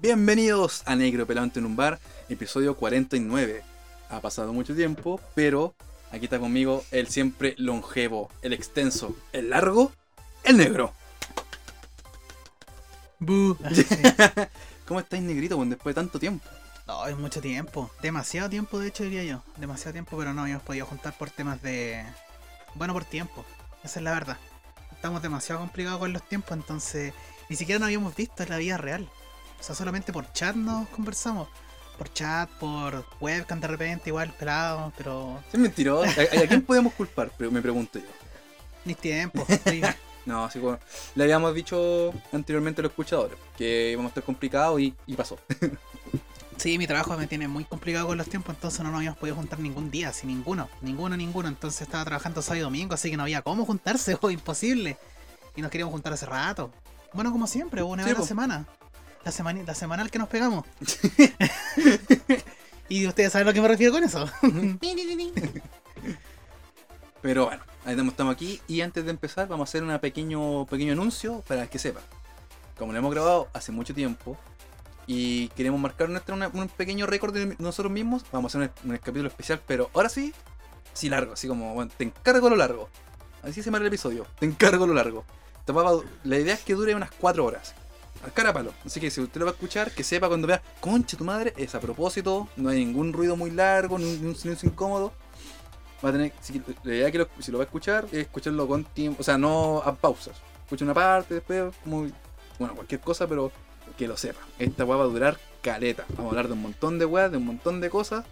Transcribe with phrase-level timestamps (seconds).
[0.00, 3.62] Bienvenidos a Negro Pelante en un bar, episodio 49.
[4.10, 5.74] Ha pasado mucho tiempo, pero
[6.10, 9.92] aquí está conmigo el siempre longevo, el extenso, el largo,
[10.42, 10.92] el negro.
[13.20, 13.56] Bu.
[14.86, 16.44] ¿Cómo estáis, negrito, después de tanto tiempo?
[16.88, 17.90] No, es mucho tiempo.
[18.02, 19.42] Demasiado tiempo, de hecho, diría yo.
[19.56, 22.04] Demasiado tiempo, pero no habíamos podido juntar por temas de.
[22.74, 23.44] Bueno, por tiempo.
[23.84, 24.38] Esa es la verdad.
[24.90, 27.14] Estamos demasiado complicados con los tiempos, entonces.
[27.48, 29.08] Ni siquiera nos habíamos visto en la vida real.
[29.64, 31.48] O sea, solamente por chat nos conversamos.
[31.96, 35.42] Por chat, por webcam de repente, igual pelado, pero.
[35.50, 36.20] Es mentiroso.
[36.20, 37.32] ¿A, a quién podemos culpar?
[37.38, 38.04] Me pregunto yo.
[38.84, 39.46] Ni tiempo.
[40.26, 40.78] No, así como
[41.14, 45.38] le habíamos dicho anteriormente a los escuchadores que íbamos a estar complicados y, y pasó.
[46.56, 49.36] Sí, mi trabajo me tiene muy complicado con los tiempos, entonces no nos habíamos podido
[49.36, 51.48] juntar ningún día, sin ninguno, ninguno, ninguno.
[51.48, 54.96] Entonces estaba trabajando sábado y domingo, así que no había cómo juntarse, o imposible.
[55.56, 56.70] Y nos queríamos juntar hace rato.
[57.12, 58.66] Bueno, como siempre, una Sí, vez a la semana.
[59.24, 59.62] La, semana.
[59.66, 60.64] la semanal que nos pegamos.
[62.88, 64.28] y ustedes saben a lo que me refiero con eso.
[67.22, 70.92] Pero bueno, ahí estamos aquí y antes de empezar vamos a hacer un pequeño, pequeño
[70.92, 72.02] anuncio para que sepan.
[72.78, 74.36] Como lo hemos grabado hace mucho tiempo
[75.06, 78.90] y queremos marcar nuestra, una- un pequeño récord de nosotros mismos, vamos a hacer un,
[78.90, 80.34] un capítulo especial, pero ahora sí,
[80.92, 82.88] sí largo, así como, bueno, te encargo lo largo.
[83.42, 85.24] Así se llama el episodio, te encargo lo largo.
[86.24, 87.74] La idea es que dure unas 4 horas.
[88.24, 88.72] Al cara a palo.
[88.86, 91.52] Así que si usted lo va a escuchar, que sepa cuando vea, concha tu madre,
[91.56, 95.12] es a propósito, no hay ningún ruido muy largo, ni ni un silencio incómodo
[96.04, 98.66] va a tener, si, la idea que lo- si lo va a escuchar es escucharlo
[98.68, 100.36] con tiempo, o sea, no a pausas.
[100.64, 102.06] Escucha una parte, después, como,
[102.58, 103.50] bueno, cualquier cosa, pero
[103.96, 104.40] que lo sepa.
[104.58, 106.04] Esta weá va a durar caleta.
[106.10, 108.24] Vamos a hablar de un montón de weas, de un montón de cosas.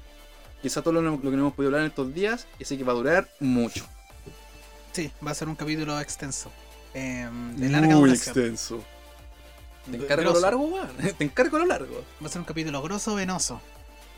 [0.60, 2.84] Quizá todo lo, lo que no hemos podido hablar en estos días, y así que
[2.84, 3.84] va a durar mucho.
[4.92, 6.50] sí, va a ser un capítulo extenso.
[6.94, 8.36] em, de larga Muy duración.
[8.36, 8.84] extenso.
[9.90, 10.34] ¿Te encargo Grosso.
[10.34, 10.88] lo largo, weón?
[11.18, 12.04] ¿Te encargo lo largo?
[12.22, 13.60] Va a ser un capítulo grosso, venoso.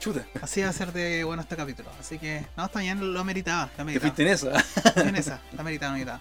[0.01, 1.89] Chuta, Así va a ser de bueno este capítulo.
[1.99, 3.67] Así que, no, está bien, lo meritaba.
[3.67, 4.13] Lo te meritaba.
[4.15, 5.01] fuiste en esa.
[5.09, 6.21] en esa, la meritaba, la meritaba.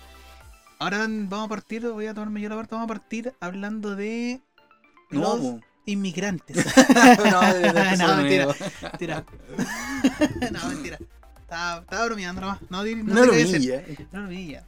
[0.79, 4.41] Ahora vamos a partir, voy a tomarme yo la parte, vamos a partir hablando de
[5.11, 5.59] No, los po.
[5.85, 6.57] inmigrantes.
[7.31, 8.45] no, de- de- de- No, mentira.
[8.45, 8.55] no.
[8.81, 9.23] mentira.
[10.51, 10.97] no, mentira.
[11.41, 12.61] Estaba, estaba bromeando nomás.
[12.69, 12.95] No, no, No te.
[14.11, 14.63] No lo vi ya.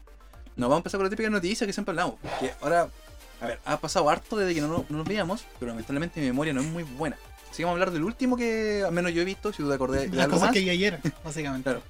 [0.58, 2.16] Nos vamos a empezar con la típica noticia que siempre hablamos.
[2.40, 2.88] Que ahora,
[3.42, 6.54] a ver, ha pasado harto desde que no, no nos veíamos, pero lamentablemente mi memoria
[6.54, 7.18] no es muy buena.
[7.50, 9.70] Así que vamos a hablar del último que al menos yo he visto, si tú
[9.70, 10.54] te acordás de Las algo cosas más.
[10.54, 11.64] que vi ayer, básicamente.
[11.64, 11.82] Claro,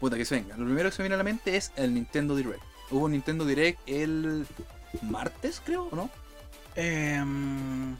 [0.00, 0.56] puta que se venga.
[0.56, 2.62] Lo primero que se me viene a la mente es el Nintendo Direct.
[2.90, 4.46] Hubo un Nintendo Direct el
[5.02, 6.10] martes, creo, ¿o no?
[6.74, 7.96] Em,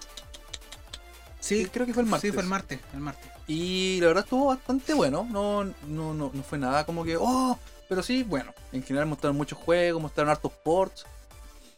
[1.41, 2.29] sí, creo que fue el martes.
[2.31, 2.81] sí, fue el martes.
[2.93, 3.31] El martes.
[3.47, 5.27] Y la verdad estuvo bastante bueno.
[5.31, 5.75] No, no,
[6.15, 7.59] no, no fue nada como que, oh,
[7.89, 8.53] pero sí, bueno.
[8.73, 11.05] En general mostraron muchos juegos, mostraron hartos ports.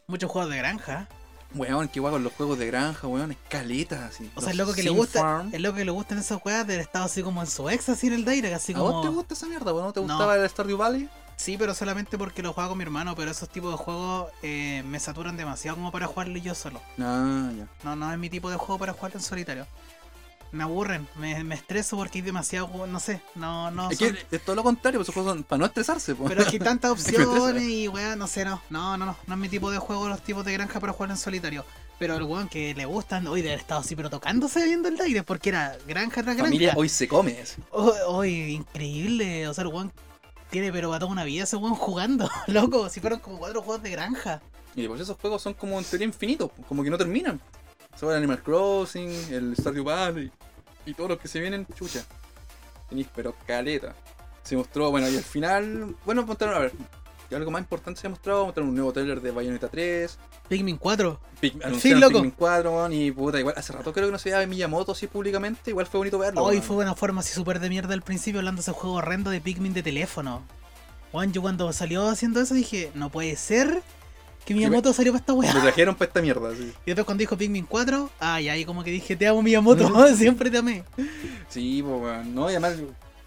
[0.07, 1.07] Muchos juegos de granja.
[1.55, 4.29] Weón, que igual con los juegos de granja, weón, escaletas así.
[4.35, 5.49] O sea, el loco que le gusta, Farm.
[5.53, 8.07] el loco que le gustan esas juegas del estado así como en su ex, así
[8.07, 9.01] en el Direct, así ¿A vos como.
[9.03, 9.85] te gusta esa mierda, weón?
[9.87, 10.07] ¿No te No.
[10.07, 11.09] gustaba el Stardew Valley?
[11.37, 14.83] Sí, pero solamente porque lo juego con mi hermano, pero esos tipos de juegos eh,
[14.85, 16.79] me saturan demasiado como para jugarlo yo solo.
[16.99, 17.67] Ah, ya.
[17.83, 19.67] No, no es mi tipo de juego para jugarlo en solitario.
[20.51, 24.35] Me aburren, me, me estreso porque hay demasiado, no sé, no, no es son- que
[24.37, 26.29] es todo lo contrario, pues esos juegos son para no estresarse, pues.
[26.29, 29.33] Pero es que hay tantas opciones y weá, no sé, no, no, no, no, no
[29.33, 31.65] es mi tipo de juego los tipos de granja para jugar en solitario.
[31.99, 34.99] Pero el weón que le gustan, hoy de haber estado así, pero tocándose viendo el
[34.99, 36.43] aire, porque era granja tras granja.
[36.43, 37.39] Familia hoy se come.
[37.41, 37.61] así.
[37.71, 39.91] Hoy, increíble, o sea, el weón
[40.51, 43.83] tiene pero para toda una vida ese weón jugando, loco, si fueron como cuatro juegos
[43.83, 44.41] de granja.
[44.75, 47.39] Y pues esos juegos son como en teoría infinitos, como que no terminan.
[48.01, 50.31] El Animal Crossing, el Stardew Valley
[50.85, 52.03] y todos los que se vienen, chucha.
[52.89, 53.95] Tenéis pero caleta.
[54.43, 56.71] Se mostró, bueno, y al final, bueno, mostraron, a ver,
[57.31, 60.77] y algo más importante se ha mostrado, mostraron un nuevo trailer de Bayonetta 3, Pikmin
[60.77, 61.19] 4.
[61.41, 62.13] Pig- anunciaron loco.
[62.13, 64.91] Pikmin 4, weón, y puta, igual hace rato creo que no se veía de Miyamoto
[64.91, 66.43] así públicamente, igual fue bonito verlo.
[66.43, 69.31] Hoy fue una forma así súper de mierda al principio hablando de ese juego horrendo
[69.31, 70.43] de Pikmin de teléfono.
[71.11, 73.81] Juan, yo cuando salió haciendo eso dije, no puede ser
[74.45, 75.51] que Miyamoto salió para esta Lo weá.
[75.51, 76.71] trajeron para esta mierda, sí.
[76.85, 80.49] Y después cuando dijo Pikmin 4, ay, ahí como que dije, te amo Miyamoto, siempre
[80.51, 80.83] te amé.
[81.49, 82.35] Sí, pues, weón.
[82.35, 82.73] No, y además,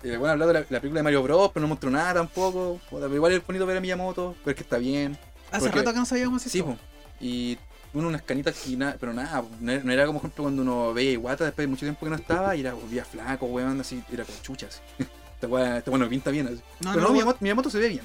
[0.03, 2.81] eh, bueno, hablado de la, la película de Mario Bros, pero no mostró nada tampoco.
[2.91, 5.19] Pero igual es bonito ver a Miyamoto, ver que está bien.
[5.50, 6.50] Hace Porque- rato que no sabíamos eso.
[6.50, 6.76] Sí, pues.
[7.21, 7.59] Y
[7.94, 11.44] uno unas canitas que nada, pero nada, no era, como ejemplo cuando uno veía Iwata
[11.47, 14.38] después de mucho tiempo que no estaba y era volvía flaco, weón, así, era como
[14.43, 14.82] chuchas.
[15.35, 16.56] Esta weón, esta weón no pinta bien así.
[16.81, 18.03] No, pero no, no, Miyamoto, Miyamoto se ve bien.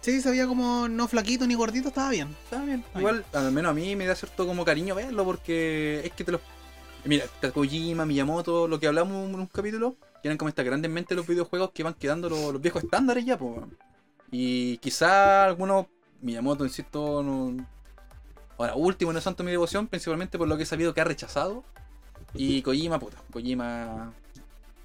[0.00, 2.34] Sí, se veía como no flaquito ni gordito, estaba bien.
[2.44, 2.82] Está bien.
[2.96, 6.32] Igual, al menos a mí me da cierto como cariño verlo porque es que te
[6.32, 6.40] los.
[7.04, 11.70] Mira, Kojima, Miyamoto, lo que hablamos en un capítulo, eran como estas de los videojuegos
[11.72, 13.60] que van quedando los, los viejos estándares ya, pues.
[14.30, 15.86] Y quizá algunos,
[16.20, 17.66] Miyamoto, insisto, no.
[18.58, 21.04] Ahora, último, no es santo mi devoción, principalmente por lo que he sabido que ha
[21.04, 21.64] rechazado.
[22.34, 23.16] Y Kojima, puta.
[23.32, 24.12] Kojima.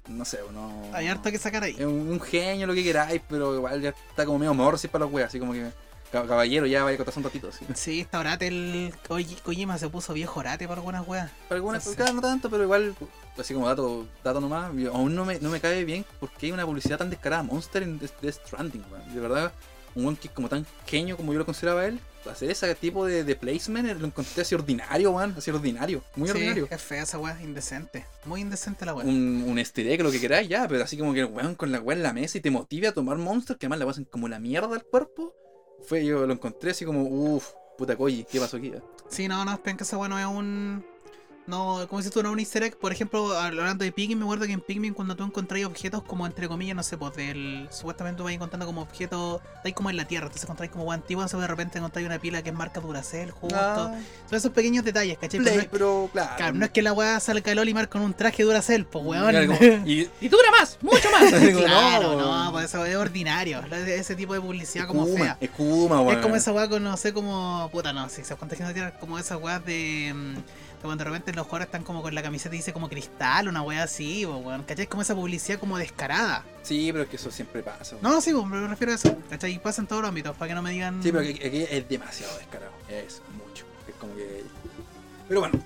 [0.08, 0.72] No sé, no.
[0.92, 1.74] Hay harto que sacar ahí.
[1.78, 5.04] Es un, un genio, lo que queráis, pero igual ya está como medio morsi para
[5.04, 5.70] los weas, así como que.
[6.12, 7.64] cab- Caballero, ya vaya a contar un ratito, así.
[7.74, 11.30] Sí, está orate el Koji- Kojima se puso viejo orate para algunas weas.
[11.48, 12.12] Para algunas, Sí, sí.
[12.14, 12.94] no tanto, pero igual,
[13.38, 16.64] así como dato, dato nomás, aún no me, no me cae bien porque hay una
[16.64, 19.14] publicidad tan descarada Monster en Death Death Stranding, weón.
[19.14, 19.52] De verdad,
[19.96, 21.98] un weón que es como tan genio como yo lo consideraba él,
[22.30, 26.32] hacer ese tipo de, de placement lo encontré así ordinario, weón, así ordinario, muy sí,
[26.32, 26.68] ordinario.
[26.70, 28.06] es fea esa wea, indecente.
[28.24, 29.06] Muy indecente la wea.
[29.06, 31.80] Un, un egg, lo que queráis ya, pero así como que el weón con la
[31.80, 34.28] weá en la mesa y te motive a tomar Monster, que además le pasan como
[34.28, 35.34] la mierda al cuerpo.
[35.86, 37.48] Fue, yo lo encontré así como, uff,
[37.78, 38.72] puta Koji, ¿qué pasó aquí?
[39.08, 40.84] Sí, no, no, esperen que esa wea no es un.
[41.46, 42.76] No, como dices tú, no un easter egg.
[42.76, 46.26] Por ejemplo, hablando de Pikmin, me acuerdo que en Pikmin cuando tú encontrás objetos como
[46.26, 47.68] entre comillas, no sé, pues del.
[47.70, 49.40] Supuestamente tú vas encontrando como objetos.
[49.56, 52.18] Estáis como en la tierra, entonces encontráis como wea antigua, entonces de repente encontráis una
[52.18, 53.56] pila que es marca Duracell, justo.
[53.58, 53.94] Ah,
[54.28, 55.40] Son esos pequeños detalles, ¿cachai?
[55.40, 56.30] Pero no play, es, pero claro.
[56.36, 59.30] claro, no es que la wea salga el Olimar con un traje Duracell, pues weón.
[59.30, 61.32] Claro, como, y, y dura más, mucho más.
[61.66, 63.60] Claro, no, pues eso es ordinario.
[63.86, 65.38] Ese tipo de publicidad como Kuma, fea.
[65.40, 66.22] Es Kuma, Es weón.
[66.22, 67.68] como esa weá con, no sé, como.
[67.72, 70.14] Puta, no, si se cuenta que no tiene como esas weas de.
[70.82, 73.62] Cuando de repente los jugadores están como con la camiseta y dice como cristal, una
[73.62, 74.62] wea así, weón.
[74.64, 74.84] ¿Cachai?
[74.84, 76.44] Es como esa publicidad como descarada.
[76.62, 77.96] Sí, pero es que eso siempre pasa.
[77.96, 78.02] weón.
[78.02, 79.16] No, sí, pues, me refiero a eso.
[79.30, 79.52] ¿Cachai?
[79.52, 81.02] Y pasa en todos los ámbitos, para que no me digan.
[81.02, 82.72] Sí, pero aquí, aquí es demasiado descarado.
[82.88, 83.64] Es mucho.
[83.88, 84.44] Es como que.
[85.28, 85.58] Pero bueno.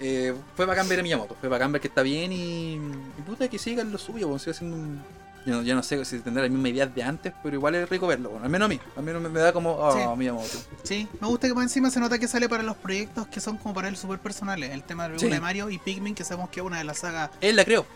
[0.00, 1.34] Eh, fue bacán ver a Miyamoto.
[1.40, 2.74] Fue bacán ver que está bien y.
[2.74, 4.28] Y puta que sigan lo suyo.
[4.28, 5.02] Bueno, sigue haciendo un.
[5.46, 7.88] Yo no, yo no sé si tendrá la misma idea de antes, pero igual es
[7.88, 8.30] rico verlo.
[8.30, 8.80] Bueno, al menos a mí.
[8.96, 9.72] Al menos me, me da como.
[9.76, 10.00] Oh, Sí.
[10.16, 10.58] Miyamoto.
[10.82, 13.56] Sí, me gusta que por encima se nota que sale para los proyectos que son
[13.56, 14.72] como para él súper personales.
[14.72, 15.28] El tema de Sí.
[15.28, 17.30] de Mario y Pikmin, que sabemos que es una de las sagas.
[17.40, 17.86] Él la creó.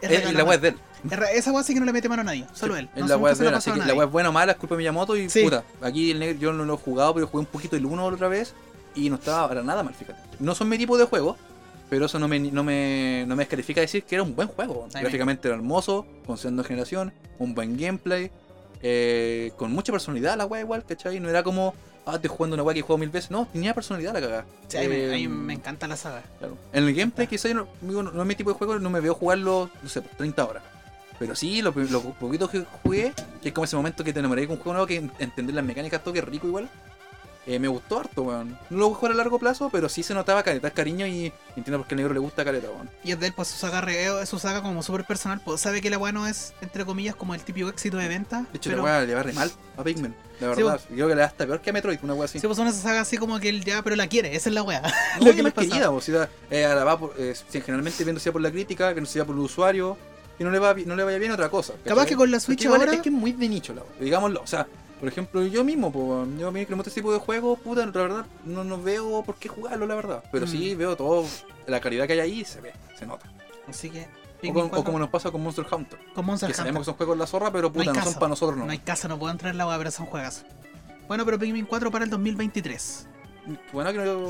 [0.00, 0.76] Es Él- y la web de él.
[1.10, 2.88] Es Esa wea sí que no le mete mano a nadie, solo él.
[2.94, 4.76] Es No la web ha Así que a la web buena o mala es culpa
[4.76, 5.42] de Miyamoto y Sí.
[5.42, 5.64] puta.
[5.82, 8.14] Aquí el negro yo no lo he jugado, pero jugué un poquito el 1 la
[8.14, 8.54] otra vez
[8.94, 10.18] y no estaba para nada mal, fíjate.
[10.38, 11.36] No son mi tipo de juego,
[11.90, 14.86] pero eso no me, no me, no me descalifica decir que era un buen juego.
[14.94, 18.30] Ay, Gráficamente era hermoso, con segunda generación, un buen gameplay,
[18.82, 21.20] eh, con mucha personalidad la wea igual, ¿cachai?
[21.20, 21.74] No era como,
[22.06, 23.30] ah, estoy jugando una wea que he jugado mil veces.
[23.30, 24.44] No, tenía personalidad la cagada.
[24.68, 26.22] Sí, a mí, me- a mí Eh, me encanta la saga.
[26.38, 26.56] Claro.
[26.72, 29.14] En el gameplay quizás no, no, no es mi tipo de juego, no me veo
[29.14, 30.62] jugarlo, no sé, por 30 horas.
[31.18, 34.46] Pero sí, lo, lo poquito que jugué, que es como ese momento que te enamoré
[34.46, 36.70] con un juego nuevo, que en- entender las mecánicas, todo que es rico igual.
[37.46, 38.58] Eh, me gustó harto, weón.
[38.70, 41.32] No lo voy a jugar a largo plazo, pero sí se notaba caleta, cariño y
[41.56, 42.90] entiendo por qué al negro le gusta caleta, weón.
[43.02, 45.80] Y es de él, pues su saga, re- su saga como súper personal, pues sabe
[45.80, 48.44] que la weá no es, entre comillas, como el típico éxito de venta.
[48.52, 50.80] De hecho, pero, la weá le va re mal a Pikmin, la Sí, verdad.
[50.88, 52.38] Creo que le da hasta peor que a Metroid, una weá así.
[52.38, 54.54] Sí, pues son esas sagas así como que él ya, pero la quiere, esa es
[54.54, 54.82] la weá.
[55.18, 58.94] No, lo que más querida, sea, eh, por, eh, generalmente viendo sea por la crítica,
[58.94, 59.96] que no sea por el usuario,
[60.38, 61.74] y no le, va, no le vaya bien otra cosa.
[61.84, 62.94] Capaz que con la Switch ahora.
[62.94, 64.40] Es que es muy de nicho, la digámoslo.
[64.40, 64.66] O sea,
[65.00, 67.90] por ejemplo, yo mismo, po, yo a mí gusta este tipo de juegos, puta, la
[67.92, 70.22] verdad, no, no veo por qué jugarlo, la verdad.
[70.30, 70.78] Pero sí Mm.
[70.78, 71.24] veo todo,
[71.66, 73.28] la calidad que hay ahí, se ve, se nota.
[73.66, 74.06] Así que.
[74.48, 76.56] O, con- o 4, como nos pasa con Monster Hunter, con Monster que Hunter.
[76.56, 78.64] sabemos que son juegos de la zorra, pero puta, No son para nosotros, no.
[78.66, 80.44] No hay caso, no puedo entrar en la weá, pero son juegas.
[81.08, 83.06] Bueno, pero Pikmin 4 para el 2023.
[83.72, 84.28] Bueno, que no.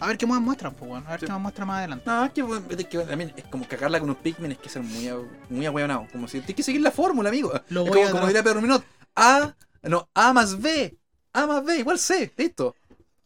[0.00, 1.06] A ver qué más muestran, pues bueno.
[1.06, 1.26] A ver Sí.
[1.26, 2.04] qué más muestran más adelante.
[2.06, 2.40] No, es que,
[2.70, 5.10] es que también es como cagarla con unos Pikmin, es que ser muy,
[5.50, 6.06] muy ahueonado.
[6.12, 7.52] Como si tienes que seguir la fórmula, amigo.
[7.68, 8.84] Lo Es voy como, a como diría Pedro Minot,
[9.16, 10.96] A, no, A más B.
[11.32, 12.74] A más B, igual C, listo.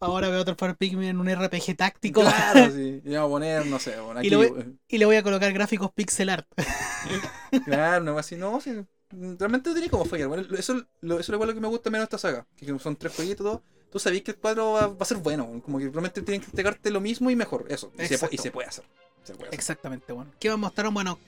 [0.00, 2.20] Ahora veo transformar Pikmin en un RPG táctico.
[2.20, 3.02] Claro, sí.
[3.04, 4.78] Y vamos a poner, no sé, bueno, Y aquí.
[4.88, 6.46] y le voy a colocar gráficos pixel art.
[7.64, 8.72] Claro, no, así, no, sí.
[9.10, 10.28] Realmente tenía como fallar.
[10.28, 12.46] Bueno, eso, lo, eso es lo que me gusta menos de esta saga.
[12.56, 13.62] Que son tres jueguitos, todo.
[13.90, 15.62] Tú sabes que el cuadro va, va a ser bueno.
[15.64, 17.64] Como que realmente tienen que entregarte lo mismo y mejor.
[17.70, 17.90] Eso.
[17.98, 18.84] Y se, y puede hacer.
[19.24, 19.54] Se puede hacer.
[19.54, 20.30] Exactamente, bueno.
[20.38, 20.92] ¿Qué mostraron?
[20.92, 21.18] Bueno,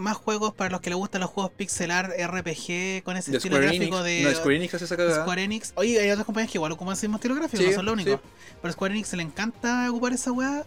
[0.00, 3.36] más juegos para los que les gustan los juegos pixel art, RPG, con ese De
[3.36, 4.04] estilo Square gráfico Enix.
[4.04, 5.22] de No, Square Enix hace esa cagada.
[5.22, 5.72] Square Enix.
[5.76, 7.94] Oye, hay otras compañías que igual ocupan ese mismo estilo gráfico, Sí, no son los
[7.94, 8.14] únicos.
[8.22, 8.28] sí.
[8.60, 10.64] Pero a Square Enix se le encanta ocupar esa weá.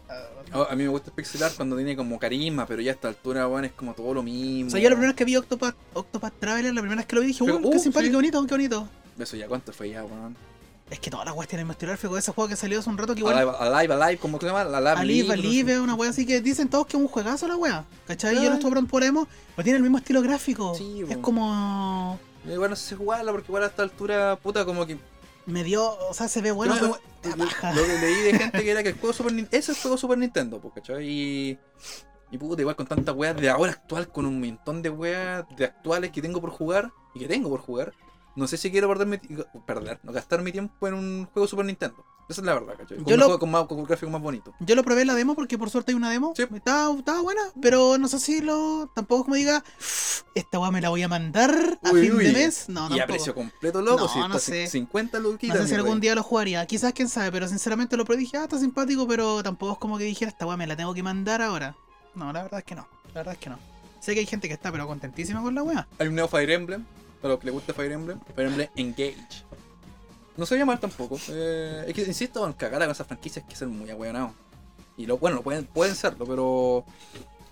[0.53, 2.93] Oh, a mí me gusta el pixel art cuando tiene como carisma, pero ya a
[2.95, 4.67] esta altura, bueno, es como todo lo mismo.
[4.67, 7.15] O sea, yo la primera vez que vi Octopath, Octopath Traveler, la primera vez que
[7.15, 8.09] lo vi dije, Pero, "Uh, qué uh, simpático, sí.
[8.11, 8.89] qué bonito, qué bonito.
[9.17, 10.35] Eso ya, ¿cuánto fue ya, weón?
[10.93, 12.77] Es que todas las weas tienen el mismo estilo gráfico de ese juego que salió
[12.77, 13.35] hace un rato que igual.
[13.35, 14.61] Alive, Alive, Alive, ¿cómo se llama?
[14.61, 17.55] Alive, Alive, Live, Alive, una wea así que dicen todos que es un juegazo la
[17.55, 17.83] wea.
[18.05, 18.35] ¿Cachai?
[18.35, 18.49] Yo Ay.
[18.49, 20.75] no estuve pronto por emo, pero tiene el mismo estilo gráfico.
[20.75, 22.19] Sí, es como.
[22.47, 24.99] Igual no sé jugarla porque igual a esta altura, puta, como que
[25.47, 25.97] Me dio.
[26.09, 27.37] O sea, se ve bueno, No, pero.
[27.37, 29.57] Lo que leí de gente que era que el juego Super Nintendo.
[29.57, 31.09] Ese es el juego Super Nintendo, pues, ¿cachai?
[31.09, 31.59] Y.
[32.29, 35.65] Y puta, igual con tantas weas de ahora actual, con un montón de weas de
[35.65, 37.93] actuales que tengo por jugar y que tengo por jugar.
[38.35, 39.17] No sé si quiero perder mi
[39.65, 42.03] perder, no gastar mi tiempo en un juego Super Nintendo.
[42.29, 42.97] Esa es la verdad, ¿cachai?
[42.97, 44.53] Con Yo un lo- juego con, más, con un gráfico más bonito.
[44.61, 46.33] Yo lo probé en la demo porque por suerte hay una demo.
[46.35, 46.43] Sí.
[46.55, 48.89] Estaba, estaba buena, pero no sé si lo.
[48.95, 49.61] Tampoco como diga,
[50.33, 52.25] esta weá me la voy a mandar a Uy, fin uy.
[52.25, 52.69] de mes.
[52.69, 54.03] No, y a precio completo, loco.
[54.03, 54.67] No, si no sé.
[54.67, 55.57] 50 No luquitas.
[55.59, 56.65] sé si algún día lo jugaría.
[56.65, 59.97] Quizás quién sabe, pero sinceramente lo probé dije, ah, está simpático, pero tampoco es como
[59.97, 61.75] que dijera, esta weá me la tengo que mandar ahora.
[62.15, 62.87] No, la verdad es que no.
[63.07, 63.59] La verdad es que no.
[63.99, 65.87] Sé que hay gente que está, pero contentísima con la weá.
[65.99, 66.85] Hay un nuevo Fire Emblem.
[67.23, 68.19] Para los que les gusta Fire Emblem.
[68.35, 69.45] Fire Emblem Engage.
[70.35, 71.17] No se veía mal tampoco.
[71.29, 74.31] Eh, es que, insisto, en cagar con esas franquicias que ser muy ahueonados.
[74.97, 76.83] Y lo, bueno, pueden, pueden serlo, pero.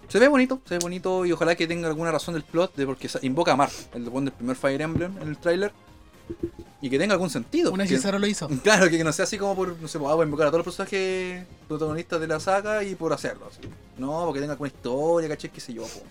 [0.09, 2.85] Se ve bonito, se ve bonito y ojalá que tenga alguna razón del plot de
[2.85, 5.71] porque invoca a Mark, el buen del primer Fire Emblem en el tráiler.
[6.81, 7.71] Y que tenga algún sentido.
[7.71, 8.49] Una hechicera lo hizo.
[8.63, 10.65] Claro, que no sea así como por, no sé, pues, ah, a invocar a todos
[10.65, 13.47] los personajes protagonistas de la saga y por hacerlo.
[13.49, 13.61] así.
[13.97, 15.83] No, porque tenga alguna historia, caché, qué sé yo.
[15.83, 16.01] po.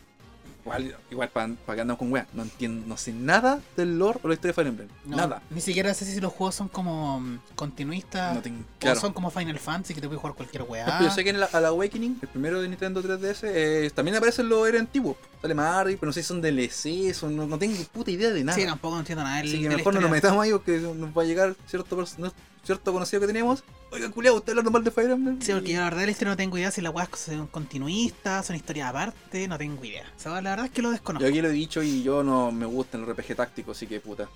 [0.78, 2.26] Igual, igual para que andamos con weá.
[2.32, 4.88] No entiendo, no sé nada del lore o la historia de Fire Emblem.
[5.04, 5.42] No, Nada.
[5.50, 8.34] Ni siquiera sé si los juegos son como mm, continuistas.
[8.34, 9.00] No tengo, O claro.
[9.00, 10.84] son como Final Fantasy que te puedes jugar cualquier weá.
[10.86, 14.16] Pero Yo sé que en la, al Awakening, el primero de Nintendo 3DS, eh, también
[14.16, 15.16] aparecen los héroes antiguos.
[15.42, 18.44] Sale Mario, pero no sé si son DLC, son, no, no tengo puta idea de
[18.44, 18.58] nada.
[18.58, 19.38] Sí, tampoco no entiendo nada.
[19.38, 21.96] del- Así que mejor no nos metamos ahí porque nos va a llegar cierto,
[22.64, 23.64] cierto conocido que tenemos.
[23.90, 25.40] Oiga, culiao, ¿usted habla mal de Fire Emblem?
[25.40, 27.46] Sí, porque yo la verdad de la historia no tengo idea si las weas son
[27.48, 30.04] continuistas, son historias aparte, no tengo idea.
[30.16, 31.24] O sea, la verdad es que lo desconozco.
[31.24, 34.00] Yo aquí lo he dicho y yo no me gusta el RPG táctico, así que
[34.00, 34.28] puta,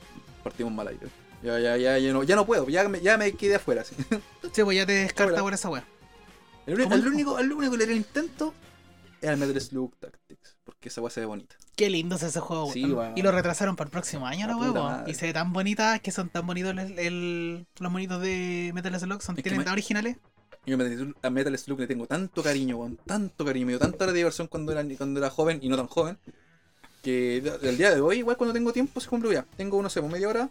[0.43, 1.07] partimos mal aire.
[1.43, 3.85] Ya, ya, ya, ya no, ya no puedo, ya me, ya me quedé afuera.
[3.85, 3.95] sí.
[4.53, 5.85] Sí, pues ya te descarta por esa wea.
[6.67, 8.55] El, el único, el único que le haría el intento
[9.21, 10.54] es al Metal Slug Tactics,
[10.85, 11.57] porque esa weá se ve bonita.
[11.77, 13.17] Qué lindo es ese juego, Sí, weón.
[13.17, 15.09] Y lo retrasaron para el próximo año, La la weón.
[15.09, 19.01] Y se ve tan bonita, que son tan bonitos el, el- los monitos de Metal
[19.01, 20.19] Slug, son Es que tienen me- tan originales.
[20.67, 20.77] Yo
[21.23, 24.73] a Metal- Slug le tengo tanto cariño, weón, tanto cariño, me dio tanta diversión cuando
[24.73, 26.19] era, cuando era joven y no tan joven,
[27.03, 29.47] que del día de hoy, igual cuando tengo tiempo, se cumple ya.
[29.57, 30.51] Tengo, no sé, por media hora,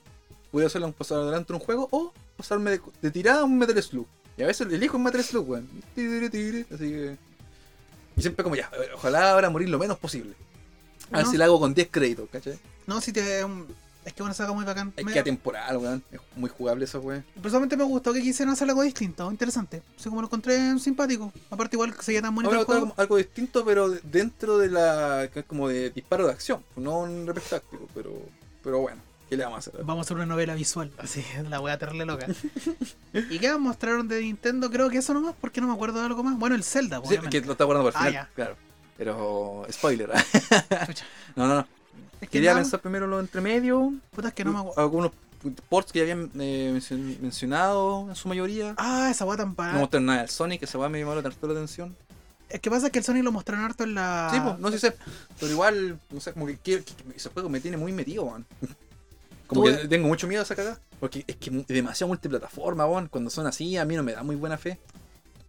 [0.52, 3.56] voy a hacerle un pasar adelante un juego o pasarme de, de tirada a un
[3.60, 4.08] Metal Slug.
[4.36, 5.70] Y a veces elijo un Metal Slug, weón.
[5.96, 7.18] Así que.
[8.16, 10.34] Y siempre como ya, ojalá ahora morir lo menos posible.
[11.12, 11.32] A ver No.
[11.32, 12.58] si lo hago con 10 créditos, ¿cachai?
[12.88, 13.42] No, si te.
[14.06, 14.92] es que una saga muy bacán.
[14.98, 16.04] Es Me- que atemporal, weón.
[16.12, 17.24] Es muy jugable eso, weón.
[17.42, 19.82] Personalmente me gustó que quisieran hacer algo distinto, interesante.
[19.98, 21.32] Así como lo encontré simpático.
[21.50, 22.94] Aparte, igual que seguía tan bonito Ahora el juego.
[22.98, 25.30] algo, distinto, pero de- dentro de la.
[25.48, 26.64] como de disparo de acción.
[26.76, 28.12] No un RPG táctico, pero.
[28.64, 29.02] Pero bueno,
[29.34, 29.84] ¿qué le vamos a hacer?
[29.84, 32.28] Vamos a hacer una novela visual, así, la voy a tenerle loca.
[33.14, 34.70] ¿Y qué mostraron de Nintendo?
[34.70, 36.38] Creo que eso nomás, porque no me acuerdo de algo más.
[36.38, 37.42] Bueno, el Zelda, Sí, obviamente.
[37.42, 38.34] que lo está guardando por el Ah, final, ya.
[38.36, 38.56] claro.
[38.98, 39.66] Pero.
[39.72, 40.12] Spoiler.
[41.36, 41.68] No, no, no.
[42.22, 43.92] Es que Quería nada, pensar primero lo entremedio.
[44.12, 44.80] puta, es que no me acuerdo.
[44.82, 45.12] Algunos
[45.68, 48.76] ports que ya habían eh, mencio- mencionado en su mayoría.
[48.78, 51.96] Ah, esa weá tan No mostraron nada del Sonic, esa weá me llamó la atención.
[52.50, 54.30] Es que pasa que el Sonic lo mostraron harto en la.
[54.32, 54.96] Sí, pues, no sé si sé.
[55.40, 58.24] Pero igual, no sé, como que, quiero- que- que ese juego me tiene muy metido,
[58.26, 58.46] weón.
[59.54, 60.80] Como que tengo mucho miedo a esa cagada.
[61.00, 63.08] Porque es que es demasiado multiplataforma, weón.
[63.08, 64.80] Cuando son así, a mí no me da muy buena fe.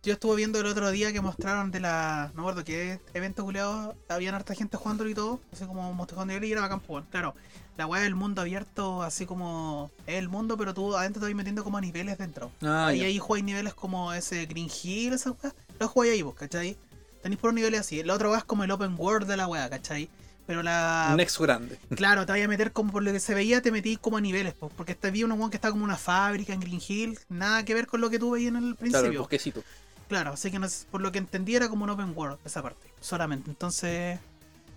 [0.05, 2.31] Yo estuve viendo el otro día que mostraron de la.
[2.35, 3.95] No me acuerdo qué evento culiado.
[4.09, 5.41] Habían harta gente jugándolo y todo.
[5.51, 7.07] Así como mostrando y era bacán, pues.
[7.11, 7.35] Claro,
[7.79, 9.91] la weá del mundo abierto, así como.
[10.07, 12.53] Es el mundo, pero tú adentro te vas metiendo como a niveles dentro.
[12.61, 15.55] Ah, ahí jugáis niveles como ese Green Hill, esa weá.
[15.81, 16.77] Los jugáis ahí vos, ¿cachai?
[17.23, 18.03] Tenéis por niveles así.
[18.03, 20.11] La otra weá es como el open world de la weá, ¿cachai?
[20.47, 21.09] Pero la.
[21.11, 21.79] Un nexo grande.
[21.97, 24.21] Claro, te vaya a meter como por lo que se veía, te metí como a
[24.21, 27.19] niveles, po, porque este vi uno weón que está como una fábrica en Green Hill,
[27.29, 29.21] nada que ver con lo que tú veías en el Claro, el principio.
[29.21, 29.63] bosquecito.
[30.09, 32.87] Claro, así que no por lo que entendí era como un open world esa parte,
[33.01, 33.51] solamente.
[33.51, 34.19] Entonces,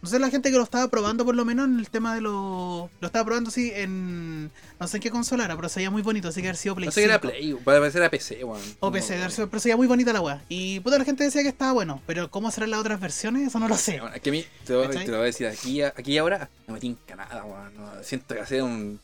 [0.02, 2.22] no sé la gente que lo estaba probando por lo menos en el tema de
[2.22, 5.90] lo lo estaba probando así en no sé en qué consola era, pero se veía
[5.90, 7.28] muy bonito, así que haber sido Play No sé que era 5.
[7.30, 8.62] Play, para parecer a PC, weón.
[8.80, 9.22] O No, PC, weón.
[9.24, 10.44] haber sido- pero se veía muy bonita la weá.
[10.50, 13.60] Y puta la gente decía que estaba bueno, pero cómo serán las otras versiones, eso
[13.60, 14.00] no lo sé.
[14.00, 15.06] Bueno, es que a mí, te lo, ¿Cachai?
[15.06, 17.76] te lo voy a decir aquí, y ahora, no me tinca nada, weón.
[17.76, 19.00] No, siento que hacer un.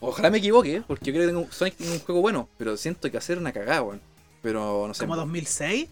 [0.00, 3.10] Ojalá me equivoque, porque yo creo que tengo Sonic tiene un juego bueno, pero siento
[3.10, 4.00] que hacer una cagada, weón.
[4.42, 5.00] Pero no sé.
[5.04, 5.88] Como 2006.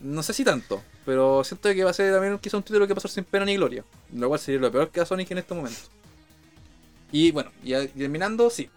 [0.00, 2.94] No sé si tanto, pero siento que va a ser también quizá un título que
[2.94, 3.82] pasar sin pena ni gloria.
[4.14, 5.80] Lo cual sería lo peor que a Sonic en este momento.
[7.10, 8.68] Y bueno, y a- terminando, sí.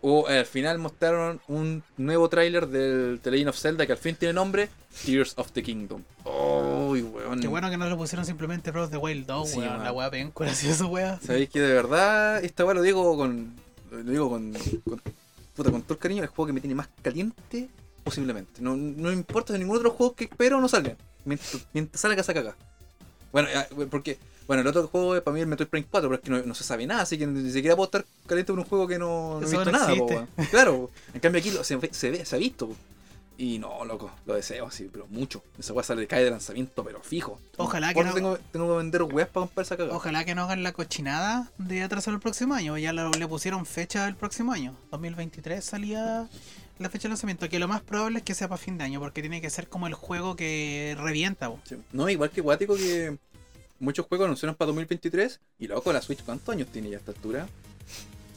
[0.00, 4.16] O, al final mostraron un nuevo tráiler del The Legend of Zelda que al fin
[4.16, 4.70] tiene nombre
[5.04, 6.02] Tears of the Kingdom.
[6.24, 7.40] ¡Uy, weón!
[7.40, 9.70] Qué bueno que no le pusieron simplemente Breath of the Wild 2, Sí, weón.
[9.72, 9.84] weón.
[9.84, 11.20] La weá pencura, así weá.
[11.20, 13.54] Sabéis que de verdad, esta weá lo digo con.
[13.90, 14.54] Lo digo con.
[14.88, 15.02] con
[15.54, 17.68] puta, con todo el cariño, el juego que me tiene más caliente
[18.04, 18.60] posiblemente.
[18.62, 20.96] No, no importa si ningún otro juego que espero no salga.
[21.24, 22.54] Mientras, mientras salga esa caga.
[23.32, 24.18] Bueno, ya, porque.
[24.46, 26.42] Bueno, el otro juego es para mí el Metroid Prime 4, pero es que no,
[26.46, 28.98] no se sabe nada, así que ni siquiera puedo estar caliente con un juego que
[28.98, 30.06] no, no he visto no nada, po.
[30.50, 32.68] Claro, en cambio aquí lo- se, ve- se, ve, se ha visto.
[32.68, 32.76] po.
[33.38, 35.42] Y no, loco, lo deseo así, pero mucho.
[35.58, 37.40] Esa weá sale cae de lanzamiento, pero fijo.
[37.56, 39.96] Ojalá que no- tengo, tengo que vender weas para comprar esa cagada.
[39.96, 42.76] Ojalá que no hagan la cochinada de atrasar el próximo año.
[42.76, 44.76] Ya lo- le pusieron fecha del próximo año.
[44.90, 46.28] 2023 salía
[46.78, 49.00] la fecha de lanzamiento, que lo más probable es que sea para fin de año,
[49.00, 51.50] porque tiene que ser como el juego que revienta.
[51.64, 51.76] Sí.
[51.92, 53.16] No, igual que Guático que
[53.78, 57.12] muchos juegos anunciaron para 2023 y luego la Switch, ¿cuántos años tiene ya a esta
[57.12, 57.46] altura?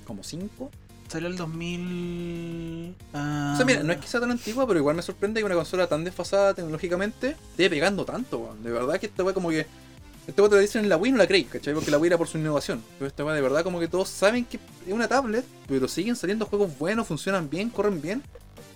[0.05, 0.71] ¿Como 5?
[1.07, 2.95] Salió el 2000.
[3.13, 3.15] O
[3.55, 5.87] sea, mira, no es que sea tan antigua, pero igual me sorprende que una consola
[5.87, 8.55] tan desfasada tecnológicamente esté pegando tanto.
[8.61, 9.65] De verdad que esta weá como que.
[10.27, 11.73] Esta weá te la dicen en la Wii no la creí, ¿cachai?
[11.73, 12.83] Porque la Wii era por su innovación.
[12.99, 16.15] Pero esta weá de verdad como que todos saben que es una tablet, pero siguen
[16.15, 18.21] saliendo juegos buenos, funcionan bien, corren bien.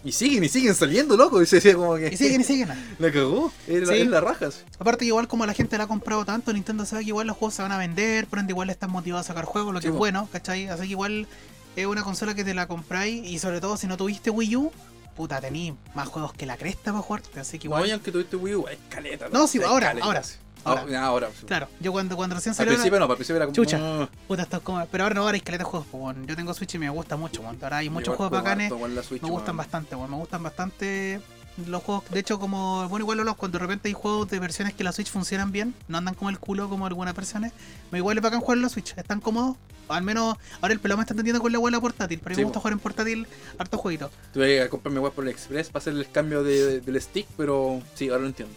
[0.03, 1.41] Y siguen y siguen saliendo, loco.
[1.41, 2.07] Y se decía como que.
[2.07, 2.69] Y siguen y siguen.
[2.99, 3.51] La cagó.
[3.67, 3.95] Es Sí.
[3.95, 4.63] es la rajas.
[4.79, 7.53] Aparte, igual como la gente la ha comprado tanto, Nintendo sabe que igual los juegos
[7.53, 9.93] se van a vender, por ende igual están motivados a sacar juegos, lo que Sí,
[9.93, 10.67] es bueno, ¿cachai?
[10.69, 11.27] Así que igual
[11.75, 14.71] es una consola que te la compráis y sobre todo si no tuviste Wii U,
[15.15, 17.81] puta, tení más juegos que la cresta para jugarte, así que igual...
[17.81, 19.29] Igual aunque tuviste Wii U, es caleta.
[19.29, 20.05] No, sí, ahora, caleta.
[20.07, 20.23] ahora,
[20.63, 20.81] Ahora.
[20.81, 21.01] ahora.
[21.05, 21.45] ahora sí.
[21.45, 22.73] Claro, yo cuando, cuando recién Al salió...
[22.73, 23.55] principio no, al principio era como.
[23.55, 23.77] Chucha.
[23.81, 24.09] "Ah".
[24.27, 24.85] Puta, esto es como...
[24.87, 26.89] Pero ahora no, ahora hay caleta de juegos, pues, bueno, yo tengo Switch y me
[26.89, 29.57] gusta mucho, ahora hay muchos Igual juegos juego bacanes, harto Switch, me gustan weón.
[29.57, 31.21] bastante, bueno, me gustan bastante
[31.67, 34.73] los juegos, de hecho como, bueno igual los cuando de repente hay juegos de versiones
[34.73, 37.51] que la Switch funcionan bien, no andan como el culo como algunas versiones,
[37.89, 39.57] pero igual es bacán jugar en la Switch, están cómodos,
[39.89, 42.45] al menos ahora el pelado me está entendiendo con la abuela portátil, pero Sí, me
[42.45, 42.61] gusta po.
[42.61, 43.27] jugar en portátil
[43.57, 44.09] harto jueguito.
[44.33, 47.81] Tuve que comprarme web por el Express para hacer el cambio de, del stick, pero
[47.95, 48.55] sí, ahora lo entiendo.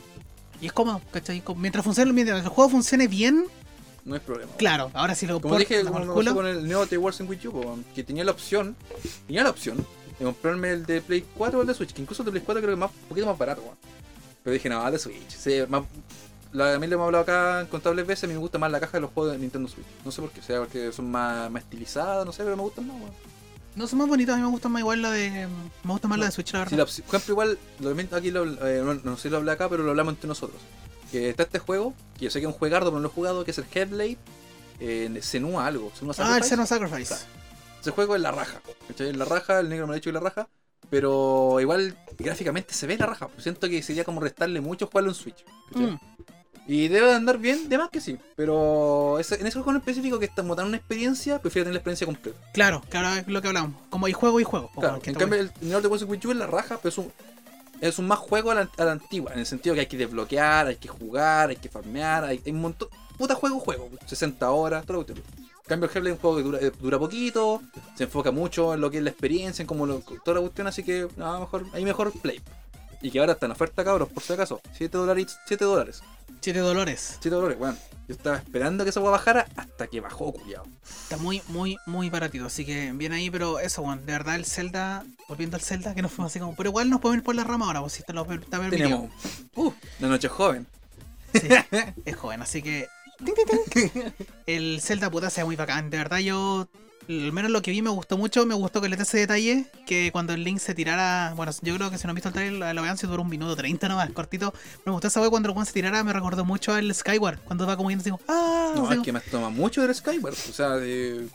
[0.64, 1.42] Y es cómodo, ¿cachai?
[1.56, 3.44] Mientras funcione, mientras el juego funcione bien,
[4.02, 4.50] No hay problema.
[4.56, 7.28] claro, ahora si lo Como dije, como me pasó con el Neo The Wars in
[7.28, 8.74] Wii U, que tenía la opción,
[9.26, 9.76] tenía la opción
[10.18, 12.42] de comprarme el de Play 4 o el de Switch, que incluso el de Play
[12.46, 13.76] 4 creo que es más, un poquito más barato, weón.
[14.42, 15.28] Pero dije, no, de Switch.
[15.28, 15.82] Sí, más,
[16.52, 18.80] la, a mí le hemos hablado acá incontables veces, a mí me gusta más la
[18.80, 19.86] caja de los juegos de Nintendo Switch.
[20.02, 22.86] No sé por qué, sea porque son más, más estilizadas, no sé, pero me gustan
[22.86, 23.12] más, weón.
[23.76, 25.48] No son más bonitos, a mí me gusta más igual la de...
[25.82, 26.78] Me gusta más la de Switch, la verdad.
[26.78, 29.68] La por ejemplo, igual, lo aquí, lo, eh, no, no sé si lo hablé acá,
[29.68, 30.60] pero lo hablamos entre nosotros.
[31.10, 33.12] Que está este juego, que yo sé que es un juegardo, pero no lo he
[33.12, 34.18] jugado, que es el Headblade,
[34.80, 35.92] eh, Senua algo.
[35.94, 36.48] Senua ah, el Sacrifice.
[36.48, 37.14] Xeno Sacrifice.
[37.80, 38.60] Ese juego es la raja.
[38.88, 40.48] Es la raja, el negro me ha dicho que la raja.
[40.90, 43.28] Pero igual gráficamente se ve la raja.
[43.38, 45.44] Siento que sería como restarle mucho jugarlo en Switch.
[45.72, 45.94] Mm.
[46.66, 48.16] Y debe de andar bien, de más que sí.
[48.36, 51.78] Pero ese- en ese juego en específico que estamos dando una experiencia, prefiero tener la
[51.78, 52.38] experiencia completa.
[52.54, 53.74] Claro, claro, es lo que hablamos.
[53.90, 54.70] Como hay juego y juego.
[54.78, 57.12] Claro, en está cambio el New de Wii U es la raja, pero es un,
[57.82, 59.98] es un más juego a la, a la antigua, en el sentido que hay que
[59.98, 62.88] desbloquear, hay que jugar, hay que farmear, hay, hay un montón.
[63.18, 65.22] Puta juego, juego, 60 horas, todo lo que En
[65.66, 67.60] cambio, el Hellblade es un juego que dura, eh, dura poquito,
[67.94, 70.66] se enfoca mucho en lo que es la experiencia, en cómo lo, toda la cuestión,
[70.66, 72.40] así que nada, mejor, hay mejor play.
[73.02, 74.62] Y que ahora está en oferta, cabros, por si acaso.
[74.72, 76.02] 7 dólares, 7 dólares.
[76.44, 77.16] 7 dolores.
[77.22, 77.78] 7 dólares, bueno.
[78.06, 80.66] Yo estaba esperando que esa hueá bajara hasta que bajó, culiado.
[80.84, 82.44] Está muy, muy, muy baratito.
[82.44, 84.04] Así que bien ahí, pero eso, weón.
[84.04, 86.54] De verdad, el Zelda, volviendo al Zelda, que nos fuimos así como.
[86.54, 88.60] Pero igual nos podemos ir por la rama ahora, pues si te lo está.
[88.68, 89.10] Tenemos.
[89.54, 90.66] Uh, la noche joven.
[91.32, 91.48] Sí,
[92.04, 92.88] es joven, así que.
[94.46, 95.88] El Zelda puta sea muy bacán.
[95.88, 96.68] De verdad, yo.
[97.08, 98.46] Al menos lo que vi me gustó mucho.
[98.46, 99.66] Me gustó que le dé ese detalle.
[99.86, 101.32] Que cuando el Link se tirara.
[101.36, 103.28] Bueno, yo creo que si no han visto el trailer, la, vean si duró un
[103.28, 104.54] minuto 30 nomás, cortito.
[104.84, 106.02] Me gustó esa wea cuando el se tirara.
[106.04, 107.40] Me recordó mucho al Skyward.
[107.40, 108.22] Cuando va como yendo así como.
[108.28, 108.72] ¡Ah!
[108.76, 110.34] No, así es que me toma mucho del Skyward.
[110.34, 111.28] O sea, de.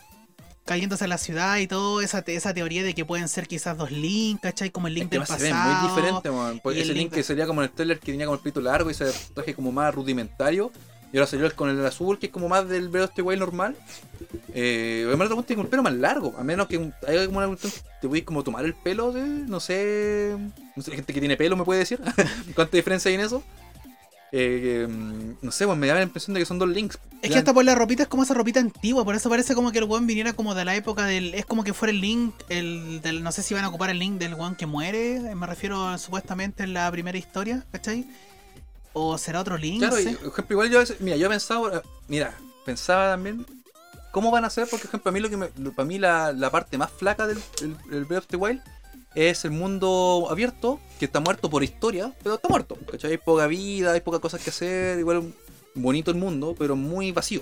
[0.66, 3.78] cayéndose a la ciudad y todo, esa, te- esa teoría de que pueden ser quizás
[3.78, 4.70] dos Link, ¿cachai?
[4.72, 5.80] Como el Link Es que del se ve pasado.
[5.82, 6.60] muy diferente, man.
[6.64, 8.42] Pues ese link link que de- sería como en el trailer que tenía como el
[8.44, 10.72] pito largo y ese traje como más rudimentario.
[11.12, 13.40] Y ahora salió el con el azul, que es como más del of the Wild
[13.40, 13.76] normal.
[14.54, 16.36] Eh, además, punto tiene el pelo más largo.
[16.38, 17.58] A menos que un- haya como una
[18.02, 19.24] te puedes como tomar el pelo de.
[19.24, 20.36] No sé.
[20.76, 22.00] No sé, gente que tiene pelo me puede decir.
[22.56, 23.44] ¿Cuánta diferencia hay en eso?
[24.32, 27.00] Eh, mm, no sé, pues me da la impresión de que son dos links.
[27.24, 29.72] Es que hasta por la ropita es como esa ropita antigua, por eso parece como
[29.72, 31.34] que el weón viniera como de la época del.
[31.34, 33.24] Es como que fuera el Link, el del.
[33.24, 35.98] No sé si van a ocupar el Link del weón que muere, eh, me refiero
[35.98, 38.06] supuestamente en la primera historia, ¿cachai?
[38.94, 40.16] O será otro Link, Claro, sé.
[40.18, 43.46] por ejemplo, igual yo mira, yo he pensado, eh, mira, pensaba también
[44.12, 46.34] cómo van a ser, porque por ejemplo, a mí lo que me, para mí la,
[46.34, 48.62] la parte más flaca del el, el Breath of the Wild
[49.16, 53.12] es el mundo abierto, que está muerto por historia, pero está muerto, ¿cachai?
[53.12, 55.34] Hay poca vida, hay pocas cosas que hacer, igual
[55.76, 57.42] bonito el mundo, pero muy vacío.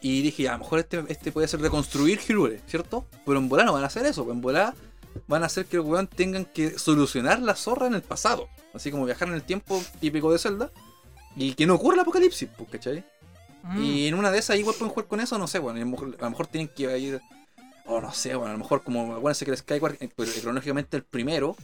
[0.00, 3.06] Y dije, a lo mejor este, este puede ser reconstruir Hyrule, ¿cierto?
[3.24, 4.74] Pero en volá no van a hacer eso, en volá
[5.26, 8.48] van a hacer que los weón tengan que solucionar la zorra en el pasado.
[8.74, 10.70] Así como viajar en el tiempo típico de Zelda.
[11.34, 13.04] Y que no ocurra el apocalipsis, pues, ¿cachai?
[13.62, 13.82] Mm.
[13.82, 15.90] Y en una de esas igual pueden jugar con eso, no sé, bueno, a lo
[15.90, 17.20] mejor, a lo mejor tienen que ir.
[17.84, 21.04] O no sé, bueno, a lo mejor como acuérdense que el Skyward pues, cronológicamente el
[21.04, 21.56] primero.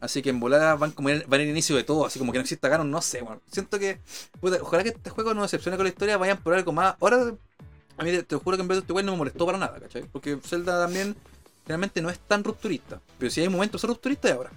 [0.00, 2.42] Así que en volada van como van al inicio de todo, así como que no
[2.42, 3.40] exista Ganon, no sé, bueno.
[3.50, 4.00] Siento que.
[4.40, 6.96] puta, ojalá que este juego no decepcione con la historia, vayan por algo más.
[7.00, 7.34] Ahora,
[7.96, 9.80] a mí te, te juro que en vez de este no me molestó para nada,
[9.80, 10.02] ¿cachai?
[10.04, 11.16] Porque Zelda también
[11.66, 13.00] realmente no es tan rupturista.
[13.18, 14.50] Pero si hay momentos de ser rupturista es ahora.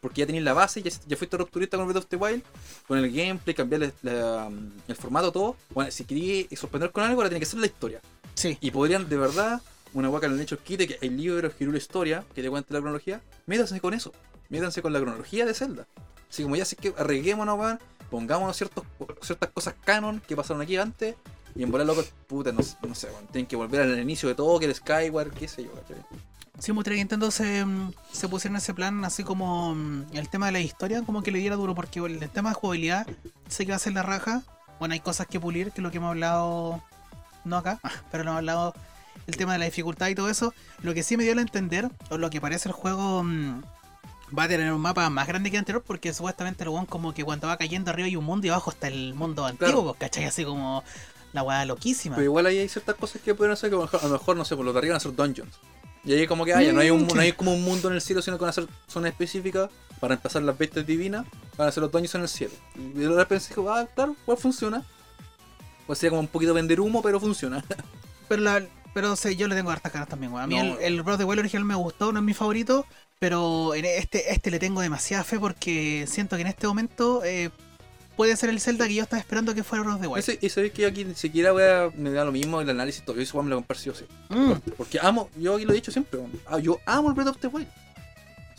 [0.00, 2.42] Porque ya tenéis la base, ya, ya fuiste rupturista con Breath of the Wild,
[2.88, 4.50] con el gameplay, cambiar la-
[4.88, 5.56] el formato, todo.
[5.70, 8.00] Bueno, si queréis sorprender con algo, ahora tiene que ser la historia.
[8.34, 8.58] Sí.
[8.60, 9.62] Y podrían de verdad
[9.94, 12.80] una que lo han hecho quite, que hay libros, Hirule Historia, que te cuenta la
[12.80, 14.12] cronología, métanse con eso.
[14.48, 15.86] Métanse con la cronología de Zelda.
[16.28, 17.78] Así como ya así que arreguémonos, weón,
[18.10, 18.84] pongámonos ciertos,
[19.20, 21.14] ciertas cosas canon que pasaron aquí antes,
[21.54, 24.34] y en volar locos, puta, no, no sé, weón, tienen que volver al inicio de
[24.34, 25.96] todo, que el Skyward, qué sé yo, ¿cachai?
[26.58, 30.06] Sí, me gustaría que Nintendo se, mm, se pusiera en ese plan, así como mm,
[30.12, 33.06] el tema de la historia, como que le diera duro, porque el tema de jugabilidad
[33.48, 34.42] sé que va a ser la raja.
[34.78, 36.82] Bueno, hay cosas que pulir, que es lo que hemos hablado,
[37.44, 38.74] no acá, pero lo hemos hablado,
[39.26, 40.54] el tema de la dificultad y todo eso.
[40.82, 43.62] Lo que sí me dio a entender, o lo que parece el juego, mm,
[44.36, 47.12] va a tener un mapa más grande que el anterior, porque supuestamente el weón como
[47.12, 49.96] que cuando va cayendo arriba hay un mundo y abajo está el mundo antiguo, pues,
[49.98, 50.24] ¿cachai?
[50.24, 50.82] Así como
[51.32, 52.16] la weá loquísima.
[52.16, 54.12] Pero igual ahí hay ciertas cosas que pueden hacer que a lo mejor, a lo
[54.12, 55.54] mejor, no sé, por los de arriba van a ser dungeons.
[56.04, 58.00] Y ahí como que haya, no hay un, no hay como un mundo en el
[58.00, 61.24] cielo, sino que van a ser zonas específicas para empezar las bestias divinas,
[61.56, 62.52] van a ser los dungeons en el cielo.
[62.76, 64.84] Y de repente pensé, ah, claro, igual funciona.
[65.86, 67.64] Pues sería como un poquito vender humo, pero funciona.
[68.28, 68.64] Pero la,
[68.94, 70.44] pero sí, yo le tengo hartas ganas también, weón.
[70.44, 70.62] A mí No.
[70.78, 72.86] el, el Breath of the Wild original me gustó, no es mi favorito,
[73.18, 77.50] pero en este, este le tengo demasiada fe porque siento que en este momento eh,
[78.16, 80.18] puede ser el Zelda que yo estaba esperando que fuera Breath of the Wild.
[80.20, 83.04] Ese- y sabéis que aquí ni siquiera voy a, me da lo mismo el análisis,
[83.04, 84.04] todo eso igual me lo comprar sí o sí.
[84.28, 84.52] Mm.
[84.76, 87.48] Porque amo, yo aquí lo he dicho siempre, ah, yo amo el Breath of the
[87.48, 87.68] Wild.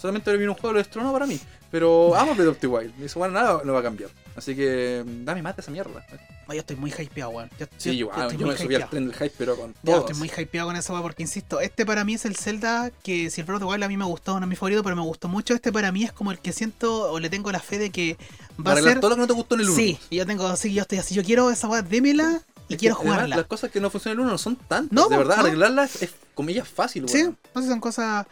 [0.03, 1.39] Solamente viene un juego de los para mí.
[1.71, 2.93] Pero amo Breath of the Wild.
[2.99, 4.09] Y eso bueno, nada lo va a cambiar.
[4.35, 6.05] Así que mm, dame mate esa mierda.
[6.49, 7.49] Yo estoy muy hypeado, weón.
[7.57, 9.99] Yo, Sí, yo, estoy yo muy me subí al tren del hype, pero con todo.
[9.99, 13.29] estoy muy hypeado con esa weá porque insisto, este para mí es el Zelda que
[13.29, 14.97] si el Breath of the Wild a mí me gustó, no es mi favorito, pero
[14.97, 15.53] me gustó mucho.
[15.53, 18.17] Este para mí es como el que siento o le tengo la fe de que
[18.59, 18.99] va a arreglar ser.
[18.99, 19.75] todo lo que no te gustó en el 1.
[19.77, 22.95] Sí, y yo tengo, así yo estoy así, yo quiero esa weá, démela y quiero
[22.95, 23.37] jugarla.
[23.37, 24.91] Las cosas que no funcionan en el 1 no son tantas.
[24.91, 25.43] No, de verdad, no.
[25.43, 27.37] arreglarlas es comillas fácil, Sí, weón.
[27.55, 28.25] no sé, son cosas.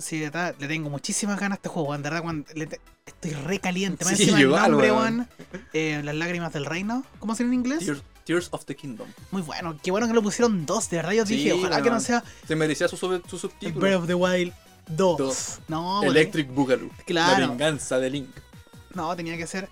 [0.00, 2.02] Sí, de verdad, le tengo muchísimas ganas a este juego, weón.
[2.02, 4.04] De verdad, cuando le te- estoy re caliente.
[4.04, 5.14] Más Sí, encima el igual, nombre, weón.
[5.18, 5.28] weón.
[5.72, 7.04] eh, las lágrimas del reino.
[7.20, 7.84] ¿Cómo se en inglés?
[7.84, 9.06] Tears, Tears of the Kingdom.
[9.30, 9.78] Muy bueno.
[9.80, 11.12] Qué bueno que lo pusieron dos, de verdad.
[11.12, 12.00] Yo Sí, dije, ojalá que no weón.
[12.00, 13.98] sea Se merecía su, sub- su Breath subtítulo.
[14.00, 14.52] of the Wild
[14.88, 15.16] 2.
[15.16, 15.58] Dos.
[15.68, 16.06] No, weón.
[16.16, 16.90] Electric Boogaloo.
[17.06, 17.40] Claro.
[17.40, 18.30] La venganza de Link.
[18.94, 19.68] No, tenía que ser.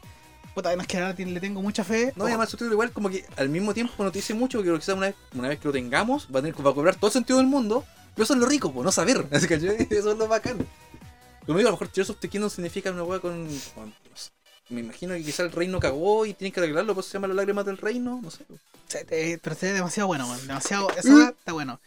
[0.55, 2.12] Puta, además que ahora le tengo mucha fe.
[2.14, 4.59] No, y además su título igual como que al mismo tiempo no te dice mucho,
[4.62, 6.95] porque quizás una vez, una vez que lo tengamos, va a, tener, va a cobrar
[6.95, 7.85] todo el sentido del mundo,
[8.16, 9.24] pero eso es lo rico, pues, no saber.
[9.33, 10.66] Así que eso es lo bacán.
[11.46, 14.16] Como digo, a lo mejor Tears of the Kingdom significa una hueá con, con- no
[14.16, 14.31] sé,
[14.70, 17.29] Me imagino que quizás el reino cagó y tienen que arreglarlo, por eso se llama
[17.29, 18.44] las lágrimas del reino, no sé.
[18.88, 20.44] Se- eh, pero demasiado bueno, weón.
[20.46, 20.88] Demasiado.
[21.05, 21.14] Mm.
[21.14, 21.79] weá está bueno.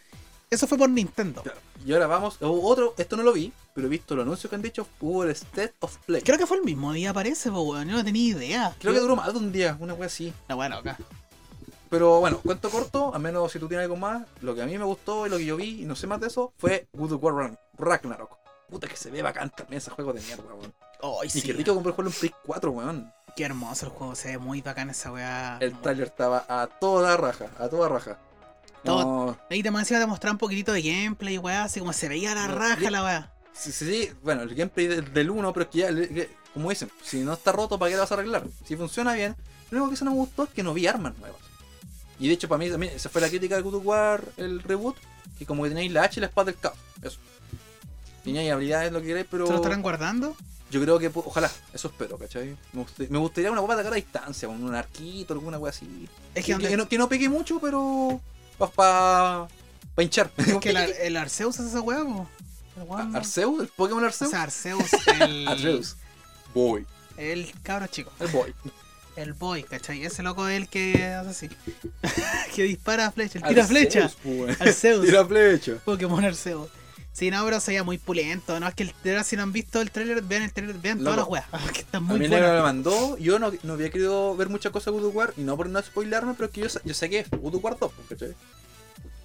[0.49, 1.43] Eso fue por Nintendo.
[1.43, 1.59] Claro.
[1.85, 4.55] Y ahora vamos, hubo otro, esto no lo vi, pero he visto los anuncios que
[4.55, 6.21] han dicho, hubo el State of Play.
[6.23, 7.87] Creo que fue el mismo día, parece, po, weón.
[7.89, 8.75] Yo no tenía idea.
[8.79, 10.33] Creo que duró más de un día, una wea así.
[10.47, 10.97] La bueno, acá.
[11.89, 14.77] Pero bueno, cuento corto, al menos si tú tienes algo más, lo que a mí
[14.77, 17.13] me gustó y lo que yo vi, y no sé más de eso, fue Good
[17.13, 18.37] War Ragn- Ragnarok.
[18.69, 20.73] Puta que se ve bacán también ese juego de mierda, weón.
[21.01, 21.41] Ay, Y sí.
[21.41, 23.11] qué rico comprar juego en Play 4, weón.
[23.35, 25.57] Qué hermoso el juego, se ve muy bacán esa weá.
[25.59, 28.17] El trailer estaba a toda raja, a toda raja.
[28.83, 32.33] No, Ahí te encima te mostrar un poquitito de gameplay, weá, así como se veía
[32.35, 33.33] la raja la weá.
[33.51, 36.69] sí, sí, sí, bueno, el gameplay del, del 1, pero es que ya, que- como
[36.69, 38.43] dicen, si no está roto, ¿para qué lo vas a arreglar?
[38.65, 39.35] Si funciona bien,
[39.71, 41.39] lo único que eso no me gustó es que no vi armas nuevas.
[42.19, 44.61] Y de hecho, para mí también, esa fue la crítica de God of War, el
[44.61, 44.95] reboot,
[45.37, 46.75] que como que tenéis la H y la espada del caos.
[47.01, 47.17] Eso.
[48.23, 49.45] Teníais habilidades, lo que queréis, pero.
[49.45, 50.35] ¿Se lo estarán guardando?
[50.71, 52.55] Yo creo que, ojalá, eso espero, ¿cachai?
[52.73, 55.71] Me, gust- me gustaría una guapa de atacar a distancia, con un arquito, alguna wea
[55.71, 56.07] así.
[56.35, 58.19] Es Que, que, donde- que no, que no pegue mucho, pero.
[58.57, 59.47] para pa,
[59.95, 60.29] pa hinchar.
[60.37, 61.77] es que el, Ar- el Arceus es esa.
[61.79, 62.27] El weón-
[63.15, 64.29] Arceus, el Pokémon O Arceus.
[64.29, 64.85] sea, Arceus,
[65.21, 65.47] el.
[65.47, 65.95] Arceus.
[66.53, 66.85] Boy.
[67.17, 68.11] El cabro chico.
[68.19, 68.53] El boy.
[69.21, 70.03] El boy, ¿cachai?
[70.05, 71.49] Ese loco es el que hace así.
[72.55, 74.11] que dispara flecha, el tira flecha.
[74.23, 74.59] pues.
[74.61, 75.05] Arceus.
[75.05, 75.73] Tira flecha.
[75.83, 76.69] Pokémon Arceus.
[77.11, 78.57] Sí, no, pero se veía muy pulento.
[78.61, 80.99] No, es que el, verdad, si no han visto el trailer, vean el trailer, vean
[80.99, 81.45] todas las weas.
[81.73, 82.47] que está A muy mí buena.
[82.47, 85.33] nadie me mandó, yo no, no había querido ver muchas cosas de God of War,
[85.35, 87.63] y no por no spoilarme, pero es que yo, yo sé que es God of
[87.63, 88.35] War 2, ¿cachai?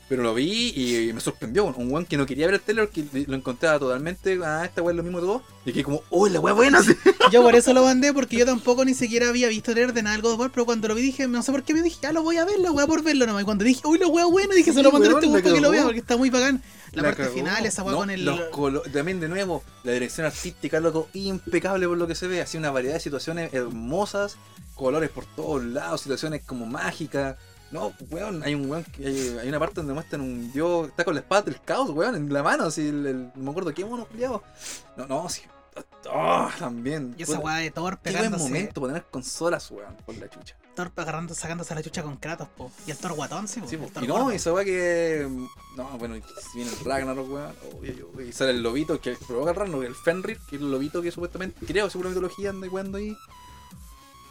[0.07, 3.07] Pero lo vi y me sorprendió, un weón que no quería ver el trailer, que
[3.27, 6.29] lo encontraba totalmente, ah, esta weá es lo mismo de todo, y que como, oh,
[6.29, 6.81] la weá buena.
[7.33, 10.19] Yo por eso lo mandé, porque yo tampoco ni siquiera había visto trailer de nada
[10.23, 12.23] of War, pero cuando lo vi dije, no sé por qué me dije, ya lo
[12.23, 13.43] voy a ver, la wea por verlo nomás.
[13.43, 15.31] Y cuando dije, uy, la wea buena, dije, se lo Sí, mandé a weón, este
[15.33, 16.63] weón para que lo vea, porque está muy bacán.
[16.93, 17.35] La, parte cagó.
[17.35, 18.25] final, esa No, con el.
[18.27, 22.43] los colo- También de nuevo, la dirección artística, loco, impecable por lo que se ve,
[22.43, 24.37] así una variedad de situaciones hermosas,
[24.75, 27.37] colores por todos lados, situaciones como mágicas.
[27.75, 31.05] No, weón, hay un weón que hay, hay una parte donde muestran un dios, está
[31.05, 33.75] con la espada del caos, weón, en la mano, así, el, el- no me acuerdo
[33.75, 34.43] qué mono culiado.
[34.97, 35.43] No, no, sí.
[36.09, 37.17] Oh, también.
[37.19, 38.45] Y esa wea de Thor Qué buen pegándose.
[38.45, 40.57] momento para tener consolas, weón, por la chucha.
[40.77, 42.71] Thor agarrando, sacándose la chucha con Kratos, po.
[42.87, 43.67] Y el Thor guatón, sí, po.
[43.69, 43.91] Sí, po.
[44.01, 45.29] Y no, esa weá que.
[45.77, 46.15] No, bueno,
[46.53, 47.53] si viene el Ragnarok, weón.
[47.81, 50.63] uy, uy, uy, Y sale el lobito que provoca el Ragnarok, el Fenrir, que es
[50.63, 53.17] el lobito que supuestamente, creo, seguro mitología anda jugando ahí.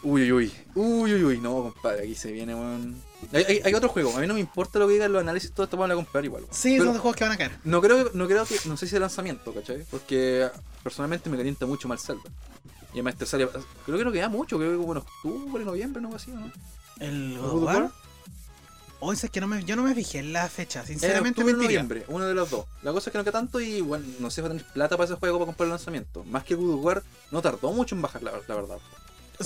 [0.03, 0.53] Uy, uy, uy.
[0.75, 1.39] Uy, uy, uy.
[1.41, 3.01] No, compadre, aquí se viene, weón.
[3.31, 5.51] Hay, hay, hay otro juego, a mí no me importa lo que digan los análisis,
[5.51, 6.45] todo esto van a comprar igual.
[6.51, 7.51] Sí, Pero son de juegos que van a caer.
[7.63, 9.85] no creo, no creo que, no sé si de lanzamiento, ¿cachai?
[9.89, 10.49] Porque
[10.83, 12.29] personalmente me calienta mucho más el Zelda.
[12.89, 13.47] Y además este sale,
[13.85, 16.51] creo que no queda mucho, creo que como en octubre, noviembre, no así, ¿no?
[16.99, 17.91] El God of War.
[19.05, 21.61] Hoy es que no me, yo no me fijé en la fecha, En sinceramente octubre
[21.61, 22.65] noviembre, uno de los dos.
[22.83, 24.65] La cosa es que no queda tanto y bueno, no sé si va a tener
[24.71, 26.23] plata para ese juego para comprar el lanzamiento.
[26.23, 28.77] Más que God of War, no tardó mucho en bajar, la, la verdad.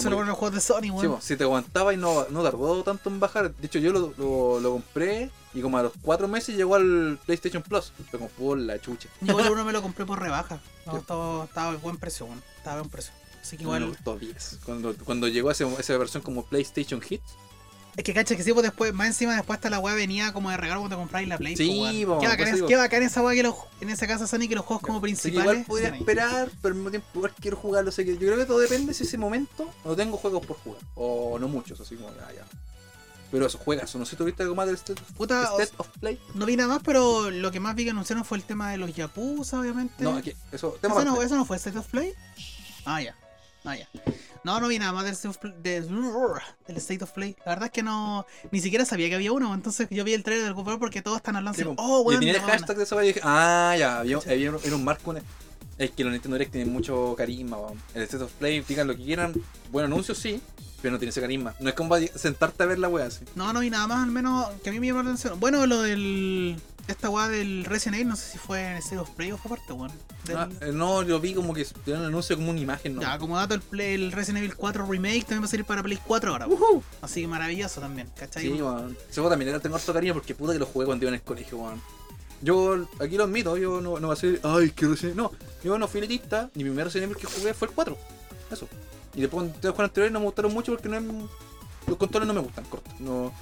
[0.06, 1.22] Lo bueno de los juegos de Sony, Sí, weón.
[1.22, 3.54] si te aguantaba y no, no tardó tanto en bajar.
[3.54, 7.20] De hecho, yo lo, lo, lo compré y como a los cuatro meses llegó al
[7.26, 7.92] PlayStation Plus.
[8.10, 9.10] Fue como por la chucha.
[9.22, 10.60] Yo uno me lo compré por rebaja.
[10.86, 12.42] No, estaba, estaba a buen precio, weón.
[12.58, 13.12] Estaba a buen precio.
[13.42, 14.60] Así que Igual 10.
[14.66, 17.36] Cuando, cuando llegó ese- esa versión como PlayStation Hits.
[17.98, 20.52] Es que cacha que sí, pues después, más encima después hasta la weá venía como
[20.52, 21.58] de regalo cuando compráis la Play.
[21.58, 22.20] Sí, pues, po.
[22.22, 22.68] Qué bacán, eso es- digo.
[22.68, 25.42] qué bacán esa weá que los, en ese caso Sony que los juegos como principales.
[25.42, 27.90] igual podría esperar, pero al mismo tiempo igual quiero jugarlo.
[27.90, 30.80] Así que yo creo que todo depende si ese momento no tengo juegos por jugar.
[30.94, 32.46] O no muchos, así como ya, ya.
[33.32, 33.94] Pero eso, juegas.
[33.96, 36.20] No sé si tuviste algo más del State, Puta, o- State of Play.
[36.36, 38.78] no vi nada más, pero lo que más vi que anunciaron fue el tema de
[38.78, 40.04] los Yakuza, obviamente.
[40.04, 41.26] No, aquí, eso, tema ¿Eso no, aparte.
[41.26, 42.14] ¿Eso no fue State of Play?
[42.86, 43.16] Ah, ya.
[43.66, 43.90] Ah, ya.
[44.48, 45.54] No, no vi nada más del State of Play.
[45.62, 45.90] del-
[46.68, 47.36] del State of Play.
[47.46, 48.26] La verdad es que no.
[48.50, 49.54] Ni siquiera sabía que había uno.
[49.54, 51.74] Entonces yo vi el trailer del War porque todos están hablando Sí, así.
[51.78, 52.20] Oh, y weón.
[52.22, 52.58] tenía el la buena".
[52.60, 55.14] hashtag de esa y dije, ah, ya, había, había- era un marco.
[55.78, 57.82] Es que los Nintendo Direct tienen mucho carisma, weón.
[57.94, 59.34] El State of Play, digan lo que quieran,
[59.70, 60.42] buen anuncio, sí,
[60.82, 61.54] pero no tiene ese carisma.
[61.60, 63.26] No es como para sentarte a ver la wea así.
[63.36, 65.40] No, no vi nada más, al menos que a mí me llamó la atención.
[65.40, 66.58] Bueno, lo del.
[66.88, 69.52] Esta weá del Resident Evil, no sé si fue en State of Play o fue
[69.58, 69.92] aparte, weón.
[70.24, 73.02] Del- Ah, eh, no, yo vi como que tenían un anuncio como una imagen, ¿no?
[73.02, 75.84] Ya, como dato, el, Play- el Resident Evil 4 Remake también va a salir para
[75.84, 76.48] Play 4 ahora.
[76.48, 76.82] weón.
[77.02, 78.44] Así que maravilloso también, ¿cachai?
[78.44, 78.96] Sí, weón.
[79.10, 81.16] Ese juego también era tengo harto cariño porque puta que lo jugué cuando iba en
[81.16, 81.82] el colegio, weón.
[82.42, 85.32] Yo, aquí lo admito, yo no, no voy a decir, ay, que Resident No,
[85.66, 87.98] yo no fui elitista, ni mi primer Resident Evil que jugué fue el 4.
[88.50, 88.70] Eso.
[89.18, 91.30] Y después cuando los juegos anteriores no me gustaron mucho porque no es-
[91.88, 92.90] los controles no me gustan, corto.
[93.00, 93.34] No,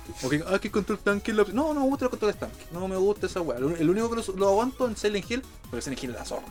[0.48, 1.34] ah, que control tanque.
[1.34, 2.66] la- No, no me gustan los controles tanque.
[2.72, 3.58] No me gusta esa weá.
[3.58, 6.46] El único que lo, lo aguanto en Silent Hill, porque Silent Hill es la zorra.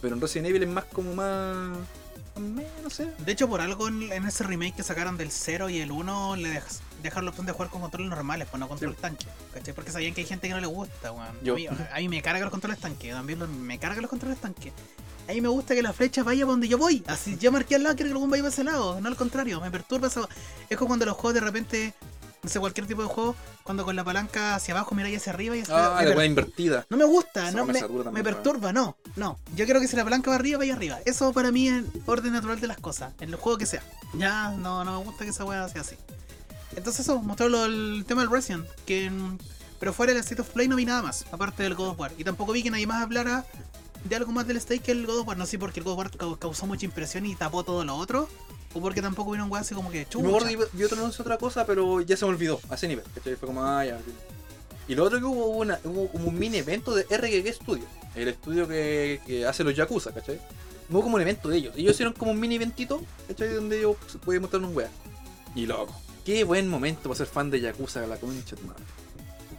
[0.00, 1.78] Pero en Resident Evil es más como más.
[2.36, 3.10] no sé.
[3.24, 6.48] De hecho, por algo en, ese remake que sacaron del 0 y el 1 le
[6.50, 9.00] dejas, dejaron la opción de jugar con controles normales, pues no control Sí.
[9.00, 9.26] tanque.
[9.54, 9.72] ¿Cachai?
[9.72, 11.28] Porque sabían que hay gente que no le gusta, weón.
[11.92, 14.72] A, mí, me cargan los controles tanque, también me cargan los controles tanque.
[15.28, 17.02] A mí me gusta que la flecha vaya para donde yo voy.
[17.06, 19.60] Así yo marqué al lado, quiero que algún vaya para ese lado, no al contrario,
[19.60, 20.28] me perturba eso.
[20.68, 21.94] Es como cuando los juegos de repente,
[22.42, 25.56] no sé, cualquier tipo de juego, cuando con la palanca hacia abajo miráis hacia arriba
[25.56, 26.84] y hacia Ah, la per- invertida.
[26.90, 29.38] no me gusta, Esa no me me, me perturba, no, no.
[29.56, 30.98] Yo quiero que si la palanca va arriba, vaya arriba.
[31.06, 33.82] Eso para mí es orden natural de las cosas, en el juego que sea.
[34.18, 35.96] Ya, no, no me gusta que esa weá sea así.
[36.76, 39.10] Entonces eso, mostró lo- el tema del Resident, que
[39.80, 42.12] pero fuera del State of Play no vi nada más, aparte del God of War.
[42.18, 43.44] Y tampoco vi que nadie más hablara
[44.04, 45.36] de algo más del State que el God of War.
[45.36, 47.96] No sé porque el God of War cau- causó mucha impresión y tapó todo lo
[47.96, 48.28] otro.
[48.74, 50.66] O porque tampoco vieron weá así como que Y me acuerdo chucha.
[50.70, 53.04] que vi otro anuncio otra cosa, pero ya se me olvidó, a ese nivel.
[53.22, 54.00] Fue como, ah, ya.
[54.88, 57.84] Y lo otro que hubo, hubo una, hubo como un mini evento de RGG Studio,
[58.16, 60.40] el estudio que, que hace los Yakuza, ¿cachai?
[60.90, 61.74] Hubo como un evento de ellos.
[61.76, 63.54] Ellos hicieron como un mini eventito, ¿cachai?
[63.54, 64.90] Donde ellos pueden mostrar un weá.
[65.54, 68.82] Y loco, qué buen momento para ser fan de Yakuza, la concha de madre.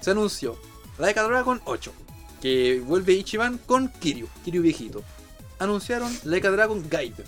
[0.01, 0.57] Se anunció
[0.99, 1.91] Like a Dragon 8,
[2.45, 5.01] que vuelve Ichiban con Kiryu, Kiryu viejito.
[5.57, 7.25] Anunciaron Like a Dragon Gaiden,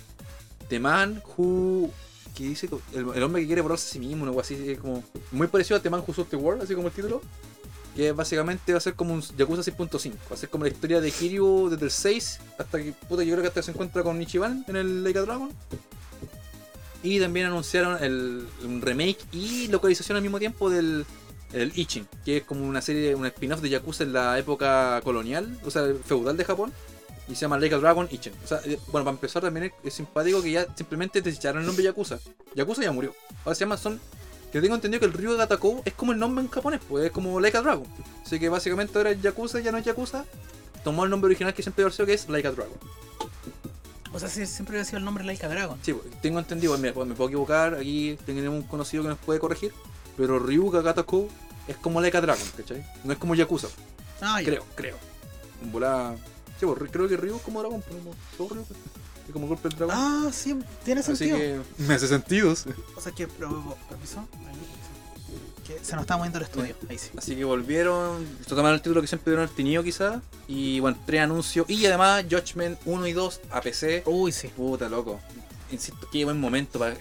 [0.68, 1.90] The Man Who
[2.36, 5.02] que dice el, hombre que quiere borrarse a sí mismo, algo así, como
[5.32, 7.20] muy parecido a The Man Who Sold the World, así como el título.
[7.96, 10.12] Que básicamente va a ser como un Yakuza 6.5.
[10.30, 13.32] Va a ser como la historia de Kiryu desde el 6 hasta que, puta, yo
[13.32, 15.50] creo que hasta se encuentra con Ichiban en el Like Dragon.
[17.02, 21.04] Y también anunciaron el, un remake y localización al mismo tiempo del
[21.52, 25.58] el Ichin, que es como una serie, un spin-off de Yakuza en la época colonial,
[25.64, 26.72] o sea, feudal de Japón.
[27.28, 28.32] Y se llama Like a Dragon Ichin.
[28.42, 31.84] O sea, eh, bueno, para empezar también es, simpático que ya simplemente desecharon el nombre
[31.84, 32.18] Yakuza.
[32.54, 33.14] Yakuza ya murió.
[33.44, 34.00] Ahora se llama son.
[34.50, 37.10] Que tengo entendido que el Ryu Gatakou es como el nombre en japonés, pues es
[37.10, 37.86] como Like a Dragon.
[38.24, 40.24] Así que básicamente ahora es Yakuza, ya no es Yakuza.
[40.82, 42.78] Tomó el nombre original que siempre había sido que es Like a Dragon.
[44.12, 45.78] O sea, siempre había sido el nombre Laika Dragon.
[45.82, 49.18] Sí, pues, tengo entendido, mira, pues, me puedo equivocar, aquí tenemos un conocido que nos
[49.18, 49.72] puede corregir,
[50.18, 51.30] pero Ryuga Gatakou
[51.66, 52.84] es como Like a Dragon, ¿cachai?
[53.04, 53.68] No es como Yakuza,
[54.20, 54.46] Ah, ya.
[54.48, 54.96] creo, creo.
[55.62, 56.14] En volada.
[56.60, 58.62] Sí, pues, creo que Ryu es como dragón, pero como todo Ryu,
[59.26, 59.94] es como golpe del dragón.
[59.96, 61.38] Ah, sí, tiene Así sentido.
[61.38, 62.54] que me hace sentido.
[62.56, 62.68] sí.
[62.96, 64.56] O sea que, pero, permiso, ahí,
[65.66, 67.10] que se nos está moviendo el estudio, ahí sí.
[67.16, 71.20] Así que volvieron, se tomaron el título que siempre hubieran tenido quizás, y bueno, tres
[71.20, 74.02] anuncios, y además Judgment 1 y 2 a PC.
[74.06, 74.48] Uy, sí.
[74.48, 75.20] Puta, loco.
[75.70, 76.96] Insisto, qué buen momento para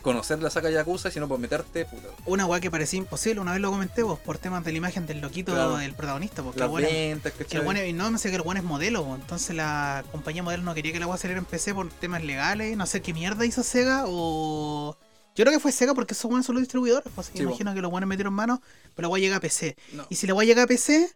[0.00, 2.08] conocer la saca Yakuza, si no por meterte, puta.
[2.26, 5.06] Una weá que parecía imposible, una vez lo comenté vos, por temas de la imagen
[5.06, 5.76] del loquito Claro.
[5.76, 9.14] del protagonista, porque ventas, que el es- no me sé que el weón es modelo,
[9.16, 12.76] entonces la compañía modelo no quería que la weá saliera en PC por temas legales,
[12.76, 14.96] no sé qué mierda hizo Sega o
[15.34, 17.10] Yo creo que fue Sega porque esos buenos son los distribuidores.
[17.14, 18.60] Pues, Sí, imagino que los buenos metieron mano,
[18.94, 19.76] pero la weá llega a PC.
[19.94, 20.06] No.
[20.10, 21.10] Y si la weá llega a PC,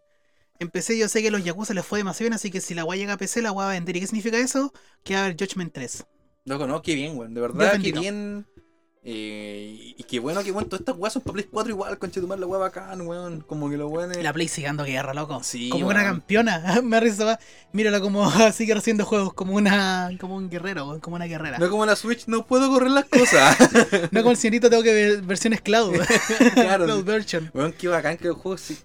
[0.58, 2.84] en PC yo sé que los Yakuza les fue demasiado bien, así que si la
[2.86, 3.94] weá llega a PC, la weá va a vender.
[3.94, 4.72] ¿Y qué significa eso?
[5.04, 6.06] Que va a haber Judgment 3.
[6.46, 7.34] Loco, no, qué bien, weón.
[7.34, 8.46] De verdad, qué bien.
[9.08, 10.68] Eh, y qué bueno, qué bueno.
[10.68, 13.40] Todas estas weas son para Play 4 igual, conchetumar la wea bacán, weón.
[13.40, 15.40] Como que lo bueno La Play sigue dando guerra, loco.
[15.42, 15.96] Sí, como weón.
[15.96, 16.80] una campeona.
[16.84, 17.38] Me risa.
[17.72, 21.58] Mírala como sigue haciendo juegos, como una como un guerrero, weón, como una guerrera.
[21.58, 23.56] No como la Switch, no puedo correr las cosas.
[24.12, 25.96] No como el cienito tengo que ver versiones cloud.
[26.54, 26.84] Claro.
[26.84, 27.50] cloud version.
[27.54, 28.78] weón, qué bacán que el juego sí.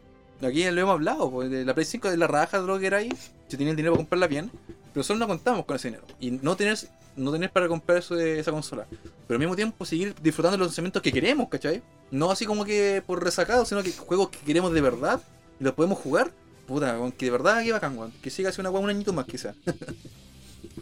[0.44, 2.88] Aquí lo hemos hablado, pues, de la Play 5 de la raja de lo que
[2.88, 3.14] era ahí.
[3.48, 4.52] Si tenía el dinero para comprarla bien.
[4.94, 6.06] Pero solo no contamos con ese dinero.
[6.20, 6.78] Y no tener,
[7.16, 8.86] no tener para comprar eso de esa consola.
[9.28, 11.82] Pero al mismo tiempo seguir disfrutando de los lanzamientos que queremos, ¿cachai?
[12.12, 15.22] No así como que por resacado, sino que juegos que queremos de verdad
[15.60, 16.32] y los podemos jugar.
[16.68, 18.14] Puta, que de verdad que bacán, weón.
[18.22, 19.56] Que siga así una weá un añito más quizás.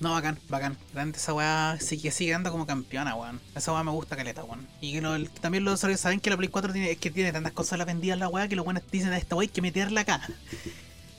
[0.02, 0.78] No, bacán, bacán.
[0.94, 3.40] Realmente esa weá sí que sigue andando como campeona, weón.
[3.56, 4.68] Esa weá me gusta caleta, weón.
[4.82, 7.10] Y que lo- el- también los usuarios saben que la Play 4 tiene, es que
[7.10, 9.62] tiene tantas consolas vendidas la weá que los buenos dicen a esta weá hay que
[9.62, 10.22] meterla acá.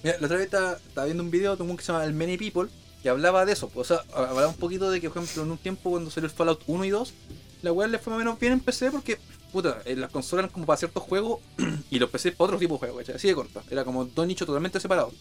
[0.03, 2.13] Mira, la otra vez estaba, estaba viendo un video de un que se llama El
[2.15, 2.69] Many People
[3.03, 3.69] que hablaba de eso.
[3.69, 6.27] pues, O sea, hablaba un poquito de que, por ejemplo, en un tiempo cuando salió
[6.29, 7.15] el Fallout 1 y 2,
[7.63, 9.19] la weá le fue más o menos bien en PC porque,
[9.53, 11.41] puta, eh, las consolas eran como para ciertos juegos
[11.91, 13.17] y los PC para otro tipo de juegos, ¿cachai?
[13.17, 13.63] Así de corta.
[13.71, 15.15] Era como dos nichos totalmente separados.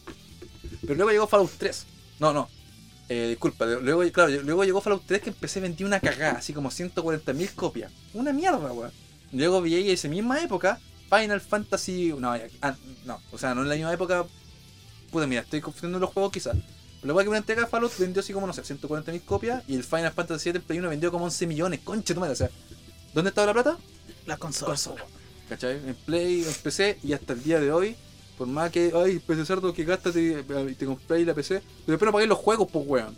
[0.81, 1.85] Pero luego llegó Fallout 3.
[2.19, 2.49] No, no.
[3.07, 6.53] Eh, disculpa, luego, claro, luego llegó Fallout 3 que en PC vendía una cagada, así
[6.53, 7.91] como 140.000 copias.
[8.13, 8.91] Una mierda, weón.
[9.31, 12.13] Luego vi esa misma época Final Fantasy.
[12.17, 14.25] No, ah, no, o sea, no en la misma época.
[15.11, 16.55] Puta, mira, estoy confundiendo los juegos quizás.
[17.01, 19.63] Pero la que una entrega Fallout vendió así como, no sé, 140.000 copias.
[19.67, 21.79] Y el Final Fantasy 7 en Play 1 vendió como 11 millones.
[21.83, 22.49] Concha tu madre, o sea,
[23.13, 23.77] ¿dónde estaba la plata?
[24.25, 24.83] Las consolas.
[24.83, 25.05] Consola.
[25.47, 25.77] ¿Cachai?
[25.77, 27.95] En Play, en PC y hasta el día de hoy.
[28.37, 31.61] Por más que, ay, PC cerdo que gastas y y te compráis la PC.
[31.85, 33.17] Pero después no pagáis los juegos, pues weón.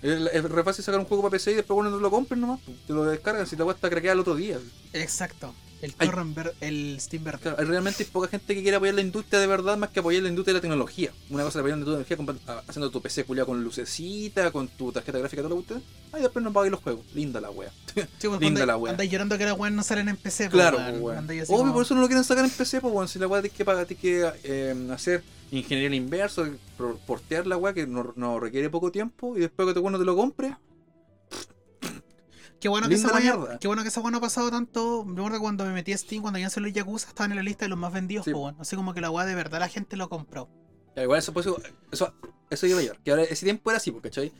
[0.00, 2.60] Es, re fácil sacar un juego para PC y después bueno, no lo compres nomás.
[2.64, 2.76] pues.
[2.86, 4.58] Te lo descargan si la weá está craqueada el otro día.
[4.92, 5.52] Exacto.
[5.80, 7.38] El torrent ver- el Steam Verde.
[7.42, 10.22] Claro, realmente hay poca gente que quiere apoyar la industria de verdad más que apoyar
[10.24, 11.12] la industria de la tecnología.
[11.30, 14.50] Una cosa es apoyar la industria de la tecnología haciendo tu PC culiado con lucecita,
[14.50, 15.86] con tu tarjeta gráfica, todo lo que usted.
[16.12, 17.04] Ay, después no pagáis los juegos.
[17.14, 17.70] Linda la wea.
[18.18, 18.92] Sí, pues, Linda la wea.
[18.92, 21.26] Andáis llorando que las weas no salen en PC, pues, Claro, weón.
[21.26, 23.08] pues, Obvio, como- por eso no lo quieren sacar en PC, pues, weón.
[23.08, 27.56] Si la weá tienes que pagar, tienes que eh, hacer ingeniería inversa, por- portear la
[27.56, 30.54] weá que no, no requiere poco tiempo y después que te, bueno, te lo compres.
[32.60, 33.58] Qué bueno, que esa la wea- mierda.
[33.58, 35.04] qué bueno que esa weá no ha pasado tanto.
[35.04, 37.64] Me acuerdo cuando me metí a Steam, cuando ya los Yakuza, estaban en la lista
[37.64, 38.32] de los más vendidos, Sí.
[38.58, 40.48] Así como que la weá de verdad la gente lo compró.
[40.96, 41.46] Igual eso, pues,
[41.92, 42.12] eso,
[42.50, 42.98] eso iba a llegar.
[43.04, 44.32] Que ahora ese tiempo era así, ¿cachai?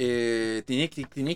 [0.00, 0.62] Eh,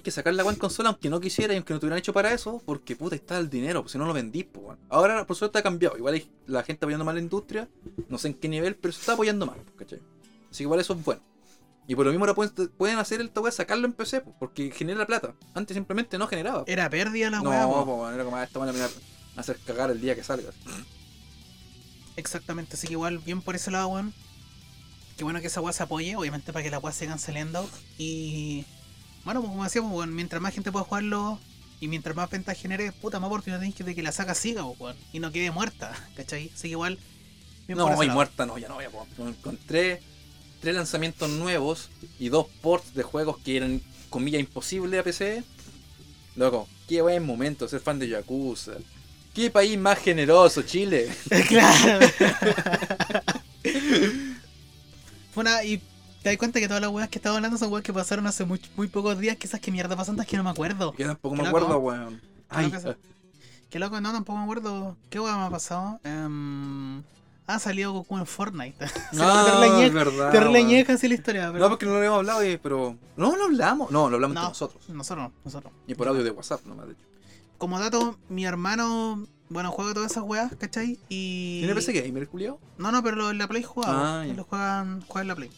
[0.04, 2.32] que, sacar la en consola aunque no quisiera y aunque no te hubieran hecho para
[2.32, 4.78] eso, porque puta, está el dinero, pues si no lo vendís, pues.
[4.88, 5.96] Ahora, por suerte, ha cambiado.
[5.96, 7.68] Igual hay la gente apoyando más la industria,
[8.08, 10.00] no sé en qué nivel, pero se está apoyando más, ¿cachai?
[10.48, 11.22] Así que igual eso es bueno.
[11.88, 15.04] Y por lo mismo ahora pueden, pueden hacer esta weá, sacarlo en PC, porque genera
[15.06, 15.34] plata.
[15.54, 16.64] Antes simplemente no generaba.
[16.66, 17.82] Era pérdida la no, weá, po.
[17.96, 18.88] weón, era como, ah, esta van a
[19.36, 20.50] hacer cagar el día que salga.
[22.16, 24.12] Exactamente, así que igual, bien por ese lado, weón.
[25.16, 27.68] Qué bueno que esa weá se apoye, obviamente para que la weá sigan saliendo.
[27.98, 28.64] Y
[29.24, 31.38] bueno, pues como decíamos, weón, mientras más gente pueda jugarlo
[31.80, 34.64] y mientras más ventas genere, puta más oportunidad tenés que de que la saga siga,
[34.64, 34.96] weón.
[35.12, 36.50] Y no quede muerta, ¿cachai?
[36.54, 36.98] Así que igual.
[37.66, 38.16] bien por No, ese y lado.
[38.16, 39.08] muerta no, ya no voy a poder.
[39.18, 40.02] Encontré
[40.62, 45.44] tres lanzamientos nuevos y dos ports de juegos que eran, comillas, imposibles a PC.
[46.36, 48.72] Loco, qué buen momento ser fan de Yakuza.
[49.34, 51.14] Qué país más generoso, Chile.
[51.48, 52.06] claro.
[55.34, 55.78] Una- y
[56.22, 58.44] te das cuenta que todas las weas que estaba hablando son weas que pasaron hace
[58.44, 60.92] muy, muy pocos días, que esas que mierda pasan tantas que no me acuerdo.
[60.92, 61.56] Que tampoco me loco.
[61.56, 62.20] acuerdo, weón.
[62.48, 62.94] Ay, eso.
[63.70, 64.96] Qué loco, no, tampoco me acuerdo.
[65.10, 65.98] ¿Qué wea me ha pasado?
[66.04, 67.02] Em,
[67.54, 68.86] ah, salió Goku en Fortnite.
[69.12, 70.30] no, te es verdad.
[70.30, 71.64] Te relañé casi la historia, pero.
[71.64, 72.96] No, porque no lo habíamos hablado, eh, pero.
[73.16, 73.90] No, lo hablamos.
[73.90, 74.40] No, lo hablamos No.
[74.40, 74.88] entre nosotros.
[74.88, 75.72] Nosotros, nosotros.
[75.86, 77.04] Y por audio de WhatsApp, nomás, de hecho.
[77.58, 80.98] Como dato, mi hermano, bueno, juega todas esas weas, ¿cachai?
[81.08, 81.60] Y.
[81.60, 82.58] ¿Tiene PC Gamer, Julio?
[82.78, 84.22] No, no, pero lo- en la Play jugaba.
[84.22, 85.50] Ah, lo juegan, juega en la Play.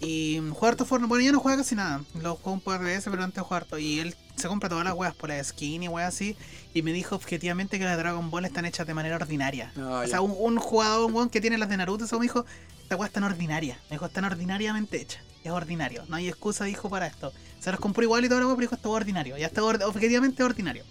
[0.00, 1.08] Y juega harto Fortnite.
[1.08, 2.00] Bueno, ya no juega casi nada.
[2.20, 3.78] Lo juega un par de veces, pero antes juega harto.
[3.78, 6.36] Y él se compra todas las weas por la skin y weas así.
[6.74, 9.72] Y me dijo objetivamente que las Dragon Ball están hechas de manera ordinaria.
[9.76, 12.44] O sea, un, un jugador, un weón que tiene las de Naruto, eso me dijo,
[12.82, 13.78] esta wea es tan ordinaria.
[13.90, 15.20] Me dijo, están ordinariamente hecha.
[15.44, 16.04] Es ordinario.
[16.08, 17.32] No hay excusa, dijo, para esto.
[17.60, 19.36] Se los compró igual y todo wea, pero dijo, esto es ordinario.
[19.38, 20.84] Ya está ord- objetivamente ordinario.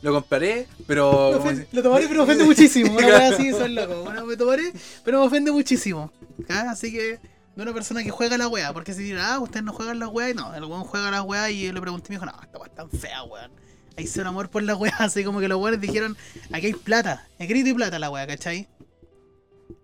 [0.00, 1.38] Lo compraré, pero.
[1.42, 2.92] Ofende- lo tomaré, pero me ofende muchísimo.
[2.96, 4.04] Una wea así, son locos.
[4.04, 4.72] Bueno, me tomaré,
[5.04, 6.10] pero me ofende muchísimo.
[6.48, 6.70] ¿Ah?
[6.70, 7.18] Así que,
[7.56, 8.72] de una persona que juega la wea.
[8.72, 10.30] Porque si dirá, ah, ustedes no juegan la wea.
[10.30, 12.42] Y no, el weón juega la wea y yo le pregunté y me dijo, no,
[12.42, 13.50] esta wea es tan fea, weón.
[13.96, 14.94] Ahí se un amor por la wea.
[14.98, 16.16] Así como que los weones dijeron,
[16.52, 17.26] aquí hay plata.
[17.38, 18.68] Es grito y plata la wea, ¿cachai?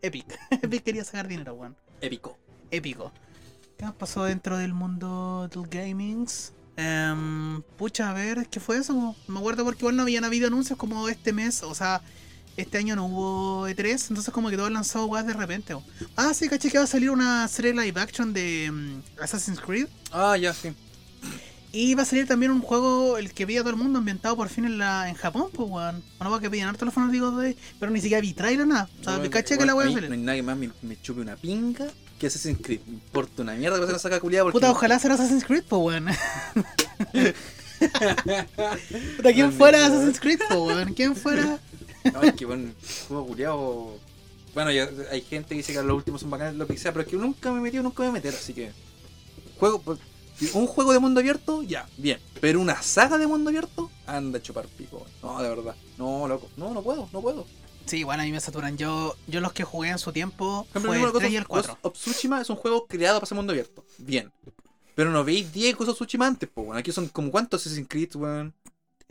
[0.02, 0.38] Epic.
[0.50, 1.76] Epic quería sacar dinero, weón.
[2.00, 2.38] Épico.
[2.70, 3.12] Épico.
[3.76, 6.26] ¿Qué más pasó dentro del mundo del gaming?
[6.76, 9.16] Em, pucha, a ver, ¿qué fue eso?
[9.26, 12.02] Me acuerdo porque igual no habían habido anuncios como este mes, o sea,
[12.59, 15.74] este año no hubo E3, entonces como que todo han lanzado weas de repente.
[15.74, 15.82] o-
[16.16, 19.86] Ah, sí, caché que va a salir una serie live action de mm, Assassin's Creed.
[20.12, 20.72] Ah, ya, sí.
[21.70, 24.48] Y va a salir también un juego, el que veía todo el mundo, ambientado por
[24.48, 26.02] fin en la en Japón, pues weón.
[26.18, 27.56] Una wea que pedían harto los fanáticos de.
[27.78, 28.88] Pero ni siquiera vi trailer nada.
[29.00, 30.09] O sea, No, que caché que la wea a sale.
[30.09, 31.86] No hay nadie más me, me chupe una pinga
[32.18, 32.80] que Assassin's Creed.
[32.86, 34.54] Me importa una mierda que se la saca culiada porque.
[34.59, 36.06] Puta, ojalá sea Assassin's Creed, pues weón.
[39.16, 39.86] Puta, ¿quién fuera.
[39.86, 40.94] Assassin's Creed, pues weón?
[40.94, 41.59] ¿Quién fuera?
[42.12, 42.72] No, es que bueno,
[43.09, 43.96] juego culiado.
[44.54, 44.70] Bueno,
[45.11, 47.16] hay gente que dice que los últimos son bacanes, lo que sea, pero es que
[47.16, 48.72] nunca me he metido, nunca me voy a meter, así que.
[49.59, 49.80] Juego.
[49.80, 49.98] pues,
[50.54, 52.18] Un juego de mundo abierto, ya, bien.
[52.40, 55.04] Pero una saga de mundo abierto, anda a chupar pico.
[55.22, 55.74] No, de verdad.
[55.96, 56.48] No, loco.
[56.56, 57.46] No, no puedo, no puedo.
[57.86, 58.76] Sí, bueno, a mí me saturan.
[58.76, 61.36] Yo, yo los que jugué en su tiempo ejemplo, fue el Ghost 3 of- y
[61.36, 61.72] el 4.
[61.72, 63.84] Ghost of Tsushima es un juego creado para ser mundo abierto.
[63.98, 64.30] Bien.
[64.94, 66.78] Pero no veis 10 Ghost of Tsushima antes, pues, bueno.
[66.78, 68.52] Aquí son como cuántos Assassin's Creed, weón.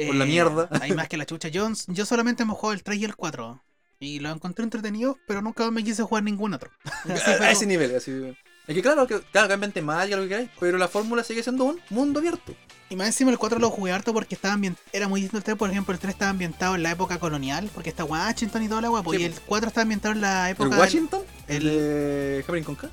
[0.06, 0.70] Por la mierda.
[0.82, 1.48] Hay más que la chucha.
[1.50, 3.64] Yo, yo solamente me jugado el 3 y el 4.
[4.00, 6.70] Y lo encontré entretenido, pero nunca me quise jugar ningún otro.
[7.06, 8.12] Así fue a ese nivel, así.
[8.68, 11.64] Es que claro, que, claro, cambian temática, lo que queráis, pero la fórmula sigue siendo
[11.64, 12.54] un mundo abierto.
[12.90, 15.44] Y más encima el 4 lo jugué harto porque estaba ambient- era muy distinto al
[15.44, 15.58] 3.
[15.58, 18.82] Por ejemplo, el 3 estaba ambientado en la época colonial, porque está Washington y toda
[18.82, 19.14] la guapo.
[19.14, 20.70] Sí, y el 4 está ambientado en la ¿El época.
[20.70, 21.22] del- Washington?
[21.48, 22.90] el- ¿El de Javelin con K?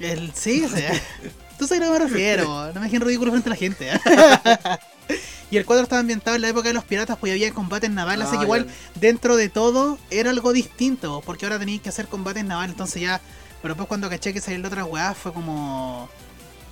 [0.00, 0.92] El, sí, o sea,
[1.58, 3.88] tú sabes a que me refiero, no me dejen ridículo frente a la gente.
[3.90, 4.00] ¿eh?
[5.50, 8.26] y el 4 estaba ambientado en la época de los piratas, pues había combates navales,
[8.26, 8.72] así Ah, que igual ya.
[9.00, 13.20] dentro de todo era algo distinto, porque ahora tenías que hacer combates navales, entonces ya,
[13.62, 16.08] pero después cuando caché que salió la otra weá fue como...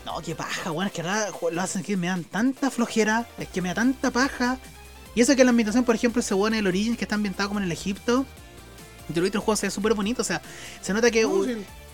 [0.05, 3.49] No, qué paja, weón, es que ahora lo hacen que me dan tanta flojera, es
[3.49, 4.59] que me da tanta paja.
[5.14, 7.61] Y eso que la ambientación, por ejemplo, se en el Origins, que está ambientado como
[7.61, 8.26] en el Egipto.
[9.09, 10.43] Yo lo visto el juego, se ve súper bonito, o sea,
[10.82, 11.24] se nota que...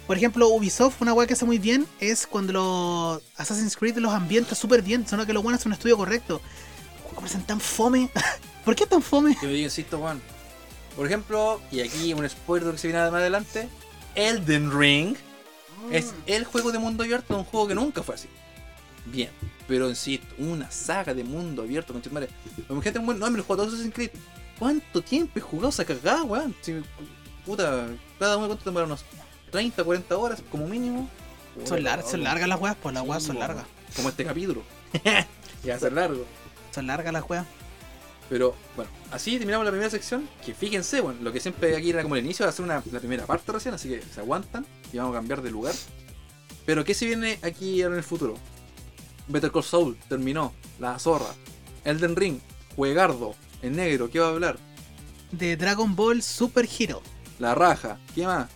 [0.07, 4.13] por ejemplo, Ubisoft, una weá que hace muy bien es cuando los Assassin's Creed los
[4.13, 6.41] ambienta súper bien, sino que lo bueno es un estudio correcto.
[7.05, 8.11] ¿Cómo parecen tan fome?
[8.65, 9.37] ¿Por qué tan fome?
[9.41, 10.21] Yo insisto, Juan.
[10.97, 13.69] Por ejemplo, y aquí un spoiler que se viene más adelante:
[14.15, 15.17] Elden Ring
[15.91, 18.29] es el juego de mundo abierto, un juego que nunca fue así.
[19.07, 19.31] Bien,
[19.67, 22.29] pero insisto, una saga de mundo abierto, con madre.
[22.69, 24.11] La gente, bueno, no, me lo jugado todos Assassin's Creed.
[24.59, 26.55] ¿Cuánto tiempo he jugado esa cagada, weón?
[26.61, 26.83] Si,
[27.47, 27.87] puta,
[28.19, 29.05] cada uno cuánto demora unos
[29.51, 31.09] 30, 40 horas como mínimo.
[31.65, 33.65] Son, lar- son largas las weas, pues las Sí, weas son largas.
[33.97, 34.63] Como este capítulo.
[35.05, 36.25] ya va a ser largo.
[36.75, 37.47] Son largas las weas.
[38.29, 40.29] Pero bueno, así terminamos la primera sección.
[40.47, 42.83] Que fíjense, bueno, lo que siempre aquí era como el inicio, va a ser una,
[42.93, 45.75] la primera parte recién, así que se aguantan y vamos a cambiar de lugar.
[46.65, 48.37] Pero ¿qué se viene aquí ahora en el futuro?
[49.27, 51.35] Better Call Saul terminó, La Zorra,
[51.85, 52.39] Elden Ring,
[52.77, 54.59] Juegardo, en negro, ¿qué va a hablar?
[55.33, 57.03] De Dragon Ball Super Hero.
[57.41, 58.49] La Raja, ¿qué más?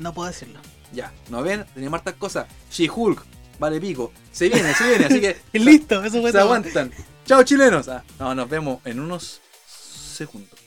[0.00, 0.58] No puedo decirlo.
[0.92, 1.64] Ya, ¿no ven?
[1.74, 2.46] Tenemos hartas cosas.
[2.72, 3.22] She-Hulk,
[3.60, 4.12] vale pico.
[4.32, 6.46] Se viene, se viene, así que Listo, eso fue se todo.
[6.46, 6.90] aguantan.
[7.26, 7.86] Chao chilenos.
[7.88, 10.58] Ah, no, nos vemos en unos segundos.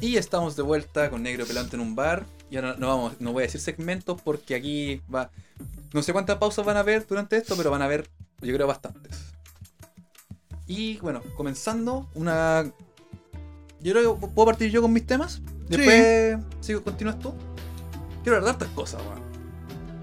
[0.00, 2.26] Y estamos de vuelta con Negro Pelante en un bar.
[2.50, 5.30] Y ahora no vamos, no voy a decir segmentos porque aquí va.
[5.92, 8.08] No sé cuántas pausas van a haber durante esto, pero van a haber,
[8.40, 9.18] yo creo, bastantes.
[10.66, 12.70] Y bueno, comenzando, una.
[13.80, 15.40] Yo creo que puedo partir yo con mis temas.
[15.68, 17.32] Después, sigo, continúas tú.
[18.22, 19.20] Quiero hablar de hartas cosas, weón.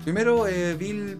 [0.03, 0.89] Primero, eh, vi.
[0.91, 1.19] el-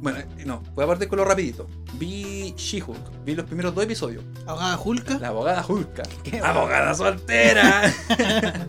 [0.00, 1.66] Bueno, eh, no, voy a partir con lo rapidito.
[1.98, 4.22] Vi She-Hulk, vi los primeros dos episodios.
[4.46, 5.18] Ahogada Hulka.
[5.18, 6.02] La abogada Hulka.
[6.22, 7.82] Qué ¡Abogada soltera!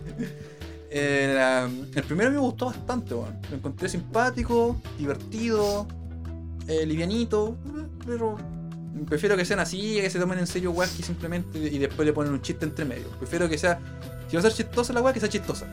[0.92, 3.38] Eh, la- el primero me gustó bastante, weón.
[3.48, 5.86] Lo encontré simpático, divertido,
[6.66, 7.56] eh, livianito,
[8.04, 8.36] pero
[9.06, 12.12] prefiero que sean así, que se tomen en serio weas que simplemente y después le
[12.12, 13.08] ponen un chiste entre medio.
[13.18, 13.78] Prefiero que sea,
[14.28, 15.66] si va a ser chistosa la wea, que sea chistosa.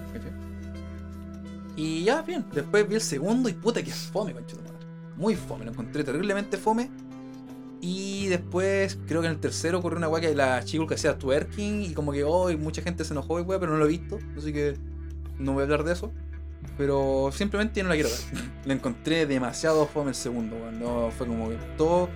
[1.75, 2.43] Y ya, bien.
[2.53, 4.75] Después vi el segundo y puta que fome, conchetumare.
[5.15, 6.89] Muy fome, lo encontré terriblemente fome.
[7.79, 11.17] Y después creo que en el tercero ocurrió una weá que la chica que hacía
[11.17, 13.89] twerking y como que hoy mucha gente se enojó y weá, pero no lo he
[13.89, 14.75] visto, así que
[15.37, 16.11] no voy a hablar de eso.
[16.75, 18.19] Pero simplemente no la quiero ver.
[18.65, 20.79] La encontré demasiado fome el segundo, weón.
[20.79, 22.09] No, fue como que todo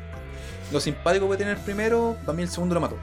[0.71, 2.97] lo simpático que tiene el primero, para mí el segundo lo mató.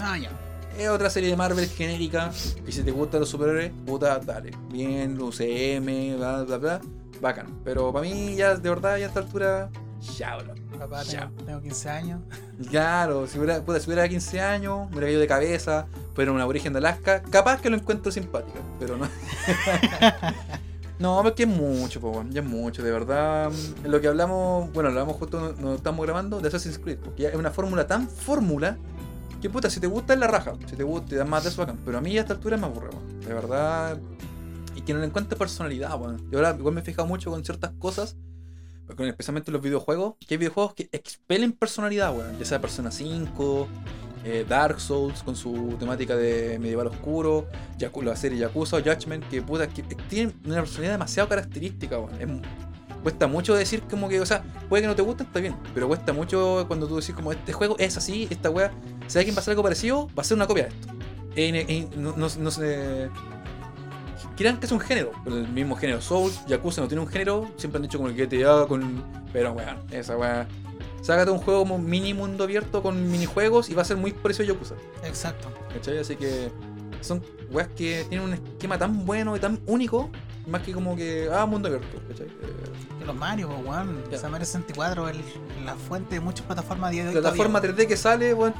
[0.00, 0.30] Ah, ya.
[0.78, 2.30] Es otra serie de Marvel genérica.
[2.66, 4.50] Y si te gustan los superhéroes, puta, dale.
[4.70, 6.80] Bien, UCM, bla, bla, bla.
[7.20, 7.60] Bacán.
[7.64, 9.70] Pero para mí, ya de verdad, ya a esta altura,
[10.00, 10.58] chao, loco.
[10.78, 11.28] Papá, Ya.
[11.28, 12.20] tengo, tengo 15 años.
[12.70, 16.46] Claro, si hubiera, puta, si hubiera 15 años, me hubiera caído de cabeza, pero una
[16.46, 19.08] origen de Alaska, capaz que lo encuentro simpática, pero no.
[20.98, 23.50] no, porque es mucho, po, ya es mucho, de verdad.
[23.84, 27.50] Lo que hablamos, bueno, hablamos justo nos estamos grabando de Assassin's Creed, porque es una
[27.50, 28.76] fórmula tan fórmula
[29.42, 31.50] que puta, si te gusta es la raja, si te gusta, te da más de
[31.50, 34.00] eso bacán, pero a mí a esta altura me aburre, weón, de verdad.
[34.74, 36.30] Y que no le encuentre personalidad, weón.
[36.30, 38.16] Yo ahora igual me he fijado mucho con ciertas cosas,
[38.88, 42.38] especialmente en los videojuegos, que hay videojuegos que expelen personalidad, weón.
[42.38, 43.68] Ya sea Persona 5,
[44.24, 47.46] eh, Dark Souls con su temática de medieval oscuro,
[48.02, 52.20] la serie Yakuza o Judgment, que puta, que tienen una personalidad demasiado característica, weón.
[52.20, 52.48] Es-
[53.02, 55.86] cuesta mucho decir como que, o sea, puede que no te guste, está bien, pero
[55.88, 58.72] cuesta mucho cuando tú decís como este juego es así, esta weá,
[59.08, 60.88] si alguien va a hacer algo parecido, va a ser una copia de esto.
[61.98, 63.10] No, no- no se.
[64.36, 66.00] Crean que es un género, el mismo género.
[66.00, 69.04] Souls, Yakuza no tiene un género, siempre han dicho como el GTA, con.
[69.32, 70.46] Pero weón, esa weá.
[71.04, 74.46] Sácate un juego como mini mundo abierto con minijuegos y va a ser muy parecido
[74.46, 74.74] a.
[75.02, 75.52] Exacto.
[75.70, 75.98] ¿Cachai?
[75.98, 76.50] Así que
[77.02, 80.08] son weas que tienen un esquema tan bueno y tan único,
[80.46, 82.26] más que como que, ah, mundo abierto, ¿cachai?
[82.26, 84.02] Eh, los Mario, pues, weón.
[84.10, 85.16] O sea, Mario 64 es
[85.62, 87.12] la fuente de muchas plataformas de hoy.
[87.12, 88.54] plataforma todavía, 3D que sale, weón,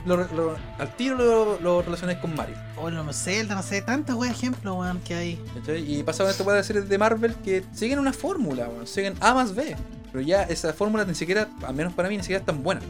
[0.78, 2.57] al tiro lo, lo relacionáis con Mario.
[2.76, 5.45] O los Zelda, no sé, tantos weón ejemplos, weón, que hay.
[5.55, 5.99] ¿cachai?
[5.99, 9.14] Y pasa con esta weá de series de Marvel que siguen una fórmula, weón, siguen
[9.20, 9.74] A más B.
[10.15, 12.81] Pero ya esa fórmula ni siquiera, al menos para mí, ni siquiera es tan buena.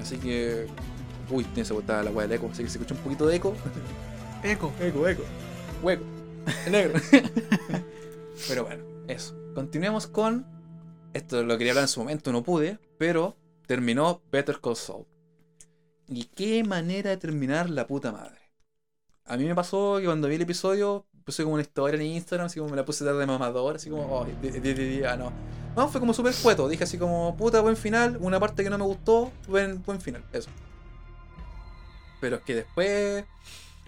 [0.00, 0.68] Así que.
[1.28, 3.34] Uy, tiene esa botada la weá del eco, así que se escucha un poquito de
[3.34, 3.52] eco.
[4.44, 4.72] Eco.
[4.80, 5.24] Eco, eco.
[5.82, 6.04] Hueco.
[6.70, 7.00] Negro.
[8.48, 9.34] pero bueno, eso.
[9.56, 10.46] Continuemos con.
[11.14, 12.78] Esto lo quería hablar en su momento, no pude.
[12.96, 15.06] Pero terminó Better Call Saul.
[16.06, 18.38] Y qué manera de terminar la puta madre.
[19.24, 22.46] A mí me pasó que cuando vi el episodio puse como una historia en Instagram,
[22.46, 25.16] así como me la puse tarde de mamador, así como, oh, de, de- de- ah,
[25.16, 25.32] no.
[25.76, 26.68] No, fue como súper cueto.
[26.68, 28.18] Dije así como, puta, buen final.
[28.20, 30.24] Una parte que no me gustó, buen, buen final.
[30.32, 30.50] Eso.
[32.20, 33.24] Pero es que después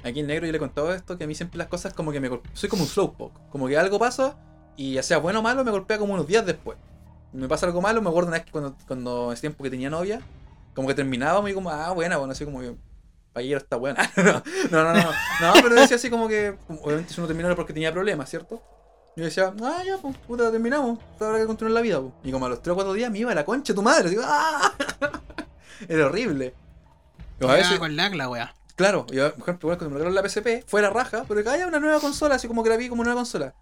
[0.04, 2.10] Aquí en negro yo le he contado esto, que a mí siempre las cosas como
[2.10, 3.38] que me Soy como un slowpoke.
[3.50, 4.36] Como que algo pasa
[4.76, 6.76] y ya sea bueno o malo me golpea como unos días después.
[7.32, 9.90] Me pasa algo malo, me acuerdo una vez que cuando, cuando ese tiempo que tenía
[9.90, 10.20] novia,
[10.74, 12.74] como que terminábamos y como, ah, buena, bueno, así como que
[13.34, 14.10] ayer está buena.
[14.16, 17.72] no, no, no, no, no, pero decía así como que, obviamente si uno terminó porque
[17.72, 18.62] tenía problemas, ¿cierto?
[19.16, 22.12] Yo decía, ah, ya, pues, puta, terminamos, ahora hay que continuar la vida, pues.
[22.24, 23.82] Y como a los 3 o 4 días me iba a la concha de tu
[23.82, 24.72] madre, digo, ah,
[25.88, 26.54] era horrible.
[27.40, 28.54] O a veces, con lag la weá.
[28.74, 31.66] Claro, yo, por ejemplo, cuando me regalaron la PSP, fue la raja, pero que haya
[31.66, 33.54] una nueva consola, así como que la vi como nueva consola.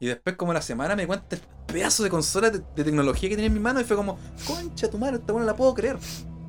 [0.00, 3.28] Y después, como la semana, me di cuenta el pedazo de consola de, de tecnología
[3.28, 5.72] que tenía en mi mano y fue como, concha tu madre, esta buena la puedo
[5.72, 5.98] creer.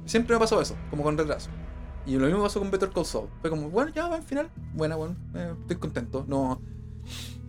[0.06, 1.50] Siempre me pasó eso, como con retraso.
[2.08, 3.28] Y lo mismo pasó con Better Call Saul.
[3.42, 6.26] Fue como, bueno, ya, al final, buena, bueno, eh, estoy contento.
[6.28, 6.62] No,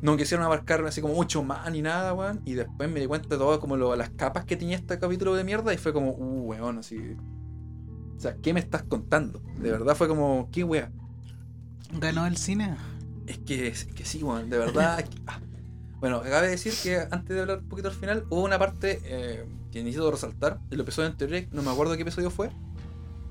[0.02, 2.40] no quisieron abarcar así como mucho más ni nada, weón.
[2.44, 5.34] Y después me di cuenta de todas como lo- las capas que tenía este capítulo
[5.36, 6.98] de mierda y fue como, uh, weón, así.
[8.16, 9.40] O sea, ¿qué me estás contando?
[9.60, 10.90] De verdad fue como, ¿qué wea?
[11.92, 12.76] Ganó el cine.
[13.26, 14.98] Es que, es que sí, weón, de verdad.
[15.00, 15.40] es que- ah.
[16.00, 19.46] Bueno, cabe decir que antes de hablar un poquito al final, hubo una parte eh,
[19.72, 20.60] que necesito resaltar.
[20.70, 22.50] El episodio anterior, no me acuerdo qué episodio fue,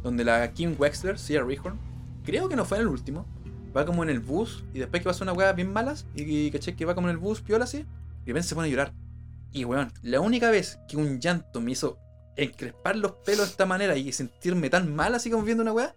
[0.04, 1.80] donde la Kim Wexler, Sia Rehorn,
[2.24, 3.26] creo que no fue en el último,
[3.76, 6.52] va como en el bus y después que pasa una weá bien malas y, y
[6.52, 8.72] caché que va como en el bus, piola así, y de repente se pone a
[8.72, 8.94] llorar.
[9.52, 11.98] Y weón, la única vez que un llanto me hizo
[12.36, 15.96] encrespar los pelos de esta manera y sentirme tan mal así como viendo una weá,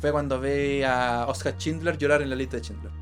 [0.00, 2.92] fue cuando ve a Oscar Schindler llorar en la lista de Schindler.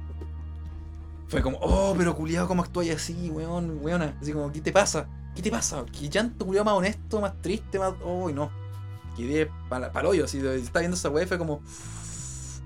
[1.29, 4.17] Fue como, oh, pero culiado, ¿cómo actúas así, weón, weona?
[4.21, 5.09] Así como, ¿qué te pasa?
[5.35, 5.85] ¿Qué te pasa?
[5.93, 7.95] ¿Qué llanto culiado más honesto, más triste, más.
[8.05, 8.51] Oh, no.
[9.17, 11.63] Quedé para el hoyo, así, estaba viendo esa weá fue como,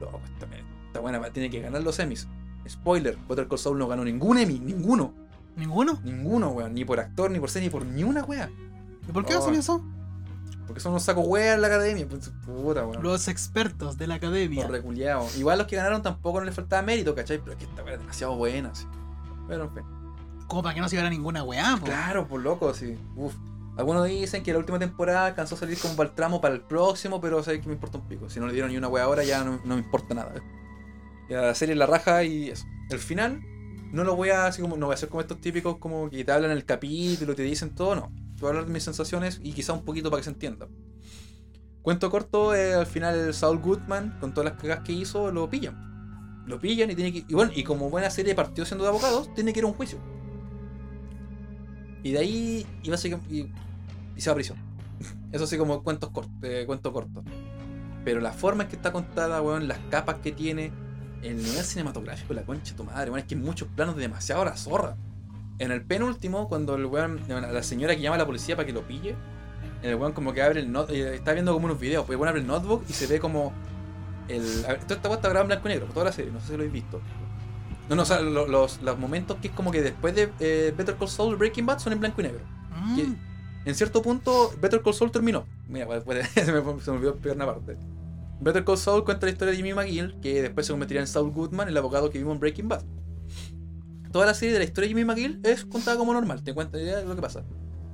[0.01, 0.47] no, esta,
[0.87, 2.27] esta buena tiene que ganar los Emmys.
[2.69, 5.15] Spoiler, Better Call Saul no ganó ningún Emmy, ninguno.
[5.57, 6.01] ¿Ninguno?
[6.05, 6.75] Ninguno, weón.
[6.75, 8.51] Ni por actor, ni por serie, ni por ni una wea.
[9.09, 9.85] ¿Y por qué hacen eso?
[10.67, 12.07] Porque son unos sacos weas en la academia.
[12.09, 13.03] Pues, puta, weón.
[13.03, 14.63] Los expertos de la academia.
[14.63, 15.37] Los reculeados.
[15.37, 17.39] Igual los que ganaron tampoco no les faltaba mérito, ¿cachai?
[17.39, 18.87] Pero es que esta wea es demasiado buena, sí.
[19.49, 19.83] Pero en fin.
[20.47, 21.87] Como para que no se viera ninguna weá, po.
[21.87, 22.97] Claro, por loco, sí.
[23.17, 23.35] Uf.
[23.77, 26.61] Algunos dicen que la última temporada alcanzó a salir como para el tramo para el
[26.61, 28.29] próximo, pero sé que me importa un pico.
[28.29, 30.35] Si no le dieron ni una wea ahora, ya no, me importa nada.
[31.29, 32.67] la serie la raja y eso.
[32.91, 33.41] El final,
[33.93, 36.25] no lo voy a así como, no voy a hacer como estos típicos como que
[36.25, 38.13] te hablan el capítulo, te dicen todo, no.
[38.39, 40.69] Voy a hablar de mis sensaciones y quizá un poquito para que se entienda.
[41.83, 46.45] Cuento corto, eh, al final Saul Goodman, con todas las cagas que hizo, lo pillan.
[46.47, 47.25] Lo pillan y tiene que.
[47.27, 49.75] Y bueno, y como buena serie partió siendo de abogados, tiene que ir a un
[49.75, 49.99] juicio.
[52.03, 53.53] Y de ahí y básicamente, y,
[54.17, 54.59] y se va a prisión.
[55.33, 57.23] Eso sí como cuentos cortos, eh, cuento corto.
[58.05, 60.73] Pero la forma en que está contada, weón, las capas que tiene,
[61.23, 64.03] el nivel cinematográfico, la concha de tu madre, weón, es que en muchos planos de
[64.03, 64.97] demasiado la zorra.
[65.59, 68.73] En el penúltimo, cuando el weón, la señora que llama a la policía para que
[68.73, 69.15] lo pille,
[69.83, 72.29] el weón como que abre el notebook, está viendo como unos videos, pues el weón
[72.29, 73.53] abre el notebook y se ve como
[74.29, 74.65] el...
[74.67, 76.47] a Toda esta weá está grabada en blanco y negro, toda la serie, no sé
[76.47, 77.01] si lo habéis visto.
[77.91, 80.73] No, no, o sea, lo- los, los momentos que es como que después de eh,
[80.77, 82.41] Better Call Saul Breaking Bad son en blanco y negro.
[82.83, 83.15] Mm.
[83.67, 85.45] En cierto punto, Better Call Saul terminó.
[85.69, 87.77] Mira, pues, pues, se, me, se me olvidó pegar una parte.
[88.41, 91.31] Better Call Saul cuenta la historia de Jimmy McGill, que después se convertiría en Saul
[91.31, 92.83] Goodman, el abogado que vimos en Breaking Bad.
[94.13, 96.81] toda la serie de la historia de Jimmy McGill es contada como normal, te cuenta
[96.81, 97.43] idea de lo que pasa.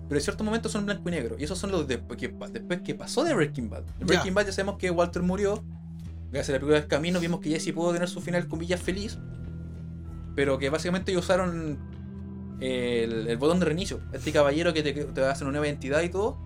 [0.09, 1.37] Pero en ciertos momentos son blanco y negro.
[1.39, 3.83] Y esos son los después que, después que pasó de Breaking Bad.
[3.99, 5.65] En Breaking Bad ya sabemos que Walter murió.
[6.31, 8.79] Gracias a la película del camino vimos que Jesse pudo tener su final con Villa
[8.79, 9.19] feliz.
[10.37, 11.79] Pero que básicamente ellos usaron
[12.61, 14.01] el, el, botón de reinicio.
[14.13, 16.39] Este caballero que te, te hacer una nueva identidad y todo.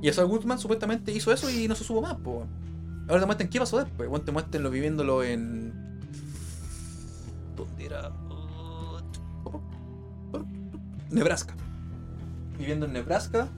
[0.00, 2.46] Y Saul Goodman supuestamente hizo eso y no se supo más, po.
[3.08, 4.08] Ahora te muestran qué pasó después.
[4.08, 5.72] Bueno, te muestran lo viviéndolo en.
[7.56, 8.12] ¿Dónde era?
[11.10, 11.54] Nebraska.
[12.58, 13.48] Viviendo en Nebraska,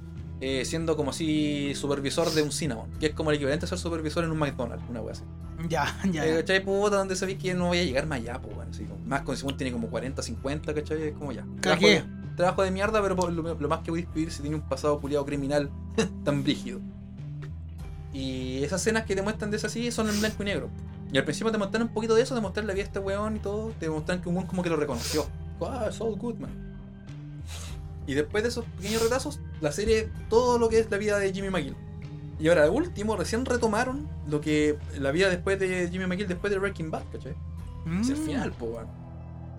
[0.46, 3.78] eh, siendo como así supervisor de un Cinnamon, que es como el equivalente a ser
[3.78, 5.24] supervisor en un McDonald's, una wea así.
[5.70, 6.26] Ya, ya.
[6.26, 6.62] Eh, ¿Cachai?
[6.62, 9.38] Puta, donde sabéis que no voy a llegar más allá, pues bueno, así, más con
[9.38, 11.02] Simón tiene como 40, 50, ¿cachai?
[11.02, 11.46] Es como ya.
[11.62, 12.04] Trabajo de,
[12.36, 15.00] trabajo de mierda, pero lo, lo más que voy a escribir si tiene un pasado
[15.00, 15.70] culiado criminal
[16.24, 16.82] tan brígido.
[18.12, 20.68] Y esas escenas que te muestran de esa así son en blanco y negro.
[21.10, 22.98] Y al principio te muestran un poquito de eso, de mostrarle la vida a este
[22.98, 23.72] weón y todo.
[23.80, 25.26] Te muestran que un weón como que lo reconoció.
[25.62, 26.73] Ah, Saul Goodman.
[28.06, 31.32] Y después de esos pequeños retazos, la serie, todo lo que es la vida de
[31.32, 31.76] Jimmy McGill.
[32.38, 36.52] Y ahora, de último, recién retomaron lo que la vida después de Jimmy McGill, después
[36.52, 37.34] de Breaking Bad, ¿cachai?
[38.00, 38.24] Es el mm.
[38.24, 39.04] final, po, weón.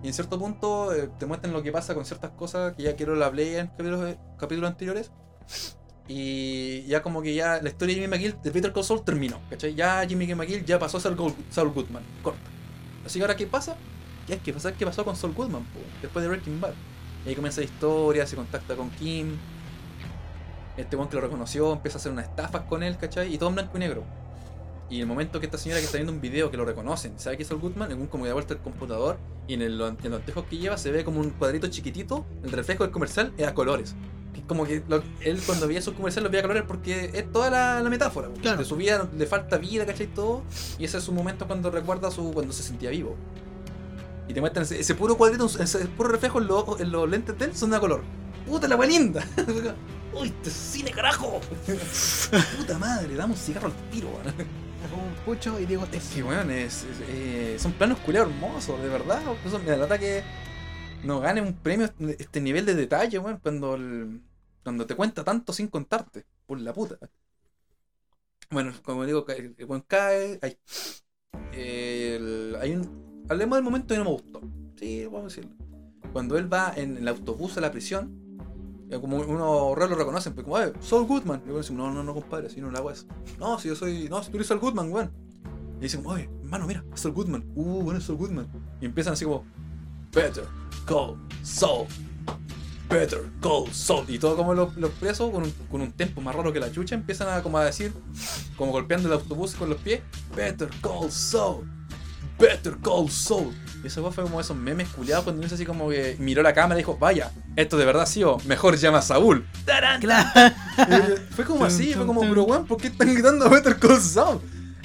[0.02, 2.94] Y en cierto punto eh, te muestran lo que pasa con ciertas cosas que ya
[2.96, 5.10] quiero la hablé en capítulos, capítulos anteriores.
[6.08, 9.74] Y ya como que ya la historia de Jimmy McGill de Peter Cole terminó, ¿cachai?
[9.74, 11.16] Ya Jimmy McGill ya pasó a ser
[11.50, 12.38] Saul Goodman, corta.
[13.04, 13.76] Así que ahora, ¿qué pasa?
[14.28, 16.74] Ya es que pasa qué pasó con Saul Goodman, po, después de Breaking Bad.
[17.26, 19.36] Y ahí comienza la historia, se contacta con Kim.
[20.76, 23.34] Este buen que lo reconoció, empieza a hacer unas estafas con él, ¿cachai?
[23.34, 24.04] Y todo en blanco y negro.
[24.88, 27.36] Y el momento que esta señora que está viendo un video que lo reconocen, ¿sabe
[27.36, 27.90] que es Saul Goodman?
[27.90, 29.18] En un como de vuelta el computador
[29.48, 32.52] y en, el, en los tejos que lleva se ve como un cuadrito chiquitito, el
[32.52, 33.96] reflejo del comercial es a colores
[34.46, 34.82] como que
[35.20, 37.50] él cuando veía sus comerciales los veía colores porque es toda
[37.82, 38.28] la, metáfora.
[38.28, 40.06] De su vida le falta vida, ¿cachai?
[40.06, 40.42] Todo.
[40.78, 43.16] Y ese es su momento cuando recuerda su cuando se sentía vivo.
[44.28, 47.70] Y te muestran ese, puro cuadrito, ese puro reflejo en, los lentes de él son
[47.70, 48.02] de color.
[48.46, 49.24] ¡Puta la wea linda!
[50.14, 51.40] ¡Uy, este cine carajo!
[52.58, 53.14] ¡Puta madre!
[53.14, 56.00] Damos cigarro al tiro, un pucho y digo este.
[56.00, 59.20] Sí, weón, es, eh, son planos culeados hermosos, de verdad.
[59.44, 60.22] Eso me da que
[61.04, 64.22] no gane un premio este nivel de detalle, weón, cuando el,
[64.62, 66.98] cuando te cuenta tanto sin contarte, por la puta.
[68.50, 70.58] Bueno, como digo, el buen cae, hay,
[71.52, 73.05] hay un...
[73.28, 74.40] Hablemos del momento que no me gustó.
[74.76, 75.50] Sí, vamos a decirlo.
[76.12, 78.26] Cuando él va en el autobús a la prisión,
[78.90, 81.42] eh, como uno raro lo reconocen, pues como, eh, Goodman.
[81.44, 83.06] Y yo decimos, no, no, no, compadre, si no la hago eso.
[83.38, 85.10] No, si yo soy, no, si tú eres Saul Goodman, weón.
[85.78, 87.44] Y dicen, oye, hermano, mira, es Saul Goodman.
[87.54, 88.48] Uh, bueno, es Saul Goodman.
[88.80, 89.44] Y empiezan así como,
[90.12, 90.44] Better
[90.86, 91.86] Call Saul
[92.88, 94.08] Better Call Saul.
[94.08, 96.94] Y todo como los, presos, con un, con un tempo más raro que la chucha,
[96.94, 97.92] empiezan a como a decir,
[98.56, 100.00] como golpeando el autobús con los pies,
[100.34, 101.75] Better Call Saul.
[102.38, 103.54] Better Call Saul.
[103.82, 106.78] Y eso fue como esos memes culiados cuando dice así como que miró la cámara
[106.78, 109.46] y dijo, vaya, esto de verdad sí o mejor llama a Saúl.
[110.00, 110.54] Claro.
[111.30, 114.40] fue como así, fue como, pero weón, ¿por qué están gritando Better Call Saul?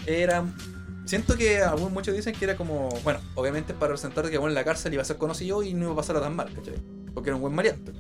[0.06, 0.43] Era
[1.06, 4.56] Siento que algunos muchos dicen que era como, bueno, obviamente para representar que bueno, en
[4.56, 6.76] la cárcel iba a ser conocido y no iba a pasar tan mal, ¿cachai?
[7.14, 7.91] Porque era un buen mariante.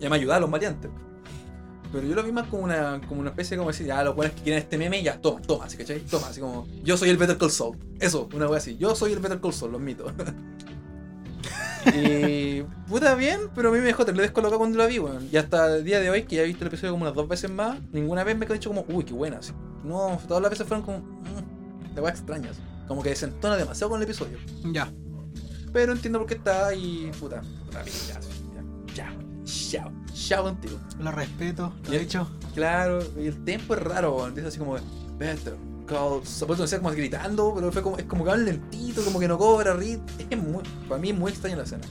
[0.00, 0.90] Y me ayudaba a los mariantes.
[1.92, 4.14] Pero yo lo vi más como una, como una especie de como decir, ah, los
[4.14, 6.00] buenos que quieren este meme, ya, toma, toma, así, ¿cachai?
[6.00, 7.78] Toma, así como, yo soy el Better Call Saul.
[8.00, 10.12] Eso, una wea así, yo soy el Better Call Saul, los mitos.
[11.94, 15.28] y puta bien, pero a mí me dejó, te lo descolocado cuando la vi, weón.
[15.30, 17.28] Y hasta el día de hoy, que ya he visto el episodio como unas dos
[17.28, 19.52] veces más, ninguna vez me he dicho como, uy, qué buena, así.
[19.84, 22.56] No, todas las veces fueron como, mm, de weas extrañas.
[22.88, 24.38] Como que desentona demasiado con el episodio.
[24.72, 24.92] Ya.
[25.72, 28.20] Pero entiendo por qué está y puta, puta ya,
[28.94, 29.14] ya,
[29.44, 30.78] chao, chao contigo.
[30.98, 32.28] Lo respeto, lo he dicho.
[32.54, 34.76] Claro, y el tiempo es raro, es así como,
[35.18, 35.56] better,
[35.86, 39.28] call, supuesto decir como gritando, pero fue como, es como que va lentito, como que
[39.28, 40.00] no cobra rit.
[40.18, 41.84] Es muy, para mí es muy extraña la escena.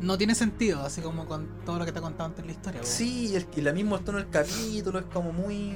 [0.00, 2.52] No tiene sentido, así como con todo lo que te ha contado antes en la
[2.52, 2.80] historia.
[2.84, 5.74] Sí, y, el, y la misma tono del capítulo es como muy,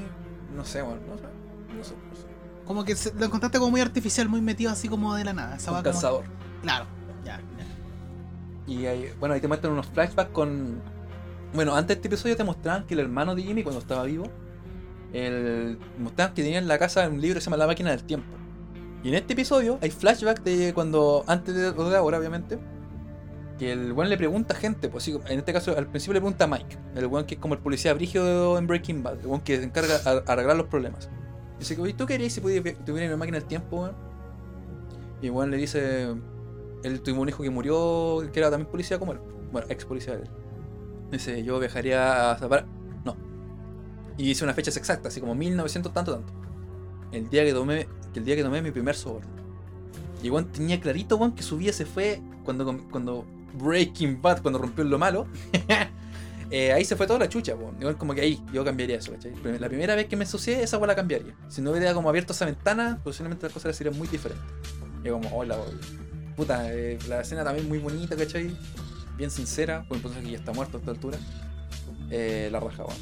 [0.54, 1.22] no sé, bueno, no sé,
[1.76, 1.94] no sé.
[1.94, 2.30] No sé.
[2.66, 5.56] Como que lo encontraste como muy artificial, muy metido así como de la nada.
[5.66, 6.24] Un cazador.
[6.62, 6.84] Claro,
[7.24, 8.72] ya, ya.
[8.72, 10.80] Y ahí, bueno, ahí te muestran unos flashbacks con.
[11.52, 14.26] Bueno, antes de este episodio te mostraban que el hermano de Jimmy, cuando estaba vivo,
[15.12, 15.78] el...
[15.98, 18.36] mostraban que tenía en la casa un libro que se llama La máquina del tiempo.
[19.02, 22.58] Y en este episodio hay flashbacks de cuando, antes de, ahora, obviamente,
[23.58, 26.20] que el buen le pregunta a gente, pues sí, en este caso al principio le
[26.20, 29.26] pregunta a Mike, el buen que es como el policía brígido en Breaking Bad, el
[29.26, 31.10] buen que se encarga de arreglar los problemas.
[31.58, 33.94] Dice, oye, ¿tú querías si tuviera una máquina del tiempo, weón?
[35.20, 36.14] Y igual le dice,
[36.84, 39.18] él tuvo un hijo que murió, que era también policía como él.
[39.52, 40.30] Bueno, ex policía de él.
[41.10, 42.66] Dice, yo viajaría a...
[43.04, 43.16] No.
[44.16, 46.32] Y dice unas fechas exactas, así como 1900 tanto, tanto.
[47.12, 49.30] El día que tomé, el día que tomé mi primer soborno.
[50.22, 54.58] Y Juan tenía clarito, Juan, que su vida se fue cuando, cuando Breaking Bad cuando
[54.58, 55.26] rompió lo malo.
[56.50, 57.72] eh, ahí se fue toda la chucha, po.
[57.78, 59.32] Igual como que ahí yo cambiaría eso, ¿cachai?
[59.58, 61.34] La primera vez que me ensucié, esa la cambiaría.
[61.48, 64.44] Si no hubiera como abierto esa ventana, posiblemente las cosas serían muy diferentes.
[65.02, 65.56] Yo como, hola,
[66.36, 68.54] puta, eh, la escena también muy bonita, ¿cachai?
[69.20, 71.18] Bien sincera, por un que ya está muerto a esta altura.
[72.10, 72.96] Eh, la raja, weón.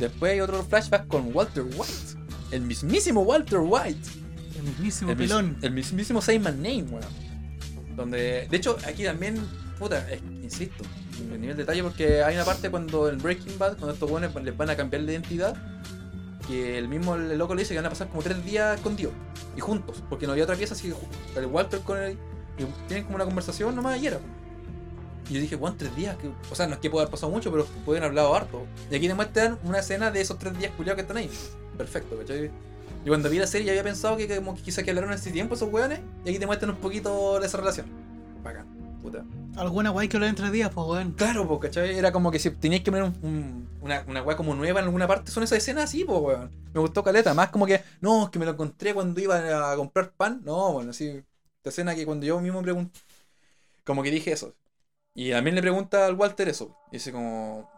[0.00, 2.16] Después hay otro flashback con Walter White.
[2.50, 4.08] El mismísimo Walter White.
[4.56, 5.58] El mismísimo El, mis- pelón.
[5.60, 7.04] el mismísimo My Name, weón.
[7.94, 9.36] Donde, de hecho, aquí también,
[9.78, 10.84] puta, eh, insisto,
[11.20, 14.34] en nivel de detalle, porque hay una parte cuando en Breaking Bad, cuando estos buenos
[14.42, 15.54] les van a cambiar de identidad,
[16.46, 19.12] que el mismo el loco le dice que van a pasar como tres días escondidos
[19.54, 20.90] y juntos, porque no había otra pieza así
[21.34, 22.16] que el Walter con él
[22.58, 24.18] y tienen como una conversación nomás y era.
[25.28, 27.30] Y yo dije, bueno, tres días, que, o sea, no es que pueda haber pasado
[27.30, 28.64] mucho, pero pueden haber hablado harto.
[28.90, 31.30] Y aquí te muestran una escena de esos tres días culiados que están ahí.
[31.76, 32.50] Perfecto, ¿cachai?
[33.04, 35.18] Y cuando vi la serie ya había pensado que como que quizás que hablaron en
[35.18, 37.86] ese tiempo esos weones, y aquí te muestran un poquito de esa relación.
[38.42, 38.66] Bacán,
[39.02, 39.24] puta.
[39.56, 41.12] Alguna guay que hablar en tres días, pues weón.
[41.12, 41.98] Claro, pues, ¿cachai?
[41.98, 44.86] Era como que si tenías que poner un- un- una, una weá como nueva en
[44.86, 46.50] alguna parte, son esas escenas así, pues, weón.
[46.72, 49.76] Me gustó caleta, más como que, no, es que me lo encontré cuando iba a
[49.76, 50.40] comprar pan.
[50.44, 51.22] No, bueno, así,
[51.58, 52.98] esta escena que cuando yo mismo pregunté,
[53.84, 54.54] como que dije eso.
[55.18, 56.76] Y también le pregunta al Walter eso.
[56.92, 57.68] Dice como,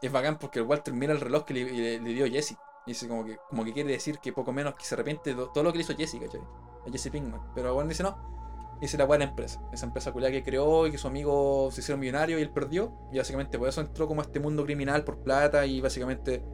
[0.00, 2.56] es bacán porque el Walter mira el reloj que le, le- dio Jesse.
[2.86, 5.64] Dice como que, como que quiere decir que poco menos que se arrepiente de todo
[5.64, 6.40] lo que le hizo Jesse, ¿cachai?
[6.86, 7.40] A Jesse Pinkman.
[7.54, 8.78] Pero bueno, dice no.
[8.80, 9.60] Dice la buena empresa.
[9.72, 12.92] Esa empresa culiada que creó y que su amigo se hicieron millonario y él perdió.
[13.12, 16.44] Y básicamente por eso entró como a este mundo criminal por plata y básicamente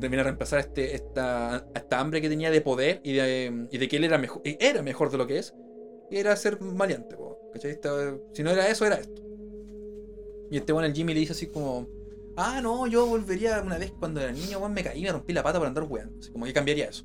[0.00, 3.88] termina de reemplazar este, esta, esta hambre que tenía de poder y de, y de
[3.88, 5.54] que él era mejor, era mejor de lo que es.
[6.10, 7.16] Y era ser maleante,
[7.52, 7.78] ¿cachai?
[8.34, 9.23] Si no era eso, era esto.
[10.54, 11.88] Y este bueno, el Jimmy le dice así como,
[12.36, 15.42] ah, no, yo volvería una vez cuando era niño, weón, me caí, me rompí la
[15.42, 16.16] pata por andar weando.
[16.20, 17.04] Así como que cambiaría eso.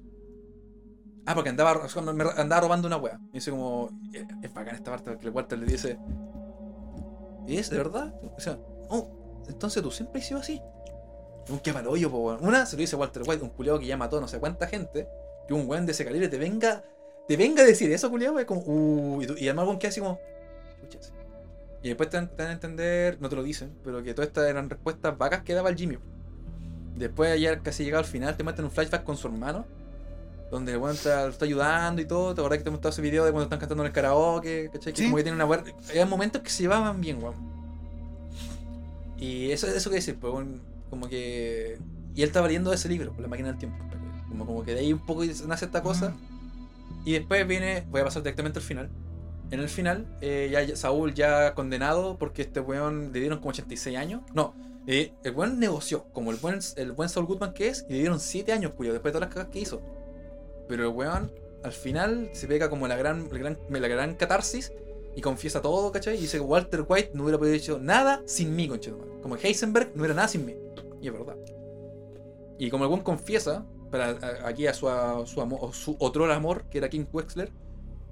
[1.25, 1.81] Ah, porque andaba,
[2.37, 3.19] andaba robando una wea.
[3.31, 5.97] Y dice como, eh, es bacán esta parte porque el Walter le dice,
[7.47, 8.13] ¿y es de verdad?
[8.37, 10.61] O sea, oh, entonces tú siempre has sido así.
[11.49, 12.45] Un que hoyo, po, weón.
[12.45, 15.07] Una se lo dice Walter White, un culiado que ya mató no sé cuánta gente,
[15.47, 16.83] que un weón de ese calibre te venga,
[17.27, 20.01] te venga a decir eso, culiado, es como, uh, y, y además un que así
[20.01, 20.19] como,
[20.83, 21.13] "Chucha, sí".
[21.81, 24.69] Y después te dan, a entender, no te lo dicen, pero que todas estas eran
[24.69, 25.97] respuestas vacas que daba el Jimmy.
[26.97, 29.65] Después, ayer casi llegado al final, te muestran un flashback con su hermano,
[30.51, 32.35] donde el te- lo está ayudando y todo.
[32.35, 34.69] ¿Te acordás que te mostraba ese video de cuando están cantando en el karaoke?
[34.73, 34.91] ¿Cachai?
[34.93, 35.03] Que Sí.
[35.05, 35.63] como que tiene una weá.
[35.89, 37.35] Había momentos que se llevaban bien, weón.
[39.17, 40.33] Y eso, eso que decir, pues,
[40.89, 41.77] como que.
[42.15, 43.77] Y él estaba leyendo ese libro, La máquina del tiempo.
[44.27, 46.13] Como, como que de ahí un poco nace esta cosa.
[47.05, 48.89] Y después viene, voy a pasar directamente al final.
[49.51, 53.97] En el final, eh, ya, Saúl ya condenado porque este weón le dieron como 86
[53.97, 54.21] años.
[54.33, 54.53] No,
[54.85, 57.99] eh, el weón negoció, como el buen, el buen Saul Goodman que es, y le
[57.99, 59.81] dieron 7 años, cuyo, después de todas las cagas que hizo.
[60.67, 61.31] Pero el weón,
[61.63, 64.71] al final, se pega como la gran, la gran, la gran catarsis
[65.15, 66.15] y confiesa todo, ¿cachai?
[66.17, 69.09] Y dice que Walter White no hubiera podido hecho nada sin mí, conchetumare.
[69.21, 70.55] Como Heisenberg no era nada sin mí.
[71.01, 71.35] Y es verdad.
[72.59, 76.31] Y como el weón confiesa, para a- aquí a su, a su, amo- su otro
[76.31, 77.51] amor, que era King Wexler,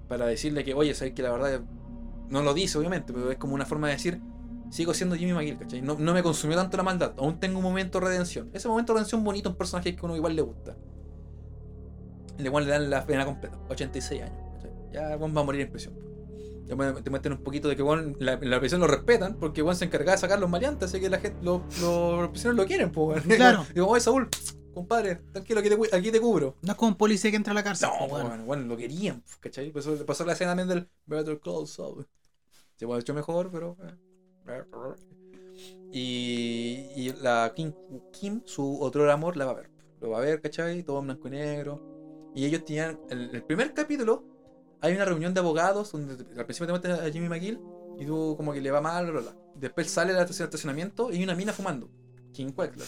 [0.08, 1.62] para decirle que, oye, sabes que la verdad
[2.30, 4.22] no lo dice, obviamente, pero es como una forma de decir,
[4.70, 5.82] sigo siendo Jimmy McGill, ¿cachai?
[5.82, 8.50] No, no me consumió tanto la maldad, aún tengo un momento de redención.
[8.54, 10.76] Ese momento de redención bonito, un personaje que a uno igual le gusta.
[12.38, 14.72] Le igual le dan la pena completa, 86 años, ¿cachai?
[14.92, 15.94] Ya Juan va a morir en prisión.
[16.66, 19.76] Ya te meten un poquito de que Juan, la, la prisión lo respetan, porque Juan
[19.76, 22.92] se encargaba de sacar los maleantes, así que la gente, los, los prisioneros lo quieren,
[22.92, 23.24] pues.
[23.24, 23.66] Claro.
[23.74, 24.28] Digo, oye, Saúl,
[24.78, 26.56] compadre, tranquilo, aquí te, cu- aquí te cubro.
[26.62, 27.90] No es como un policía que entra a la cárcel.
[27.90, 29.72] No, pues, bueno, bueno, lo querían, pues, ¿cachai?
[29.72, 32.08] Por eso pasó la escena también del Better Call Saul.
[32.76, 33.76] Se puede haber hecho mejor, pero.
[33.84, 33.96] eh.
[35.92, 37.74] Y, y la Kim,
[38.12, 39.70] Kim, su otro amor, la va a ver.
[40.02, 40.84] Lo va a ver, ¿cachai?
[40.84, 42.32] Todo en blanco y negro.
[42.36, 43.00] Y ellos tenían.
[43.10, 44.24] El, el primer capítulo,
[44.82, 47.60] hay una reunión de abogados donde al principio te muestran a Jimmy McGill
[48.00, 49.36] y tú como que le va mal, bla.
[49.56, 51.90] Después sale del estacionamiento y hay una mina fumando.
[52.32, 52.86] King Quackler.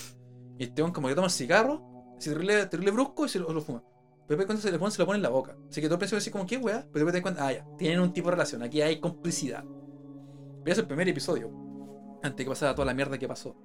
[0.60, 1.82] Y este weón como que toma el cigarro,
[2.18, 3.82] así terrible, terrible brusco y se lo, lo fuma.
[4.28, 5.56] Pero después cuando se le pone, se lo pone en la boca.
[5.70, 6.86] Así que todo el principio así como, ¿qué weá?
[6.92, 9.64] Pero después te das cuenta, ah, ya, tienen un tipo de relación, aquí hay complicidad.
[10.64, 11.50] Pero es el primer episodio,
[12.22, 13.56] antes que pasara toda la mierda que pasó.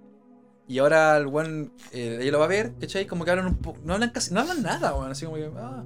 [0.66, 3.06] Y ahora el weón, eh, ella lo va a ver, ¿cachai?
[3.06, 5.50] Como que hablan un poco, no hablan casi, no hablan nada, weón, así como que,
[5.56, 5.84] ah.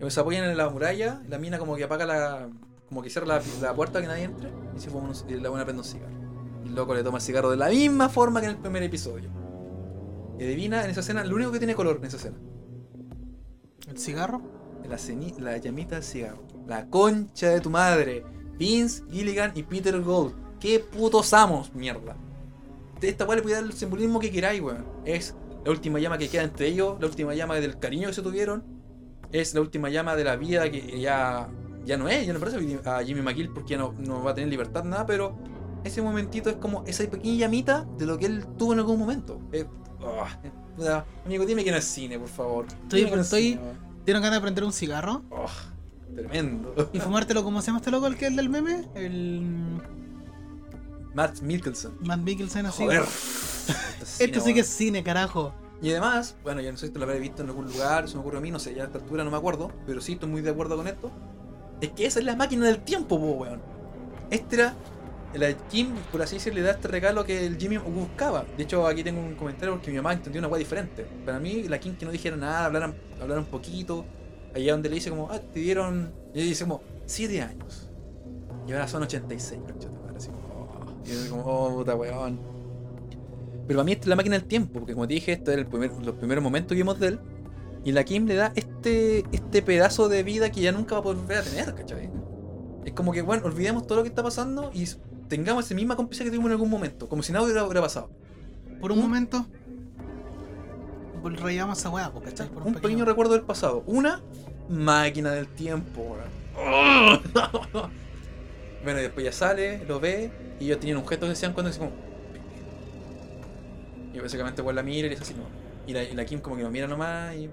[0.00, 2.48] Y se apoyan en la muralla, la mina como que apaga la,
[2.88, 5.50] como que cierra la, la puerta que nadie entre, y se fuma unos- y la
[5.50, 6.14] buena prende un cigarro.
[6.64, 8.82] Y el loco le toma el cigarro de la misma forma que en el primer
[8.82, 9.30] episodio.
[10.38, 12.36] Y adivina en esa escena, lo único que tiene color en esa escena.
[13.88, 14.42] ¿El cigarro?
[14.88, 14.98] La,
[15.38, 16.42] la llamita del cigarro.
[16.66, 18.24] La concha de tu madre.
[18.58, 20.34] Vince Gilligan y Peter Gold.
[20.60, 22.16] Qué putos amos, mierda.
[23.00, 24.84] De esta weá le puede dar el simbolismo que queráis, weón.
[25.04, 28.22] Es la última llama que queda entre ellos, la última llama del cariño que se
[28.22, 28.64] tuvieron.
[29.32, 31.48] Es la última llama de la vida que ya,
[31.84, 34.34] ya no es, ya no parece a Jimmy McGill porque ya no, no va a
[34.34, 35.36] tener libertad, nada, pero
[35.84, 39.40] ese momentito es como esa pequeña llamita de lo que él tuvo en algún momento.
[39.52, 39.66] Eh,
[40.00, 42.66] oh, eh, puta, amigo, dime que no es cine, por favor.
[42.88, 43.84] Estoy- estoy- weón.
[44.04, 45.22] ¿Tienes ganas de prender un cigarro?
[45.30, 45.46] Oh,
[46.14, 46.74] tremendo.
[46.92, 48.86] ¿Y fumártelo como se llama este loco, el que es del meme?
[48.94, 49.80] El.
[51.14, 51.92] Matt Mikkelsen.
[52.00, 52.82] Matt Mikkelsen así.
[52.84, 53.02] Joder.
[54.18, 55.54] Esto sí que es cine, carajo.
[55.80, 58.14] Y además, bueno, yo no sé si te lo habré visto en algún lugar, se
[58.14, 60.12] me ocurre a mí, no sé, ya a esta altura no me acuerdo, pero sí
[60.14, 61.10] estoy muy de acuerdo con esto.
[61.80, 63.60] Es que esa es la máquina del tiempo, po, weón.
[64.30, 64.74] Este era.
[65.34, 68.44] La Kim, por así decirlo, le da este regalo que el Jimmy buscaba.
[68.56, 71.04] De hecho, aquí tengo un comentario porque mi mamá entendió una weá diferente.
[71.24, 74.04] Para mí, la Kim que no dijera nada, hablaran, hablaran un poquito.
[74.54, 76.12] Allá donde le dice como, ah, te dieron.
[76.32, 77.90] Y ella dice como, 7 años.
[78.66, 81.02] Y ahora son 86, concha tu madre, así como, oh.
[81.04, 82.38] Y yo como, oh, puta weón.
[83.66, 85.58] Pero para mí esta es la máquina del tiempo, porque como te dije, esto es
[85.58, 87.20] el primer, los primeros momentos que vimos de él.
[87.84, 91.02] Y la Kim le da este, este pedazo de vida que ya nunca va a
[91.02, 92.10] volver a tener, ¿cachai?
[92.84, 94.86] Es como que, bueno, olvidemos todo lo que está pasando y
[95.28, 98.10] tengamos esa misma complicidad que tuvimos en algún momento, como si nada hubiera, hubiera pasado.
[98.80, 99.46] Por un Un- momento.
[101.24, 102.48] Rayamos esa po, ¿cachai?
[102.50, 103.82] Por Un pequeño recuerdo del pasado.
[103.86, 104.20] Una
[104.68, 106.16] máquina del tiempo,
[108.84, 111.70] bueno, y después ya sale, lo ve, y ellos tenían un gesto que decían cuando
[111.70, 112.02] decían como.
[114.12, 115.44] Y básicamente igual la mira y le dice así, no.
[115.86, 117.48] Y la, y la Kim como que lo mira nomás y.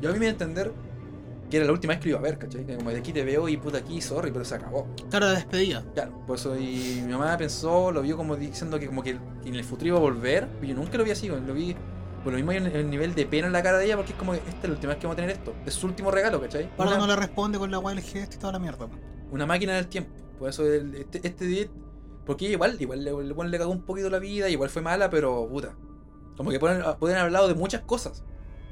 [0.00, 0.72] Yo a mí me iba a entender
[1.50, 2.64] que era la última vez que lo iba a ver, ¿cachai?
[2.76, 4.86] Como de aquí te veo y puta aquí, sorry, pero se acabó.
[5.10, 5.84] Claro, de despedida.
[5.94, 9.10] Claro, por eso y mi mamá pensó, lo vio como diciendo que como que
[9.44, 11.76] en el futuro iba a volver, pero yo nunca lo vi así, lo vi
[12.24, 14.12] por lo mismo hay un, un nivel de pena en la cara de ella porque
[14.12, 15.86] es como que esta es la última vez que vamos a tener esto, es su
[15.86, 16.68] último regalo, ¿cachai?
[16.76, 18.88] Pardo Una, no le responde con la weá del gesto y toda la mierda.
[19.30, 21.70] una máquina del tiempo, por eso el- este, este
[22.24, 25.48] porque igual, igual le, le, le cagó un poquito la vida, igual fue mala, pero
[25.48, 25.76] puta,
[26.36, 28.24] como que pueden, pueden haber hablado de muchas cosas.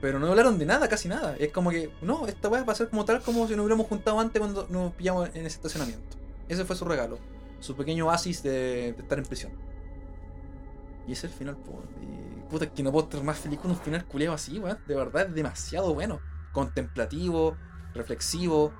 [0.04, 1.34] Pero no hablaron de nada, casi nada.
[1.38, 3.86] Es como que, no, esta weá va a ser como tal como si nos hubiéramos
[3.86, 6.18] juntado antes cuando nos pillamos en ese estacionamiento.
[6.46, 7.18] Ese fue su regalo.
[7.58, 9.52] Su pequeño oasis de, estar en prisión.
[11.08, 11.82] Y ese es el final, po.
[12.02, 14.76] Y, puta, que no puedo estar más feliz con un final culeado así, weón.
[14.86, 16.20] De verdad, es demasiado bueno.
[16.52, 17.56] Contemplativo,
[17.94, 18.74] reflexivo.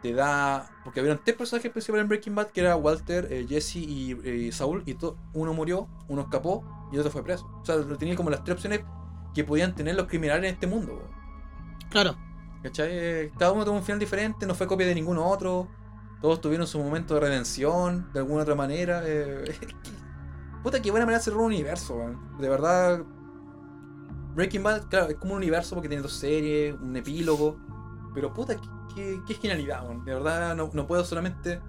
[0.00, 0.70] Te da.
[0.84, 4.52] Porque habían tres personajes principales en Breaking Bad, que era Walter, eh, Jesse y eh,
[4.52, 4.84] Saul.
[4.86, 4.96] Y
[5.32, 7.50] uno murió, uno escapó y otro fue preso.
[7.62, 8.82] O sea, tenía como las tres opciones
[9.34, 11.02] que podían tener los criminales en este mundo.
[11.90, 12.16] Claro.
[12.62, 13.30] ¿Cachai?
[13.38, 15.68] Cada uno tuvo un final diferente, no fue copia de ningún otro.
[16.20, 19.02] Todos tuvieron su momento de redención, de alguna otra manera.
[19.04, 19.74] eh, que-
[20.62, 22.36] puta, qué buena manera de cerrar un universo, weón.
[22.38, 23.02] De verdad.
[24.34, 27.58] Breaking Bad, claro, es como un universo porque tiene dos series, un epílogo.
[28.14, 28.56] Pero puta,
[28.94, 30.04] qué, qué- genialidad, weón.
[30.04, 31.60] De verdad, no, no puedo solamente.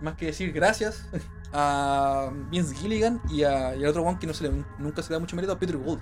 [0.00, 1.06] Más que decir gracias
[1.52, 5.10] a Vince Gilligan y, a, y al otro one que no se le- nunca se
[5.10, 6.00] le da mucho mérito, a Peter Gould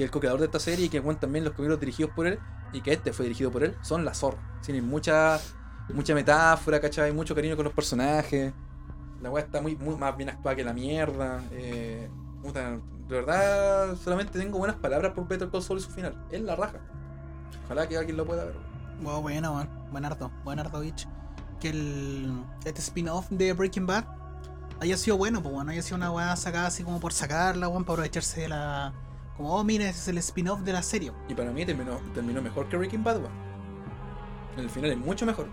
[0.00, 2.38] que el co-creador de esta serie y que bueno, también los primeros dirigidos por él
[2.72, 4.38] y que este fue dirigido por él son la zorra.
[4.64, 5.38] Tienen mucha
[5.92, 7.12] mucha metáfora, ¿cachai?
[7.12, 8.52] Mucho cariño con los personajes.
[9.20, 11.42] La weá está muy, muy más bien actuada que la mierda.
[11.50, 12.08] Eh,
[12.42, 16.16] de verdad, solamente tengo buenas palabras por Better Call Saul y su final.
[16.30, 16.78] Es la raja.
[17.66, 18.54] Ojalá que alguien lo pueda ver.
[19.02, 19.68] Wow, buena, weón.
[19.90, 20.30] Buen harto.
[20.44, 21.06] Buen harto, bitch.
[21.60, 22.42] Que el.
[22.64, 24.04] Este spin-off de Breaking Bad
[24.80, 27.84] haya sido bueno, pues bueno, haya sido una weá sacada así como por sacarla, weón,
[27.84, 28.94] para aprovecharse de la.
[29.42, 31.12] Oh, mira, ese es el spin-off de la serie.
[31.28, 33.32] Y para mí terminó, terminó mejor que Breaking Bad, weón.
[34.58, 35.48] El final es mucho mejor.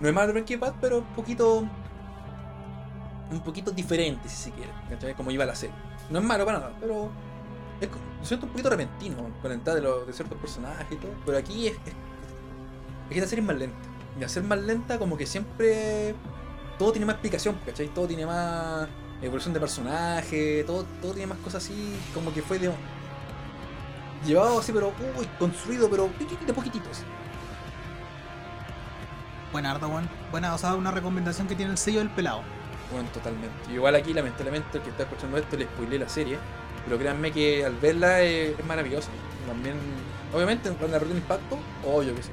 [0.00, 1.64] No es más de Breaking Bad, pero un poquito.
[3.30, 4.72] Un poquito diferente, si se quiere.
[4.88, 5.14] ¿cachai?
[5.14, 5.76] Como iba la serie.
[6.10, 7.10] No es malo para nada, pero.
[7.80, 7.88] Es,
[8.22, 11.12] siento un poquito repentino con la entrada de, de ciertos personajes y todo.
[11.24, 11.74] Pero aquí es.
[11.74, 11.92] Es,
[13.10, 13.78] es que la serie es más lenta.
[14.18, 16.16] Y al ser más lenta, como que siempre.
[16.78, 17.88] Todo tiene más explicación, ¿cachai?
[17.88, 18.88] Todo tiene más
[19.22, 22.70] evolución de personaje, todo, todo tiene más cosas así, como que fue de,
[24.24, 26.10] llevado así, pero uy, construido, pero
[26.46, 27.02] de poquititos.
[29.52, 30.08] Buena harto, weón.
[30.30, 32.42] Buena, o sea, una recomendación que tiene el sello del pelado.
[32.92, 33.72] Bueno, totalmente.
[33.72, 36.38] Igual aquí, lamentablemente, el que está escuchando esto le spoilé la serie,
[36.84, 39.08] pero créanme que al verla es, es maravillosa.
[39.46, 39.76] También,
[40.34, 42.32] obviamente, cuando la un impacto, yo que sé.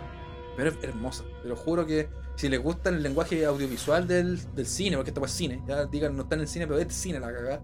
[0.57, 1.23] Pero es hermosa.
[1.41, 5.23] Te lo juro que si les gusta el lenguaje audiovisual del, del cine, porque esto
[5.23, 7.61] es cine, ya digan, no está en el cine, pero es cine la cagada.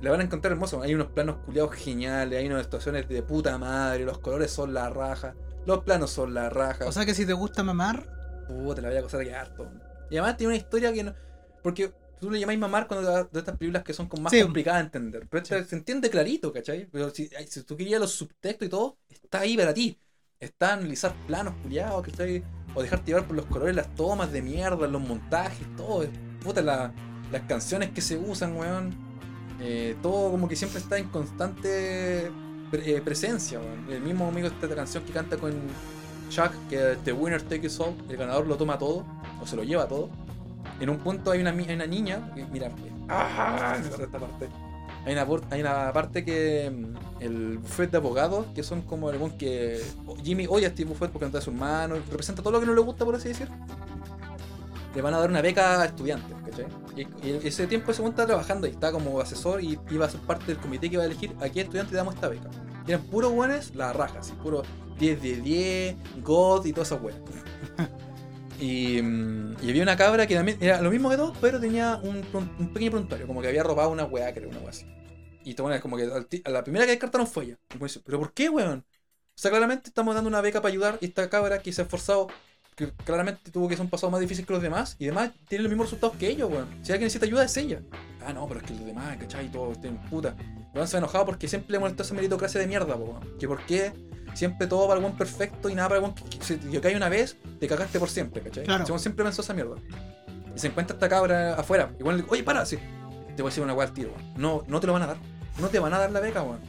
[0.00, 0.78] La van a encontrar hermosa.
[0.82, 4.90] Hay unos planos culiados geniales, hay unas situaciones de puta madre, los colores son la
[4.90, 5.34] raja,
[5.66, 6.86] los planos son la raja.
[6.86, 8.10] O sea que si te gusta mamar,
[8.46, 9.70] Puta, la voy a acosar que harto.
[10.10, 11.14] Y además tiene una historia que no.
[11.62, 14.42] Porque tú le llamáis mamar cuando de estas películas que son como más Sí.
[14.42, 15.26] complicadas de entender.
[15.30, 16.86] Pero se entiende clarito, ¿cachai?
[16.92, 19.98] Pero si, si tú querías los subtextos y todo, está ahí para ti.
[20.38, 22.44] Está analizar planos culiados, ¿cachai?
[22.74, 26.04] O dejarte llevar por los colores, las tomas de mierda, los montajes, todo.
[26.42, 26.92] Puta, la-
[27.32, 28.94] las canciones que se usan, weón.
[29.60, 32.26] Eh, todo como que siempre está en constante
[32.72, 33.86] eh, presencia, weón.
[33.90, 35.52] El mismo amigo de esta canción que canta con
[36.30, 39.04] Chuck, que The Winner Take It All, el ganador lo toma todo,
[39.40, 40.10] o se lo lleva todo.
[40.80, 42.70] En un punto hay una, una niña, mira,
[43.08, 43.76] ¡ah!
[44.04, 44.48] esta parte.
[45.06, 49.82] Hay una, parte que mm, el buffet de abogados, que son como el que
[50.22, 52.74] Jimmy odia a este buffet porque no da sus manos, representa todo lo que no
[52.74, 53.48] le gusta, por así decir.
[54.94, 56.66] Le van a dar una beca a estudiantes, ¿cachai?
[56.96, 60.20] Y, y ese tiempo ese estaba trabajando y estaba como asesor y iba a ser
[60.20, 62.48] parte del comité que iba a elegir a qué estudiante damos esta beca.
[62.86, 64.62] Y eran puros buenos, la raja, así, puro
[64.98, 67.18] 10 de 10, God y todas esas weas.
[68.60, 72.22] Y, y había una cabra que también era lo mismo que todos, pero tenía un,
[72.72, 74.86] pequeño prontuario, como que había robado una weá, creo, una weá así.
[75.44, 76.04] Y esta weá, como que
[76.44, 77.58] a la primera que descartaron fue ella.
[77.74, 78.84] Y dice, ¿pero por qué, weón?
[78.88, 81.84] O sea, claramente estamos dando una beca para ayudar y esta cabra que se ha
[81.84, 82.28] esforzado,
[82.76, 85.64] que claramente tuvo que ser un pasado más difícil que los demás, y además tiene
[85.64, 86.68] los mismos resultados que ellos, weón.
[86.82, 87.82] Si alguien necesita ayuda es ella.
[88.24, 89.50] Ah, no, pero es que los demás, ¿cachai?
[89.50, 90.36] Todos estén puta.
[90.72, 93.36] Weón se ha enojado porque siempre le molestó esa meritocracia de mierda, weón.
[93.38, 93.92] Que por qué
[94.34, 97.66] siempre todo para el buen perfecto y nada para el buen cae una vez, te
[97.66, 98.64] cagaste por siempre, ¿cachai?
[98.64, 98.98] Claro.
[98.98, 99.76] Siempre pensó esa mierda.
[100.54, 101.92] Y se encuentra esta cabra afuera.
[101.98, 102.78] Igual le digo, oye, para, sí.
[103.36, 104.34] Te voy a decir una weá al tiro, weón.
[104.36, 105.16] No, no te lo van a dar.
[105.60, 106.60] No te van a dar la beca, weón.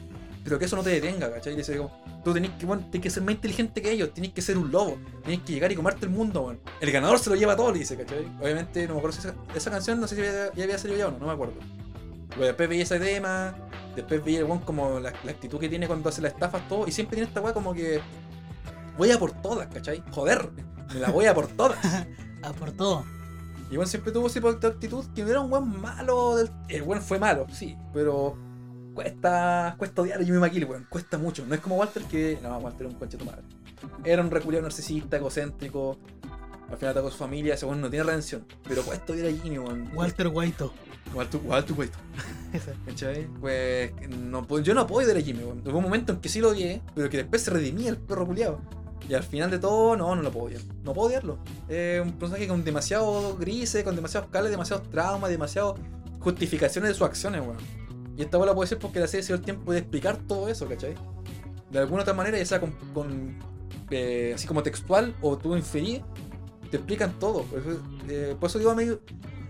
[0.42, 1.54] Pero que eso no te detenga, ¿cachai?
[1.54, 1.90] Y dice, como,
[2.24, 4.70] tú tenés que, weón, tenés que ser más inteligente que ellos, tenés que ser un
[4.70, 6.60] lobo, tenés que llegar y comerte el mundo, weón.
[6.80, 8.26] El ganador se lo lleva todo, le dice, ¿cachai?
[8.40, 10.98] Obviamente, no me acuerdo si esa, esa canción, no sé si ya, ya había salido
[10.98, 11.54] ya o no, no me acuerdo.
[12.30, 13.54] Pero después veía ese tema,
[13.94, 16.86] después veía el weón como la, la actitud que tiene cuando hace las estafas, todo,
[16.86, 18.00] y siempre tiene esta weá como que.
[18.98, 20.02] Voy a por todas, ¿cachai?
[20.10, 20.50] Joder,
[20.94, 21.78] me la voy a por todas.
[22.42, 23.04] A por todo.
[23.70, 26.36] Y bueno, siempre tuvo esa actitud que no era un buen malo.
[26.36, 26.50] Del...
[26.68, 28.36] El buen fue malo, sí, pero
[28.94, 30.86] cuesta cuesta odiar a Jimmy McGill, weón.
[30.88, 31.44] Cuesta mucho.
[31.46, 32.38] No es como Walter que.
[32.42, 33.42] No, Walter era un conche tu madre.
[34.04, 35.98] Era un reculiado narcisista, egocéntrico.
[36.70, 38.44] Al final atacó a su familia, ese no tiene redención.
[38.68, 39.90] Pero cuesta odiar a Jimmy, weón.
[39.94, 40.28] Walter
[41.14, 41.38] White.
[41.38, 41.92] Walter, Walter, White.
[42.86, 43.26] ¿Cachai?
[43.40, 45.62] Pues no, yo no puedo odiar a Jimmy, weón.
[45.66, 48.26] Hubo un momento en que sí lo odié, pero que después se redimía el perro
[48.26, 48.60] culiado.
[49.08, 50.62] Y al final de todo, no, no lo puedo odiar.
[50.82, 51.38] No puedo odiarlo.
[51.68, 55.74] Es un personaje con demasiado grises, con demasiados cables, demasiados traumas, demasiadas
[56.20, 57.58] justificaciones de sus acciones, weón.
[58.16, 60.48] Y esta bola puede ser porque la serie se dio el tiempo de explicar todo
[60.48, 60.94] eso, ¿cachai?
[61.70, 63.38] De alguna otra manera, ya sea con, con,
[63.90, 66.02] eh, así como textual o tú inferí,
[66.70, 67.42] te explican todo.
[67.42, 68.98] Por eso, eh, por eso digo, amigo,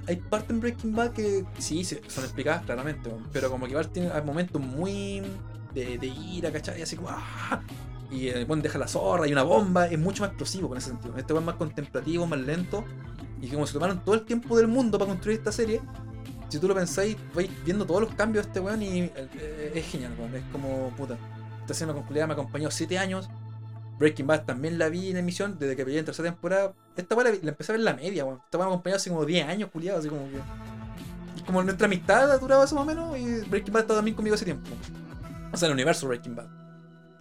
[0.07, 4.11] hay partes en Breaking Bad que sí son explicadas claramente, pero como que igual tiene
[4.23, 5.23] momentos muy
[5.75, 6.83] de, de ira, ¿cachai?
[6.83, 7.61] Así como ¡ah!
[8.11, 10.91] Y el buen deja la zorra y una bomba, es mucho más explosivo con ese
[10.91, 11.17] sentido.
[11.17, 12.85] Este es más contemplativo, más lento.
[13.43, 15.81] Y como se tomaron todo el tiempo del mundo para construir esta serie,
[16.49, 19.73] si tú lo pensáis, vais viendo todos los cambios de este weón y eh, eh,
[19.75, 20.35] es genial, weón.
[20.35, 21.19] Es como, puta.
[21.61, 23.29] Esta serie culiada me acompañó 7 años.
[23.99, 26.75] Breaking Bad también la vi en emisión desde que peleé en tercera temporada.
[26.97, 28.43] Esta weá la, la empecé a ver en la media, weón.
[28.53, 30.39] Me acompañó hace como 10 años, culiado, así como que.
[31.37, 34.15] Y como nuestra amistad ha durado eso más o menos, y Breaking Bad está también
[34.15, 34.71] conmigo hace tiempo.
[35.53, 36.49] O sea, el universo Breaking Bad.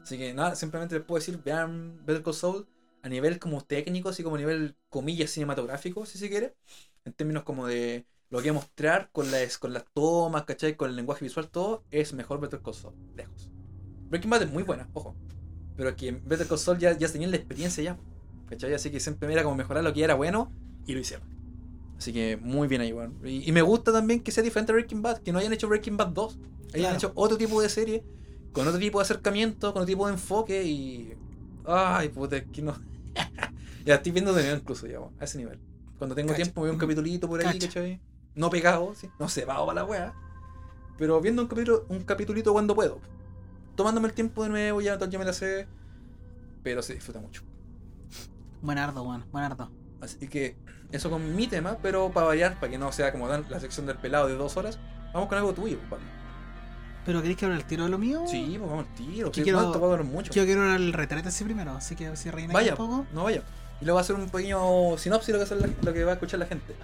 [0.03, 2.67] Así que nada, simplemente les puedo decir, vean Better Call Saul
[3.01, 6.55] a nivel como técnico, así como a nivel comillas cinematográfico, si se quiere.
[7.05, 10.75] En términos como de lo que mostrar con las, con las tomas, ¿cachai?
[10.75, 13.49] Con el lenguaje visual, todo, es mejor Better Call Saul, lejos.
[14.09, 15.15] Breaking Bad es muy buena, ojo.
[15.77, 17.97] Pero aquí en Better Call Saul ya, ya tenían la experiencia ya.
[18.49, 18.73] ¿Cachai?
[18.73, 20.51] Así que siempre era como mejorar lo que ya era bueno
[20.85, 21.27] y lo hicieron.
[21.97, 23.17] Así que muy bien ahí, weón.
[23.23, 25.67] Y, y me gusta también que sea diferente a Breaking Bad, que no hayan hecho
[25.67, 26.33] Breaking Bad 2.
[26.33, 26.95] Hayan Claro.
[26.97, 28.03] hecho otro tipo de serie,
[28.51, 31.13] con otro tipo de acercamiento, con otro tipo de enfoque y.
[31.65, 32.75] Ay, puta, es que no.
[33.85, 35.59] ya estoy viendo de nuevo incluso ya, weón, a ese nivel.
[35.97, 36.43] Cuando tengo Cacha.
[36.43, 37.67] tiempo veo un capitulito por ahí, Cacha.
[37.67, 38.01] ¿cachai?
[38.35, 39.07] No pegado, ¿sí?
[39.17, 40.13] no cebado para la wea.
[40.97, 42.99] Pero viendo un capítulo, un capitulito cuando puedo.
[43.75, 45.67] Tomándome el tiempo de nuevo, ya, ya me la sé.
[46.63, 47.43] Pero se disfruta mucho.
[48.61, 49.25] Buenardo, weón.
[49.31, 49.69] Buenardo.
[50.01, 50.55] Así que
[50.91, 53.85] eso con mi tema, pero para variar, para que no sea como dan la sección
[53.85, 54.79] del pelado de dos horas,
[55.13, 56.03] vamos con algo tuyo, compadre.
[57.05, 58.23] ¿Pero queréis que hable el tiro de lo mío?
[58.27, 59.31] Sí, pues vamos al tiro.
[59.31, 59.79] Que quiero- ¿cuánto?
[59.79, 60.31] Puedo mucho.
[60.33, 63.05] Yo quiero hablar el retrete así primero, así que si reina Vaya, un poco.
[63.13, 63.43] no vaya.
[63.79, 66.11] Y luego va a hacer un pequeño sinopsis de lo que, la- lo que va
[66.11, 66.75] a escuchar la gente.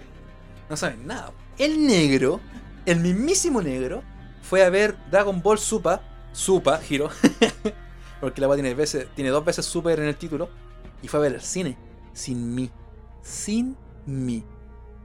[0.70, 1.32] No saben nada.
[1.58, 2.40] El negro,
[2.86, 4.04] el mismísimo negro,
[4.44, 6.00] fue a ver Dragon Ball Super,
[6.32, 7.10] Super, giro.
[8.22, 10.50] porque la weá tiene, veces, tiene dos veces Super en el título.
[11.02, 11.78] Y fue a ver el cine
[12.14, 12.70] sin mí.
[13.22, 13.76] Sin
[14.06, 14.44] mí.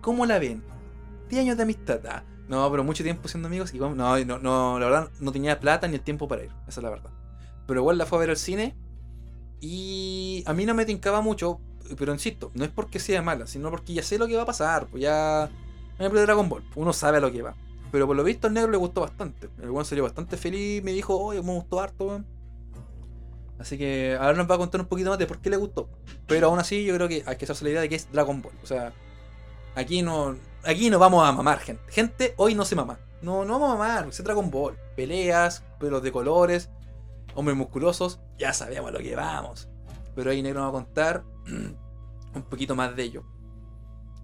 [0.01, 0.62] ¿Cómo la ven?
[1.29, 2.01] 10 años de amistad.
[2.07, 3.74] Ah, no, pero mucho tiempo siendo amigos.
[3.74, 6.51] Y no, no, no, la verdad no tenía plata ni el tiempo para ir.
[6.68, 7.11] Esa es la verdad.
[7.66, 8.77] Pero igual la fue a ver al cine.
[9.61, 11.61] Y a mí no me tincaba mucho,
[11.97, 14.47] pero insisto, no es porque sea mala, sino porque ya sé lo que va a
[14.47, 14.87] pasar.
[14.87, 15.51] Pues ya.
[15.99, 17.57] Ejemplo, de Dragon Ball, uno sabe a lo que va.
[17.93, 19.49] Pero por lo visto al negro le gustó bastante.
[19.62, 22.26] El weón salió bastante feliz, me dijo, oye, me gustó harto, weón.
[23.59, 25.89] Así que ahora nos va a contar un poquito más de por qué le gustó.
[26.26, 28.43] Pero aún así yo creo que hay que hacerse la idea de que es Dragon
[28.43, 28.53] Ball.
[28.62, 28.93] O sea,
[29.74, 30.37] aquí no.
[30.64, 31.82] Aquí no vamos a mamar, gente.
[31.91, 32.99] Gente, hoy no se mama.
[33.22, 34.76] No, no vamos a mamar, es Dragon Ball.
[34.95, 36.70] Peleas, pelos de colores,
[37.34, 39.68] hombres musculosos, ya sabemos lo que vamos.
[40.14, 41.24] Pero ahí negro nos va a contar
[42.34, 43.24] un poquito más de ello.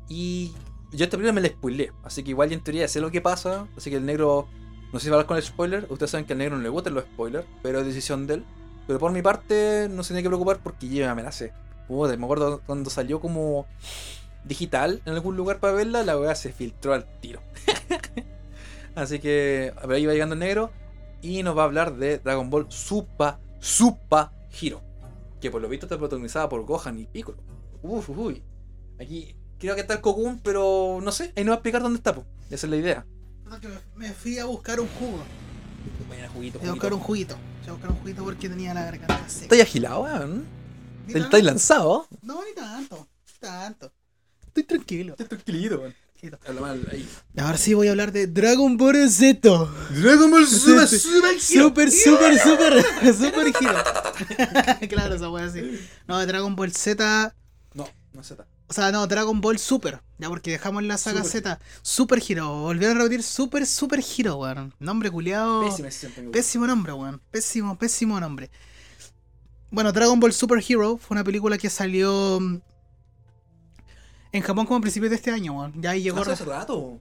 [0.08, 0.54] Y
[0.92, 3.20] yo esta película me la spoileé, así que igual yo en teoría sé lo que
[3.20, 4.46] pasa, así que el negro,
[4.92, 6.62] no sé si va a hablar con el spoiler, ustedes saben que al negro no
[6.62, 8.44] le gustan los spoilers, pero es decisión de él.
[8.86, 11.24] Pero por mi parte no se tiene que preocupar porque yo me.
[11.88, 13.66] Puta, me acuerdo cuando salió como
[14.44, 17.40] digital en algún lugar para verla, la weá se filtró al tiro.
[18.94, 20.70] así que a ahí va llegando el negro
[21.20, 24.26] y nos va a hablar de Dragon Ball Super Super
[24.60, 24.82] Hero,
[25.40, 27.38] que por lo visto está protagonizada por Gohan y Piccolo.
[27.82, 28.42] Uf, uy.
[29.00, 31.96] Aquí creo que está el Cocoon, pero no sé, ahí no va a explicar dónde
[31.98, 32.24] está, po.
[32.50, 33.06] Esa es la idea.
[33.60, 35.22] Que me- fui a buscar un jugo.
[36.08, 37.36] Mañana juguito, Fui a buscar un juguito.
[37.60, 39.42] Fui a buscar un juguito porque tenía la garganta seca.
[39.54, 40.44] ¿Estás agilado, weón?
[41.06, 42.06] Ni ¿Estás lanzado?
[42.22, 43.06] No, ni tanto.
[43.26, 43.92] ni Tanto.
[44.46, 45.12] Estoy tranquilo.
[45.12, 45.94] Estás tranquilito, weón.
[46.18, 46.38] Tranquilo.
[46.46, 47.08] Habla mal ahí.
[47.36, 49.48] Ahora sí voy a hablar de Dragon Ball Z.
[49.90, 53.74] Dragon Ball Super, Super Super, super, super, super giro.
[54.88, 55.78] claro, esa wea así.
[56.08, 57.34] No, de Dragon Ball Z.
[57.74, 58.46] No, no Z.
[58.72, 60.00] O sea, no, Dragon Ball Super.
[60.16, 61.42] Ya, porque dejamos la saga Super.
[61.42, 61.60] Z.
[61.82, 62.62] Super Hero.
[62.62, 64.72] Volvieron a repetir Super, Super Hero, weón.
[64.78, 65.68] Nombre culiado.
[66.14, 66.32] Tengo.
[66.32, 67.20] Pésimo nombre, weón.
[67.30, 68.50] Pésimo, pésimo nombre.
[69.70, 72.60] Bueno, Dragon Ball Super Hero fue una película que salió mm,
[74.32, 75.74] en Japón como a principios de este año, weón.
[75.76, 76.22] Ya ahí llegó.
[76.22, 76.98] Hace hace rato.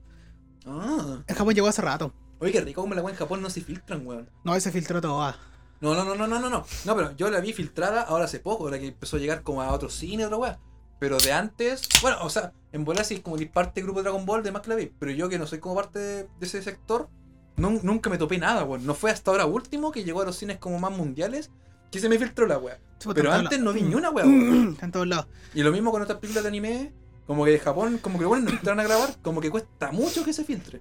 [0.66, 1.22] Ah.
[1.26, 2.12] En Japón llegó hace rato.
[2.38, 4.28] Oye, qué rico como la weá en Japón no se filtran, weón.
[4.44, 5.22] No, ese filtró todo.
[5.22, 5.38] Ah.
[5.80, 6.66] No, no, no, no, no, no, no.
[6.84, 9.62] No, pero yo la vi filtrada ahora hace poco, ahora que empezó a llegar como
[9.62, 10.58] a otro cine, otra weá.
[11.02, 14.24] Pero de antes, bueno, o sea, en bola sí como parte del grupo de Dragon
[14.24, 14.92] Ball, de más que la vi.
[15.00, 17.08] Pero yo que no soy como parte de, de ese sector,
[17.56, 18.86] nun- nunca me topé nada, weón.
[18.86, 21.50] No fue hasta ahora último que llegó a los cines como más mundiales
[21.90, 22.78] que se me filtró la weá.
[23.14, 24.68] Pero antes no vi ni una weá, weón.
[24.74, 25.26] Está en todos lados.
[25.54, 26.92] Y lo mismo con otras películas de anime,
[27.26, 30.24] como que de Japón, como que bueno, no entraron a grabar, como que cuesta mucho
[30.24, 30.80] que se filtre.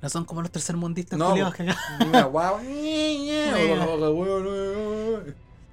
[0.00, 1.68] No son como los tercermundistas No, culiados que.
[2.06, 2.58] Una guau.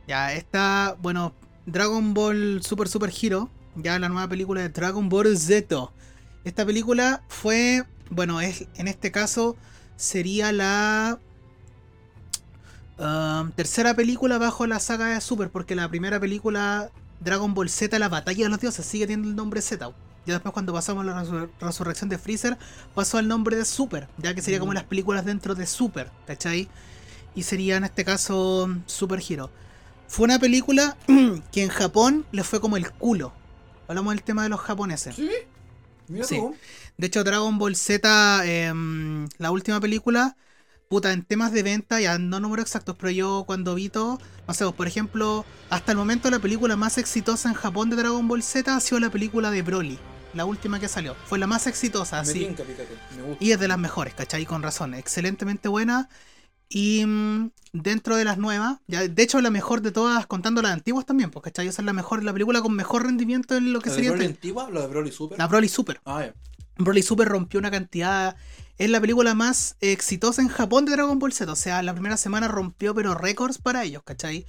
[0.05, 1.31] Ya, está, bueno,
[1.65, 5.89] Dragon Ball Super Super Hero, ya la nueva película de Dragon Ball Z.
[6.43, 9.55] Esta película fue, bueno, es en este caso
[9.97, 11.19] sería la
[12.97, 17.97] um, tercera película bajo la saga de Super, porque la primera película, Dragon Ball Z,
[17.99, 19.91] la batalla de los dioses, sigue teniendo el nombre Z.
[20.25, 22.57] Ya después cuando pasamos a la resur- resurrección de Freezer,
[22.95, 24.75] pasó al nombre de Super, ya que sería como Mm.
[24.75, 26.67] las películas dentro de Super, ¿cachai?
[27.35, 29.51] Y sería en este caso Super Hero.
[30.07, 30.97] Fue una película
[31.51, 33.33] que en Japón le fue como el culo.
[33.87, 35.15] Hablamos del tema de los japoneses.
[35.15, 35.29] ¿Sí?
[36.07, 36.37] Mira Sí.
[36.37, 36.55] tú.
[36.97, 40.35] De hecho, Dragon Ball Z, em, la última película,
[40.87, 44.53] puta, en temas de venta, ya no números exactos, pero yo cuando vi todo, no
[44.53, 48.43] sé, por ejemplo, hasta el momento la película más exitosa en Japón de Dragon Ball
[48.43, 49.99] Z ha sido la película de Broly,
[50.33, 51.15] la última que salió.
[51.25, 52.55] Fue la más exitosa, así.
[53.39, 54.45] Y es de las mejores, ¿cachai?
[54.45, 56.07] Con razón, excelentemente buena.
[56.69, 60.71] Y mm, dentro de las nuevas, ya, de hecho la mejor de todas, contando las
[60.73, 61.67] antiguas también, pues, ¿cachai?
[61.67, 64.25] Esa es la mejor, la película con mejor rendimiento en lo que ¿La sería Broly
[64.25, 64.69] este- antigua?
[64.71, 65.37] ¿La de Broly Super?
[65.37, 66.01] la Broly Super.
[66.05, 66.33] Ah, ya.
[66.77, 68.35] Broly Super rompió una cantidad.
[68.77, 71.49] Es la película más exitosa en Japón de Dragon Ball Z.
[71.49, 74.45] O sea, la primera semana rompió, pero récords para ellos, ¿cachai?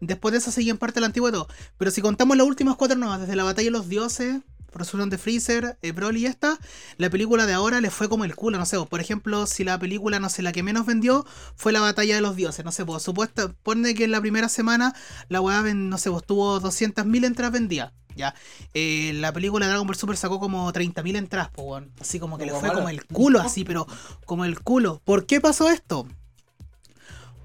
[0.00, 1.48] Después de eso seguía en parte la antigua y todo.
[1.76, 4.40] Pero si contamos las últimas cuatro nuevas, desde la batalla de los dioses,
[4.78, 6.58] Resurrección de Freezer, eh, Broly y esta,
[6.96, 9.78] la película de ahora le fue como el culo, no sé, por ejemplo, si la
[9.78, 12.84] película, no sé, la que menos vendió fue la batalla de los dioses, no sé,
[12.84, 14.94] pues supuesta, pone que en la primera semana
[15.28, 18.34] la weá, no sé, vos tuvo 200.000 entradas vendidas, ya.
[18.74, 21.92] Eh, la película de Dragon Ball Super sacó como 30.000 entradas, pues, weón.
[22.00, 22.80] así como que le Como fue mala.
[22.80, 23.86] como el culo, así, pero
[24.24, 25.02] como el culo.
[25.04, 26.06] ¿Por qué pasó esto?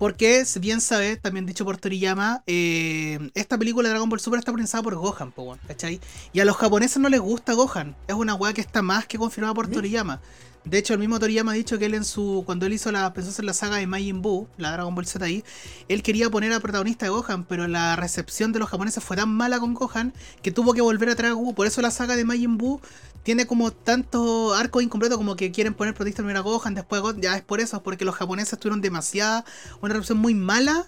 [0.02, 4.40] Porque, si bien sabes, también dicho por Toriyama, eh, esta película de Dragon Ball Super
[4.40, 6.00] está pensada por Gohan, po, ¿cachai?
[6.34, 7.96] Y a los japoneses no les gusta Gohan.
[8.08, 9.68] Es una weá que está más que confirmada por.
[9.68, 10.20] Toriyama.
[10.64, 12.44] De hecho, el mismo Toriyama ha dicho que él en su.
[12.46, 13.12] Cuando él hizo la.
[13.14, 15.44] pensó hacer la saga de Majin Buu, la Dragon Ball Z ahí,
[15.88, 19.30] él quería poner a protagonista de Gohan, pero la recepción de los japoneses fue tan
[19.30, 20.14] mala con Gohan
[20.44, 21.56] que tuvo que volver a traer a Goku.
[21.56, 22.80] Por eso la saga de Majin Buu
[23.24, 27.02] tiene como tanto arco incompleto como que quieren poner protagonista primero a Gohan, después a
[27.02, 27.22] Gohan.
[27.22, 29.46] Ya es por eso, porque los japoneses tuvieron demasiada.
[29.82, 30.88] una recepción muy mala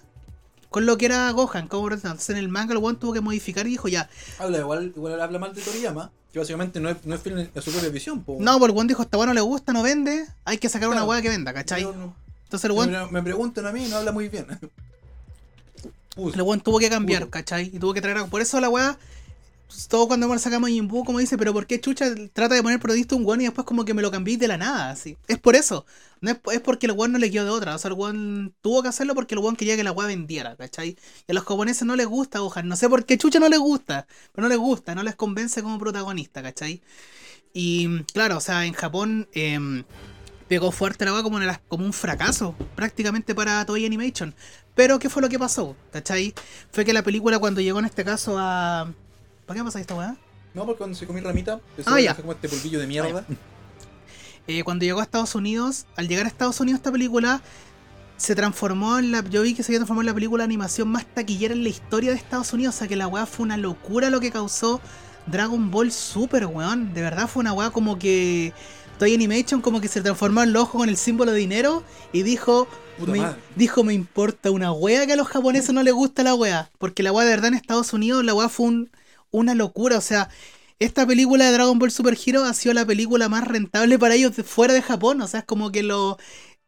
[0.74, 1.68] con lo que era Gohan.
[1.68, 1.88] Como.
[1.92, 4.10] Entonces en el manga el one tuvo que modificar y dijo ya.
[4.40, 7.60] Habla igual, igual habla mal de Toriyama, que básicamente no es, no es fiel a
[7.60, 8.38] su propia visión, po.
[8.40, 10.88] No, porque el one dijo esta weá no le gusta, no vende, hay que sacar
[10.88, 11.10] una Claro.
[11.10, 11.84] weá que venda, ¿cachai?
[11.84, 14.46] No- Entonces el one me, me preguntan a mí y no habla muy bien.
[16.16, 17.30] El weón tuvo que cambiar, Puto.
[17.30, 17.70] ¿cachai?
[17.72, 18.26] Y tuvo que traer a...
[18.26, 18.98] Por eso la weá.
[19.74, 23.16] Pues, Todo cuando sacamos Jimbu, como dice, pero ¿por qué chucha trata de poner protagonista
[23.16, 24.90] un weón y después como que me lo cambié de la nada?
[24.90, 25.16] Así.
[25.26, 25.84] Es por eso.
[26.22, 27.74] Es, porque el weón no le quedó de otra.
[27.74, 30.56] O sea, el weón tuvo que hacerlo porque el weón quería que la weá vendiera,
[30.56, 30.96] ¿cachai?
[31.26, 32.68] Y a los japoneses no les gusta Gohan.
[32.68, 34.06] No sé por qué chucha no les gusta.
[34.32, 36.80] Pero no les gusta, no les convence como protagonista, ¿cachai?
[37.52, 39.84] Y claro, o sea, en Japón em,
[40.48, 41.38] pegó fuerte la weá como,
[41.68, 44.34] como un fracaso prácticamente para Toei Animation.
[44.74, 45.76] Pero, ¿qué fue lo que pasó?
[45.92, 46.34] ¿Cachai?
[46.70, 48.92] Fue que la película cuando llegó en este caso a...
[49.46, 50.16] ¿Para qué pasa esta weá?
[50.54, 52.14] No, porque cuando se comí ramita, Ah, ya.
[52.14, 53.24] como este polvillo de mierda.
[54.46, 57.40] Eh, cuando llegó a Estados Unidos, al llegar a Estados Unidos esta película
[58.16, 59.24] se transformó en la.
[59.28, 62.10] Yo vi que se transformó en la película de animación más taquillera en la historia
[62.10, 62.74] de Estados Unidos.
[62.76, 64.80] O sea que la weá fue una locura lo que causó
[65.26, 66.92] Dragon Ball Super, weón.
[66.94, 68.52] De verdad fue una weá como que.
[68.98, 72.22] Toy Animation como que se transformó en el ojo con el símbolo de dinero y
[72.22, 72.68] dijo.
[72.98, 73.40] Puta Me, madre.
[73.56, 76.70] dijo, me importa una wea que a los japoneses no les gusta la wea.
[76.78, 78.90] Porque la wea de verdad en Estados Unidos, la wea fue un-
[79.38, 79.98] una locura.
[79.98, 80.28] O sea,
[80.78, 84.36] esta película de Dragon Ball Super Hero ha sido la película más rentable para ellos
[84.36, 85.20] de- fuera de Japón.
[85.20, 86.18] O sea, es como que lo.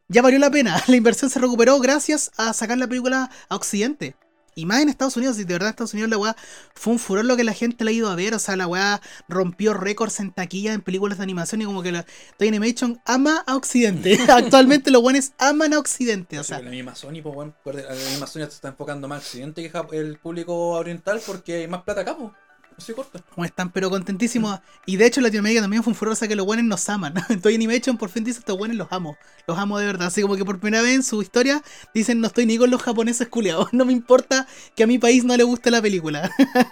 [0.09, 0.81] Ya valió la pena.
[0.87, 4.15] La inversión se recuperó gracias a sacar la película a Occidente.
[4.55, 6.35] Y más en Estados Unidos, y de verdad en Estados Unidos la weá
[6.73, 8.33] fue un furor lo que la gente le ha ido a ver.
[8.33, 11.91] O sea, la weá rompió récords en taquilla en películas de animación y como que
[11.91, 12.07] la
[12.39, 14.17] Toy Animation ama a Occidente.
[14.27, 16.39] Actualmente los buenos aman a Occidente.
[16.39, 17.49] O sea, la misma Sony, pues.
[17.59, 21.57] Acuérdate, La misma Sony se está enfocando más en Occidente que el público oriental porque
[21.57, 22.31] hay más plata acá, pues.
[22.77, 23.19] Así corta.
[23.33, 24.59] como están pero contentísimos.
[24.85, 27.15] Y de hecho Latinoamérica también fue un furor, o sea que los buenos nos aman.
[27.41, 29.17] Toy Animation por fin dice, estos buenos los amo.
[29.47, 30.07] Los amo de verdad.
[30.07, 31.63] Así como que por primera vez en su historia
[31.93, 33.69] dicen, no estoy ni con los japoneses culiados.
[33.77, 36.31] No me importa que a mi país no le guste la película.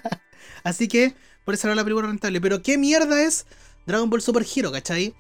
[0.64, 2.40] Así que por eso era la película rentable.
[2.42, 3.46] Pero ¿qué mierda es
[3.86, 5.14] Dragon Ball Super Hero, cachai?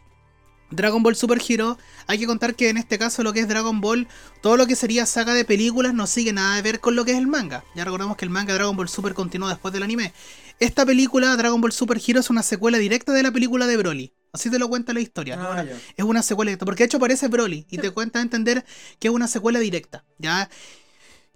[0.72, 1.78] Dragon Ball Super Hero,
[2.08, 4.08] hay que contar que en este caso lo que es Dragon Ball,
[4.42, 7.12] todo lo que sería saga de películas no sigue nada de ver con lo que
[7.12, 7.64] es el manga.
[7.76, 10.14] Ya recordamos que el manga Dragon Ball Super continuó después del anime.
[10.60, 14.14] Esta película, Dragon Ball Super Hero, es una secuela directa de la película de Broly.
[14.32, 15.38] Así te lo cuenta la historia.
[15.40, 15.64] Ah.
[15.96, 16.66] Es una secuela directa.
[16.66, 18.66] Porque de hecho aparece Broly y te cuenta a entender
[19.00, 20.04] que es una secuela directa.
[20.18, 20.50] ¿Ya?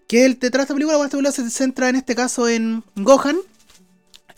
[0.08, 2.84] Que el detrás de esta película, bueno, esta película se centra en este caso en
[2.96, 3.38] Gohan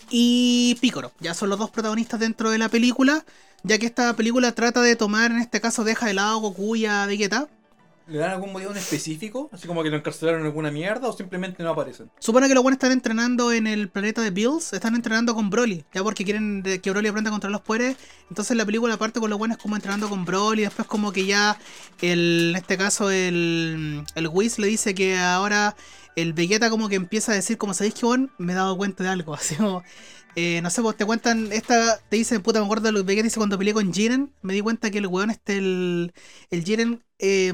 [0.09, 1.11] y Piccolo.
[1.19, 3.25] Ya son los dos protagonistas dentro de la película.
[3.63, 6.75] Ya que esta película trata de tomar, en este caso, deja de lado a Goku
[6.75, 7.47] y a Vegeta.
[8.07, 9.49] ¿Le dan algún motivo en específico?
[9.53, 12.09] Así como que lo encarcelaron en alguna mierda o simplemente no aparecen.
[12.19, 15.85] Supone que los buenos están entrenando en el planeta de Bills, están entrenando con Broly,
[15.93, 17.95] ya porque quieren que Broly aprenda a controlar los poderes.
[18.29, 21.57] Entonces la película parte con los buenos como entrenando con Broly, después como que ya
[22.01, 25.75] el, en este caso el, el Whis le dice que ahora
[26.15, 29.03] el Vegeta como que empieza a decir como sabéis que bueno, me he dado cuenta
[29.03, 29.83] de algo, así como
[30.35, 33.21] eh, no sé, pues te cuentan, esta, te dicen, puta, me acuerdo de lo que
[33.23, 36.13] dice cuando peleé con Jiren, me di cuenta que el weón este, el,
[36.49, 37.53] el Jiren, eh,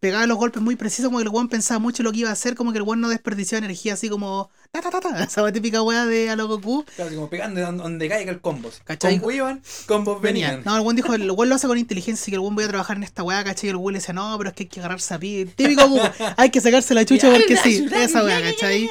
[0.00, 2.32] pegaba los golpes muy precisos, como que el weón pensaba mucho lo que iba a
[2.32, 5.52] hacer, como que el weón no desperdició energía, así como, ta, ta, ta, ta, esa
[5.52, 6.84] típica weá de a lo Goku.
[6.96, 8.70] Claro, como pegando donde, donde caiga el combo.
[8.84, 9.18] ¿Cachai?
[9.18, 10.48] Combo iban, combos Venía.
[10.48, 10.64] venían.
[10.64, 12.64] No, el weón dijo, el weón lo hace con inteligencia, así que el weón voy
[12.64, 13.68] a trabajar en esta weá, ¿cachai?
[13.68, 15.44] Y el weón le decía, no, pero es que hay que agarrarse a pi.
[15.54, 16.02] Típico Goku,
[16.36, 18.90] hay que sacarse la chucha porque sí, esa weá, ¿cachai?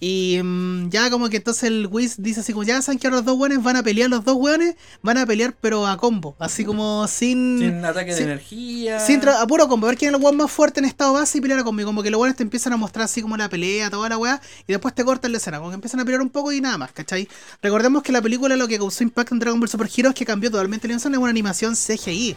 [0.00, 3.18] Y mm, ya como que entonces el Whis dice así como, ya saben que ahora
[3.18, 6.36] los dos weones van a pelear, los dos weones van a pelear pero a combo,
[6.38, 7.58] así como sin...
[7.58, 9.00] Sin ataque de energía.
[9.00, 11.38] sin a puro combo, a ver quién es el weón más fuerte en estado base
[11.38, 11.84] y pelear a combo.
[11.84, 14.40] Como que los weones te empiezan a mostrar así como la pelea, toda la weá,
[14.66, 16.76] y después te cortan la escena, como que empiezan a pelear un poco y nada
[16.76, 17.28] más, ¿cachai?
[17.62, 20.24] Recordemos que la película lo que causó impacto en Dragon Ball Super Hero es que
[20.24, 22.36] cambió totalmente la es una animación CGI.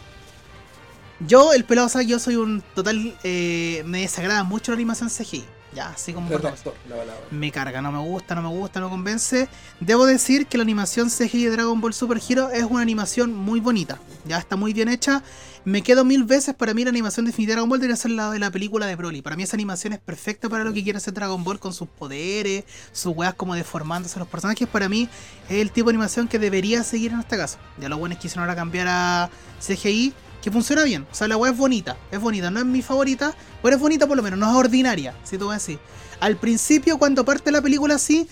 [1.26, 3.14] Yo, el pelado sabe que yo soy un total...
[3.24, 5.44] eh, me desagrada mucho la animación CGI.
[5.78, 6.28] Ya, así como...
[6.28, 7.14] la palabra.
[7.30, 9.48] me carga, no me gusta, no me gusta, no me convence.
[9.78, 13.60] Debo decir que la animación CGI de Dragon Ball Super Hero es una animación muy
[13.60, 14.00] bonita.
[14.26, 15.22] Ya está muy bien hecha.
[15.64, 18.28] Me quedo mil veces, para mí la animación definitiva de Dragon Ball debería ser la
[18.32, 19.22] de la película de Broly.
[19.22, 21.86] Para mí esa animación es perfecta para lo que quiere hacer Dragon Ball con sus
[21.86, 24.66] poderes, sus weas como deformándose los personajes.
[24.66, 25.08] Para mí
[25.48, 27.58] es el tipo de animación que debería seguir en este caso.
[27.80, 29.30] Ya los buenos quisieron ahora cambiar a
[29.60, 30.12] CGI,
[30.42, 31.06] que funciona bien.
[31.10, 32.50] O sea, la wea es bonita, es bonita.
[32.50, 35.48] No es mi favorita, pero es bonita por lo menos, no es ordinaria, si tú
[35.48, 35.78] ves así.
[36.20, 38.28] Al principio, cuando parte la película así,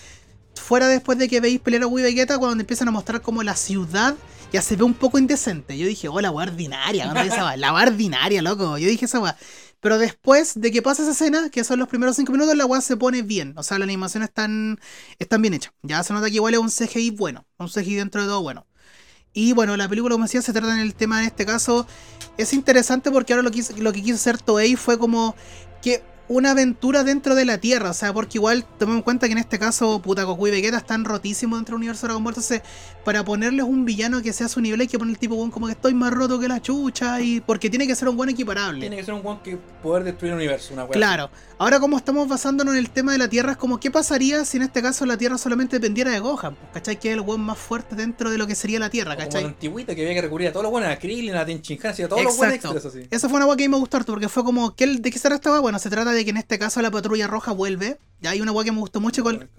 [0.55, 3.55] fuera después de que veis pelear a Wii Vegeta, cuando empiezan a mostrar como la
[3.55, 4.15] ciudad
[4.51, 5.77] ya se ve un poco indecente.
[5.77, 7.57] Yo dije, oh, la wea ordinaria, ¿dónde esa?
[7.57, 8.77] La wea ordinaria, loco.
[8.77, 9.37] Yo dije esa wea.
[9.79, 12.81] Pero después de que pasa esa escena, que son los primeros 5 minutos, la wea
[12.81, 13.53] se pone bien.
[13.57, 14.79] O sea, la animación están,
[15.19, 15.73] están bien hecha.
[15.83, 17.45] Ya se nota que igual es un CGI bueno.
[17.57, 18.65] Un CGI dentro de todo bueno.
[19.37, 21.85] Y bueno, la película, como decía, se trata en el tema en este caso.
[22.39, 25.35] Es interesante porque ahora lo que, lo que quiso hacer Toei fue como
[25.79, 27.91] que una aventura dentro de la Tierra.
[27.91, 30.77] O sea, porque igual tomemos en cuenta que en este caso, puta Goku y Vegeta
[30.77, 32.31] están rotísimos dentro del universo de Dragon Ball.
[32.31, 32.61] Entonces,
[33.03, 35.67] para ponerles un villano que sea su nivel, hay que poner el tipo bueno, como
[35.67, 37.21] que estoy más roto que la chucha.
[37.21, 38.81] y Porque tiene que ser un buen equiparable.
[38.81, 41.29] Tiene que ser un one que poder destruir el universo, una Claro.
[41.57, 44.57] Ahora como estamos basándonos en el tema de la Tierra, es como, ¿qué pasaría si
[44.57, 46.55] en este caso la Tierra solamente dependiera de Gohan?
[46.55, 46.99] Pues, ¿Cachai?
[46.99, 49.19] Que es el weón más fuerte dentro de lo que sería la Tierra, así.
[49.19, 49.43] Como ¿cachai?
[49.43, 52.07] la antigüita que había que recurrir a todos los buenos, a Krillin, a Tenchinhan, a
[52.07, 53.07] todos los buenos extras así.
[53.09, 55.09] Esa fue una weá que a mí me gustó harto, porque fue como, ¿qué, ¿de
[55.09, 55.61] qué será esta weá?
[55.61, 57.97] Bueno, se trata de que en este caso la patrulla roja vuelve.
[58.21, 59.49] Ya hay una weá que me gustó mucho, Con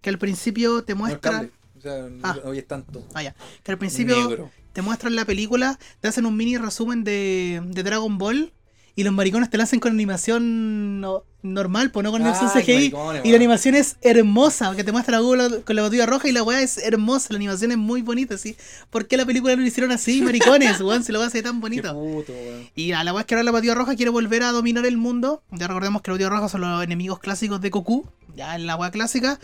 [0.00, 1.48] que al principio te muestra...
[1.76, 2.36] O sea, Ah.
[2.44, 3.06] hoy es tanto.
[3.14, 3.34] Ah, ya.
[3.62, 4.50] Que al principio Negro.
[4.72, 8.52] te muestran la película, te hacen un mini resumen de, de Dragon Ball
[8.96, 12.72] y los maricones te la hacen con animación no- normal, pues no con animación CGI.
[12.74, 16.26] maricones, Y la animación es hermosa, que te muestra a Google con la botella roja
[16.28, 18.56] y la weá es hermosa, la animación es muy bonita, ¿sí?
[18.90, 21.04] ¿Por qué la película no lo hicieron así, maricones, weón?
[21.04, 21.92] Si lo hacer tan bonito.
[21.94, 22.32] puto.
[22.74, 25.42] Y a la vez que ahora la patilla roja quiere volver a dominar el mundo.
[25.52, 28.08] Ya recordemos que los patillas rojas son los enemigos clásicos de Goku.
[28.34, 29.38] Ya en la weá clásica.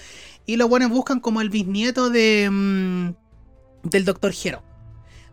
[0.47, 2.49] Y los buenos buscan como el bisnieto de.
[2.51, 4.33] mm, del Dr.
[4.43, 4.63] Hero.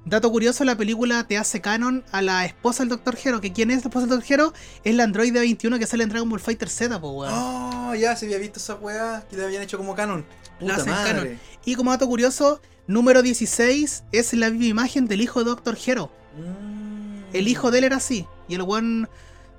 [0.10, 3.16] Dato curioso, la película te hace canon a la esposa del Dr.
[3.24, 3.42] Hero.
[3.42, 4.34] ¿Que quién es la esposa del Dr.
[4.34, 4.54] Hero?
[4.84, 7.32] Es la androide 21 que sale en Dragon Ball Fighter Z, pues weón.
[7.32, 10.26] Oh, ya se había visto esa weá que le habían hecho como canon.
[10.60, 11.14] La hacen madre.
[11.14, 11.40] canon.
[11.64, 15.78] Y como dato curioso, número 16 es la viva imagen del hijo de Dr.
[15.86, 16.12] Hero.
[16.36, 17.36] Mm.
[17.36, 18.26] El hijo de él era así.
[18.48, 19.08] Y el weón.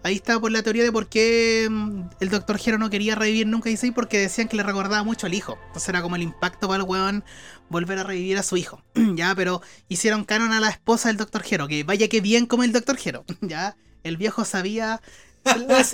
[0.02, 3.46] Ahí está por la teoría de por qué mm, el doctor Hero no quería revivir
[3.46, 5.58] nunca a 16 porque decían que le recordaba mucho al hijo.
[5.66, 7.22] Entonces era como el impacto para el weón
[7.70, 8.82] volver a revivir a su hijo.
[9.14, 11.66] ya, pero hicieron canon a la esposa del doctor Hero.
[11.66, 13.24] Que vaya que bien como el doctor Hero.
[13.40, 15.00] ya, el viejo sabía.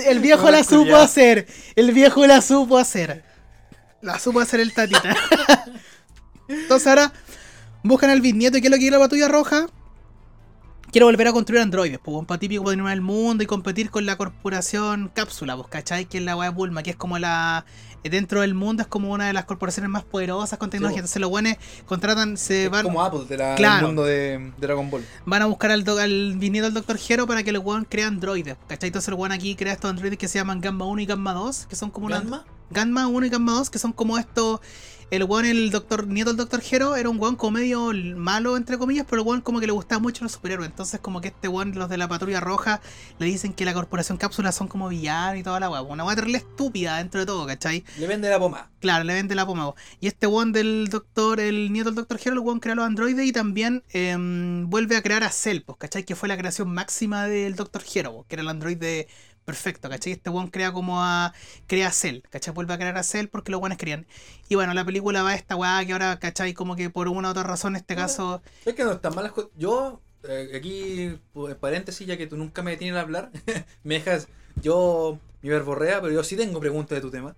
[0.04, 1.46] El viejo la supo hacer.
[1.76, 3.22] El viejo la supo hacer.
[4.02, 5.16] La supo hacer el tatita.
[6.48, 7.12] Entonces ahora
[7.82, 9.66] buscan al bisnieto y ¿qué es lo que quiere la patrulla roja?
[10.92, 14.06] Quiere volver a construir androides, pues un típico para dominar el mundo y competir con
[14.06, 16.06] la corporación Cápsula, pues ¿cachai?
[16.06, 17.66] Que es la weá Bulma, que es como la.
[18.06, 21.00] Eh, Dentro del mundo es como una de las corporaciones más poderosas con tecnología.
[21.00, 21.54] Entonces los buenos
[21.86, 23.76] contratan, se Es van, como Apple de la, Claro.
[23.76, 25.04] del mundo de, Dragon Ball.
[25.24, 26.98] van a buscar al, do- al bisnieto del Dr.
[27.08, 28.56] Hero para que el weón crea androides.
[28.68, 28.88] ¿Cachai?
[28.88, 31.76] Entonces el aquí crea estos androides que se llaman Gamma 1 y Gamma 2, que
[31.76, 32.20] son como una.
[32.20, 32.44] ¿Ganma?
[32.70, 34.60] Gamma 1 y Gamma 2, que son como estos.
[35.08, 38.76] El weón, el doctor nieto del Doctor Hero, era un weón como medio malo, entre
[38.76, 40.68] comillas, pero el weón como que le gustaba mucho los superhéroes.
[40.68, 42.80] Entonces, como que este weón, los de la patrulla roja,
[43.20, 45.80] le dicen que la corporación cápsula son como villanos y toda la weá.
[45.82, 47.84] Una weá terrible estúpida dentro de todo, ¿cachai?
[47.98, 48.68] Le vende la pomada.
[48.80, 49.74] Claro, le vende la pomada.
[50.00, 53.26] Y este one del doctor, el nieto del doctor Hero, el one crea los androides
[53.26, 56.02] y también em, vuelve a crear a Cell, pues, ¿cachai?
[56.02, 59.06] Que fue la creación máxima del doctor Hero, que era el androide
[59.46, 60.12] perfecto, ¿cachai?
[60.12, 61.32] Este one crea como a.
[61.66, 62.52] crea a Cell, ¿cachai?
[62.52, 64.06] Vuelve a crear a Cell porque los buenos querían.
[64.50, 66.52] Y bueno, la película va a esta weá que ahora, ¿cachai?
[66.52, 68.42] Como que por una u otra razón, en este caso.
[68.66, 69.50] Es que no están malas cosas.
[69.56, 73.30] Yo, eh, aquí, pues, paréntesis, ya que tú nunca me detienes a hablar,
[73.84, 74.28] me dejas.
[74.62, 77.34] Yo, mi verborrea, pero yo sí tengo preguntas de tu tema.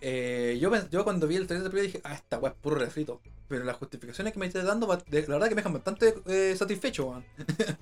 [0.00, 2.58] Eh, yo, yo cuando vi el trailer de la película dije, ah, esta weá es
[2.58, 3.20] puro refrito.
[3.48, 7.06] Pero las justificaciones que me estás dando, la verdad que me dejan bastante eh, satisfecho,
[7.06, 7.24] weón.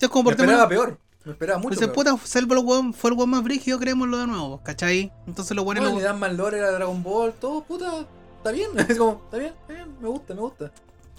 [0.00, 0.52] Es como Me por tema.
[0.52, 0.98] esperaba peor.
[1.28, 1.74] Me esperaba mucho.
[1.74, 1.94] Dice, peor.
[2.16, 5.12] puta, Cell fue el weón- fue el weón más brígido, creémoslo de nuevo, ¿cachai?
[5.26, 8.06] Entonces los buenos Bueno, lo- le dan más lore a Dragon Ball, todo, puta.
[8.38, 10.72] Está bien, es como, está bien, está bien, me gusta, me gusta.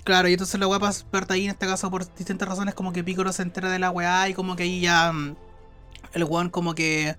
[0.03, 3.03] Claro, y entonces la weá pasa ahí en este caso por distintas razones, como que
[3.03, 5.36] Piccolo se entera de la weá y como que ahí ya mm,
[6.14, 7.15] el weón como que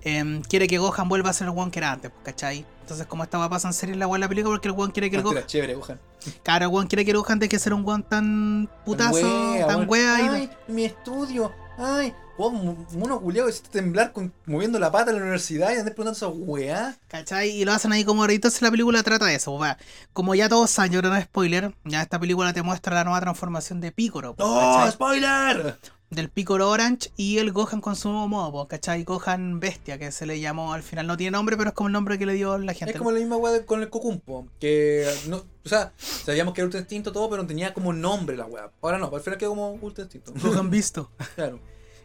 [0.00, 2.66] em, quiere que Gohan vuelva a ser el weón que era antes, pues, ¿cachai?
[2.80, 4.74] Entonces como esta weá pasa en serio en la weá de la película porque el
[4.74, 5.46] weón quiere que el Gohan...
[5.46, 6.00] chévere, Gohan.
[6.42, 9.66] Claro, el weón quiere que el Gohan deje de ser un weón tan putazo, Wea,
[9.68, 9.94] tan y...
[9.94, 11.52] Ay, mi estudio.
[11.84, 15.78] Ay, vos, mu- mono culiao, hiciste temblar con, moviendo la pata en la universidad y
[15.78, 16.96] andás preguntando esa weá.
[17.08, 17.50] ¿Cachai?
[17.50, 19.58] Y lo hacen ahí como ahorita la película trata de eso.
[19.58, 19.76] va.
[20.12, 22.94] Como ya todos saben, yo creo que no es spoiler, ya esta película te muestra
[22.94, 25.76] la nueva transformación de pues, ¡Oh, spoiler!
[26.10, 29.02] del Piccolo Orange y el Gohan con su nuevo modo, ¿cachai?
[29.02, 31.06] Gohan Bestia, que se le llamó al final.
[31.06, 32.92] No tiene nombre, pero es como el nombre que le dio la gente.
[32.92, 34.46] Es como la misma weá con el Cocumpo.
[34.60, 38.36] Que, no, o sea, sabíamos que era Ultra Instinto todo, pero no tenía como nombre
[38.36, 38.70] la weá.
[38.82, 40.32] Ahora no, al final quedó como Ultra Instinto.
[40.42, 41.10] Gohan visto.
[41.34, 41.58] claro.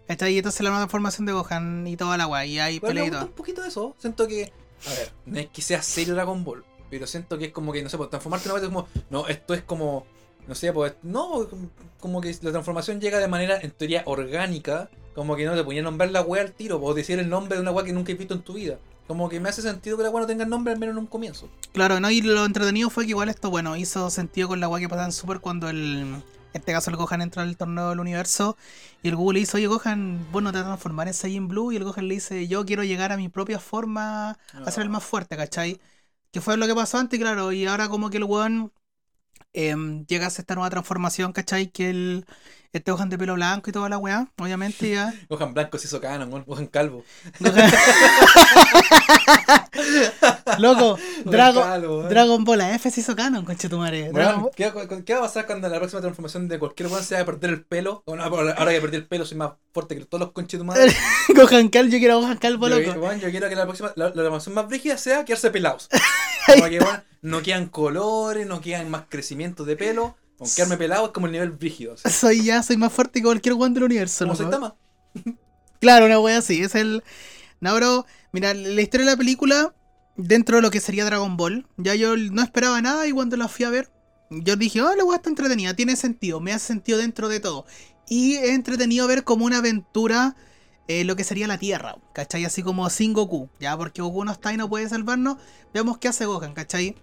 [0.08, 0.34] ¿Cachai?
[0.34, 2.46] Y entonces la nueva transformación de Gohan y toda la weá.
[2.46, 3.26] Y ahí Pero pelea y todo.
[3.26, 3.96] un poquito de eso.
[4.00, 4.54] Siento que,
[4.86, 7.84] a ver, no es que sea serio Dragon Ball, pero siento que es como que,
[7.84, 10.06] no sé, pues transformarte en una es como, no, esto es como,
[10.48, 11.48] no sé, pues, no,
[12.00, 15.82] como que la transformación llega de manera, en teoría, orgánica, como que no te ponía
[15.82, 18.12] a nombrar la weá al tiro, o decir el nombre de una weá que nunca
[18.12, 18.78] he visto en tu vida.
[19.08, 21.08] Como que me hace sentido que la weá no tenga nombre, al menos en un
[21.08, 21.50] comienzo.
[21.74, 22.12] Claro, ¿no?
[22.12, 25.06] Y lo entretenido fue que igual esto, bueno, hizo sentido con la weá que pasaba
[25.06, 26.22] en Super cuando el.
[26.58, 28.58] En este caso el Gohan entró al torneo del universo
[29.04, 31.48] y el Google le dice, oye Gohan, vos no te vas a transformar en Saiyan
[31.48, 34.32] Blue y el Gohan le dice, yo quiero llegar a mi propia forma
[34.66, 35.80] a ser el más fuerte, ¿cachai?
[36.32, 38.74] Que fue lo que pasó antes, claro, y ahora como que el weón
[39.54, 41.68] em, llega a hacer esta nueva transformación, ¿cachai?
[41.70, 42.26] Que el,
[42.73, 45.14] este Gohan de pelo blanco y toda la weá, obviamente ya.
[45.30, 47.03] Gohan Blanco se hizo canon, weón, Gohan Calvo.
[47.39, 47.72] Gohan-
[50.60, 52.03] Loco, Dragon, Calvo.
[52.03, 54.11] Dragon Ball F se hizo canon, conchetumare.
[54.11, 57.15] Dragon ¿qué, va- qué va a pasar cuando la próxima transformación de cualquier weón se
[57.15, 58.03] va a perder el pelo?
[58.06, 60.65] Bueno, ahora que perdí el pelo soy más fuerte que todos los conches de tu
[60.65, 60.95] madre.
[61.35, 63.14] Gohan Cal, yo quiero a Gohan Calvo, Yo, loco.
[63.14, 65.89] yo quiero que la próxima, la, la transformación más brígida sea quedarse pelados.
[66.48, 70.15] Como que weón, no quedan colores, no quedan más crecimiento de pelo.
[70.38, 71.94] Con quedarme pelado es como el nivel brígido.
[71.94, 72.10] así.
[72.10, 74.36] Soy ya, soy más fuerte que cualquier one del universo, Como.
[74.36, 74.76] Saitama.
[75.80, 77.04] Claro, una wea así, es el...
[77.60, 79.76] No, bro, mira, la historia de la película,
[80.16, 83.48] dentro de lo que sería Dragon Ball, ya yo no esperaba nada y cuando la
[83.48, 83.92] fui a ver,
[84.32, 87.66] yo dije, oh, la wea está entretenida, tiene sentido, me hace sentido dentro de todo.
[88.10, 90.36] Y es entretenido ver como una aventura
[90.88, 92.46] eh, lo que sería la Tierra, ¿cachai?
[92.46, 95.38] Así como sin Goku, ya, porque Goku no está y no puede salvarnos.
[95.74, 96.96] Veamos qué hace Gohan, ¿cachai?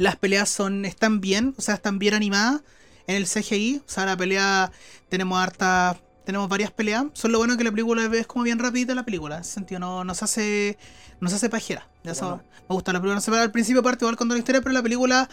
[0.00, 2.62] Las peleas son, están bien, o sea, están bien animadas
[3.06, 3.82] en el CGI.
[3.86, 4.72] O sea, la pelea,
[5.10, 7.04] tenemos harta, tenemos varias peleas.
[7.12, 9.34] Solo lo bueno que la película es como bien rapidita la película.
[9.34, 10.78] En ese sentido, no, no se hace,
[11.20, 11.88] no se hace pajera.
[12.04, 12.42] Ya Bueno.
[12.68, 14.72] me gusta la película, no se para al principio parte igual con la historia, pero
[14.72, 15.28] la película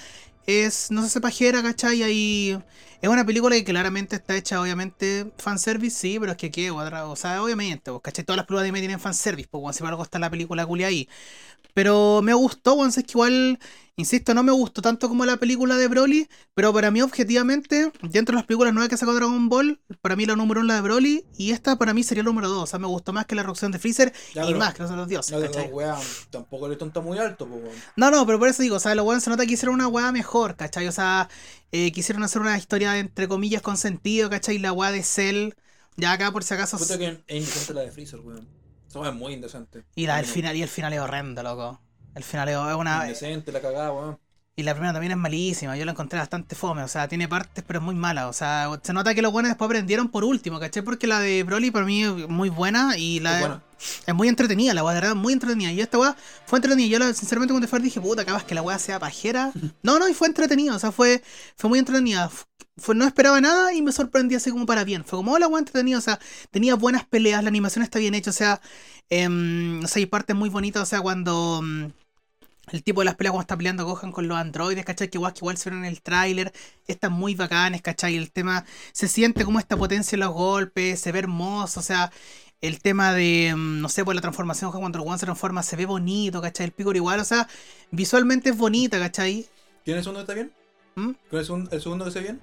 [0.45, 2.03] es, no se hace pajera, ¿cachai?
[2.03, 2.57] Ahí
[3.01, 7.15] es una película que claramente está hecha, obviamente, fanservice, sí, pero es que qué, o
[7.15, 8.26] sea, obviamente, pues, ¿cachai?
[8.26, 10.65] Todas las películas de anime tienen fanservice, pues, bueno, si por algo está la película
[10.65, 11.07] culia ahí.
[11.73, 13.59] Pero me gustó, bueno, es que igual,
[13.97, 18.34] insisto, no me gustó tanto como la película de Broly, pero para mí, objetivamente, dentro
[18.34, 20.76] de las películas nuevas que sacó Dragon Ball, para mí la número uno es la
[20.76, 23.27] de Broly, y esta para mí sería el número dos, o sea, me gustó más
[23.27, 25.41] que la reacción de Freezer Ya, y pero- más que los de los dioses, no,
[25.41, 25.69] ¿cachai?
[25.78, 25.99] Weón,
[26.30, 27.84] tampoco le tonta muy alto, weón.
[27.95, 29.88] No, no, pero por eso digo, o sea, los weones se nota que hicieron una
[29.88, 30.88] weá mejor, ¿cachai?
[30.88, 31.30] O sea,
[31.72, 34.58] eh, quisieron hacer una historia entre comillas con sentido, ¿cachai?
[34.60, 35.54] La weá de Cell,
[35.95, 36.78] ya acá por si acaso.
[36.78, 38.48] Puta que es indecente la de Freezer, weón.
[38.88, 39.84] Esa weá es muy indecente.
[39.95, 41.82] Y la Muy final, y el final es horrendo, loco.
[42.16, 43.02] El final es es una.
[43.06, 44.20] Indecente, la cagada, weón.
[44.59, 47.63] Y la primera también es malísima, yo la encontré bastante fome, o sea, tiene partes
[47.67, 50.59] pero es muy mala, o sea, se nota que los buenos después aprendieron por último,
[50.59, 50.81] ¿cachai?
[50.81, 53.63] Porque la de Broly para mí es muy buena y la Es buena.
[54.07, 55.71] es muy entretenida, la weá de verdad, muy entretenida.
[55.71, 56.15] Y esta weá
[56.47, 56.88] fue entretenida.
[56.89, 59.51] Yo la- sinceramente cuando fue dije, puta, acabas que la weá sea pajera.
[59.84, 61.21] No, no, y fue entretenida, o sea, fue,
[61.55, 62.31] fue muy entretenida.
[62.77, 65.03] Fue, no esperaba nada y me sorprendí así como para bien.
[65.05, 66.19] Fue como, oh, la weá entretenida, o sea,
[66.51, 68.59] tenía buenas peleas, la animación está bien hecha, o sea,
[69.09, 71.85] em, o sea, hay partes muy bonitas, o sea, cuando mm,
[72.72, 75.10] el tipo de las peleas cuando está peleando Gohan con los androides, ¿cachai?
[75.10, 76.52] Que igual, que igual se ven en el tráiler,
[76.88, 78.15] están muy bacanes, ¿cachai?
[78.18, 82.11] El tema, se siente como esta potencia en los golpes, se ve hermoso, o sea,
[82.60, 85.76] el tema de, mm, no sé, pues la transformación, cuando el One se transforma, se
[85.76, 86.65] ve bonito, ¿cachai?
[86.65, 87.48] El Picor igual, o sea,
[87.91, 89.48] visualmente es bonita, ¿cachai?
[89.85, 90.52] ¿Quién es el segundo que está bien?
[90.95, 91.11] ¿Mm?
[91.11, 92.41] ¿Quién es el segundo- el segundo que está bien?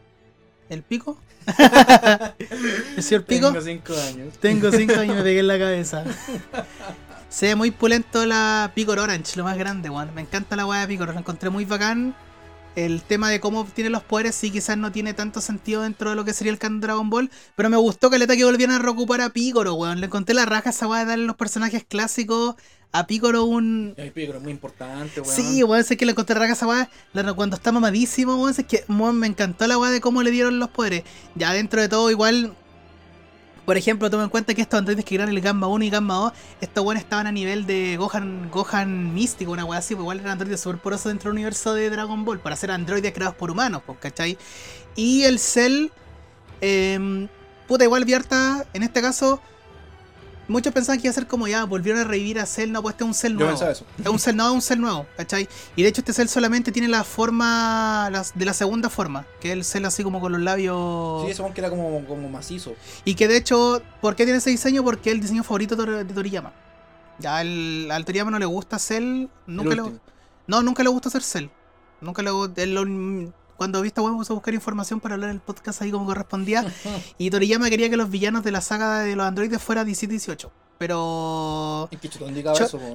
[0.70, 1.18] ¿El pico?
[2.96, 3.48] ¿El señor pico?
[3.52, 4.38] Tengo cinco años.
[4.40, 6.04] Tengo 5 años y me pegué en la cabeza.
[7.34, 10.14] Se ve muy pulento la Picor Orange, lo más grande, weón.
[10.14, 12.14] Me encanta la weá de Picor, la encontré muy bacán.
[12.76, 16.14] El tema de cómo obtiene los poderes sí quizás no tiene tanto sentido dentro de
[16.16, 17.32] lo que sería el canon Dragon Ball.
[17.56, 19.98] Pero me gustó que que volvieran a reocupar a Picoro, weón.
[19.98, 22.54] Le encontré la raja esa weá de darle los personajes clásicos
[22.92, 25.34] a Picoro un, El Picoro es muy importante, weón.
[25.34, 26.88] Sí, weón, sé que le encontré raga esa weá.
[27.14, 30.30] la- Cuando está mamadísimo, weón, es que weón, me encantó la weá de cómo le
[30.30, 31.02] dieron los poderes.
[31.34, 32.54] Ya dentro de todo, igual.
[33.64, 36.14] Por ejemplo, toma en cuenta que estos androides que eran el Gamma 1 y Gamma
[36.14, 40.20] 2, estos weones estaban a nivel de Gohan, Gohan místico, una weá así, pues igual
[40.20, 43.50] eran androides súper porosos dentro del universo de Dragon Ball, para ser androides creados por
[43.50, 44.36] humanos, pues, ¿cachai?
[44.96, 45.88] Y el Cell,
[46.60, 47.28] em,
[47.66, 49.40] puta, igual Vierta, en este caso,
[50.48, 52.94] muchos pensaban que iba a ser como ya, volvieron a revivir a Cell, no, pues
[52.94, 53.50] este es un Cell Yo nuevo.
[53.52, 53.84] pensaba eso.
[53.98, 55.48] Es un cel, no, es un cel nuevo, ¿cachai?
[55.76, 59.52] Y de hecho este cel solamente tiene la forma de la segunda forma, que es
[59.54, 61.24] el cel así como con los labios...
[61.24, 62.74] Sí, ese weón que era como, como macizo.
[63.04, 64.82] Y que de hecho, ¿por qué tiene ese diseño?
[64.84, 66.52] Porque es el diseño favorito de Tor- de Toriyama.
[67.18, 69.82] Ya el, al Toriyama no le gusta cel, nunca le,
[70.46, 71.50] no, nunca le gusta hacer cel.
[72.00, 75.30] Nunca le gu- él lo- cuando vi esta web puse a buscar información para hablar
[75.30, 76.64] en el podcast ahí como correspondía.
[77.18, 80.50] y Toriyama quería que los villanos de la saga de los androides fuera 17-18.
[80.76, 81.88] Pero.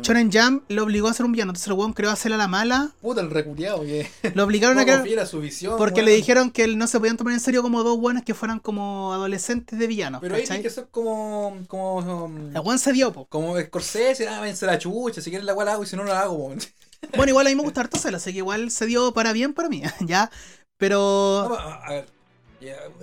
[0.03, 1.51] Shonen Jump lo obligó a hacer un villano.
[1.51, 2.91] Entonces el weón creó a Cell a la mala.
[3.01, 4.05] Puta, el reculeado, que.
[4.35, 4.99] Lo obligaron a No crear.
[4.99, 5.77] confía su visión.
[5.77, 8.59] Porque le dijeron que no se podían tomar en serio como dos buenos que fueran
[8.59, 10.19] como adolescentes de villanos.
[10.19, 10.57] Pero ahí ¿cachai?
[10.57, 11.57] tiene que ser como.
[11.67, 12.25] Como.
[12.25, 13.25] um, El weón se dio, po.
[13.27, 16.19] como Scorsese, ah, vence la chucha, si quieres la la hago y si no la
[16.21, 16.55] hago, po.
[17.15, 19.53] Bueno, igual a mí me gusta harto Cell, así que igual se dio para bien
[19.53, 20.29] para mí, ya.
[20.77, 21.57] Pero.
[21.57, 22.05] a, a ver.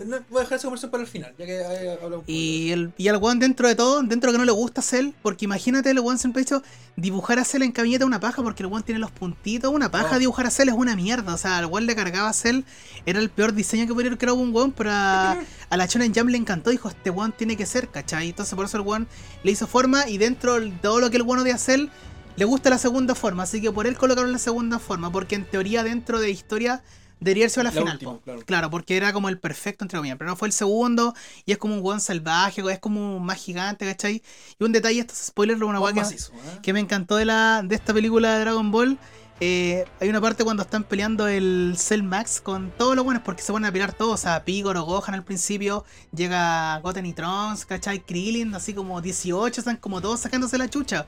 [0.06, 2.28] no, voy a dejar esa conversación para el final, ya que ahí hablamos.
[2.28, 5.10] Y el, y al weón dentro de todo, dentro de que no le gusta Cell,
[5.22, 6.62] porque imagínate el weón siempre ha dicho
[6.96, 10.16] dibujar a Cell en es una paja, porque el weón tiene los puntitos, una paja
[10.16, 10.18] Oh.
[10.18, 11.34] dibujar a Cell es una mierda.
[11.34, 12.62] O sea, al weón le cargaba a Cell,
[13.06, 15.32] era el peor diseño que podría haber creado un weón, pero a,
[15.70, 18.28] a la Shonen Jam le encantó, dijo, este weón tiene que ser, ¿cachai?
[18.30, 19.06] Entonces por eso el weón
[19.42, 21.88] le hizo forma y dentro de todo lo que el weón odia a Cell,
[22.36, 25.44] le gusta la segunda forma, así que por él colocaron la segunda forma, porque en
[25.44, 26.82] teoría dentro de historia
[27.18, 27.94] debería ser la, La final.
[27.94, 28.42] última, claro.
[28.44, 31.14] Claro, porque era como el perfecto entre comillas, pero no fue el segundo
[31.46, 34.22] y es como un weón salvaje, es como más gigante, ¿cachai?
[34.58, 36.16] Y un detalle, esto es spoiler, una weá que, ¿eh?
[36.62, 38.98] que me encantó de, la, de esta película de Dragon Ball.
[39.40, 43.42] Eh, hay una parte cuando están peleando el Cell Max con todos los buenos, porque
[43.42, 44.14] se van a pelear todos.
[44.14, 45.84] O sea, Picoro, Gohan al principio,
[46.14, 48.00] llega Goten y Trunks, ¿cachai?
[48.00, 51.06] Krillin, así como 18, están como todos sacándose la chucha.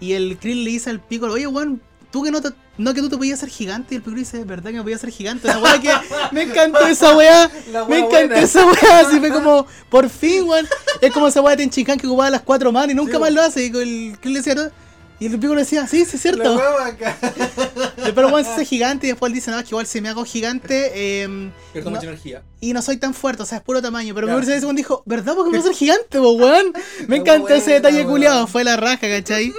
[0.00, 3.00] Y el Krillin le dice al Picoro, oye, weón, tú que no, te- no que
[3.02, 3.94] tú te podías ser gigante.
[3.94, 5.46] Y el Picoro dice, ¿verdad que me podía ser gigante?
[5.48, 5.90] La weá que
[6.32, 7.50] me encantó esa weá.
[7.88, 8.38] Me encantó buena.
[8.38, 10.66] esa weá, así fue como, por fin, weón.
[11.02, 13.32] Es como esa weá de Tenchikan que ocupaba las cuatro manos y nunca Sí, más
[13.32, 13.66] lo hace.
[13.66, 14.72] Y con el Krillin le decía,
[15.18, 16.60] Y el Piccolo decía, sí, sí, es cierto.
[18.14, 20.08] Pero bueno, se hace gigante y después él dice, no, es que igual si me
[20.10, 21.96] hago gigante eh, Pierdo No.
[21.96, 22.42] mucha energía.
[22.60, 24.14] y no soy tan fuerte, o sea, es puro tamaño.
[24.14, 24.38] Pero Claro.
[24.40, 25.34] me parece que ese dijo, ¿verdad?
[25.34, 26.72] Porque me voy a ser gigante, po, weón.
[27.08, 29.52] Me encantó ese detalle culiado, fue la raja, ¿cachai?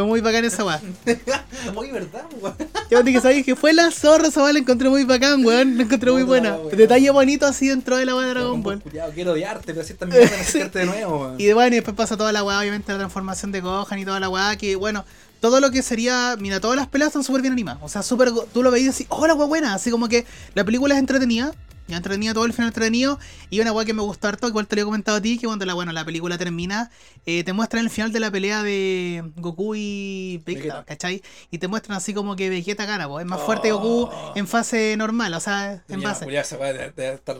[0.00, 0.80] Fue muy bacán esa weá.
[1.76, 2.56] Oye, ¿verdad, weón?
[2.90, 5.76] Yo te que sabéis que fue la zorra, esa weá la encontré muy bacán, weón.
[5.76, 6.56] La encontré muy buena.
[6.72, 8.80] Detalle bonito así dentro de la weá de Dragon Ball.
[8.80, 11.38] Cuidado, quiero odiarte, pero así también van a de nuevo, weón.
[11.38, 14.06] Y de bueno, y después pasa toda la weá, obviamente la transformación de Gohan y
[14.06, 15.04] toda la weá, que bueno,
[15.40, 17.82] todo lo que sería, mira, todas las peleas están súper bien animadas.
[17.82, 20.24] O sea, súper, tú lo veías así, oh, la weá buena, así como que
[20.54, 21.52] la película es entretenida.
[21.90, 23.18] Ya entretenida todo el final entretenido.
[23.50, 25.46] Y una weá que me gustó harto, igual te lo he comentado a ti, que
[25.46, 26.90] cuando la, bueno, la película termina,
[27.26, 30.84] eh, te muestran el final de la pelea de Goku y Vegeta, Vegeta.
[30.84, 31.22] ¿cachai?
[31.50, 34.32] Y te muestran así como que Vegeta gana, pues, es más fuerte que Goku Oh.
[34.36, 36.26] en fase normal, o sea, en Ya, base.
[36.38, 37.36] Esa weá debe debe estar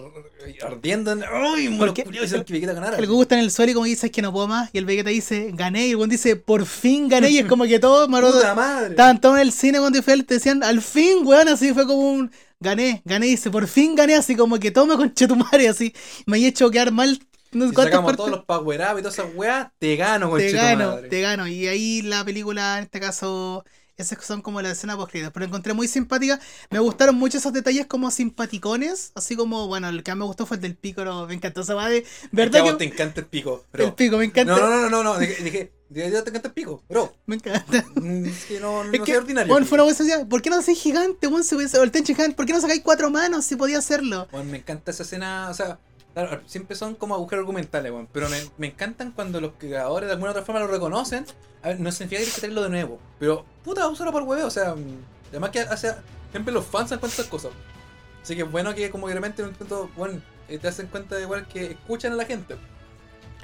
[0.67, 1.13] ardiendo.
[1.13, 2.05] en- ¡Ay, ¿Por muero qué?
[2.05, 2.27] culiado!
[2.37, 2.97] Y que Vegeta ganara.
[2.99, 4.71] El Goku está en el suelo y como dice "Es que no puedo más.
[4.73, 5.87] Y el Vegeta dice, gané.
[5.87, 7.31] Y el buen dice, por fin gané.
[7.31, 8.91] Y es como que todos, maroto, ¡Puta madre!
[8.91, 11.49] estaban todos en el cine cuando fue, te decían, al fin, weón.
[11.49, 13.27] Así fue como un, gané, gané.
[13.27, 14.15] Dice, por fin gané.
[14.15, 15.69] Así como que toma con chetumare.
[15.69, 15.95] Así
[16.27, 17.19] me he hecho quedar mal.
[17.53, 18.17] No sé Si sacamos partes.
[18.19, 21.21] todos los power up y todas esas weas, te gano, Te conche tu gano, te
[21.21, 21.49] gano.
[21.49, 23.65] Y ahí la película, en este caso,
[23.97, 26.39] esas son como las escenas post Pero encontré muy simpática.
[26.71, 29.13] Me gustaron mucho esos detalles como simpaticones.
[29.15, 31.27] Así como, bueno, el que más me gustó fue el del Pícoro.
[31.27, 31.99] Me encantó esa va de.
[31.99, 33.85] Es que ¿Verdad a que, te encanta el pico, bro.
[33.87, 34.17] el pico?
[34.19, 34.55] Me encanta.
[34.55, 35.19] No, no, no, no, no.
[35.19, 37.13] Dije, dije, te encanta el pico, bro.
[37.27, 37.85] Me encanta.
[37.97, 39.53] Mm, Es que no, no Es que, ordinario.
[39.53, 40.25] bueno, fue una buena.
[40.29, 41.43] ¿Por qué no hacéis gigante, weón?
[41.45, 44.29] Si hubiese- o el Tenchi gigante, ¿por qué no sacáis cuatro manos si podía hacerlo?
[44.31, 45.79] Bueno, me encanta esa escena, o sea,
[46.15, 50.13] claro, siempre son como agujeros argumentales, weón, pero me, me encantan cuando los creadores de
[50.13, 51.27] alguna otra forma lo reconocen.
[51.63, 54.47] A ver, no significa que hay que traerlo de nuevo, pero puta, úsalo por huevo,
[54.47, 55.95] o sea, mm, además que hace,
[56.31, 57.51] siempre los fans de esas cosas.
[58.23, 59.17] Así que bueno que como que
[59.59, 62.57] punto, bueno, eh, te hacen cuenta de igual que escuchan a la gente.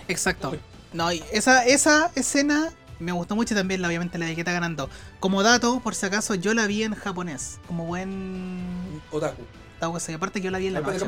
[0.08, 0.52] Exacto.
[0.92, 4.88] No, esa, esa escena me gustó mucho también, obviamente, la de que está ganando.
[5.20, 7.58] Como dato, por si acaso, yo la vi en japonés.
[7.66, 9.00] Como buen.
[9.10, 9.42] Otaku.
[9.80, 11.04] Otaku, aparte que yo la vi en la noche.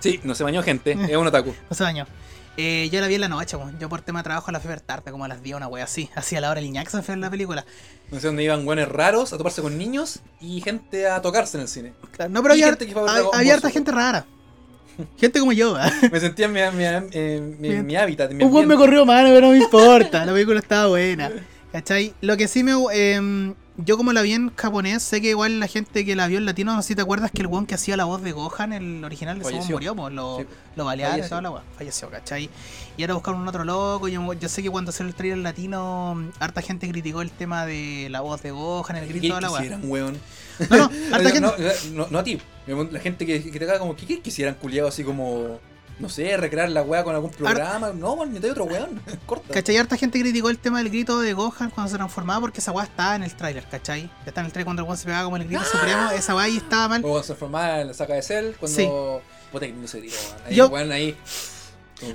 [0.00, 1.54] Sí, no se bañó gente, es un otaku.
[1.70, 2.06] No se bañó.
[2.56, 3.56] Eh, yo la vi en la noche.
[3.80, 5.68] Yo por tema de trabajo la fui a ver tarde, como a las 10, una
[5.68, 6.10] wea así.
[6.14, 7.64] Así a la hora del ñax fue en la película.
[8.10, 11.62] No sé dónde iban buenos raros a toparse con niños y gente a tocarse en
[11.62, 11.94] el cine.
[12.10, 13.68] Claro, No, pero Y había, gente que fue a ver hab- Dragon Ball había harta
[13.68, 13.72] Super.
[13.72, 14.26] gente rara.
[15.18, 15.90] Gente como yo, ¿eh?
[16.10, 17.86] Me sentía en mi, mi, eh, mi- Bien.
[17.86, 20.24] mi hábitat, mi Un weón me corrió mano, pero no me importa.
[20.26, 21.30] La película estaba buena.
[21.72, 22.12] ¿Cachai?
[22.20, 22.72] Lo que sí me.
[22.92, 26.36] em, yo, como la vi en japonés, sé que igual la gente que la vio
[26.36, 28.32] en latino, no sé si te acuerdas que el weón que hacía la voz de
[28.32, 30.46] Gohan, el original de Somos murió, pues lo, Sí.
[30.76, 31.62] lo balearon toda la weá.
[31.78, 32.50] Falleció, ¿cachai?
[32.98, 34.08] Y ahora buscaron un otro loco.
[34.08, 38.08] Yo, yo sé que cuando salió el trailer latino, harta gente criticó el tema de
[38.10, 40.18] la voz de Gohan, el grito, ¿Qué toda la weón?
[40.70, 41.72] No, no, harta no, gente.
[41.90, 42.40] no, no, no a ti.
[42.66, 45.58] La gente que, que te haga como, ¿qué, quisieran culiado así como,
[45.98, 47.92] no sé, recrear la weá con algún programa?
[47.92, 49.00] No, weón, ni te otro weón.
[49.26, 49.52] Corta.
[49.52, 49.76] ¿Cachai?
[49.76, 52.84] Harta gente criticó el tema del grito de Gohan cuando se transformaba porque esa weá
[52.84, 54.10] estaba en el tráiler, ¿cachai?
[54.26, 56.44] Está en el trailer cuando el weón se pegaba como el grito supremo, esa weá
[56.44, 57.00] ahí estaba mal.
[57.00, 58.76] O cuando se transformaba en la saca de Cell, cuando.
[58.76, 58.88] Sí.
[59.50, 60.12] Puta que no se weón.
[60.46, 61.16] Ahí, Yo- weón, ahí.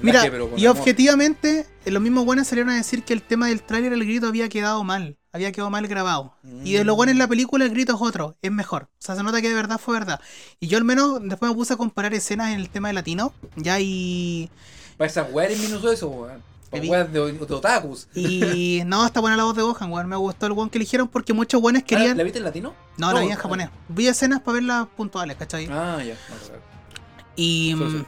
[0.02, 0.78] Mira, y amor.
[0.78, 4.28] objetivamente, eh, los mismos buenos salieron a decir que el tema del tráiler, el grito
[4.28, 6.34] había quedado mal, había quedado mal grabado.
[6.64, 8.84] Y de lo bueno en la película, el grito es otro, es mejor.
[8.84, 10.20] O sea, se nota que de verdad fue verdad.
[10.60, 13.34] Y yo al menos después me puse a comparar escenas en el tema de latino,
[13.56, 14.50] ya y...
[14.98, 16.44] Para esas weas eres minuto eso, weón.
[16.72, 18.08] Weas de, de otakus.
[18.14, 20.08] Y no, está buena la voz de Gohan, weón.
[20.08, 22.18] Me gustó el weón que eligieron porque muchos buenos Ah, querían...
[22.18, 22.74] ¿La viste en latino?
[22.98, 23.70] No, la vi No, en japonés.
[23.88, 25.68] Vi escenas para verlas puntuales, ¿cachai?
[25.72, 26.16] Ah, ya.
[26.16, 26.62] No, claro.
[27.36, 28.06] Y Solo mm.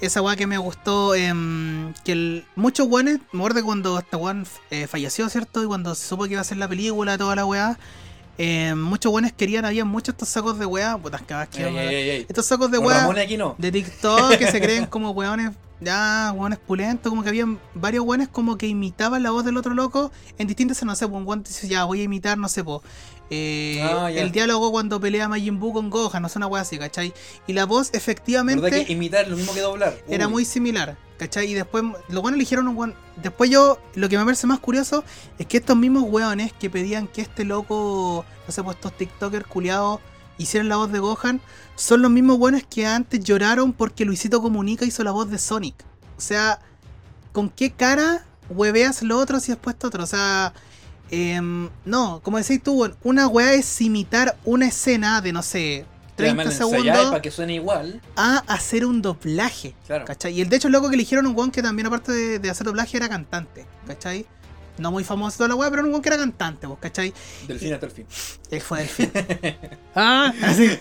[0.00, 4.86] Esa weá que me gustó, em, que el, muchos weones, acuerdo cuando esta weón eh,
[4.86, 5.62] falleció, ¿cierto?
[5.62, 7.78] Y cuando se supo que iba a ser la película, toda la weá,
[8.36, 12.10] em, muchos weones querían, había muchos estos sacos de weá, putas que Ey, ey, ey,
[12.10, 12.26] ey.
[12.28, 13.56] estos sacos de weá no.
[13.58, 15.50] de TikTok que se creen como weones,
[15.80, 19.74] ya, weones pulentos, como que habían varios weones como que imitaban la voz del otro
[19.74, 22.62] loco en distintas, no sé, pues un weón dice, ya, voy a imitar, no sé,
[22.62, 22.80] pues.
[23.30, 26.78] Eh, Ah, el diálogo cuando pelea Majin Buu con Gohan, no sé, una weá así,
[26.78, 27.12] ¿cachai?
[27.46, 29.96] Y la voz efectivamente ¿Verdad que imitar es lo mismo que doblar?
[30.08, 30.32] era Uy.
[30.32, 31.50] muy similar, ¿cachai?
[31.50, 32.94] Y después, los buenos eligieron un buen.
[33.22, 35.04] Después yo, lo que me parece más curioso
[35.38, 39.46] es que estos mismos weones que pedían que este loco, no sé, pues estos TikTokers
[39.46, 40.00] culiados
[40.38, 41.40] hicieran la voz de Gohan,
[41.76, 45.74] son los mismos weones que antes lloraron porque Luisito Comunica hizo la voz de Sonic.
[46.16, 46.60] O sea,
[47.32, 50.04] ¿con qué cara hueveas lo otro si has puesto otro?
[50.04, 50.54] O sea.
[51.10, 55.86] Em, no, como decís tú, una weá es imitar una escena de, no sé,
[56.16, 58.00] 30 Además, segundos para que suene igual.
[58.16, 59.74] a hacer un doblaje.
[59.86, 60.04] Claro.
[60.04, 60.34] ¿Cachai?
[60.34, 62.50] Y el de hecho el loco que eligieron un weón que también aparte de, de
[62.50, 64.26] hacer doblaje era cantante, ¿cachai?
[64.78, 67.14] No muy famoso toda la weá, pero un weón que era cantante, pues, ¿cachai?
[67.46, 68.06] Del fin hasta el fin.
[68.50, 69.12] Él fue del fin.
[69.94, 70.78] ah, así.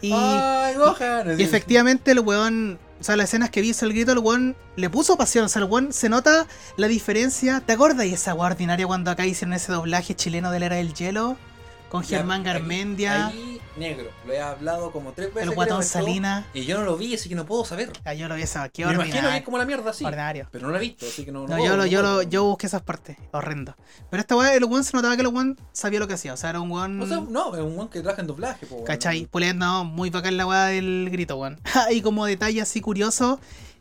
[0.00, 4.56] Y, y efectivamente el weón o sea, las escenas que vi el grito, el weón
[4.76, 5.44] le puso pasión.
[5.44, 6.46] O sea, el weón se nota
[6.78, 7.60] la diferencia.
[7.60, 10.94] ¿Te de esa weá ordinaria cuando acá hicieron ese doblaje chileno de la era del
[10.94, 11.36] hielo?
[11.94, 14.10] Con Germán Garmendia, Ahí, negro.
[14.26, 15.48] Lo he hablado como tres veces.
[15.48, 16.44] el guatón Salina.
[16.52, 17.92] Y yo no lo vi, así que no puedo saber.
[18.04, 19.44] Ah, yo lo vi esa, qué Me imagino que es ordinario.
[19.44, 20.04] como la mierda, sí.
[20.04, 20.48] ordinario.
[20.50, 21.42] Pero no lo he visto, así que no.
[21.42, 23.76] No, puedo, yo, lo, yo, lo, yo busqué esas partes, horrendo.
[24.10, 26.34] Pero esta weá, el weón se notaba que el weón sabía lo que hacía.
[26.34, 27.00] O sea, era un weón.
[27.00, 28.82] O sea, no, es un weón que trabaja en doblaje, po.
[28.82, 29.26] ¿Cachai?
[29.26, 31.60] Puliendo, no, muy bacán la weá del grito, weón.
[31.92, 33.38] y como detalle así curioso,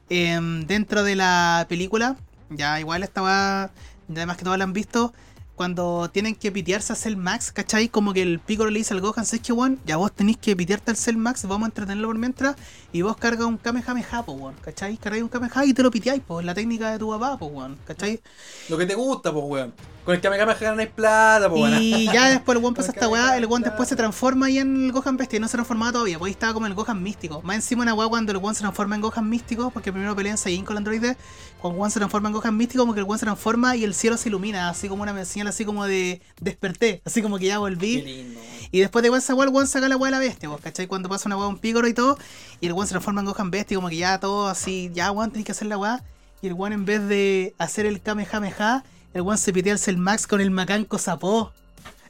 [0.09, 2.15] em, dentro de la película,
[2.51, 3.71] ya igual esta weá,
[4.07, 5.15] ya además que todos la han visto,
[5.63, 7.87] cuando tienen que pitearse a Cell Max, ¿cachai?
[7.87, 9.79] Como que el Piccolo le dice al Gohan, ¿sabes qué, weón?
[9.85, 12.57] Ya vos tenéis que pitearte al Cell Max, vamos a entretenerlo por mientras,
[12.91, 14.97] y vos cargas un Kamehameha, po, weón, ¿cachai?
[14.97, 17.77] Cargáis un Kamehameha y te lo piteáis, po, la técnica de tu papá, po, weón,
[17.85, 18.19] ¿cachai?
[18.67, 19.73] Lo que te gusta, pues, weón.
[20.05, 21.81] Con el que me ganáis plata, pues, weón.
[21.81, 23.63] Y ya después el weón pasa esta weá, el claro.
[23.63, 26.33] después se transforma ahí en el Gohan bestia y no se transformaba todavía, pues ahí
[26.33, 27.41] estaba como el Gohan místico.
[27.41, 30.37] Más encima una weá cuando el weón se transforma en Gohan místico, porque primero pelean
[30.37, 31.15] Saiyan con el androide,
[31.61, 33.85] cuando el weón se transforma en Gohan místico, como que el weón se transforma y
[33.85, 37.45] el cielo se ilumina, así como una señal así como de desperté, así como que
[37.45, 38.01] ya Qué volví.
[38.01, 38.53] lindo, weón.
[38.71, 40.87] Y después de esa weá, el weón saca la weá de la bestia, pues, ¿cachai?
[40.87, 42.17] Cuando pasa una weá un pícoro y todo,
[42.59, 45.11] y el weón se transforma en Gohan bestia, y como que ya todo así, ya
[45.13, 46.03] weón, tenés que hacer la weá.
[46.41, 48.83] Y el weón en vez de hacer el Kamehameha,
[49.13, 51.53] el weón se pitea el Max con el Macanco Sapó.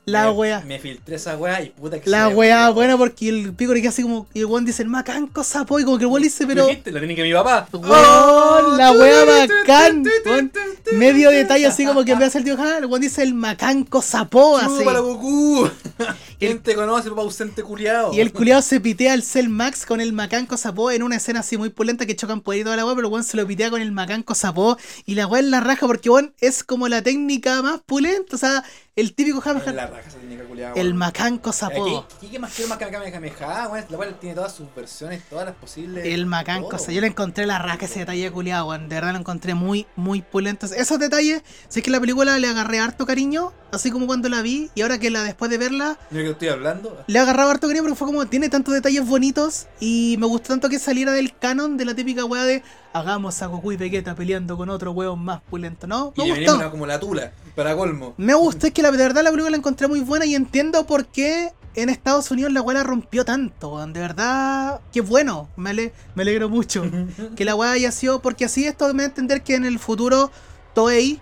[0.06, 0.62] La Me- weá.
[0.66, 3.90] Me filtré esa weá y puta que La weá buena porque el pico le queda
[3.90, 4.28] así como.
[4.34, 5.80] Y el weón dice el macanco sapo.
[5.80, 6.68] Y como que el weón dice, pero.
[6.68, 7.68] ¿Lo tiene que mi papá.
[7.72, 10.04] Weón, la weá weón.
[10.04, 10.50] tu,
[10.90, 13.24] tu, Medio detalle así como que en vez de hacer el tío el weón dice
[13.24, 14.80] el macanco sapo así.
[14.80, 15.70] Chúpala, Goku.
[16.40, 18.14] ¿Quién te conoce, papá ausente culiao?
[18.14, 21.40] Y el culiado se pitea al Cell Max con el macanco sapó en una escena
[21.40, 23.48] así muy pulenta que chocan por ahí toda la weá, pero el weón se lo
[23.48, 24.78] pitea con el macanco sapó.
[25.06, 28.36] Y la weá es la raja porque weón es como la técnica más pulenta.
[28.36, 28.64] O sea,
[28.96, 29.74] el típico Hammer.
[29.74, 30.76] la raja esa técnica culiao.
[30.76, 32.06] El macanco sapó.
[32.22, 33.86] ¿Qué, qué más quiero más que me Kamehameha, weón?
[33.90, 36.06] La cual tiene todas sus versiones, todas las posibles.
[36.06, 36.82] El macanco, todo.
[36.82, 38.90] o sea, yo le encontré la raja ese detalle culiado, weón.
[38.90, 40.68] De verdad lo encontré muy, muy pulento.
[40.68, 44.44] Esos detalles, si es que la película le agarré harto cariño, así como cuando la
[44.44, 47.04] vi, y ahora que la después de verla, ¿De qué estoy hablando?
[47.08, 50.50] le he agarrado harto cariño porque fue como, tiene tantos detalles bonitos, y me gustó
[50.50, 52.62] tanto que saliera del canon de la típica weá de
[52.94, 56.14] hagamos a Goku y Vegeta peleando con otro weón más pulento, ¿no?
[56.16, 56.56] Y Me gustó.
[56.58, 58.14] una como la tula, para colmo.
[58.18, 60.86] Me gustó, es que la de verdad la película la encontré muy buena y entiendo
[60.86, 63.86] por qué en Estados Unidos la weá la rompió tanto.
[63.88, 65.50] De verdad, qué bueno.
[65.56, 66.84] Me, ale- me alegro mucho
[67.36, 69.80] que la weá haya sido, porque así esto me da a entender que en el
[69.80, 70.32] futuro
[70.74, 71.20] Toei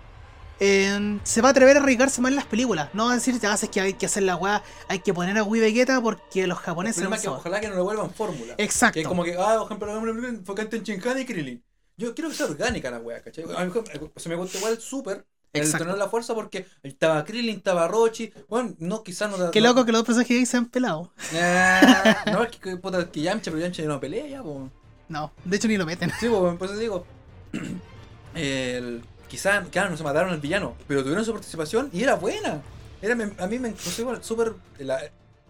[0.60, 2.90] eh, se va a atrever a arriesgarse más en las películas.
[2.92, 5.36] No va a decir, ya, es que hay que hacer la weá, hay que poner
[5.38, 7.84] a Wii Vegeta porque los El japoneses problema no es que ojalá que no lo
[7.84, 8.54] vuelvan fórmula.
[8.58, 8.94] Exacto.
[8.94, 11.64] Que es como que, ah, por ejemplo, enfocante en Shinhan y Krillin.
[11.96, 13.44] Yo quiero que sea orgánica la wea, ¿cachai?
[13.56, 13.72] A mí
[14.16, 15.26] se me gustó igual súper.
[15.52, 18.32] El torneo de la fuerza porque estaba Krillin, estaba Rochi.
[18.48, 19.50] Bueno, no, quizás no.
[19.50, 21.12] Qué no- loco que los dos personajes ahí se han pelado.
[21.34, 24.70] Ah, no, es que, que, puta, que Yamcha, pero Yamcha ya no pelea ya, po.
[25.08, 26.10] No, de hecho ni lo meten.
[26.18, 27.04] Sí, pues, pues digo.
[28.34, 32.62] El, quizás, claro, no se mataron al villano, pero tuvieron su participación y era buena.
[33.02, 34.54] Era, a mí me igual súper.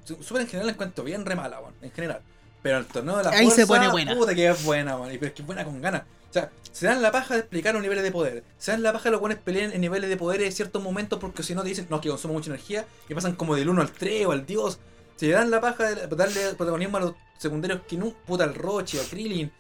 [0.05, 2.23] Súper en general la encuentro bien re mala, en general.
[2.61, 4.15] Pero el torneo de la Ahí se fuerza, pone buena.
[4.17, 5.13] Puta que es buena, weón.
[5.15, 6.03] y Pero es que es buena con ganas.
[6.31, 8.43] O sea, se dan la paja de explicar los niveles de poder.
[8.59, 11.19] Se dan la paja de los buenos pelean en niveles de poder en ciertos momentos
[11.19, 13.69] porque si no te dicen, no, es que consumo mucha energía y pasan como del
[13.69, 14.79] 1 al 3 o al dios.
[15.17, 18.99] Se dan la paja de darle protagonismo a los secundarios que no, puta, al Rochi,
[18.99, 19.53] a Krillin,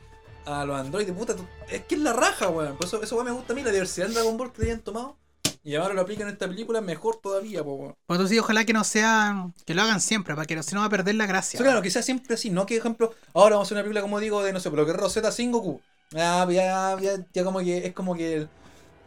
[0.47, 1.37] a los androides, puta,
[1.69, 2.77] es que es la raja, weón.
[2.77, 4.81] Por eso, eso weón, me gusta a mí, la diversidad en Dragon Ball que hayan
[4.81, 5.17] tomado.
[5.65, 7.95] Y ahora lo aplican en esta película, mejor todavía, po, weón.
[8.07, 9.49] Por eso sí, ojalá que no sea.
[9.65, 11.61] Que lo hagan siempre, para que no- si no va a perder la gracia.
[11.61, 14.19] Claro, que sea siempre así, no que, ejemplo, ahora vamos a hacer una película, como
[14.19, 15.81] digo, de, no sé, pero que Rosetta sin Goku.
[16.15, 18.49] Ah, ya, ya, ya como que, es como que, el-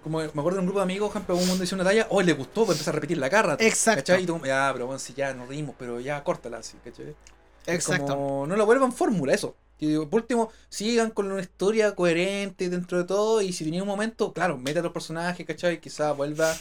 [0.04, 2.24] como me acuerdo de un grupo de amigos, ejemplo, un mundo dice una talla, hoy
[2.26, 3.58] le gustó, pues empieza a repetir la carra.
[3.60, 4.02] Exacto.
[4.02, 4.24] ¿Cachai?
[4.24, 7.16] Y tú, ya, pero bueno, si ya nos reímos, pero ya, córtala así, ¿cachai?
[7.68, 8.14] Exacto.
[8.14, 9.56] Como, no lo vuelvan fórmula, eso.
[9.80, 13.42] Que por último, sigan con una historia coherente dentro de todo.
[13.42, 15.82] Y si tenía un momento, claro, meta a los personajes, ¿cachai?
[15.82, 16.54] Quizás vuelva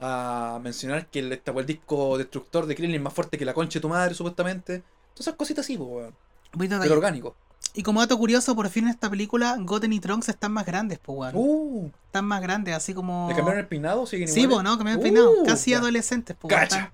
[0.00, 3.54] a mencionar que el, este, el disco destructor de Krillin es más fuerte que la
[3.54, 4.78] concha de tu madre, supuestamente.
[5.12, 6.10] Todas esas cositas así, pues,
[6.80, 7.36] Pero orgánico.
[7.74, 10.98] Y como dato curioso, por fin en esta película, Goten y Trunks están más grandes,
[10.98, 11.32] pues, weón.
[11.34, 13.28] Uh, Están más grandes, así como.
[13.28, 14.06] ¿Le cambiaron el peinado?
[14.06, 14.76] ¿Siguen Sí, pues, ¿no?
[14.78, 15.30] Me han peinado.
[15.40, 16.54] Uh, Casi adolescentes, pues.
[16.54, 16.92] Cacha.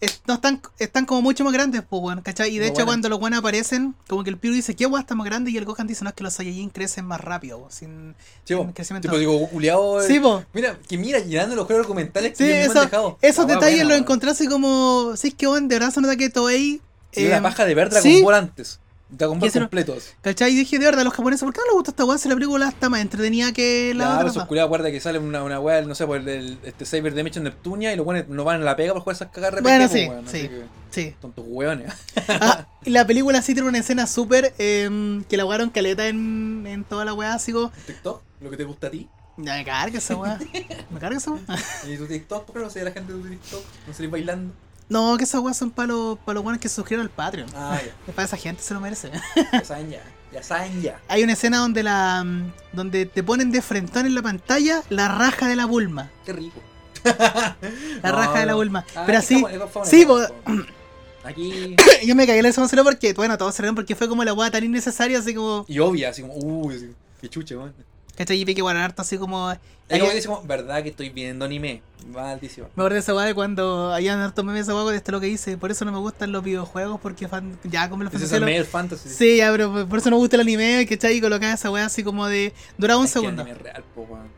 [0.00, 2.54] Están, no, están, están como mucho más grandes, pues, weón, ¿cachai?
[2.54, 5.14] Y de hecho, cuando los buenos aparecen, como que el Piru dice, ¿qué weón está
[5.14, 5.50] más grande?
[5.50, 8.54] Y el Gohan dice, no, es que los Saiyajin crecen más rápido, weón, sin, Sí,
[8.54, 8.72] sin po.
[8.72, 9.08] crecimiento.
[9.08, 10.00] Tipo, digo, culiado.
[10.00, 10.46] Sí, pues.
[10.54, 13.18] Mira, que mira, llenando los juegos documentales Sí, que me han dejado.
[13.20, 15.16] Esos La detalles los encontré así como.
[15.16, 16.80] Sí, es que weón, de verdad se nota que Toei.
[17.12, 18.22] Sí, la eh, paja de ver Dragon sí.
[18.22, 18.78] Ball antes.
[19.10, 20.14] Dragon ¿Qué Ball completos.
[20.22, 20.52] ¿Cachai?
[20.52, 22.34] Y dije, de verdad, los japoneses, ¿por qué no les gusta esta weá si la
[22.34, 24.46] película está más entretenida que la Claro, otra?
[24.46, 27.92] culiados, acuerda que sale una, una weá, no sé, por el, este Cyber Dimension Neptunia
[27.92, 29.92] y los weones no van a la pega por jugar esas cagas RPG, Bueno, po,
[29.94, 30.40] sí, weón, sí.
[30.48, 31.14] que Sí.
[31.20, 31.92] Tontos weones.
[32.28, 36.64] Ah, y la película sí tiene una escena súper em, que la jugaron caleta en,
[36.66, 37.70] en toda la weá, así como.
[37.86, 39.08] TikTok, lo que te gusta a ti.
[39.36, 40.38] Ya me carga esa weá.
[40.90, 41.42] Me carga esa weá.
[41.88, 43.62] Y tu TikTok, ¿por qué no sé la gente de tu TikTok?
[43.86, 44.52] ¿No salís bailando?
[44.90, 47.48] No, que esas weas son para los, para los buenos que se suscriben al Patreon.
[47.54, 49.10] Ah, Es para esa gente, se lo merece.
[49.10, 49.22] ya.
[49.52, 50.02] Ya saben ya.
[50.32, 51.00] Ya saben ya.
[51.08, 55.08] Hay una escena donde la mm, donde te ponen de frentón en la pantalla la
[55.08, 56.10] raja de la Bulma.
[56.26, 56.60] Qué rico.
[57.04, 57.56] La
[58.02, 58.54] No, raja de la.
[58.54, 58.84] Bulma.
[58.94, 59.42] Ah, Pero así,
[59.84, 60.06] sí,
[61.24, 61.76] Aquí.
[62.04, 64.50] yo me cagué en ese solo porque, bueno, todos se porque fue como la wea
[64.50, 65.64] tan innecesaria, así como.
[65.68, 67.74] Y obvia, así como, uy, qué chuche, weón.
[68.16, 68.38] ¿Cachai?
[68.40, 69.48] Y vi que bueno, harto así como.
[69.48, 71.82] Había- dice como, verdad que estoy viendo anime.
[72.06, 72.68] Maldición.
[72.76, 75.20] Me acordé de esa weá de cuando habían harto memes esa weá de esto lo
[75.20, 75.56] que dice.
[75.56, 79.08] Por eso no me gustan los videojuegos, porque fan, ya como los Ese es Fantasy.
[79.08, 81.16] Sí, ya, pero por- eso no me gusta el anime, ¿cachai?
[81.16, 82.52] Y colocaba esa weá así como de.
[82.78, 83.42] Duraba un Es que segundo.
[83.42, 84.28] anime es real, po, weón.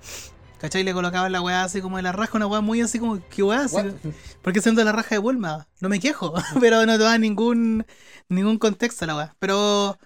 [0.59, 0.85] ¿Cachai?
[0.85, 3.43] Le colocaban la weá así como de la raja, una weá muy así como, ¿qué
[3.43, 3.63] weá?
[3.63, 3.87] Así, What?
[4.43, 5.67] ¿Por qué siendo la raja de Bulma?
[5.81, 7.85] No me quejo, pero no te da ningún,
[8.29, 9.35] ningún contexto a la weá.
[9.41, 9.99] Pero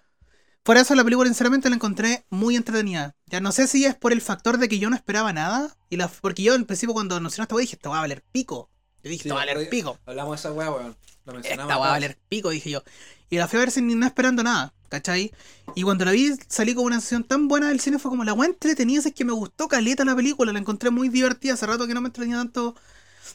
[0.66, 3.14] por eso la película, sinceramente, la encontré muy entretenida.
[3.26, 5.97] Ya no sé si es por el factor de que yo no esperaba nada, y
[5.97, 8.68] la, porque yo al principio cuando anunciaron esta weá dije, weá va a valer pico.
[9.05, 9.97] Yo dije, Sí, va a valer pico.
[10.06, 10.97] Hablamos de esa weá, weón.
[11.24, 11.70] Lo mencionamos.
[11.70, 12.82] Esta va a valer pico, dije yo.
[13.30, 15.32] Y la fui a ver sin no esperando nada, ¿cachai?
[15.76, 18.32] Y cuando la vi, salí con una sensación tan buena del cine, fue como la
[18.32, 21.86] weá entretenida, es que me gustó caleta la película, la encontré muy divertida, hace rato
[21.86, 22.74] que no me entretenía tanto.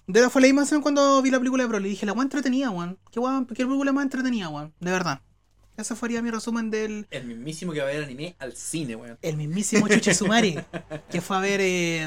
[0.06, 2.72] De verdad fue la misma cuando vi la película de Broly, dije, la weá entretenida,
[2.72, 3.00] weón.
[3.10, 4.74] ¿Qué weá, qué película más entretenida, weón?
[4.82, 5.22] De verdad.
[5.78, 9.18] Ese sería mi resumen del El mismísimo que va a ver anime al cine, weón.
[9.22, 10.60] el mismísimo Chuchi Sumari,
[11.12, 12.02] que fue a ver eh,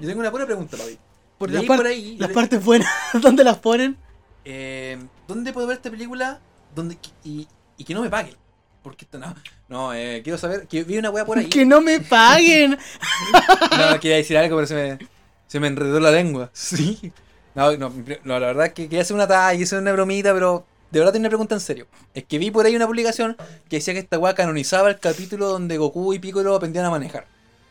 [0.00, 0.98] Yo tengo una buena pregunta, Papi.
[1.38, 2.88] por las, par- por ahí- las le- partes buenas,
[3.22, 3.96] ¿dónde las ponen?
[4.44, 6.40] Eh, ¿Dónde puedo ver esta película?
[6.74, 7.46] Donde, y,
[7.78, 8.34] y que no me paguen.
[8.82, 9.34] Porque esto no.
[9.68, 10.66] No, eh, quiero saber.
[10.66, 11.46] Que vi una weá por ahí.
[11.48, 12.76] Que no me paguen.
[13.78, 14.98] No, quería decir algo, pero se me,
[15.46, 16.50] se me enredó la lengua.
[16.52, 17.10] Sí.
[17.54, 17.90] No, no,
[18.24, 21.12] no, la verdad es que quería hacer una talla, hice una bromita, pero de verdad
[21.12, 21.86] tengo una pregunta en serio.
[22.14, 23.36] Es que vi por ahí una publicación
[23.68, 27.26] que decía que esta weá canonizaba el capítulo donde Goku y Piccolo aprendían a manejar.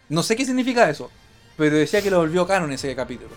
[0.10, 1.10] No sé qué significa eso,
[1.58, 3.32] pero decía que lo volvió canon ese capítulo.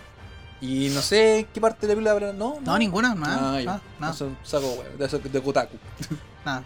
[0.61, 2.33] Y no sé qué parte de la película habrá.
[2.33, 3.59] No, No, ninguna, nada.
[3.59, 5.77] Ah, nada, nada, Eso saco weá, de, de Kotaku.
[6.45, 6.65] nada.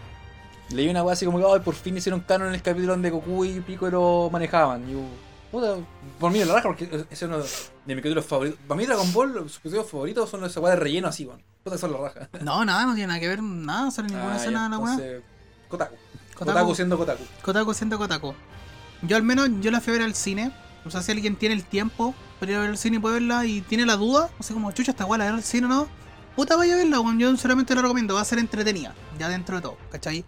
[0.69, 3.09] Leí una weá así como que "Ay, por fin hicieron canon en el capítulo donde
[3.09, 4.87] Goku y Piccolo manejaban.
[4.89, 4.99] Y yo,
[5.51, 5.75] puta,
[6.19, 7.43] por mí de la raja, porque ese es uno de
[7.95, 8.59] mis capítulos favoritos.
[8.67, 11.41] Para mí Dragon Ball, los capítulos favoritos son los de relleno así, weón.
[11.63, 12.29] Puta, son la raja.
[12.41, 14.77] No, nada, no tiene nada que ver, nada, no sale ninguna Ah, escena de la
[14.79, 14.95] weá.
[15.67, 15.95] Kotaku.
[16.33, 16.51] Kotaku.
[16.51, 17.23] Kotaku siendo Kotaku.
[17.43, 18.33] Kotaku siendo Kotaku.
[19.03, 20.51] Yo al menos, yo la fui a ver al cine.
[20.85, 23.15] O sea, si alguien tiene el tiempo para ir a ver al cine y puede
[23.15, 25.67] verla y tiene la duda, o sea, como chucha, esta weá la ver al cine
[25.67, 25.87] o no,
[26.35, 27.19] puta vaya a verla, weón.
[27.19, 30.25] Yo sinceramente la recomiendo, va a ser entretenida, ya dentro de todo, ¿cachai?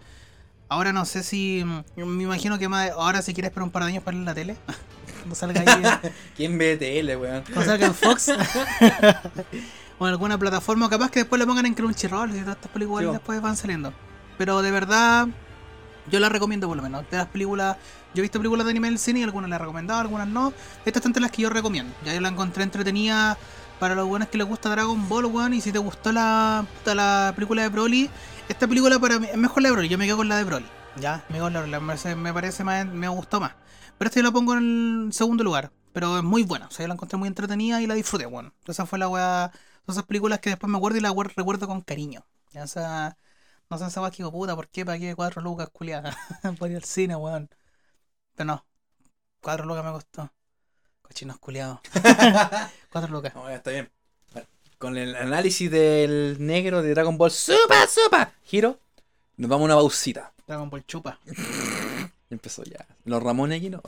[0.68, 1.62] Ahora no sé si.
[1.64, 4.20] mm, Me imagino que más, ahora si quieres esperar un par de años para ver
[4.22, 4.56] en la tele.
[5.24, 6.10] Cuando salga ahí.
[6.36, 7.42] ¿Quién ve TL, weón?
[7.44, 8.28] Cuando salga en Fox.
[9.98, 13.06] o en alguna plataforma, capaz que después la pongan en Crunchyroll y todas estas películas
[13.06, 13.94] Sí, después van saliendo.
[14.36, 15.28] Pero de verdad,
[16.10, 17.08] yo la recomiendo por lo menos.
[17.10, 17.78] De las películas,
[18.12, 20.28] yo he visto películas de anime en el cine y algunas las he recomendado, algunas
[20.28, 20.52] no.
[20.84, 21.94] Estas están entre las que yo recomiendo.
[22.04, 23.38] Ya yo la encontré entretenida
[23.80, 25.54] para los buenos que les gusta Dragon Ball, weón.
[25.54, 28.10] Y si te gustó la, la película de Broly,
[28.48, 29.88] esta película para mí es mejor la de Broly.
[29.88, 30.66] Yo me quedo con la de Broly.
[31.00, 31.80] Ya, me quedo con la de Broly.
[31.80, 33.52] Me parece, me parece más, me gustó más.
[33.98, 35.70] Pero esta yo la pongo en el segundo lugar.
[35.92, 36.66] Pero es muy buena.
[36.66, 38.52] O sea, yo la encontré muy entretenida y la disfruté, weón.
[38.66, 39.52] Esa fue la weá.
[39.86, 42.24] Esas películas que después me acuerdo y la we- recuerdo con cariño.
[42.56, 43.16] O sea,
[43.70, 44.84] no sé esa weá que digo, puta, ¿por qué?
[44.84, 45.14] ¿Para qué?
[45.14, 46.16] Cuatro lucas, culiada.
[46.58, 47.48] Por ir al cine, weón.
[48.34, 48.66] Pero no.
[49.40, 50.32] Cuatro lucas me costó.
[51.02, 51.78] Cochinos culiados.
[52.90, 53.34] Cuatro lucas.
[53.34, 53.90] No, ya está bien.
[54.32, 54.48] Bueno,
[54.78, 58.80] Con el análisis del negro de Dragon Ball Super Super Giro,
[59.36, 60.32] nos vamos a una pausita.
[60.46, 61.20] Dragon Ball chupa.
[62.34, 62.84] Empezó ya.
[63.04, 63.80] Los Ramones aquí no.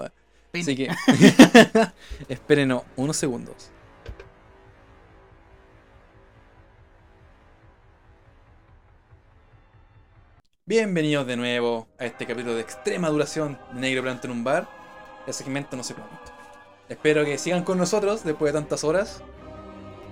[0.52, 0.62] Pene.
[0.62, 0.89] Así que
[2.28, 3.73] espérenos unos segundos.
[10.64, 14.68] Bienvenidos de nuevo a este capítulo de extrema duración de Negro Planto en un bar.
[15.27, 16.16] El segmento no sé cuánto.
[16.89, 19.24] Espero que sigan con nosotros después de tantas horas.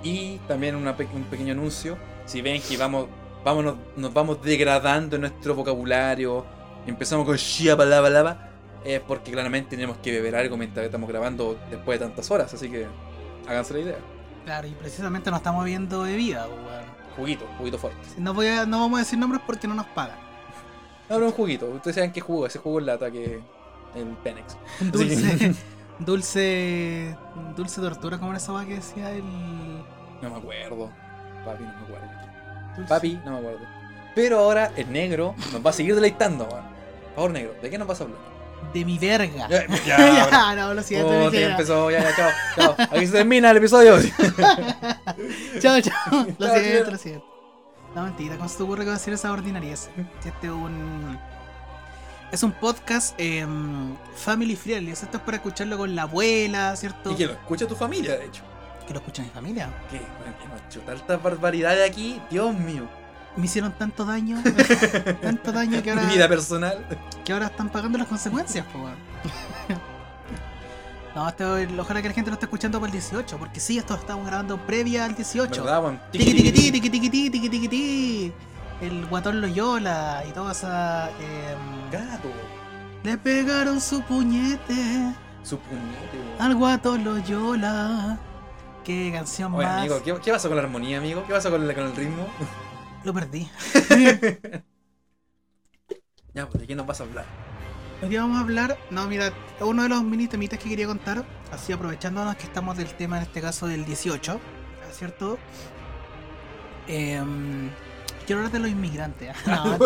[0.02, 1.96] Y también una un pequeño anuncio.
[2.26, 3.06] Si ven que vamos,
[3.44, 6.44] vámonos, nos vamos degradando en nuestro vocabulario.
[6.86, 8.50] Empezamos con shia palabra
[8.84, 12.70] es porque claramente tenemos que beber algo mientras estamos grabando después de tantas horas, así
[12.70, 12.86] que
[13.48, 13.96] háganse la idea.
[14.44, 16.84] Claro, y precisamente nos estamos viendo bebida, weón.
[17.16, 18.00] Juguito, juguito fuerte.
[18.18, 20.16] No, voy a- no vamos a decir nombres porque no nos pagan.
[21.08, 21.66] No, pero un juguito.
[21.66, 23.40] Ustedes saben qué jugo, ese jugo en lata que
[23.94, 24.56] el Penex.
[24.80, 25.54] Dulce.
[25.98, 27.16] Dulce.
[27.56, 29.24] Dulce tortura, como era esa que decía el.
[30.20, 30.90] No me acuerdo.
[31.44, 32.06] Papi, no me acuerdo.
[32.76, 33.66] Dulce- Papi, no me acuerdo.
[34.14, 36.73] Pero ahora el negro nos va a seguir deleitando, weón.
[37.14, 38.18] Por favor, negro, ¿de qué nos vas a hablar?
[38.72, 39.46] De mi verga.
[39.48, 42.86] Ya, Ya, ya, no, lo siento, mi ya empezó, ya, ya, chao, chao.
[42.90, 43.96] Aquí se termina el episodio.
[45.60, 46.26] Chao, chao.
[46.38, 47.26] Lo Chao, siento, lo siento.
[47.94, 49.90] No, mentira, ¿cómo se te ocurre que va a decir esa ordinariez?
[50.20, 51.18] Si Este es un.
[52.32, 54.90] Es un podcast em, family friendly.
[54.90, 57.12] Esto es para escucharlo con la abuela, ¿cierto?
[57.12, 58.42] Y que lo escucha tu familia, de hecho.
[58.88, 59.68] Que lo escucha mi familia.
[59.88, 62.88] Que, que hemos hecho tanta barbaridad de aquí, Dios mío
[63.36, 64.40] me hicieron tanto daño,
[65.22, 66.04] tanto daño que ahora.
[66.04, 66.86] Mi vida personal.
[67.24, 68.88] Que ahora están pagando las consecuencias, po,
[71.14, 71.22] No,
[71.80, 74.26] ojalá que la gente lo esté escuchando para el 18, porque sí, esto lo estamos
[74.26, 75.64] grabando previa al 18.
[76.10, 78.32] Tiki-tiki-tiki-tiki-tiki-tiki-tiki.
[78.80, 81.10] El guatón Loyola y toda esa.
[81.10, 81.54] Eh,
[81.92, 82.28] Gato.
[83.04, 85.14] Le pegaron su puñete.
[85.44, 86.18] Su puñete.
[86.40, 88.18] Al guatón Loyola.
[88.82, 89.82] Qué canción más.
[89.82, 91.22] Amigo, ¿qué, ¿qué, pasa con la armonía, amigo?
[91.26, 92.26] ¿Qué pasa con con el ritmo?
[93.04, 93.48] Lo perdí.
[96.32, 97.24] Ya, pues, ¿de qué nos vas a hablar?
[98.02, 98.76] Hoy día vamos a hablar.
[98.90, 102.88] No, mira, uno de los mini temitas que quería contar, así aprovechándonos que estamos del
[102.88, 104.40] tema, en este caso del 18,
[104.90, 105.38] ¿cierto?
[106.88, 107.70] Em,
[108.26, 109.36] quiero hablar de los inmigrantes.
[109.46, 109.74] No.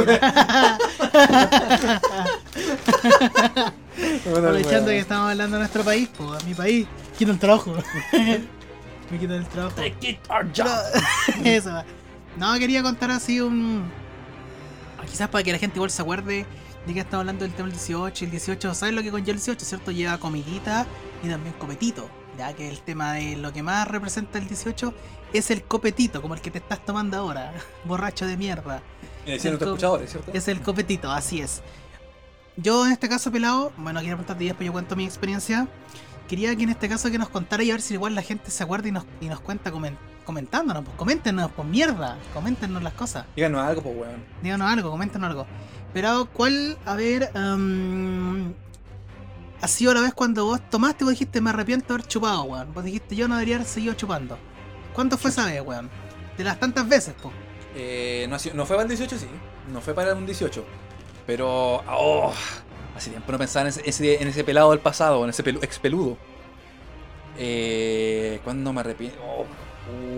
[4.30, 6.86] Aprovechando que estamos hablando de nuestro país, pues, a mi país,
[7.18, 7.74] quito el trabajo.
[9.10, 9.76] Me quitan el trabajo.
[9.80, 11.72] No, Eso.
[11.72, 11.84] va.
[12.38, 13.90] No, quería contar así un.
[15.10, 16.46] Quizás para que la gente igual se acuerde
[16.86, 18.26] de que estamos hablando del tema del 18.
[18.26, 19.64] El 18, ¿sabes lo que conlleva el 18?
[19.64, 19.90] ¿Cierto?
[19.90, 20.86] Lleva comidita
[21.24, 22.08] y también copetito.
[22.36, 24.94] Ya que el tema de lo que más representa el 18
[25.32, 27.52] es el copetito, como el que te estás tomando ahora.
[27.84, 28.82] Borracho de mierda.
[29.26, 30.30] Decían nuestros escuchadores, ¿cierto?
[30.32, 31.60] Es el copetito, así es.
[32.56, 35.66] Yo en este caso, pelado, bueno, quiero preguntarte después yo cuento mi experiencia.
[36.28, 38.50] Quería que en este caso que nos contara y a ver si igual la gente
[38.50, 39.96] se acuerda y nos, y nos cuenta comen-
[40.26, 43.24] comentándonos, pues coméntenos, pues mierda, coméntenos las cosas.
[43.34, 44.24] Díganos algo, pues, weón.
[44.42, 45.46] Díganos algo, coméntenos algo.
[45.94, 48.52] Pero, ¿cuál, a ver, em,
[49.62, 52.42] ha sido la vez cuando vos tomaste y vos dijiste me arrepiento de haber chupado,
[52.44, 52.74] weón?
[52.74, 54.38] Vos dijiste yo no debería haber seguido chupando.
[54.92, 55.88] ¿Cuánto fue esa vez, weón?
[56.36, 57.34] De las tantas veces, pues.
[57.74, 59.26] Eh, no, no fue para el 18, sí.
[59.72, 60.64] No fue para un 18.
[61.26, 61.82] Pero.
[61.88, 62.32] Oh,
[62.98, 66.16] hace tiempo no pensaba en ese, en ese pelado del pasado, en ese pelu- expeludo.
[67.38, 69.18] Eh, ¿Cuándo me arrepiento?
[69.24, 69.42] Oh,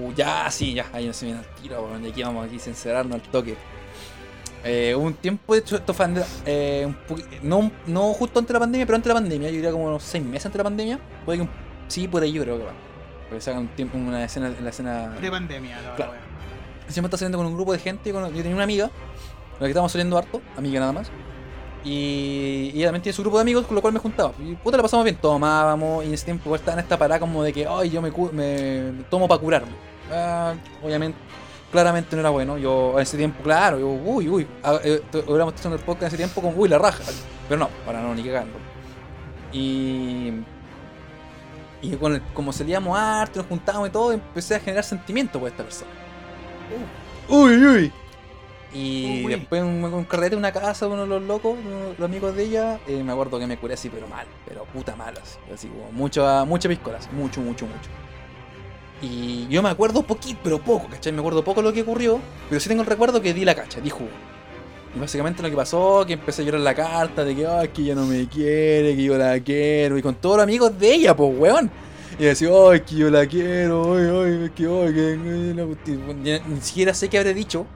[0.06, 0.86] uh, ya, sí, ya.
[0.92, 1.88] Ahí no se viene al tiro.
[2.02, 3.56] Y aquí vamos aquí sincerarnos al toque.
[4.64, 6.06] Eh, hubo un tiempo, de hecho, esto fue
[6.46, 6.96] eh, un
[7.42, 9.48] no, no justo antes de la pandemia, pero antes de la pandemia.
[9.48, 10.98] Yo diría como unos 6 meses antes de la pandemia.
[11.24, 11.50] Puede que un-
[11.88, 12.72] sí, por ahí yo creo que va.
[13.28, 16.12] Porque sacan un tiempo, una escena, en la escena Pre-pandemia, la Claro.
[16.88, 18.12] siempre está saliendo con un grupo de gente.
[18.12, 21.10] con- yo tenía una amiga, con la que estábamos saliendo harto, amiga nada más.
[21.82, 24.32] Y, y también tiene su grupo de amigos con lo cual me juntaba.
[24.38, 26.04] Y puta, la pasamos bien, tomábamos.
[26.04, 28.10] Y en ese tiempo igual estaba en esta parada como de que, ay, yo me,
[28.32, 29.72] me tomo para curarme.
[30.12, 31.18] Ah, obviamente,
[31.72, 32.58] claramente no era bueno.
[32.58, 34.46] Yo en ese tiempo, claro, yo, uy, uy.
[34.62, 37.02] ah, eh, hubiéramos estado en el podcast en ese tiempo con, uy, la raja.
[37.48, 38.58] Pero no, ahora no, ni cagando.
[39.52, 40.32] Y.
[41.82, 45.48] Y con el- como salíamos harto, nos juntábamos y todo, empecé a generar sentimiento por
[45.48, 45.90] esta persona.
[47.28, 47.92] Uy, uy.
[48.72, 49.32] Y Uy.
[49.34, 52.80] después un, un carrete una casa, uno de los locos, uno los amigos de ella,
[52.86, 55.90] eh, me acuerdo que me curé así, pero mal, pero puta mal, así, así como
[55.90, 57.90] mucha, mucha piscola, así, mucho, mucho, mucho.
[59.02, 61.12] Y yo me acuerdo poquito, pero poco, ¿cachai?
[61.12, 63.80] Me acuerdo poco lo que ocurrió, pero sí tengo el recuerdo que di la cacha,
[63.80, 64.10] di jugo.
[64.94, 67.82] Y básicamente lo que pasó, que empecé a llorar la carta de que, ay, que
[67.82, 71.16] ella no me quiere, que yo la quiero, y con todos los amigos de ella,
[71.16, 71.70] pues, weón.
[72.18, 75.64] Y decía, ay, que yo la quiero, ay, ay, es que, ay, que, ay, la
[75.64, 76.24] cuestión".
[76.24, 77.66] Ya Ni siquiera sé qué habré dicho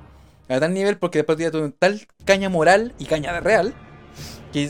[0.49, 3.75] a tal nivel, porque después ya tuve tal caña moral y caña de real,
[4.53, 4.69] que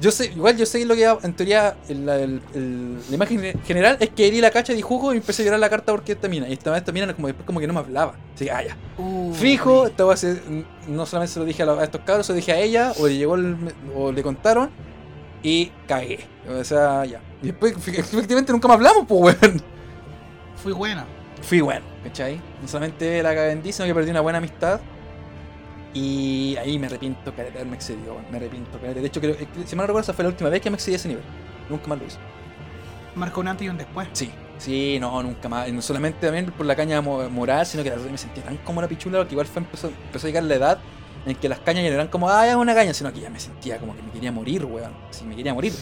[0.00, 3.96] yo sé, igual yo sé lo que en teoría el- el- el- la imagen general
[4.00, 6.28] es que di la cacha, di jugo y empecé a llorar la carta porque esta
[6.28, 6.48] mina.
[6.48, 8.16] Y esta, esta mina como después como que no me hablaba.
[8.34, 8.76] Así que, ah, ya.
[8.98, 10.04] Uh, Fijo, esta
[10.88, 13.16] no solamente se lo dije a, estos cabros, se lo dije a ella, o le
[13.16, 13.56] llegó el-
[13.94, 14.70] o le contaron,
[15.42, 16.26] y cagué.
[16.48, 17.20] O sea, ya.
[17.40, 19.62] Y después, efectivamente, nunca más hablamos, pues, weón.
[20.56, 21.06] Fui buena.
[21.42, 22.40] Fui bueno, ¿cachai?
[22.60, 24.80] No solamente la cagué sino que perdí una buena amistad.
[25.94, 28.24] Y ahí me arrepiento, haberme excedido, weón.
[28.30, 29.00] Me arrepiento, careta.
[29.00, 29.36] De hecho, creo,
[29.66, 31.24] si mal no recuerdo, esa fue la última vez que me excedí a ese nivel.
[31.68, 32.18] Nunca más lo hice.
[33.14, 34.08] Marcó un antes y un después.
[34.12, 35.70] Sí, sí, no, nunca más.
[35.70, 38.80] No solamente también por la caña mo- moral, sino que la me sentía tan como
[38.80, 40.78] la pichula, que igual fue, empezó, empezó a llegar la edad
[41.26, 43.28] en que las cañas ya no eran como, ah, ya una caña, sino que ya
[43.30, 44.92] me sentía como que me quería morir, weón.
[45.10, 45.74] Sí, me quería morir.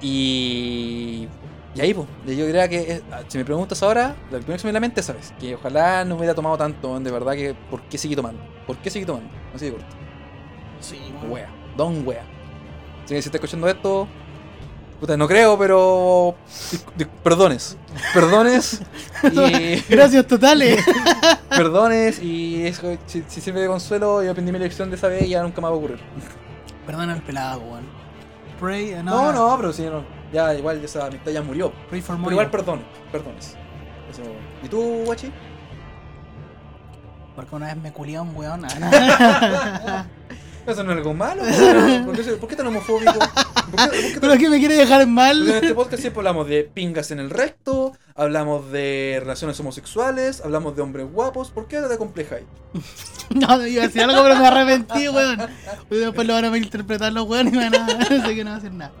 [0.00, 1.28] Y.
[1.74, 4.66] Y ahí, pues, yo diría que, eh, si me preguntas ahora, lo primero que se
[4.66, 5.34] me viene a la mente es, ¿sabes?
[5.40, 8.40] Que ojalá no hubiera tomado tanto, de verdad que, ¿por qué seguí tomando?
[8.66, 9.30] ¿Por qué seguí tomando?
[9.54, 9.86] Así de corto.
[10.80, 12.22] Sí, Wea, don wea.
[13.06, 14.06] Si estás escuchando esto,
[15.00, 16.34] Puta, no creo, pero.
[17.22, 17.76] perdones.
[18.12, 18.80] Perdones.
[19.24, 19.80] Y.
[19.88, 20.84] Gracias totales.
[21.48, 22.22] perdones.
[22.22, 25.30] Y eso, si, si sirve de consuelo, yo aprendí mi lección de esa vez y
[25.30, 25.98] ya nunca me va a ocurrir.
[26.86, 27.84] Perdona el pelado, weón.
[28.60, 30.04] Pray, No, no, pero sí, no.
[30.34, 31.72] Ya, igual esa amistad ya murió.
[31.88, 32.84] Pero igual perdones.
[33.12, 33.56] Perdones.
[34.10, 34.22] Eso.
[34.64, 35.30] ¿Y tú, guachi?
[37.36, 38.64] Porque una vez me culié a un weón.
[40.66, 41.42] Eso no es algo malo.
[41.42, 43.12] ¿Por ¿Por qué, por qué tan homofóbico?
[43.12, 43.30] ¿Por qué,
[43.76, 45.48] por qué Pero es que me quiere dejar Porque en mal.
[45.48, 50.82] este podcast siempre hablamos de pingas en el recto, hablamos de relaciones homosexuales, hablamos de
[50.82, 51.50] hombres guapos.
[51.50, 52.46] ¿Por qué ahora te complejáis?
[53.30, 55.38] No, no iba a decir algo, pero me arrepentí, weón.
[55.88, 57.86] Después lo van a malinterpretar los weones y van a.
[58.22, 58.92] Así que no va a hacer nada.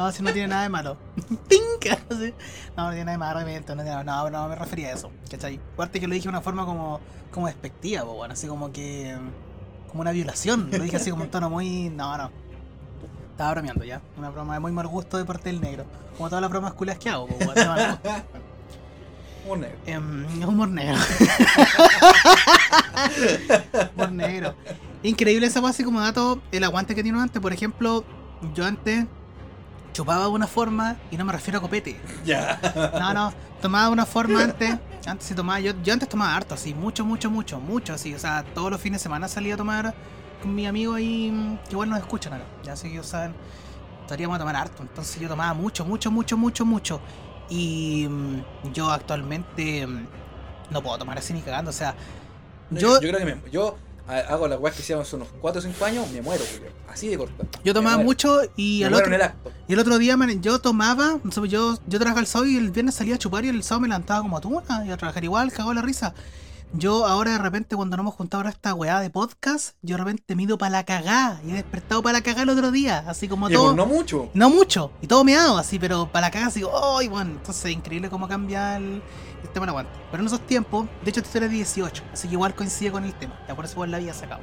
[0.00, 0.96] No, si no tiene nada de malo.
[1.48, 1.94] ¡Pink!
[2.74, 3.76] No, no tiene nada de malo, obviamente.
[3.76, 5.10] No, tiene- no, no me refería a eso.
[5.30, 5.60] ¿Cachai?
[5.74, 7.00] Aparte que lo dije de una forma como,
[7.30, 8.32] como despectiva, po, weón.
[8.32, 9.14] Así como que.
[9.90, 10.70] Como una violación.
[10.72, 11.90] Lo dije así como un tono muy.
[11.90, 12.30] No, no.
[13.32, 14.00] Estaba bromeando ya.
[14.16, 15.84] Una broma de muy mal gusto de parte del negro.
[16.16, 17.54] Como todas las bromas culias que hago, po, weón.
[17.56, 17.98] No, no.
[19.52, 19.78] Un negro.
[19.84, 20.96] Em, humor negro.
[23.96, 24.54] humor negro.
[25.02, 27.42] Increíble esa así como dato, el aguante que tiene antes.
[27.42, 28.02] Por ejemplo,
[28.54, 29.04] yo antes
[29.92, 32.00] chupaba de una forma, y no me refiero a copete.
[32.24, 32.60] Ya.
[32.98, 34.78] No, no, tomaba de una forma antes.
[35.06, 38.14] Antes sí tomaba, yo, yo antes tomaba harto, así, mucho, mucho, mucho, mucho, así.
[38.14, 39.94] O sea, todos los fines de semana salía a tomar
[40.42, 42.44] con mi amigo ahí, que igual nos escuchan ahora.
[42.62, 43.34] Ya sé que ellos saben,
[44.02, 44.82] estaríamos a tomar harto.
[44.82, 47.00] Entonces yo tomaba mucho, mucho, mucho, mucho, mucho.
[47.48, 50.06] Y mm, yo actualmente mm,
[50.70, 51.70] no puedo tomar así ni cagando.
[51.70, 51.94] O sea,
[52.70, 53.76] Yo, yo, yo creo que me, yo
[54.10, 56.44] hago las weas que hicieron hace unos 4 o 5 años, me muero.
[56.88, 57.44] Así de corta.
[57.64, 59.12] yo tomaba Me mucho y Me al otro,
[59.68, 62.70] y el otro día man, yo tomaba, no yo, yo trabajaba el sábado y el
[62.70, 65.52] viernes salía a chupar y el sábado me levantaba como tuna y a trabajar igual,
[65.52, 66.14] cagó la risa.
[66.72, 70.04] Yo ahora de repente cuando nos hemos juntado ahora esta weá de podcast, yo de
[70.04, 72.70] repente me he ido para la cagá y he despertado para la cagá el otro
[72.70, 73.74] día, así como Y todo.
[73.74, 74.30] pues no mucho.
[74.34, 76.62] No mucho, y todo meado así, pero para la caga así,
[76.96, 77.32] ¡ay, bueno!
[77.32, 79.02] Entonces, increíble cómo cambia el,
[79.42, 79.92] el tema del aguante.
[80.10, 82.90] Pero en esos tiempos, de hecho, esta historia es de 18, así que igual coincide
[82.92, 84.40] con el tema, ya por eso igual la había sacado.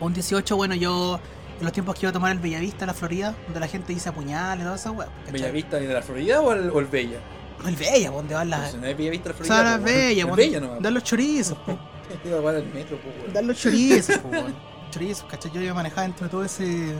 [0.00, 1.20] Un 18, bueno, yo,
[1.58, 4.08] en los tiempos que iba a tomar el Bellavista, la Florida, donde la gente dice
[4.08, 5.08] apuñal y toda esa weá.
[5.30, 7.18] ¿Bellavista de la Florida o el, o el Bella?
[7.66, 8.74] El Bella, donde van las.
[8.74, 9.54] No es Bellavista de la O Florida.
[9.54, 9.84] sea, la weón.
[9.84, 11.72] Bella, El bueno, Bella no dan los chorizos, po.
[12.10, 12.98] El metro.
[13.32, 14.54] Dan los chorizos, po, weón.
[14.90, 15.52] Chorizos, ¿cachai?
[15.52, 16.94] Yo iba a manejar dentro de todo ese.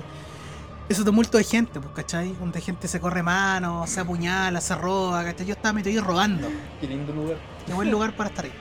[0.90, 2.32] Ese tumulto de gente, pues, ¿cachai?
[2.32, 5.46] Donde gente se corre manos, se apuñala, se roba, ¿cachai?
[5.46, 6.48] Yo estaba metido ahí robando.
[6.80, 7.36] Qué lindo lugar.
[7.64, 8.52] Qué buen lugar para estar ahí.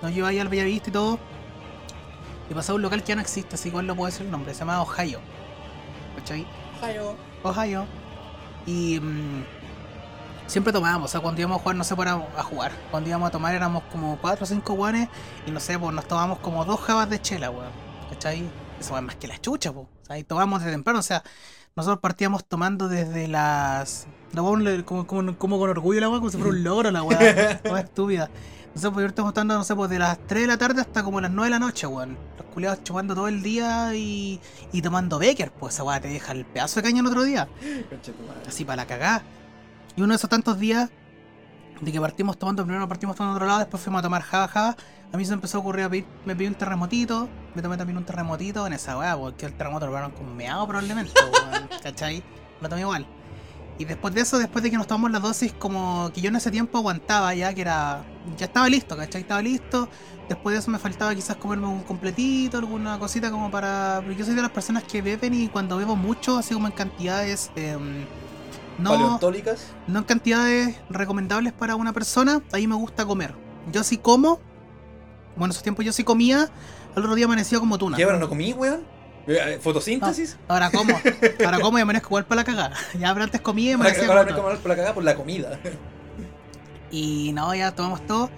[0.00, 1.18] Nos lleva ahí al Bellavista y todo.
[2.48, 4.32] Y pasaba a un local que ya no existe, así igual lo puedo decir el
[4.32, 4.54] nombre.
[4.54, 5.20] Se llama Ohio.
[6.16, 6.46] ¿Cachai?
[6.80, 7.16] Ohio.
[7.42, 7.84] Ohio.
[8.64, 9.44] Y mm,
[10.46, 12.72] siempre tomábamos, o sea, cuando íbamos a jugar, no sé, para a jugar.
[12.90, 15.10] Cuando íbamos a tomar éramos como 4 o 5 guanes
[15.46, 17.68] y no sé, pues nos tomábamos como dos jabas de chela, weón.
[18.08, 18.48] ¿Cachai?
[18.80, 19.86] Eso es más que la chucha, pues.
[19.86, 21.22] O sea, y tomamos desde temprano, o sea,
[21.76, 24.06] nosotros partíamos tomando desde las.
[24.32, 27.02] La le- como, como, como con orgullo la weón, como si fuera un logro la
[27.02, 27.20] weón.
[27.62, 28.30] Toda estúpida.
[28.74, 31.02] No sé, pues estamos tomando, no sé, pues de las 3 de la tarde hasta
[31.02, 32.16] como las 9 de la noche, weón.
[32.38, 34.40] Los culiados chupando todo el día y,
[34.72, 37.48] y tomando Becker, pues esa weá te deja el pedazo de caña el otro día
[38.46, 39.22] así para la cagá.
[39.96, 40.88] Y uno de esos tantos días
[41.80, 44.76] de que partimos tomando, primero partimos tomando otro lado, después fuimos a tomar java java.
[45.12, 47.76] A mí se me empezó a ocurrir a pedir, me pedí un terremotito, me tomé
[47.76, 51.12] también un terremotito en esa weá, porque el terremoto lo probaron con meado probablemente,
[51.82, 52.22] ¿cachai?
[52.60, 53.06] Lo tomé igual.
[53.80, 56.36] Y después de eso, después de que nos tomamos la dosis, como que yo en
[56.36, 58.04] ese tiempo aguantaba ya, que era.
[58.36, 59.22] Ya estaba listo, ¿cachai?
[59.22, 59.88] Estaba listo.
[60.28, 64.02] Después de eso me faltaba quizás comerme un completito, alguna cosita como para.
[64.02, 66.74] Porque yo soy de las personas que beben y cuando bebo mucho, así como en
[66.74, 67.50] cantidades.
[67.56, 68.04] em,
[68.80, 69.20] no,
[69.86, 73.34] no en cantidades recomendables para una persona, ahí me gusta comer.
[73.72, 74.40] Yo sí como,
[75.36, 76.48] bueno, en esos tiempos yo sí comía,
[76.94, 77.96] al otro día amanecía como tuna.
[77.96, 78.82] ¿Qué ahora no comí, weón?
[79.26, 80.38] Eh, ¿Fotosíntesis?
[80.48, 80.92] Ahora como,
[81.44, 82.76] ahora como y amanezco igual para la cagada.
[82.98, 84.48] Ya pero antes comía y Ahora amanecía ahora como tuna.
[84.48, 85.58] como por la cagada por la comida.
[86.90, 88.30] Y no, ya tomamos todo.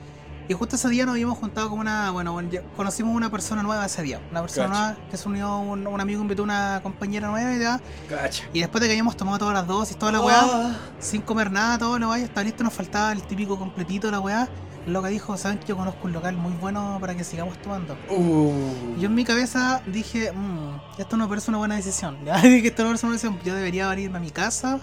[0.52, 3.86] Y justo ese día nos habíamos juntado con una, bueno, bueno, conocimos una persona nueva
[3.86, 4.20] ese día.
[4.30, 7.58] Una persona nueva que se unió, un, un amigo invitó a una compañera nueva y
[7.58, 7.80] ya.
[8.06, 8.44] Cacha.
[8.52, 10.76] Y después de que habíamos tomado todas las dosis, toda la weá, Ah.
[10.98, 14.20] sin comer nada, todo lo vaya, estaba listo, nos faltaba el típico completito de la
[14.20, 14.46] weá.
[14.86, 17.96] Lo que dijo, saben que yo conozco un local muy bueno para que sigamos tomando.
[18.10, 18.52] Uh.
[18.98, 22.18] Yo en mi cabeza dije, mmm, esto no parece una buena decisión.
[22.42, 23.40] Dije que esto no parece una decisión.
[23.42, 24.80] Yo debería irme a mi casa.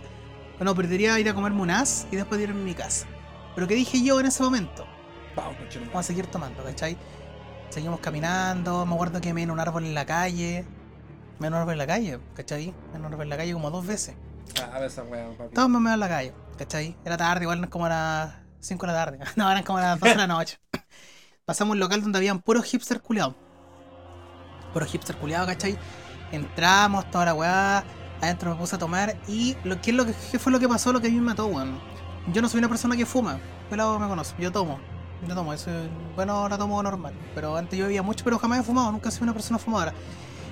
[0.60, 3.06] No, perdería ir a comerme un as y después irme a mi casa.
[3.54, 4.88] Pero ¿qué dije yo en ese momento?
[5.42, 5.80] Madre.
[5.80, 6.98] Vamos a seguir tomando, ¿cachai?
[7.70, 10.66] Seguimos caminando, me acuerdo que me en un árbol en la calle.
[11.40, 12.74] Me en un árbol en la calle, ¿cachai?
[12.92, 14.16] Me en un árbol en la calle como dos veces.
[14.62, 15.54] Ah, esa weá, papi.
[15.54, 16.98] Todos me en la calle, ¿cachai?
[17.06, 19.20] Era tarde, igual no es como las 5 de la tarde.
[19.36, 20.60] No, eran como las 12 de la noche.
[21.46, 23.36] Pasamos un local donde habían puros hipster culiados.
[24.74, 25.78] Puros hipster culiados, ¿cachai?
[26.32, 27.84] Entramos, toda la weá.
[28.22, 30.68] Adentro me puse a tomar y lo, ¿qué, es lo que, qué fue lo que
[30.68, 30.92] pasó?
[30.92, 31.80] Lo que a mí me mató, weón.
[32.34, 33.40] Yo no soy una persona que fuma.
[33.70, 34.36] Pelado me conoce.
[34.38, 34.80] Yo tomo.
[35.28, 35.54] Yo tomo.
[35.54, 35.70] Eso,
[36.16, 37.14] bueno, ahora tomo normal.
[37.36, 38.92] Pero antes yo bebía mucho, pero jamás he fumado.
[38.92, 39.94] Nunca he sido una persona fumadora.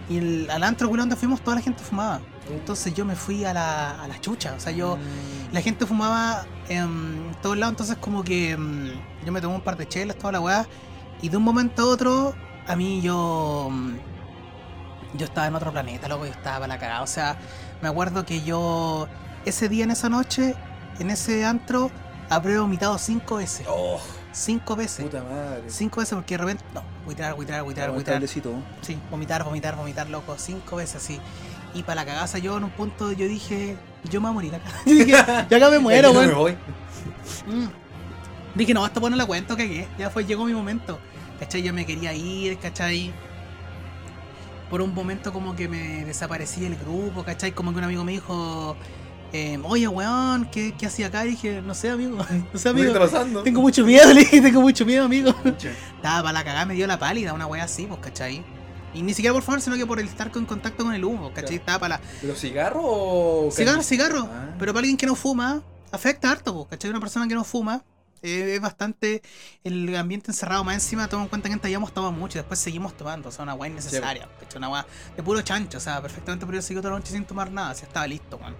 [0.09, 2.21] Y el, al antro, weón, donde fuimos, toda la gente fumaba.
[2.49, 4.53] Entonces yo me fui a la, a la chucha.
[4.55, 4.97] O sea, yo...
[4.97, 5.53] Mm.
[5.53, 9.77] La gente fumaba en todos lados, entonces como que mm, yo me tomé un par
[9.77, 10.67] de chelas, toda la weá,
[11.21, 12.33] y de un momento a otro,
[12.67, 13.69] a mí yo...
[13.71, 13.95] mm,
[15.17, 17.01] Yo estaba en otro planeta, loco, yo estaba para la cagada.
[17.01, 17.37] O sea,
[17.81, 19.07] me acuerdo que yo
[19.45, 20.55] ese día, en esa noche,
[20.99, 21.89] en ese antro,
[22.29, 23.65] habré vomitado cinco veces.
[23.69, 23.99] Oh,
[24.37, 25.03] Cinco veces.
[25.05, 25.63] puta madre.
[25.67, 26.63] Cinco veces porque de repente...
[26.73, 27.91] No, buitrar, Vamos, buitrar.
[28.05, 28.53] tablecito.
[28.81, 31.19] Sí, vomitar, vomitar, vomitar, loco, cinco veces así.
[31.73, 34.55] Y para la cagaza yo en un punto yo dije, yo me voy a morir
[34.55, 34.69] acá.
[34.85, 35.11] Yo dije,
[35.49, 36.35] yo acá me muero, no weón.
[36.35, 36.51] voy.
[37.47, 37.67] Mm.
[38.55, 39.87] Dije, no, hasta poner la cuenta, cagué.
[39.97, 40.99] Ya fue, llegó mi momento.
[41.39, 41.61] ¿Cachai?
[41.63, 43.13] Yo me quería ir, ¿cachai?
[44.69, 47.51] Por un momento como que me desaparecí del grupo, ¿cachai?
[47.53, 48.75] Como que un amigo me dijo,
[49.33, 51.25] eh, oye, weón, ¿qué, qué hacía acá?
[51.25, 52.17] Y dije, no sé, amigo,
[52.53, 52.93] no sé, amigo.
[53.43, 55.33] Tengo mucho miedo, le dije, tengo mucho miedo, amigo.
[55.45, 58.43] Estaba para la cagada, me dio la pálida, una wea así, pues, ¿cachai?
[58.93, 61.29] Y ni siquiera por favor, sino que por el estar en contacto con el humo,
[61.29, 61.59] ¿cachai?
[61.59, 61.59] Claro.
[61.59, 63.51] Estaba para la, ¿Pero cigarro o.?
[63.51, 64.29] Cigarro, cigarro.
[64.31, 64.55] Ah.
[64.57, 66.89] Pero para alguien que no fuma, afecta harto, po, ¿cachai?
[66.89, 67.83] Una persona que no fuma,
[68.23, 69.21] eh, es bastante
[69.63, 70.63] el ambiente encerrado.
[70.63, 73.29] Más encima, toma en cuenta que antes habíamos tomado mucho y después seguimos tomando.
[73.29, 74.57] O sea, una weá innecesaria, ¿cachai?
[74.57, 75.77] Una weá de puro chancho.
[75.77, 78.55] O sea, perfectamente podría seguir toda la noche sin tomar nada, si estaba listo, weón.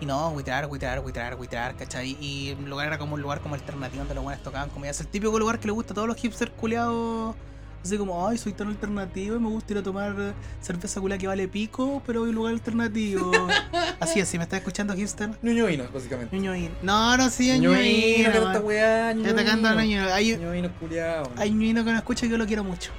[0.00, 2.16] Y no, huitrar, huitrar, huitrar, huitrar, ¿cachai?
[2.20, 4.90] Y el lugar era como un lugar como alternativo donde los buenos tocaban como ya
[4.90, 7.34] es el típico lugar que le gusta a todos los hipsters culiados.
[7.82, 11.28] Así como, ay, soy tan alternativo y me gusta ir a tomar cerveza culia que
[11.28, 13.30] vale pico, pero hay un lugar alternativo.
[14.00, 15.30] así es, si me estás escuchando, hipster.
[15.40, 16.34] Ñuño Vino, básicamente.
[16.36, 16.70] Ñuñoín.
[16.82, 18.16] No, no, sí, Ñuño Ñuñoín.
[18.16, 19.10] Vino, que no, esta weá.
[19.10, 20.12] Atacando a Ñuño Ñuñoín.
[20.12, 21.30] Hay, Ñuño Vino culiao.
[21.36, 22.90] hay Ñuñoíno que no escucha y yo lo quiero mucho.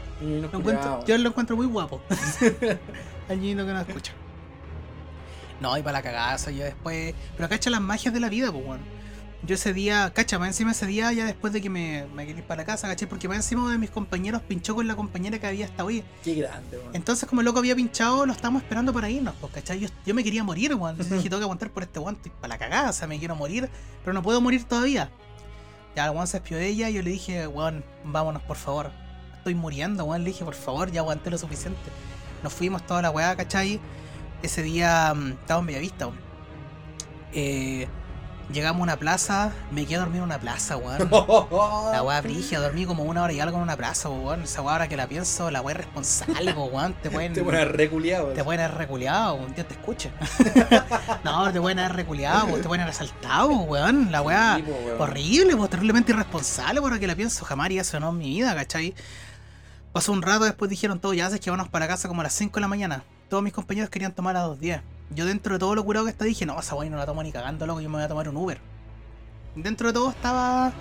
[0.52, 1.06] Culiao.
[1.06, 2.02] yo lo encuentro muy guapo.
[3.30, 4.14] hay Ñuñoíno que no escucha.
[5.62, 7.14] No, y para la cagaza, yo después.
[7.36, 8.98] Pero cacha las magias de la vida, pues, weón.
[9.44, 12.40] Yo ese día, cacha, más encima ese día, ya después de que me, me quería
[12.42, 14.96] ir para la casa, caché, porque más encima uno de mis compañeros pinchó con la
[14.96, 16.04] compañera que había hasta hoy.
[16.24, 16.96] Qué grande, weón.
[16.96, 19.80] Entonces, como el loco había pinchado, lo estábamos esperando para irnos, pues, ¿cachai?
[19.80, 20.92] Yo, yo me quería morir, weón.
[20.92, 23.36] Entonces dije, tengo que aguantar por este estoy para la cagada, o sea, me quiero
[23.36, 23.70] morir,
[24.04, 25.12] pero no puedo morir todavía.
[25.96, 28.92] Ya, el weón se despidió de ella y yo le dije, weón, vámonos, por favor.
[29.38, 30.24] Estoy muriendo, weón.
[30.24, 31.80] Le dije, por favor, ya aguanté lo suficiente.
[32.44, 33.80] Nos fuimos toda la weá, ¿cachai?
[34.44, 36.10] Ese día mm, estábamos en Bellavista.
[37.34, 37.88] Eh,
[38.52, 41.10] llegamos a una plaza, me quedé a dormir en una plaza, weón.
[41.92, 44.44] La weá brigia, dormí como una hora y algo en una plaza, weón.
[44.44, 46.94] Esa weá ahora que la pienso, la weá es responsable, po, weón.
[47.02, 47.34] Te pueden.
[47.34, 48.28] Te pones reculeado.
[48.28, 50.12] Te pueden haber reculeado, un Dios te escuche.
[51.24, 54.12] no, te pueden haber reculeado, te pueden haber asaltado, weón.
[54.12, 54.60] La weá
[55.00, 57.44] horrible, terriblemente irresponsable, lo que la pienso.
[57.44, 58.94] Jamás haría eso no en mi vida, ¿cachai?
[59.92, 62.34] Pasó un rato, después dijeron todos, ya haces que vamos para casa como a las
[62.34, 63.04] 5 de la mañana.
[63.30, 64.82] Todos mis compañeros querían tomar a las 2.10.
[65.16, 67.24] Yo dentro de todo lo curado que está dije, no, esa weá no la tomo
[67.24, 68.60] ni cagando, loco, yo me voy a tomar un Uber.
[69.56, 70.72] Dentro de todo estaba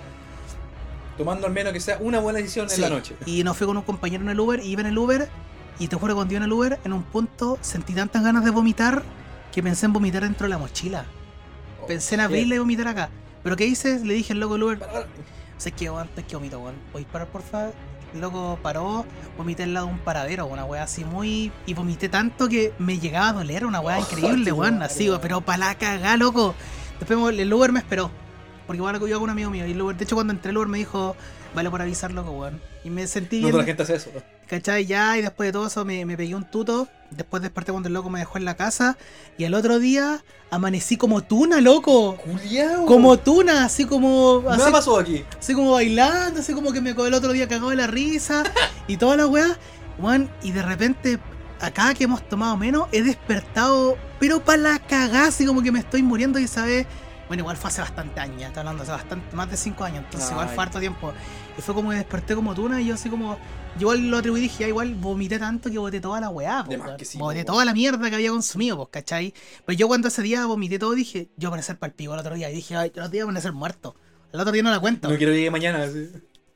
[1.17, 3.15] Tomando al menos que sea una buena decisión en la noche.
[3.25, 5.27] Y nos fui con un compañero en el Uber, y iba en el Uber,
[5.79, 8.45] y te juro que cuando iba en el Uber, en un punto sentí tantas ganas
[8.45, 9.01] de vomitar
[9.51, 11.05] que pensé en vomitar dentro de la mochila.
[11.87, 13.09] Pensé en abrirla y vomitar acá.
[13.43, 13.99] Pero ¿qué hice?
[14.05, 14.79] Le dije al loco del Uber,
[15.57, 16.75] es que antes que vomito, weón.
[16.91, 17.73] ¿Puedes parar, por favor?
[18.13, 19.05] Loco paró,
[19.37, 21.51] vomité al lado de un paradero, una weá así muy.
[21.65, 24.81] Y vomité tanto que me llegaba a doler, una weá Oh, increíble, weón.
[24.81, 25.21] Así, weón.
[25.21, 26.55] pero para la cagá, loco.
[26.99, 28.09] Después el Uber me esperó.
[28.65, 29.65] Porque bueno, yo con un amigo mío.
[29.67, 31.15] Y el Uber, de hecho, cuando entré el Uber me dijo,
[31.55, 32.61] vale por avisar, loco, weón.
[32.83, 33.57] Y me sentí No bien.
[33.59, 34.09] la gente hace eso.
[34.47, 34.85] ¿Cachai?
[34.85, 36.87] Ya, y después de todo eso me, me pegué un tuto.
[37.11, 38.97] Después desperté cuando el loco me dejó en la casa.
[39.37, 42.17] Y al otro día amanecí como tuna, loco.
[42.17, 42.85] Culiao.
[42.85, 44.43] Como tuna, así como.
[44.47, 45.23] Así, Nada pasó aquí.
[45.39, 48.43] así como bailando, así como que me el otro día cagado de la risa.
[48.87, 49.57] y toda la weá.
[50.43, 51.19] Y de repente,
[51.59, 55.79] acá que hemos tomado menos, he despertado, pero para la cagada, así como que me
[55.79, 56.85] estoy muriendo y esa vez.
[57.27, 60.03] Bueno, igual fue hace bastante años, ya estoy hablando hace bastante, más de 5 años,
[60.05, 61.11] entonces igual fue harto tiempo.
[61.57, 63.37] Y fue como que desperté como tuna y yo así como.
[63.79, 66.63] Yo igual lo atribuí y dije, ya igual vomité tanto que boté toda la weá,
[66.63, 69.33] po, que sí, Boté po, toda la mierda que había consumido, pues, ¿cachai?
[69.65, 72.33] Pero yo cuando ese día vomité todo dije, yo voy a ser para el otro
[72.35, 72.49] día.
[72.49, 73.95] Y dije, ay, el otro día voy a ser muerto.
[74.33, 75.09] El otro día no la cuento.
[75.09, 75.83] No quiero llegar mañana.
[75.83, 76.09] así.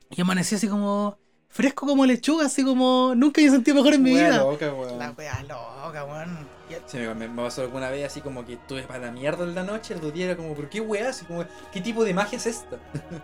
[0.09, 1.17] Y amanecí así como
[1.49, 4.37] fresco como lechuga, así como nunca he sentido mejor en mi Wea vida.
[4.39, 4.99] loca, weón.
[4.99, 6.47] La wea loca, weón.
[6.85, 9.93] Sí, me, pasó alguna vez así como que estuve para la mierda en la noche,
[9.93, 11.09] el otro día era como, ¿pero qué weá?
[11.09, 12.77] Así como, ¿qué tipo de magia es esta?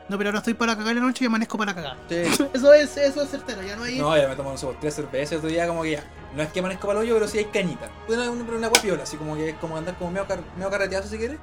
[0.09, 1.97] No, pero ahora estoy para cagar la noche y amanezco para cagar.
[2.09, 2.15] Sí.
[2.53, 3.99] Eso es, eso es certero, ya no hay.
[3.99, 6.03] No, ya me tomo, no sé, por tres cervezas, el otro día como que ya,
[6.35, 7.89] no es que amanezco para el hoyo, pero sí hay cañita.
[8.07, 11.07] Una, una, una guapiola, así como que es como andar como medio, car medio carreteazo
[11.09, 11.39] si quieres,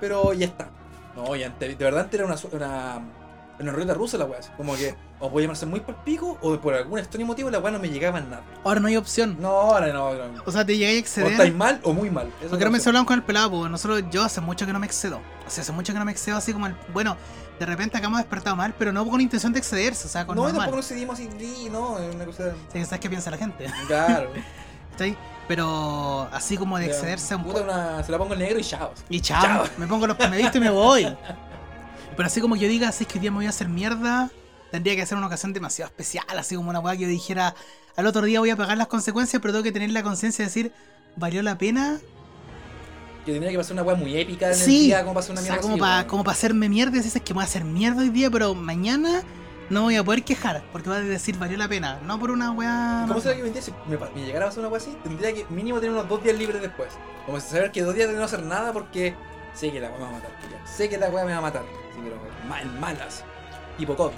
[0.00, 0.68] pero ya está.
[1.16, 2.48] No, ya de verdad antes era una, su-
[3.60, 4.40] una una ruleta rusa la weá.
[4.56, 7.70] Como que o podía llamarse muy por pico o por algún extraño motivo la weá
[7.72, 8.42] no me llegaba en nada.
[8.64, 9.36] Ahora no hay opción.
[9.40, 10.12] No, ahora no.
[10.14, 10.42] no.
[10.44, 11.32] O sea, te llegáis a O exceder.
[11.32, 12.28] estáis mal o muy mal.
[12.40, 14.78] Eso Porque no me hablamos con el pelado, pues nosotros, yo hace mucho que no
[14.78, 15.20] me excedo.
[15.46, 16.74] O sea, hace mucho que no me excedo así como el.
[16.92, 17.16] Bueno,
[17.58, 20.34] de repente acá hemos despertado mal, pero no con intención de excederse, o sea, con
[20.36, 20.60] No, normal.
[20.60, 22.52] tampoco nos seguimos así, sí, no, es una cosa.
[22.72, 23.66] Sí, ¿Sabes qué piensa la gente?
[23.86, 24.30] Claro.
[24.92, 25.16] ¿Cachai?
[25.46, 28.04] Pero así como de excederse un Puta, poco.
[28.04, 28.92] se la pongo en negro y chao.
[29.08, 29.64] Y chao, Chao.
[29.78, 31.04] me pongo los me visto y me voy.
[32.20, 34.28] Pero así como yo diga, así es que hoy día me voy a hacer mierda,
[34.70, 37.54] tendría que ser una ocasión demasiado especial, así como una weá que yo dijera,
[37.96, 40.50] al otro día voy a pagar las consecuencias, pero tengo que tener la conciencia de
[40.50, 40.72] decir,
[41.16, 41.98] ¿valió la pena?
[43.24, 44.80] Que tendría que pasar una weá muy épica en el Sí.
[44.88, 46.08] día, como pasar una O sea, mierda como para weón.
[46.08, 48.54] como pa hacerme mierda, y dices que me voy a hacer mierda hoy día, pero
[48.54, 49.22] mañana
[49.70, 52.50] no voy a poder quejar, porque voy a decir, valió la pena, no por una
[52.50, 53.06] weá...
[53.08, 54.94] ¿Cómo será que si me, pa- me llegara a pasar una weá así?
[55.02, 56.90] Tendría que mínimo tener unos dos días libres después.
[57.24, 59.14] Como si saber que dos días de no hacer nada porque
[59.54, 60.30] sé que la weá me va a matar.
[60.40, 60.66] culiao.
[60.66, 61.62] Sé que la weá me va a matar.
[61.94, 62.16] Sí, pero
[62.48, 63.24] mal, malas.
[63.78, 64.14] Tipo COVID.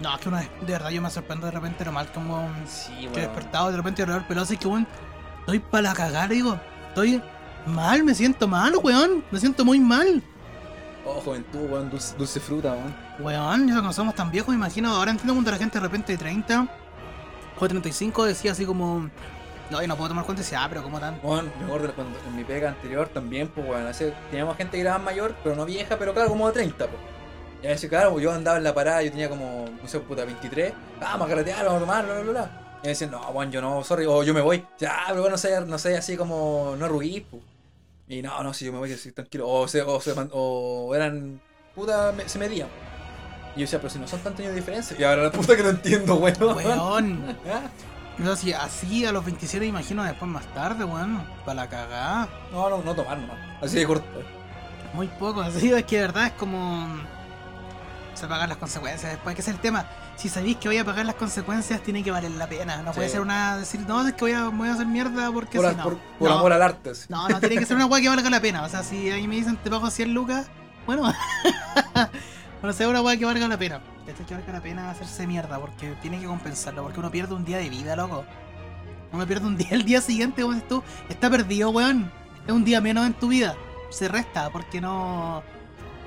[0.00, 2.48] No, es que una vez, de verdad yo me sorprendo de repente lo mal como...
[2.66, 3.14] Sí, que he weón.
[3.14, 4.86] despertado de repente alrededor pelado, así que weón,
[5.40, 7.20] estoy para la cagada, digo, estoy
[7.66, 10.22] mal, me siento mal, weón, me siento muy mal.
[11.04, 12.94] Oh, juventud, weón, dulce, dulce fruta, weón.
[13.18, 16.12] Weón, ya no somos tan viejos, me imagino, ahora entiendo cuando la gente de repente
[16.12, 16.68] de 30
[17.58, 19.10] o de 35 decía así como,
[19.70, 21.20] no, yo no puedo tomar cuenta y decía, ah, pero como tan...
[21.22, 24.80] Bueno, me acuerdo cuando en mi pega anterior también, pues bueno, hace- teníamos gente que
[24.80, 27.00] era más mayor, pero no vieja, pero claro, como de 30, pues.
[27.62, 30.24] Y a veces, claro, yo andaba en la parada, yo tenía como, no sé, puta,
[30.24, 32.50] 23, ah, vamos a carretear, vamos a tomar, bla, bla, bla.
[32.80, 34.64] Y me decían, no, bueno, yo no, sorry, o yo me voy.
[34.78, 37.42] Ya, pero bueno, no sé, no sé, así como, no arruguís, pues.
[38.06, 39.48] Y no, no, si yo me voy, así, tranquilo.
[39.48, 41.40] O, se, o, se o eran,
[41.74, 42.68] puta, me- se medían.
[43.56, 44.96] Y yo decía, pero si no son tantos años de diferencia.
[44.98, 46.36] Y ahora la puta que no entiendo, weón.
[46.56, 47.36] Weón,
[48.18, 52.28] no, si así a los 27 me imagino después más tarde, weón, para la cagada.
[52.52, 53.38] No, no, no tomar nomás.
[53.62, 54.06] Así de corto.
[54.94, 56.86] Muy poco, así es que de verdad es como.
[58.14, 59.86] Se pagar las consecuencias después, que es el tema.
[60.16, 62.78] Si sabéis que voy a pagar las consecuencias, tiene que valer la pena.
[62.82, 63.12] No puede Sí.
[63.12, 63.56] ser una.
[63.58, 65.82] decir, no, es que voy a, voy a hacer mierda porque Por, si no.
[65.84, 66.90] por- por no, amor al arte.
[66.90, 67.06] así.
[67.08, 68.62] no, no, tiene que ser una weá que valga la pena.
[68.64, 70.48] O sea, si ahí me dicen te pago 100 lucas,
[70.84, 71.12] bueno.
[72.60, 73.80] bueno, sea una weá que valga la pena.
[74.06, 76.82] Esto que valga la pena hacerse mierda porque tiene que compensarlo.
[76.82, 78.24] Porque uno pierde un día de vida, loco.
[79.12, 80.82] Uno pierde un día el día siguiente, como dices tú.
[81.08, 82.10] Está perdido, weón.
[82.46, 83.54] Es un día menos en tu vida.
[83.90, 85.42] Se resta porque no.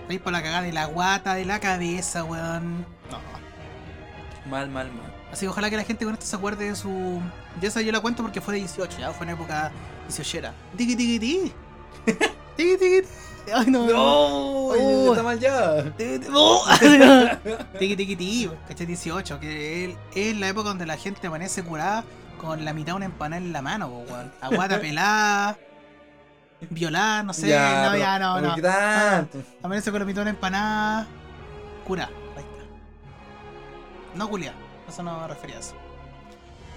[0.02, 2.80] Estáis por la cagada de la guata, de la cabeza, weón.
[3.10, 4.49] No.
[4.49, 5.14] Mal, mal, mal.
[5.32, 7.22] Así que ojalá que la gente con esto se acuerde de su.
[7.61, 9.72] De esa yo la cuento porque fue de 18, ya fue en época
[10.10, 10.52] 18era.
[10.76, 11.53] Tiki tiki ti.
[12.57, 13.31] Tiki tiki ti.
[13.53, 13.85] Ay no.
[13.88, 14.68] ¡No!
[14.73, 15.11] Oh.
[15.11, 15.84] Está mal ya.
[15.97, 17.77] Tiki tiki-.
[17.80, 22.03] Tiki tiki ti, caché 18, que es- la época donde la gente amanece curada
[22.39, 24.31] con la mitad de una empanada en la mano, weón.
[24.41, 25.57] Aguata pelada,
[26.69, 28.55] violada, no sé, no, pero- ya no, no.
[28.55, 29.39] ¿Qué tanto?
[29.63, 31.07] Amanece con la mitad de una empanada,
[31.85, 34.18] cura, ahí está.
[34.18, 34.53] No culia,
[34.88, 35.73] eso no me refería a eso.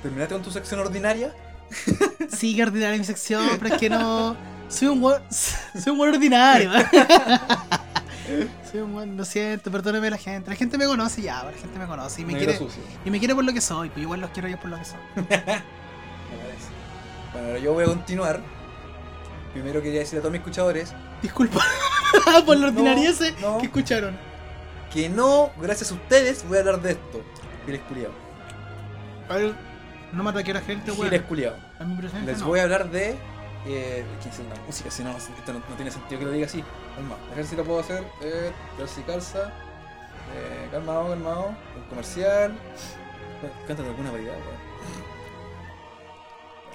[0.02, 1.34] ¿Terminaste con tu sección ordinaria?
[2.30, 4.36] Sí, que ordinaria mi sección, pero es que no.
[4.68, 5.22] Soy un buen.
[5.30, 6.70] Soy un buen ordinario.
[8.70, 9.16] soy un buen.
[9.16, 10.50] Lo siento, perdóneme la gente.
[10.50, 12.58] La gente me conoce ya, la gente me conoce y me Negro quiere.
[12.58, 12.82] sucio.
[13.04, 14.84] Y me quiere por lo que soy, pues igual los quiero yo por lo que
[14.84, 14.98] soy.
[15.16, 15.54] Me parece.
[17.32, 18.40] Bueno, yo voy a continuar.
[19.52, 20.92] Primero quería decir a todos mis escuchadores
[21.22, 21.60] Disculpa
[22.44, 23.58] por la ordinariez no.
[23.58, 24.18] que escucharon.
[24.92, 27.22] que no, gracias a ustedes, voy a hablar de esto.
[27.64, 27.80] Giles
[29.36, 29.54] ver,
[30.12, 31.04] no me ataque a la gente, weón.
[31.04, 31.22] Giles
[31.96, 32.46] presencia Les no.
[32.46, 33.16] voy a hablar de.
[33.66, 34.90] Eh, ¿Quién es la música?
[34.90, 36.62] Si no, esto no, no tiene sentido que lo diga así.
[36.94, 38.04] Calma, a ver si lo puedo hacer.
[38.20, 39.52] Eh, ver calza.
[40.34, 41.48] Eh, calmado, calmado.
[41.76, 42.58] Un comercial.
[43.66, 44.74] Cántate alguna variedad, weón.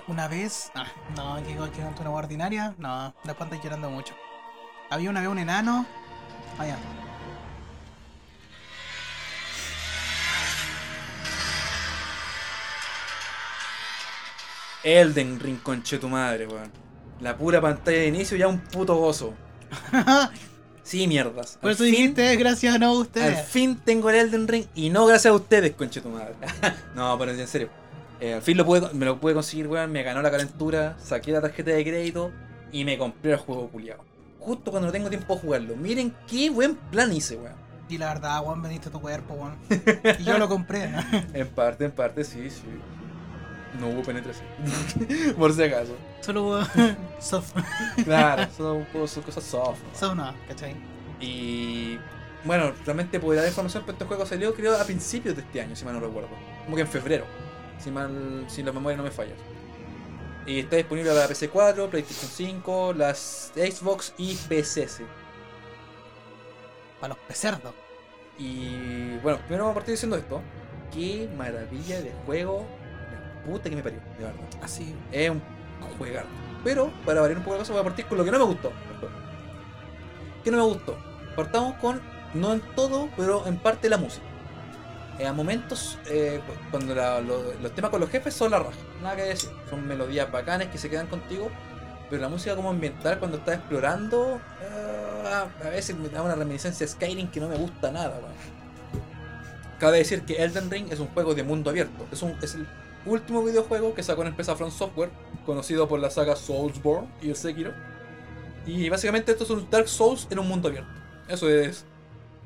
[0.07, 0.71] Una vez.
[0.73, 2.73] Ah, no, que que canto una ordinaria.
[2.77, 4.15] No, después andas llorando mucho.
[4.89, 5.85] Había una vez un enano.
[6.57, 6.77] Vaya.
[14.83, 16.71] Elden Ring, conche tu madre, weón.
[17.21, 19.33] La pura pantalla de inicio ya un puto gozo.
[20.81, 21.59] Sí, mierdas.
[21.61, 23.45] Por Al eso fin- dijiste, gracias a no Al ustedes.
[23.47, 26.33] fin tengo el Elden Ring y no gracias a ustedes, conche tu madre.
[26.95, 27.69] no, pero en serio.
[28.19, 29.91] Eh, al fin lo pude, me lo pude conseguir, weón.
[29.91, 32.31] Me ganó la calentura, saqué la tarjeta de crédito
[32.71, 34.03] y me compré el juego culiado.
[34.39, 35.75] Justo cuando no tengo tiempo de jugarlo.
[35.75, 37.53] Miren qué buen plan hice, weón.
[37.87, 39.57] Y la verdad, Juan, vendiste tu cuerpo, Juan.
[40.19, 40.89] Y yo lo compré.
[41.35, 42.63] En parte, en parte, sí, sí.
[43.79, 44.47] No hubo penetración.
[45.37, 45.95] Por si acaso.
[46.21, 46.63] Solo hubo
[47.19, 47.53] soft.
[48.03, 49.79] Claro, son, son cosas soft.
[49.83, 49.99] ¿no?
[49.99, 50.75] Soft no, ¿cachai?
[51.19, 51.99] Y
[52.43, 55.75] bueno, realmente poder dar información, pero este juego salió creo a principios de este año,
[55.75, 56.29] si mal no recuerdo.
[56.63, 57.25] Como que en febrero,
[57.77, 59.33] si mal, si la memoria no me falla.
[60.45, 65.01] Y está disponible para PC 4, PlayStation 5, las Xbox y PCs.
[66.99, 67.73] Para los pecerdos.
[68.37, 70.41] Y bueno, primero vamos a partir diciendo esto.
[70.93, 72.65] Qué maravilla de juego.
[73.45, 74.39] Puta que me parió, de verdad.
[74.61, 74.95] Así.
[75.11, 75.41] Es un
[75.97, 76.25] juegar.
[76.63, 78.45] Pero, para variar un poco la cosa, voy a partir con lo que no me
[78.45, 78.71] gustó.
[80.43, 80.97] ¿Qué no me gustó?
[81.35, 82.01] Partamos con,
[82.33, 84.25] no en todo, pero en parte la música.
[85.19, 88.59] Eh, a momentos, eh, cu- cuando la- lo- los temas con los jefes son la
[88.59, 89.49] raja, nada que decir.
[89.69, 91.49] Son melodías bacanas que se quedan contigo,
[92.09, 96.85] pero la música como ambiental cuando estás explorando, eh, a veces me da una reminiscencia
[96.85, 98.17] de Skyrim que no me gusta nada.
[98.19, 98.33] weón.
[99.77, 102.05] Cabe decir que Elden Ring es un juego de mundo abierto.
[102.11, 102.65] Es, un, es el
[103.05, 105.09] último videojuego que sacó la empresa From Software,
[105.45, 107.73] conocido por la saga Soulsborne y el Sekiro.
[108.65, 110.91] Y básicamente esto es un Dark Souls en un mundo abierto.
[111.27, 111.85] Eso es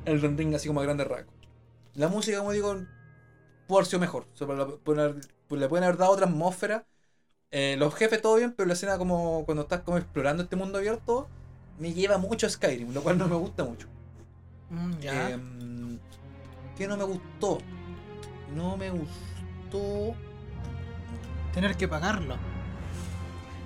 [0.05, 1.33] Elden Ring así como a grandes rasgos.
[1.95, 2.75] La música, como digo,
[3.67, 4.27] pudo haber sido mejor.
[4.33, 6.85] O sea, le pueden haber dado otra atmósfera.
[7.51, 10.79] Eh, los jefes todo bien, pero la escena como cuando estás como explorando este mundo
[10.79, 11.27] abierto
[11.77, 13.87] me lleva mucho a Skyrim, lo cual no me gusta mucho.
[14.69, 15.29] Mm, ya.
[15.29, 15.99] Em,
[16.75, 17.59] ¿Qué no me gustó?
[18.55, 20.15] No me gustó.
[21.53, 22.35] Tener que pagarlo.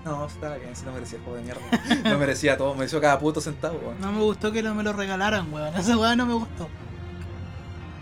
[0.04, 1.62] No, estaba bien, si no merecía el juego de mierda.
[2.10, 4.00] No merecía todo, mereció cada puto centavo, weón.
[4.00, 5.76] No me gustó que no me lo regalaran, weón.
[5.76, 6.70] Esa weá no me gustó.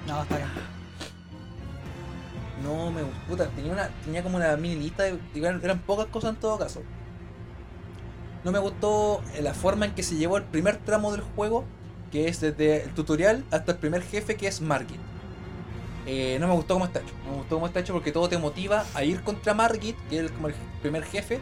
[0.07, 0.49] No, está bien.
[2.63, 3.19] No me gustó.
[3.27, 6.59] Puta, tenía, una, tenía como una mini lista, de, eran, eran pocas cosas en todo
[6.59, 6.83] caso.
[8.43, 11.65] No me gustó eh, la forma en que se llevó el primer tramo del juego,
[12.11, 14.99] que es desde el tutorial hasta el primer jefe, que es Margit.
[16.05, 17.13] Eh, no me gustó cómo está hecho.
[17.25, 20.25] No me gustó cómo está hecho porque todo te motiva a ir contra Margit, que
[20.25, 21.39] es como el primer jefe,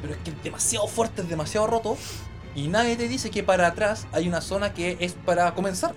[0.00, 1.96] pero es que es demasiado fuerte, es demasiado roto,
[2.54, 5.94] y nadie te dice que para atrás hay una zona que es para comenzar.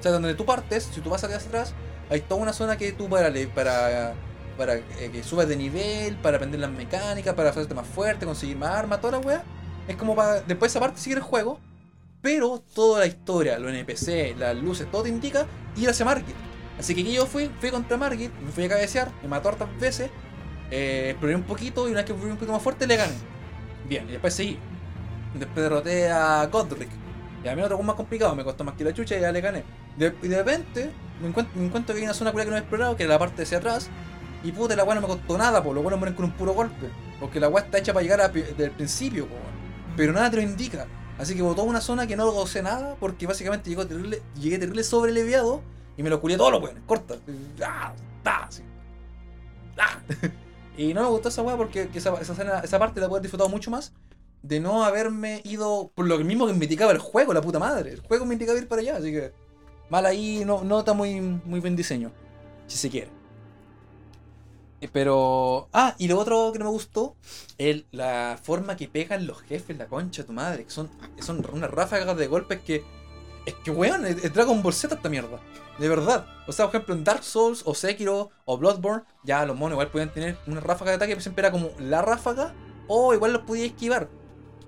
[0.00, 1.74] O sea, donde tú partes, si tú vas hacia atrás,
[2.10, 4.14] hay toda una zona que tú para, para,
[4.58, 8.56] para eh, que subas de nivel, para aprender las mecánicas, para hacerte más fuerte, conseguir
[8.56, 9.44] más armas, toda la wea.
[9.86, 11.60] Es como para después esa parte seguir el juego,
[12.20, 15.46] pero toda la historia, los NPC, las luces, todo te indica
[15.76, 16.34] ir hacia Margit.
[16.78, 19.68] Así que aquí yo fui, fui contra Margit, me fui a cabecear, me mató hartas
[19.78, 20.10] veces,
[20.70, 23.14] eh, exploré un poquito y una vez que fui un poquito más fuerte le gané.
[23.88, 24.58] Bien, y después seguí.
[25.34, 26.88] Después derroté a Godric.
[27.44, 29.40] Y a mí otro más complicado, me costó más que la chucha y ya le
[29.40, 29.64] gané.
[29.98, 30.90] Y de repente
[31.20, 33.18] me encuentro, me encuentro que hay una zona que no he explorado, que es la
[33.18, 33.90] parte hacia atrás.
[34.44, 36.52] Y puta, la weá no me costó nada, por lo bueno mueren con un puro
[36.52, 36.88] golpe.
[37.20, 39.36] Porque la weá está hecha para llegar a desde el principio, po,
[39.96, 40.86] pero nada te lo indica.
[41.18, 44.82] Así que botó una zona que no gocé nada, porque básicamente llegó terrible, llegué terrible
[44.82, 45.62] sobreleviado
[46.02, 47.14] y me lo culié todos los weones, corta.
[47.64, 47.94] ¡Ah!
[48.24, 48.62] Así.
[49.78, 50.00] ¡Ah!
[50.74, 53.16] Y no me gustó esa weá porque que esa, esa, escena- esa parte la puedo
[53.18, 53.92] haber disfrutado mucho más
[54.42, 57.92] de no haberme ido por lo mismo que me indicaba el juego, la puta madre.
[57.92, 59.34] El juego me indicaba ir para allá, así que
[59.90, 62.10] mal ahí, no, no está muy, muy buen diseño,
[62.66, 63.10] si se quiere.
[64.80, 65.68] Eh, Pero.
[65.72, 67.16] Ah, y lo otro que no me gustó,
[67.58, 71.44] el, la forma que pegan los jefes, la concha de tu madre, que son, son
[71.52, 72.82] unas ráfagas de golpes que.
[73.46, 75.40] Es que, weón, es, es Dragon Ball Z esta mierda.
[75.78, 76.26] De verdad.
[76.46, 79.88] O sea, por ejemplo, en Dark Souls, o Sekiro, o Bloodborne, ya los monos igual
[79.88, 82.54] podían tener una ráfaga de ataque, pero siempre era como la ráfaga,
[82.88, 84.08] o igual los podía esquivar.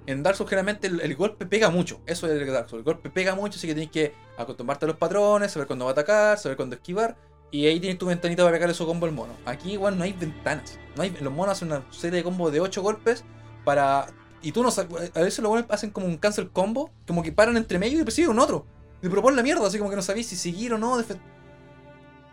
[0.07, 2.01] En Dark Souls generalmente el, golpe pega mucho.
[2.07, 2.81] Eso es el Dark Souls.
[2.81, 5.91] El golpe pega mucho, así que tienes que acostumbrarte a los patrones, saber cuándo va
[5.91, 7.17] a atacar, saber cuándo esquivar.
[7.51, 9.33] Y ahí tienes tu ventanita para pegarle su combo al mono.
[9.47, 10.79] Aquí igual no hay ventanas.
[10.97, 13.25] No hay, los monos hacen una serie de combos de 8 golpes
[13.65, 14.07] para.
[14.43, 15.13] Y tú no sabes.
[15.15, 18.05] A veces los monos hacen como un cancel combo, como que paran entre medio y
[18.05, 18.67] persiguen un otro.
[19.03, 20.99] Y proponen la mierda, así como que no sabéis si seguir o no.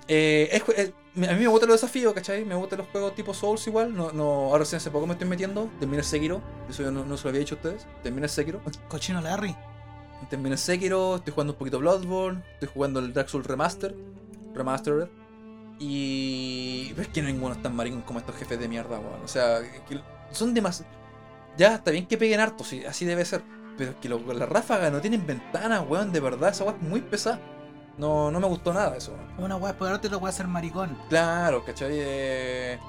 [0.08, 0.94] Eh, es- es-
[1.30, 2.44] a mí me gustan los desafíos, ¿cachai?
[2.46, 3.96] Me gustan los juegos tipo Souls igual.
[3.96, 5.70] No, no, ahora sí hace poco me estoy metiendo.
[5.80, 6.42] Terminé Sekiro.
[6.70, 7.86] Eso yo no, no se lo había dicho a ustedes.
[8.04, 8.62] Terminé Sekiro.
[8.90, 9.56] Cochino Larry.
[10.30, 11.18] Terminé Sekiro.
[11.18, 12.42] Estoy jugando un poquito Bloodborne.
[12.54, 13.96] Estoy jugando el Dark Souls Remaster.
[14.54, 15.08] Remastered.
[15.80, 16.90] Y.
[16.92, 19.22] pero es que no ninguno es tan maricón como estos jefes de mierda, weón.
[19.24, 20.00] O sea, que
[20.32, 20.92] son demasiado.
[21.58, 23.42] Ya, está bien que peguen harto, sí, así debe ser.
[23.82, 26.50] Pero es que lo- las ráfagas no tienen ventanas, weón, de verdad.
[26.50, 27.40] Esa weón es muy pesada.
[27.98, 29.46] No, no me gustó nada eso, weón.
[29.46, 30.96] Una weá por otra, voy a ser maricón.
[31.10, 31.90] Claro, ¿cachai?
[31.94, 32.80] Eh,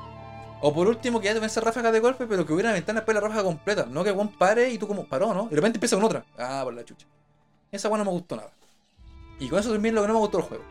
[0.61, 3.01] O por último, que ya te esa ráfaga de golpe, pero que hubiera una ventana
[3.01, 3.87] después de la ráfaga completa.
[3.89, 5.47] No que Juan pare y tú como paró, ¿no?
[5.47, 6.27] Y de repente empieza con otra.
[6.39, 7.07] Ah, por la chucha.
[7.71, 8.51] Esa weón no me gustó nada.
[9.41, 10.65] Y con eso también lo que no me gustó el juego.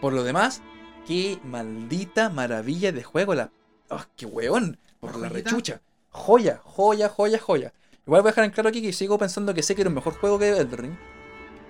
[0.00, 0.60] Por lo demás,
[1.06, 3.34] qué maldita maravilla de juego.
[3.36, 3.50] La...
[3.90, 4.76] ¡Ah, qué weón!
[4.98, 5.80] Por ¿La la rechucha.
[6.10, 7.72] Joya, joya, joya, joya.
[8.06, 10.38] Igual voy a dejar en claro aquí que sigo pensando que Sekiro es mejor juego
[10.38, 10.94] que Elden Ring.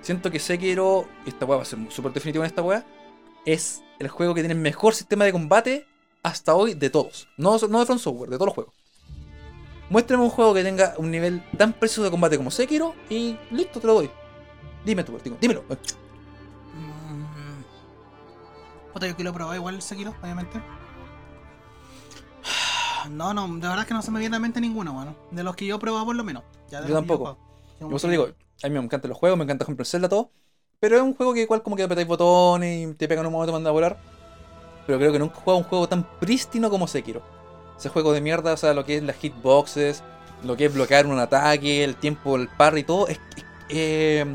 [0.00, 2.84] Siento que Sekiro, esta weá va a ser súper definitiva en esta weá,
[3.44, 5.86] es el juego que tiene el mejor sistema de combate
[6.22, 7.28] hasta hoy de todos.
[7.36, 8.74] No, no de From Software, de todos los juegos.
[9.90, 13.78] Muéstrame un juego que tenga un nivel tan preciso de combate como Sekiro y listo,
[13.78, 14.10] te lo doy.
[14.84, 15.62] Dime tú, Vertigo, dímelo.
[15.62, 15.74] Mm.
[18.92, 20.60] Puta, yo que lo probado igual Sekiro, obviamente.
[23.10, 25.14] No, no, de verdad es que no se me viene a la mente ninguno, bueno.
[25.30, 26.42] De los que yo he probado por lo menos.
[26.70, 27.38] Ya de Yo tampoco.
[27.80, 28.28] Yo eso digo,
[28.62, 30.30] a mí me encantan los juegos, me encanta, por ejemplo, el Zelda todo.
[30.80, 33.50] Pero es un juego que igual como que apretáis botones y te pegan un momento
[33.50, 33.98] y te manda a volar.
[34.86, 37.22] Pero creo que nunca he jugado un juego tan prístino como Sekiro.
[37.78, 40.04] Ese juego de mierda, o sea, lo que es las hitboxes,
[40.42, 44.26] lo que es bloquear un ataque, el tiempo, el parry y todo, es, es- eh,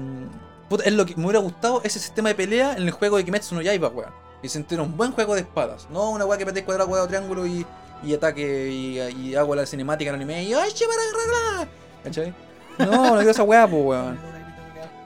[0.69, 3.25] puta, es lo que me hubiera gustado ese sistema de pelea en el juego de
[3.25, 4.13] Kimetsu no Yaiba, weón.
[4.41, 7.45] Y sentir un buen juego de espadas, no una weá que apretéis cuadrado, cuadrado, triángulo
[7.47, 7.65] y,
[8.03, 11.67] y ataque y, y hago la cinemática en anime y ¡ay, chimara,
[12.03, 12.33] ¿Cachai?
[12.77, 14.19] No, no quiero esa weá, pues, weón.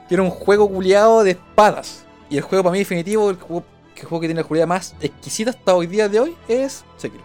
[0.08, 2.04] Quiero un juego culiado de espadas.
[2.28, 3.64] Y el juego para mí definitivo, el juego,
[3.96, 7.24] el juego que tiene la jugabilidad más exquisita hasta hoy día de hoy es Sekiro.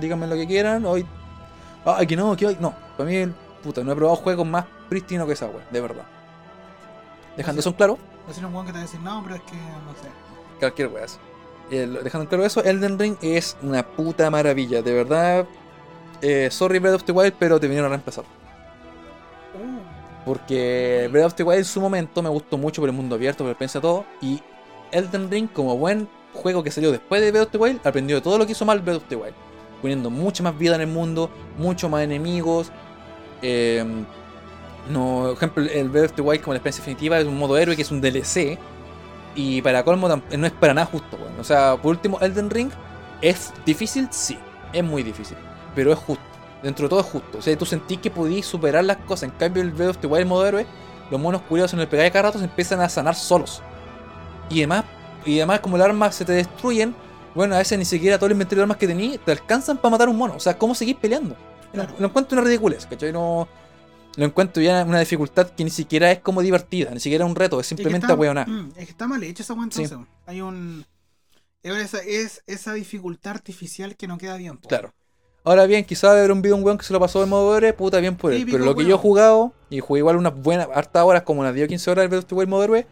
[0.00, 1.06] Díganme lo que quieran, hoy.
[1.84, 2.56] Ay, que no, que hoy.
[2.60, 3.32] No, para mí,
[3.62, 6.04] puta, no he probado juegos más prístinos que esa wea, de verdad.
[7.36, 9.22] Dejando eso en claro, Va a ser un weón que te va a decir, no,
[9.22, 10.08] pero es que no sé.
[10.58, 11.04] cualquier wea.
[11.04, 11.18] así.
[11.70, 15.46] El- dejando claro eso, Elden Ring es una puta maravilla, de verdad.
[16.22, 18.24] Eh, sorry Breath of the Wild, pero te vinieron a reemplazar.
[20.24, 23.44] Porque Breath of the Wild en su momento me gustó mucho por el mundo abierto,
[23.44, 24.04] por el pensar todo.
[24.22, 24.40] Y
[24.90, 28.22] Elden Ring, como buen juego que salió después de Breath of the Wild, aprendió de
[28.22, 29.34] todo lo que hizo mal Breath of the Wild.
[29.82, 32.70] Poniendo mucha más vida en el mundo, mucho más enemigos.
[33.42, 33.84] eh,
[34.90, 37.56] no, por ejemplo, el Breath of the Wild como la experiencia definitiva es un modo
[37.58, 38.58] héroe que es un DLC.
[39.34, 41.38] Y para colmo tam- no es para nada justo, weón.
[41.40, 42.70] O sea, por último, Elden Ring
[43.20, 44.38] es difícil, sí,
[44.72, 45.36] es muy difícil.
[45.74, 46.22] Pero es justo.
[46.62, 47.38] Dentro de todo es justo.
[47.38, 49.24] O sea, tú sentís que podías superar las cosas.
[49.24, 50.66] En cambio, el Breath of the Wild modo héroe,
[51.10, 53.60] los monos curiosos en el pegar de cada rato se empiezan a sanar solos.
[54.48, 54.84] Y además,
[55.26, 56.94] y además como las armas se te destruyen,
[57.34, 59.90] bueno, a veces ni siquiera todo el inventario de armas que tenías te alcanzan para
[59.90, 60.34] matar un mono.
[60.36, 61.36] O sea, ¿cómo seguís peleando?
[61.72, 61.92] Claro.
[61.98, 63.12] Lo encuentro una ridiculez, ¿cachai?
[63.12, 63.48] No,
[64.16, 67.58] lo encuentro ya una dificultad que ni siquiera es como divertida, ni siquiera un reto,
[67.60, 68.48] es Es que simplemente ahueonar.
[68.48, 69.84] mm, es que está mal hecho esa weón Sí.
[70.26, 70.84] Hay un.
[71.62, 74.58] Es esa, es esa dificultad artificial que no queda bien.
[74.58, 74.68] po.
[74.68, 74.92] Claro.
[75.44, 77.72] Ahora bien, quizás haber un video un weón que se lo pasó de modo héroe,
[77.72, 78.46] puta bien por él.
[78.50, 78.88] Pero lo que weón.
[78.88, 81.90] yo he jugado, y jugué igual unas buenas, hartas horas, como unas 10 o 15
[81.90, 82.86] horas del Breath of modo héroe,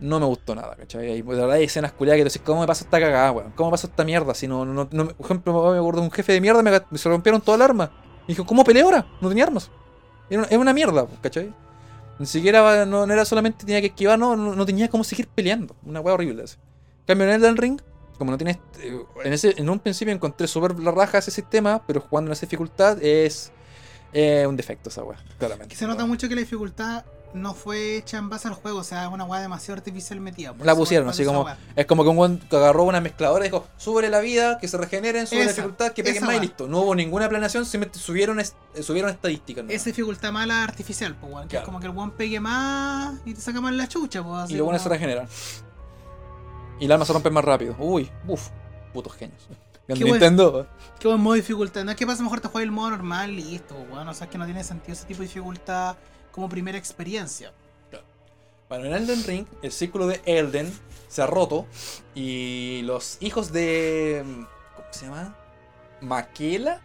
[0.00, 1.18] no me gustó nada, ¿cachai?
[1.18, 3.52] Y, pues, la verdad hay escenas culiadas que dices, ¿cómo me pasa esta cagada, weón?
[3.56, 4.34] ¿Cómo me pasa esta mierda?
[4.34, 7.08] Si no, no, no, por ejemplo, me acuerdo de un jefe de mierda, me, se
[7.08, 7.90] rompieron toda el arma.
[8.26, 9.06] Y dijo, ¿cómo peleé ahora?
[9.20, 9.70] No tenía armas.
[10.30, 11.52] Era una, mierda, ¿cachai?
[12.18, 15.74] Ni siquiera, no, era solamente tenía que esquivar, no, no, no tenía cómo seguir peleando.
[15.84, 16.42] Una weá horrible.
[16.42, 16.56] Así.
[17.06, 17.80] En cambio, en Ring,
[18.18, 18.58] como no tienes.
[18.80, 22.32] eh, En, ese, en un principio encontré súper la raja ese sistema, pero jugando en
[22.32, 23.52] esa dificultad es.
[24.12, 25.74] eh, un defecto esa weá, claramente.
[25.76, 29.04] Se nota mucho que la dificultad no fue hecha en base al juego, o sea,
[29.04, 30.54] es una weá demasiado artificial metida.
[30.62, 31.46] La pusieron, así como-.
[31.76, 34.66] Es como que un weón que agarró una mezcladora y dijo: súbele la vida, que
[34.68, 36.66] se regeneren, sube la dificultad, que peguen más y listo.
[36.66, 38.46] No hubo ninguna planeación, simplemente subieron, eh,
[38.82, 39.64] subieron estadísticas.
[39.64, 39.70] ¿no?
[39.70, 41.44] Esa dificultad mala artificial, pues, weón.
[41.48, 41.62] Que Claro.
[41.62, 44.44] es como que el weón pegue más y te saca más la chucha, pues.
[44.44, 45.28] así y los buenos se como- regeneran.
[46.80, 47.74] Y el arma se rompe más rápido.
[47.78, 48.48] Uy, uff,
[48.92, 49.40] putos genios.
[49.86, 50.66] Qué Nintendo.
[50.98, 51.82] Qué buen modo de dificultad.
[51.82, 54.06] No es que pasa mejor te juegas el modo normal y listo, weón.
[54.08, 55.96] O sea, es que no tiene sentido ese tipo de dificultad
[56.38, 57.52] como primera experiencia.
[58.68, 60.70] Bueno, en Elden Ring, el círculo de Elden
[61.08, 61.66] se ha roto
[62.14, 64.22] y los hijos de.
[64.76, 65.34] ¿Cómo se llama?
[66.02, 66.80] Maquela.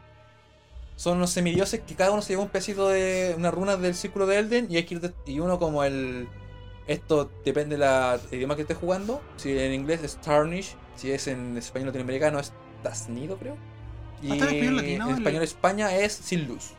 [0.95, 4.25] Son unos semidioses que cada uno se lleva un pedacito de una runa del círculo
[4.27, 6.27] de Elden y hay que ir de- y uno como el.
[6.87, 9.21] Esto depende del idioma que estés jugando.
[9.35, 13.57] Si en inglés es Tarnish, si es en español latinoamericano es Tasnido, creo.
[14.21, 16.71] Y Ah, está en español latino, en el- español España es Sin Luz.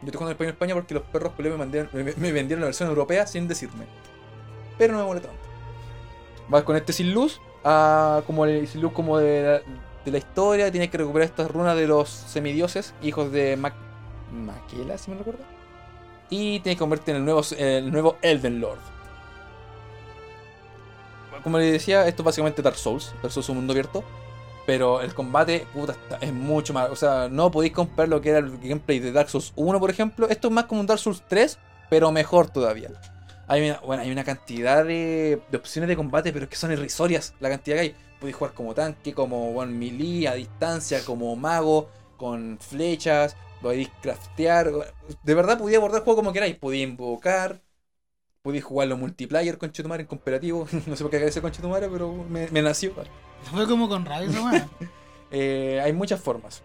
[0.00, 2.88] Yo estoy jugando en español España porque los perros me, mandieron- me, vendieron la versión
[2.88, 3.86] europea sin decirme
[4.78, 5.44] pero no me molesta tanto.
[6.48, 7.40] Vas con este sin luz,
[8.26, 9.60] como el sin luz como de
[10.06, 13.74] la, historia, tienes que recuperar estas runas de los semidioses, hijos de Mac
[14.32, 15.42] Maquela, si me recuerdo.
[16.30, 18.78] Y tienes que convertirte en el nuevo, el nuevo Elden Lord.
[21.42, 23.12] Como les decía, esto es básicamente Dark Souls.
[23.22, 24.04] Dark Souls es un mundo abierto.
[24.68, 26.90] Pero el combate, puta, es mucho más.
[26.90, 29.88] O sea, no podéis comparar lo que era el gameplay de Dark Souls 1, por
[29.88, 30.28] ejemplo.
[30.28, 31.58] Esto es más como un Dark Souls 3,
[31.88, 32.90] pero mejor todavía.
[33.46, 36.70] Hay una, bueno, hay una cantidad de, de opciones de combate, pero es que son
[36.70, 37.96] irrisorias la cantidad que hay.
[38.20, 41.88] Podéis jugar como tanque, como bueno, melee, a distancia, como mago,
[42.18, 44.70] con flechas, podéis craftear.
[45.22, 46.56] De verdad, podía abordar el juego como queráis.
[46.56, 47.62] Podía invocar,
[48.48, 50.66] podéis jugarlo multiplayer con Chetumare en cooperativo.
[50.86, 52.94] no sé por qué agradecer con Chetumare, pero me, me nació.
[53.42, 54.68] Fue como con weá.
[55.30, 56.62] Eh, hay muchas formas.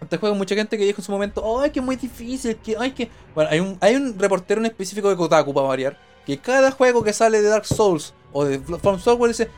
[0.00, 2.76] Este juego, mucha gente que dijo en su momento, ay, que es muy difícil, que,
[2.78, 3.10] ay, que...
[3.34, 7.02] Bueno, hay un, hay un reportero en específico de Kotaku, para variar, que cada juego
[7.02, 9.50] que sale de Dark Souls o de From Software dice,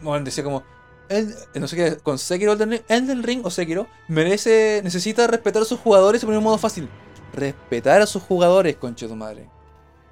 [0.00, 0.64] bueno, decía como,
[1.08, 5.62] el- no sé qué, con Sekiro, Elden Ring, Elden Ring o Sekiro, merece, necesita respetar
[5.62, 6.88] a sus jugadores y poner un modo fácil.
[7.32, 9.48] Respetar a sus jugadores, conche tu madre.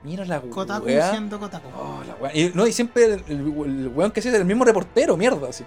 [0.03, 1.11] Mira la Kotaku weá.
[1.11, 1.69] siendo Kotaku.
[1.77, 2.35] Oh, la weá.
[2.35, 5.49] Y, no, y siempre el, el, el weón que sea es el mismo reportero, mierda,
[5.49, 5.65] así.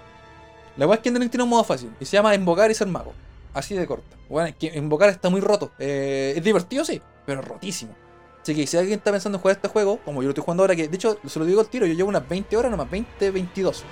[0.76, 1.92] La weá es que Elden Ring tiene un modo fácil.
[2.00, 3.12] Y se llama invocar y ser mago.
[3.52, 4.16] Así de corta.
[4.28, 5.70] Weón, es que invocar está muy roto.
[5.78, 7.94] Eh, es divertido, sí, pero es rotísimo.
[8.42, 10.64] Así que si alguien está pensando en jugar este juego, como yo lo estoy jugando
[10.64, 12.90] ahora, que de hecho se lo digo al tiro, yo llevo unas 20 horas nomás,
[12.90, 13.84] 20, 22.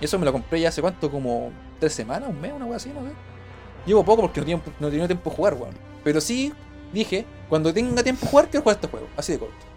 [0.00, 2.76] Y eso me lo compré ya hace cuánto, como 3 semanas, un mes, una cosa
[2.76, 3.12] así, no sé.
[3.86, 5.74] Llevo poco porque no tenía, no tenía tiempo de jugar, weón.
[6.02, 6.52] Pero sí
[6.92, 9.73] dije, cuando tenga tiempo de jugar, quiero jugar este juego, así de corto.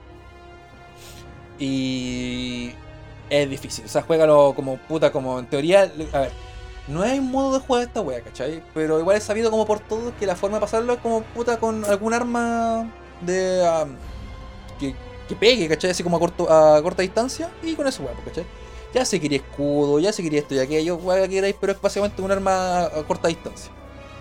[1.60, 2.72] Y
[3.30, 6.32] es difícil, o sea, juégalo como puta, como en teoría, a ver,
[6.88, 8.64] no hay modo de jugar esta wea, ¿cachai?
[8.74, 11.60] Pero igual he sabido como por todo que la forma de pasarlo es como puta
[11.60, 12.90] con algún arma
[13.22, 13.86] de...
[14.80, 14.96] que,
[15.28, 15.92] que pegue, ¿cachai?
[15.92, 18.46] Así como a, corto, a corta distancia y con eso, wea, ¿cachai?
[18.94, 21.82] Ya se quería escudo, ya se quería esto y aquello, wea que queráis, pero es
[21.82, 23.72] básicamente un arma a corta distancia.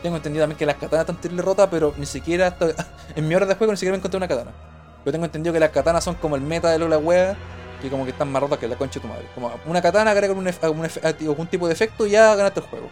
[0.03, 2.57] Tengo entendido también que las katanas están terrible rotas, pero ni siquiera
[3.15, 4.76] en mi hora de juego ni siquiera me encontré una katana.
[5.07, 7.37] Pero tengo entendido que las katanas son como el meta de la wea,
[7.81, 9.25] que como que están más rotas que la concha de tu madre.
[9.37, 12.89] Como una katana agrega un, ef- algún, tipo de efecto y ya ganaste el juego.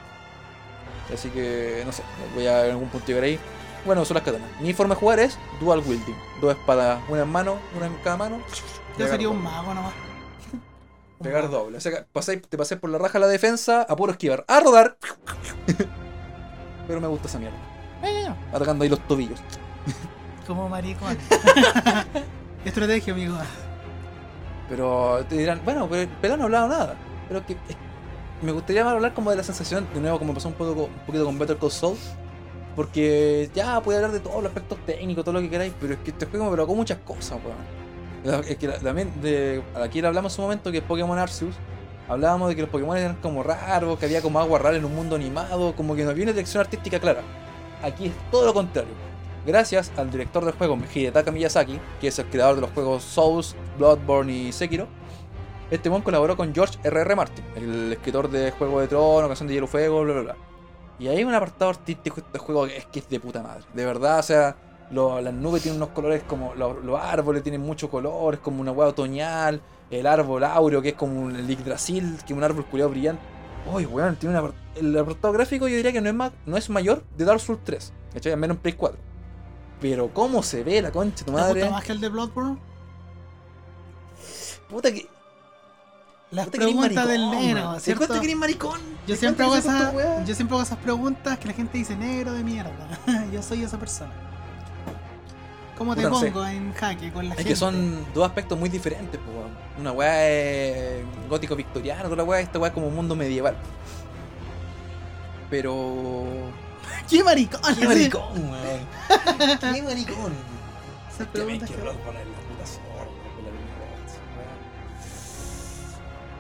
[1.13, 2.05] Así que, no sé,
[2.37, 3.37] voy a en algún punto llegar ahí.
[3.85, 4.49] Bueno, son las katanas.
[4.61, 6.15] Mi forma de jugar es dual wielding.
[6.41, 8.39] Dos espadas, una en mano, una en cada mano.
[8.97, 9.93] Yo sería un mago nomás.
[10.53, 10.61] Un
[11.25, 11.79] Pegar doble.
[11.79, 14.45] O sea, que pasáis- te pasé por la raja la defensa, a puro esquivar.
[14.47, 14.99] A rodar.
[16.87, 17.57] Pero me gusta esa mierda.
[18.53, 19.41] Atacando ahí los tobillos.
[20.47, 21.17] Como maricón.
[22.65, 23.37] Estrategia, amigo.
[24.69, 26.97] Pero te dirán, bueno, pero el pelado no ha hablado nada.
[27.29, 27.57] Pero que
[28.43, 31.07] me gustaría más hablar como de la sensación, de nuevo, como pasó un, poco, un
[31.07, 31.97] poquito con Better Call Saul.
[32.77, 36.01] Porque ya puede hablar de todos los aspectos técnicos, todo lo que queráis, pero es
[36.01, 38.45] que este juego me provocó muchas cosas, weón.
[38.49, 41.55] Es que también, de, aquí le hablamos en su momento que es Pokémon Arceus.
[42.09, 44.95] Hablábamos de que los Pokémon eran como raros, que había como agua rara en un
[44.95, 47.23] mundo animado, como que no había una dirección artística clara.
[47.83, 49.14] Aquí es todo lo contrario.
[49.47, 53.55] Gracias al director del juego, Hidetaka Miyazaki, que es el creador de los juegos Souls,
[53.77, 54.87] Bloodborne y Sekiro,
[55.71, 57.15] este mon colaboró con George R.R.
[57.17, 60.37] Martin, el escritor de Juego de Tronos, Canción de Hielo Fuego, bla bla bla.
[60.99, 63.65] Y hay un apartado artístico de este juego que es que es de puta madre.
[63.75, 64.57] De verdad, o sea,
[64.91, 66.55] lo- las nubes tienen unos colores como.
[66.55, 69.61] Los, árboles tienen mucho color, es como una hueá otoñal.
[69.91, 73.21] El árbol áureo, que es como un Yggdrasil, que es un árbol culiado brillante.
[73.73, 76.57] Uy, weón, tiene un apart- el apartado gráfico yo diría que no es, más, no
[76.57, 78.33] es mayor de Dark Souls 3, ¿cachai?
[78.33, 78.99] Al menos en Play 4.
[79.85, 81.61] Pero cómo se ve la concha de tu ¿Te madre.
[81.61, 82.57] gusta más que el de Bloodborne?
[84.71, 85.07] Puta que.
[86.33, 87.75] Eres preguntas del negro.
[87.75, 87.99] ¿Te ¿cierto?
[88.07, 88.81] cuenta que eres maricón?
[89.07, 92.33] Yo ¿Te siempre, hago esa, yo siempre hago esas preguntas que la gente dice negro
[92.33, 92.73] de mierda.
[93.33, 94.11] yo soy esa persona.
[95.77, 96.31] ¿Cómo te Puta, no sé.
[96.31, 97.51] pongo en jaque con la Es gente?
[97.51, 99.37] que son dos aspectos muy diferentes, pues.
[99.79, 103.55] Una weá es gótico victoriano, otra weá esta weá es como un mundo medieval.
[105.51, 106.25] Pero.
[107.09, 107.61] ¡Qué maricón!
[107.75, 108.89] ¡Qué maricón, weón!
[109.73, 110.47] ¡Qué maricón!
[111.09, 111.83] Esas me preguntas que-.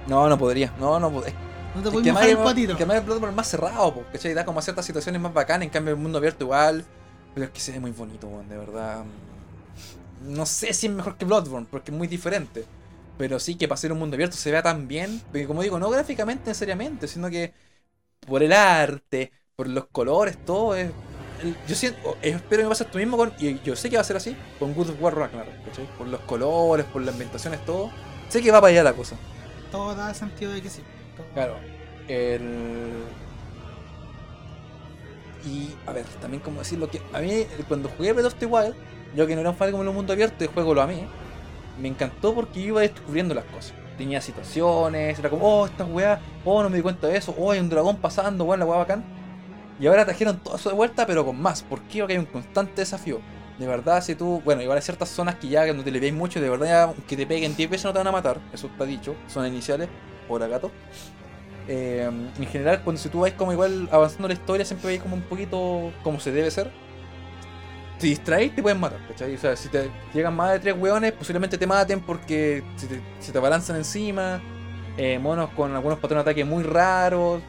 [0.06, 0.74] No, no podría.
[0.78, 1.34] No, no podría.
[1.72, 2.76] No te Es puedes mojar el patito.
[2.76, 4.34] que además el Bloodborne es más cerrado, po, ¿cachai?
[4.34, 6.88] Da como ciertas situaciones más bacanas, en cambio el mundo abierto igual.
[7.34, 9.04] Pero es que se ve muy bonito, weón, de verdad.
[10.20, 12.68] No sé si es mejor que Bloodborne, porque es muy diferente.
[13.16, 15.20] Pero sí que para ser un mundo abierto se vea tan bien.
[15.26, 17.54] Porque como digo, no gráficamente necesariamente, sino que
[18.26, 20.90] por el arte, por los colores, todo es.
[21.68, 23.32] Yo siento, espero que me pase esto mismo con.
[23.38, 25.86] Y yo sé que va a ser así, con Good of War Ragnarok, ¿cachai?
[25.98, 27.90] Por los colores, por las ambientaciones, todo.
[28.28, 29.16] Sé que va para allá la cosa.
[29.70, 30.82] Todo da sentido de que sí.
[31.16, 31.56] Todo- Claro.
[32.08, 33.04] El...
[35.46, 38.46] Y, a ver, también como decirlo que a mí, eh, cuando jugué Breath of the
[38.46, 38.74] Wild,
[39.14, 41.06] yo que no era un fan como el mundo abierto, el juego lo amé,
[41.78, 43.74] me encantó porque iba descubriendo las cosas.
[43.98, 47.50] Tenía situaciones, era como, oh, esta weá, oh, no me di cuenta de eso, oh,
[47.50, 49.04] hay un dragón pasando, weón, la weá bacán.
[49.80, 51.62] Y ahora trajeron todo eso de vuelta, pero con más.
[51.62, 52.00] ¿Por qué?
[52.00, 53.20] Porque hay un constante desafío.
[53.58, 56.12] De verdad, si tú, bueno, igual hay ciertas zonas que ya no te le veis
[56.12, 58.66] mucho, de verdad, ya que te peguen 10 veces no te van a matar, eso
[58.66, 59.88] está dicho, zonas iniciales,
[60.26, 60.72] por gato.
[61.68, 65.14] Eh, en general, cuando si tú vais como igual avanzando la historia, siempre vais como
[65.14, 66.70] un poquito como se debe ser.
[67.98, 69.34] Te distraes, te pueden matar, ¿cachai?
[69.34, 73.00] O sea, si te llegan más de tres hueones, posiblemente te maten porque se te,
[73.60, 74.42] se encima.
[74.96, 77.40] Eh, monos con algunos patrones de ataque muy raros.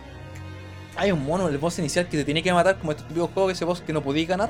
[0.97, 3.51] Hay un mono, el boss inicial, que te tiene que matar, como estos típicos juegos,
[3.53, 4.49] ese boss que no podías ganar.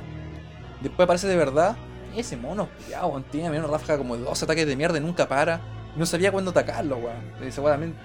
[0.81, 1.75] Después aparece de verdad.
[2.15, 5.59] Ese mono, ya, weón, tiene una ráfaga como dos ataques de mierda y nunca para.
[5.95, 7.51] No sabía cuándo atacarlo, weón.
[7.53, 7.95] También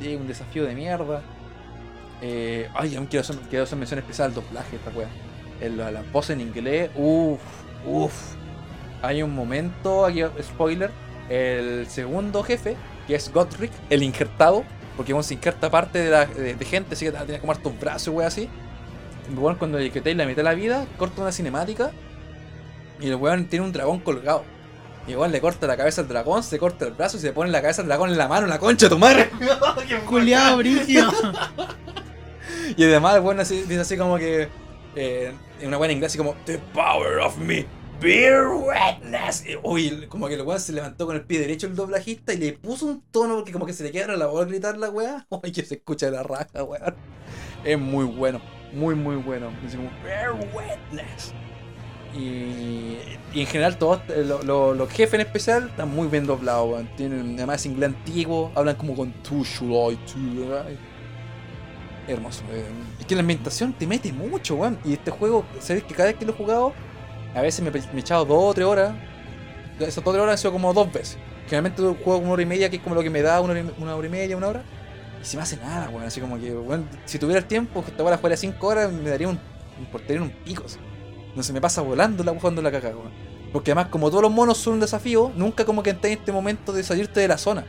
[0.00, 1.22] tiene un desafío de mierda.
[2.22, 5.10] Eh, ay, aún quiero hacer, quiero hacer mención especial al doblaje, esta weón.
[5.60, 7.40] El, la voz en inglés, uff,
[7.86, 8.34] uff.
[9.02, 10.90] Hay un momento, aquí spoiler,
[11.28, 14.64] el segundo jefe, que es Godric, el injertado,
[15.00, 17.72] porque bueno, se injerta parte de, la, de, de gente, así que tiene como hartos
[17.80, 18.50] brazos, weón, así.
[19.30, 21.90] Bueno, cuando le quitáis la mitad de la vida, corta una cinemática
[23.00, 24.44] y el weón tiene un dragón colgado.
[25.08, 27.50] Y igual le corta la cabeza al dragón, se corta el brazo y se pone
[27.50, 29.30] la cabeza del dragón en la mano, en la concha de tu madre.
[30.06, 31.10] Culeado, brigio.
[32.76, 34.48] Y además el weón así, dice así como que.
[34.96, 37.64] Eh, en una buena inglés, así como The power of me
[38.00, 39.44] Beer Wetness.
[39.46, 42.38] Y, Uy, como que el weón se levantó con el pie derecho el doblajista y
[42.38, 44.90] le puso un tono porque como que se le quedara la voz a gritar la
[44.90, 45.26] weá.
[45.30, 46.94] Uy, que se escucha de la raja, weón.
[47.64, 48.40] Es muy bueno,
[48.72, 49.50] muy muy bueno.
[49.62, 51.32] Dice como Bear Wetness.
[52.12, 52.96] Y,
[53.32, 56.70] y en general todos eh, lo- lo- los jefes en especial están muy bien doblados,
[56.72, 56.88] weón.
[56.96, 60.18] Tienen además inglés antiguo, hablan como con tu should I to
[60.70, 60.78] I?"
[62.08, 62.42] Hermoso.
[62.50, 62.64] eh.
[62.98, 64.78] Es que la ambientación te mete mucho, weón.
[64.84, 66.72] Y este juego, sabes que cada vez que lo he jugado,
[67.34, 68.94] a veces me, he echado dos o tres horas.
[69.78, 71.18] Esas dos o tres horas han sido como dos veces.
[71.46, 73.60] Generalmente juego una hora y media, que es como lo que me da una hora
[73.60, 74.62] y, hora media, una hora.
[75.20, 76.04] Y si me hace nada, weón.
[76.04, 79.10] Así como que, weón, si tuviera el tiempo, que esta la jugara 5 horas, me
[79.10, 79.38] daría un,
[79.78, 80.64] un portería un pico.
[80.66, 80.78] así.
[81.34, 83.12] No se me pasa volando la jugando la caca, weón.
[83.52, 86.32] Porque además, como todos los monos son un desafío, nunca como que estáis en este
[86.32, 87.64] momento de salirte de la zona.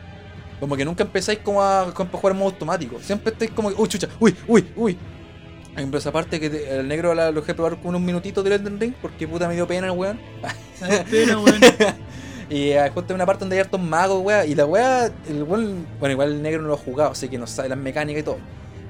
[0.60, 3.00] Como que nunca empezáis como a, como a jugar en modo automático.
[3.00, 4.98] Siempre estáis como que, uy, chucha, uy, uy, uy.
[5.76, 8.80] Esa aparte que te- el negro la, lo dejé probar con unos minutitos del Elden
[8.80, 10.20] Ring porque puta me dio pena el weón.
[11.10, 11.62] Pero, weón.
[12.50, 14.46] Y eh, justo en una parte donde hay hartos magos, weá.
[14.46, 17.38] Y la weá, el weón, bueno, igual el negro no lo ha jugado, así que
[17.38, 18.40] no sabe las mecánicas y todo.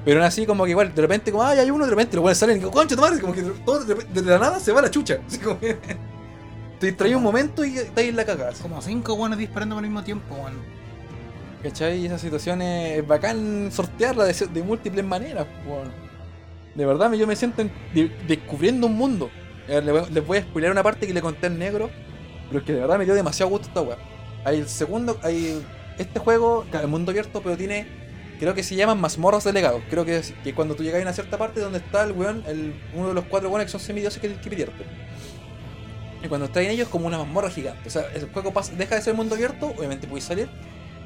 [0.03, 2.23] Pero aún así, como que igual, de repente, como, ay, hay uno, de repente los
[2.25, 4.71] weones salen y digo, concha, tu madre, como que todo de, de la nada se
[4.71, 5.19] va la chucha.
[5.27, 5.77] Así como que
[6.79, 8.51] te distraí un momento y estás en la cagada.
[8.59, 10.53] Como cinco weones disparando al mismo tiempo, weón.
[11.61, 11.99] ¿Cachai?
[11.99, 15.91] Y esa situación es bacán sortearla de, de múltiples maneras, weón.
[16.75, 19.29] De verdad, yo me siento en- de- descubriendo un mundo.
[19.67, 21.89] Les voy a spoiler una parte que le conté al negro,
[22.49, 23.97] pero que de verdad me dio demasiado gusto esta weá.
[24.43, 25.61] Hay el segundo, hay
[25.97, 27.85] este juego, el mundo abierto, pero tiene,
[28.39, 29.81] creo que se llaman mazmorras de legados.
[29.89, 32.73] Creo que, es- cuando tú llegas a una cierta parte donde está el weón, el,
[32.95, 34.73] uno de los cuatro weones que son semidioses que, que pidieron.
[36.23, 37.87] Y cuando estás en ellos como una mazmorra gigante.
[37.87, 40.49] O sea, el juego pasa- deja de ser mundo abierto, obviamente puedes salir,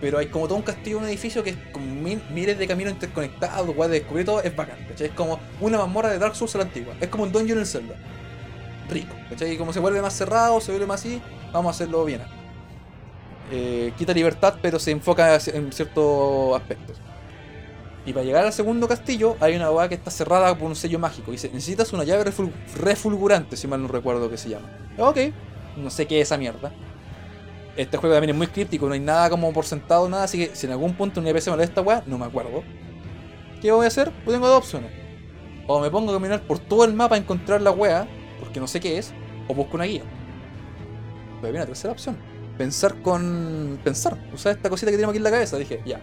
[0.02, 2.94] pero hay como todo un castillo, un edificio que es con mil- miles de caminos
[2.94, 3.98] interconectados, weá, de
[4.44, 5.08] es bacán, ¿cachai?
[5.08, 6.94] Es como una mazmorra de Dark Souls a la antigua.
[7.00, 7.96] Es como un dungeon en Zelda.
[8.90, 9.54] Rico, ¿cachai?
[9.54, 12.22] Y como se vuelve más cerrado, se vuelve más así, vamos a hacerlo bien.
[13.52, 16.98] Eh, quita libertad, pero se enfoca en ciertos aspectos.
[18.06, 21.00] Y para llegar al segundo castillo, hay una weá que está cerrada por un sello
[21.00, 21.32] mágico.
[21.32, 24.68] Dice, necesitas una llave reful- refulgurante, si mal no recuerdo que se llama.
[25.00, 25.18] Ok,
[25.78, 26.72] no sé qué es esa mierda.
[27.76, 30.56] Este juego también es muy críptico, no hay nada como por sentado, nada, así que
[30.56, 32.64] si en algún punto un NPC me lo da esta weá, no me acuerdo.
[33.62, 34.12] ¿Qué voy a hacer?
[34.24, 34.92] Pues tengo dos opciones.
[35.68, 38.08] O me pongo a caminar por todo el mapa a encontrar la weá,
[38.40, 39.14] porque no sé qué es,
[39.48, 40.04] o busco una guía.
[41.42, 42.18] Pero viene la tercera opción.
[42.58, 43.80] Pensar con.
[43.84, 44.18] Pensar.
[44.34, 45.58] Usar esta cosita que tenemos aquí en la cabeza.
[45.58, 45.98] Dije, ya.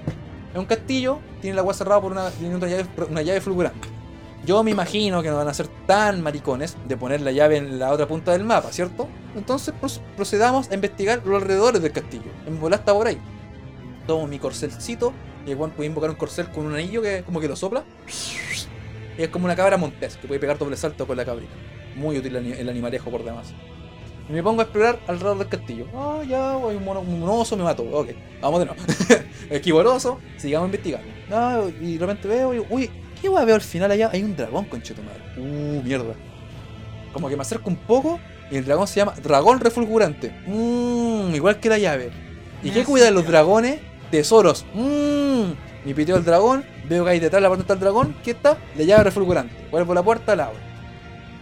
[0.52, 3.88] Es un castillo, tiene la weá cerrada por una, tiene una, llave, una llave fulgurante.
[4.44, 7.78] Yo me imagino que no van a ser tan maricones de poner la llave en
[7.78, 9.08] la otra punta del mapa, ¿cierto?
[9.36, 9.72] Entonces
[10.16, 12.30] procedamos a investigar los alrededores del castillo.
[12.46, 13.18] En está por ahí.
[14.06, 15.12] Tomo mi corcelcito
[15.46, 17.84] y igual puedo invocar un corcel con un anillo que como que lo sopla.
[19.16, 21.52] Y es como una cabra montés que puede pegar doble salto con la cabrita.
[21.94, 23.52] Muy útil el ani- el animalejo por demás.
[24.28, 25.86] Y me pongo a explorar alrededor del castillo.
[25.94, 27.82] Ah, ya, hay un, mono, un oso, me mató.
[27.84, 28.08] Ok,
[28.40, 28.80] vamos de nuevo.
[29.50, 29.82] Esquivo
[30.36, 31.06] sigamos investigando.
[31.30, 32.90] Ah, y de repente veo, y, uy,
[33.22, 34.10] ¿qué voy a ver al final allá?
[34.12, 35.22] Hay un dragón, conchetumadre.
[35.38, 36.14] Uh, mierda.
[37.12, 38.18] Como que me acerco un poco
[38.50, 40.30] y el dragón se llama Dragón Refulgurante.
[40.46, 42.10] Mmm, igual que la llave.
[42.62, 43.80] ¿Y qué ¿En cuida de los dragones?
[44.10, 44.66] Tesoros.
[44.74, 45.52] Mmm.
[45.84, 48.14] Me piteo el dragón, veo que ahí detrás de la puerta está el dragón.
[48.22, 48.56] ¿Qué está?
[48.76, 49.54] La llave refulgurante.
[49.70, 50.58] Vuelvo a la puerta, la abro.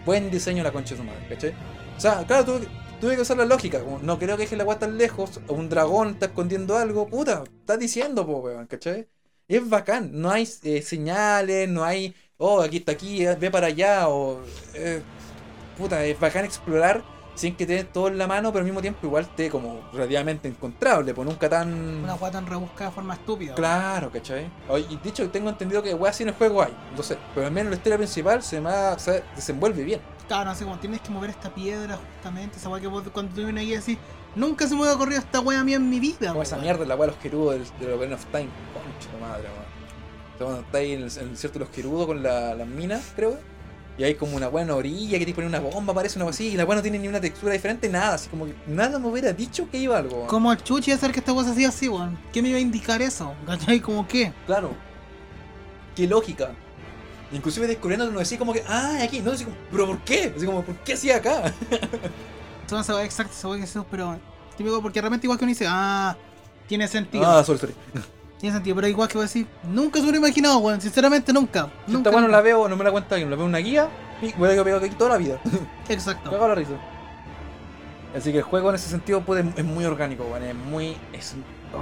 [0.06, 1.50] Buen diseño la concha de su madre, ¿cachai?
[1.96, 2.68] O sea, claro, tuve, que-
[3.00, 3.80] tuve que usar la lógica.
[4.02, 5.40] no creo que deje la agua tan lejos.
[5.48, 7.06] Un dragón está escondiendo algo.
[7.06, 9.08] Puta, está diciendo, po, weón, ¿cachai?
[9.50, 10.10] Es bacán.
[10.14, 12.14] No hay eh, señales, no hay.
[12.38, 14.08] Oh, aquí está aquí, eh, ve para allá.
[14.08, 14.40] O.
[14.74, 15.02] eh,
[15.76, 17.02] puta, es bacán explorar
[17.34, 20.46] sin que tenés todo en la mano, pero al mismo tiempo igual te como relativamente
[20.48, 21.72] encontrable, pues nunca tan.
[22.04, 23.54] Una weá tan rebuscada de forma estúpida.
[23.54, 24.50] Claro, ¿cachai?
[24.68, 26.76] Oye, Y dicho, tengo entendido que weas así en el juego hay.
[26.90, 30.00] Entonces, pero al menos la historia principal se, me ha- se desenvuelve bien.
[30.28, 33.34] Claro, no sé, como tienes que mover esta piedra justamente, esa weá que vos cuando
[33.34, 33.98] tú vienes ahí así,
[34.36, 36.28] nunca se me había ocurrido esta weá mía en mi vida.
[36.30, 38.48] Como esa mierda, la wea de los querudos del, de Ocarina of Time.
[39.12, 39.70] De madre, weón.
[40.34, 42.54] O sea, cuando está ahí en el, en el desierto de los querudos con la-
[42.54, 43.38] las minas, creo.
[43.98, 46.48] Y hay como una buena orilla que te pone una bomba, parece una cosa así.
[46.48, 48.14] Y la weá no tiene ni una textura diferente, nada.
[48.14, 50.16] Así como que nada me hubiera dicho que iba algo.
[50.16, 50.28] weón.
[50.28, 52.18] Como el chuchi hacer que esta se hacía así, weón.
[52.32, 53.34] ¿Qué me iba a indicar eso?
[53.46, 53.80] ¿Cachai?
[53.80, 54.32] ¿Como qué?
[54.46, 54.70] Claro.
[55.94, 56.50] Qué lógica.
[57.32, 60.32] Inclusive descubriendo uno decía como que, ah, aquí, no, así como, pero ¿por qué?
[60.34, 61.52] Así como, ¿por qué hacía acá?
[62.62, 64.18] Entonces esa weá exacta, esa weá que pero
[64.56, 66.16] típico porque realmente igual que uno dice, ah,
[66.66, 67.24] tiene sentido.
[67.26, 67.74] Ah, sorry, sorry.
[68.40, 70.80] Tiene sentido, pero igual que voy a decir, nunca se me hubiera imaginado, weón.
[70.80, 71.70] Sinceramente nunca.
[71.84, 73.50] Si nunca esta weá no la veo, no me la cuenta alguien, la veo en
[73.50, 73.90] una guía,
[74.22, 75.38] y voy a pegado aquí toda la vida.
[75.90, 76.30] Exacto.
[76.30, 76.72] Cagado la risa.
[78.16, 80.42] Así que el juego en ese sentido puede, es muy orgánico, weón.
[80.42, 80.96] Es muy.
[81.12, 81.34] Es,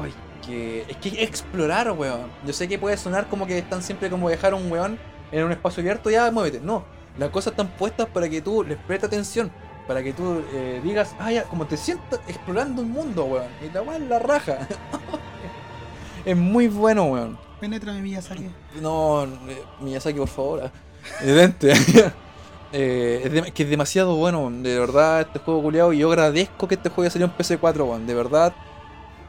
[0.03, 0.13] ay,
[0.45, 2.27] que, es que explorar, weón.
[2.45, 4.99] Yo sé que puede sonar como que están siempre como dejar a un weón
[5.31, 6.61] en un espacio abierto, ya muévete.
[6.61, 6.85] No,
[7.19, 9.53] las cosas están puestas para que tú les prestes atención.
[9.87, 13.47] para que tú eh, digas, ah, ya, como te sientas explorando un mundo, weón.
[13.65, 14.59] Y la weón la raja.
[16.31, 17.39] es muy bueno, weón.
[17.61, 18.55] Penétrame, Miyazaki.
[18.81, 20.61] No, eh, Miyazaki, por favor.
[20.65, 20.73] ah.
[21.21, 21.73] Evidente.
[22.71, 25.93] Eh, es de- que es demasiado bueno, de verdad, este juego culiado.
[25.95, 28.07] Y yo agradezco que este juego haya salido en PC4, weón.
[28.07, 28.55] De verdad.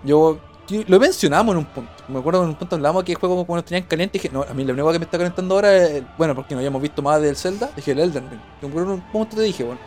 [0.03, 0.40] Yo.
[0.88, 2.03] Lo mencionamos en un punto.
[2.10, 4.30] Me acuerdo que en un punto hablamos que el juego cuando nos tenían caliente dije,
[4.32, 6.03] no, a mí lo único que me está calentando ahora es.
[6.18, 8.42] Bueno, porque no habíamos visto más del Zelda, dije el Elden Ring.
[8.61, 9.82] En un punto te dije, bueno.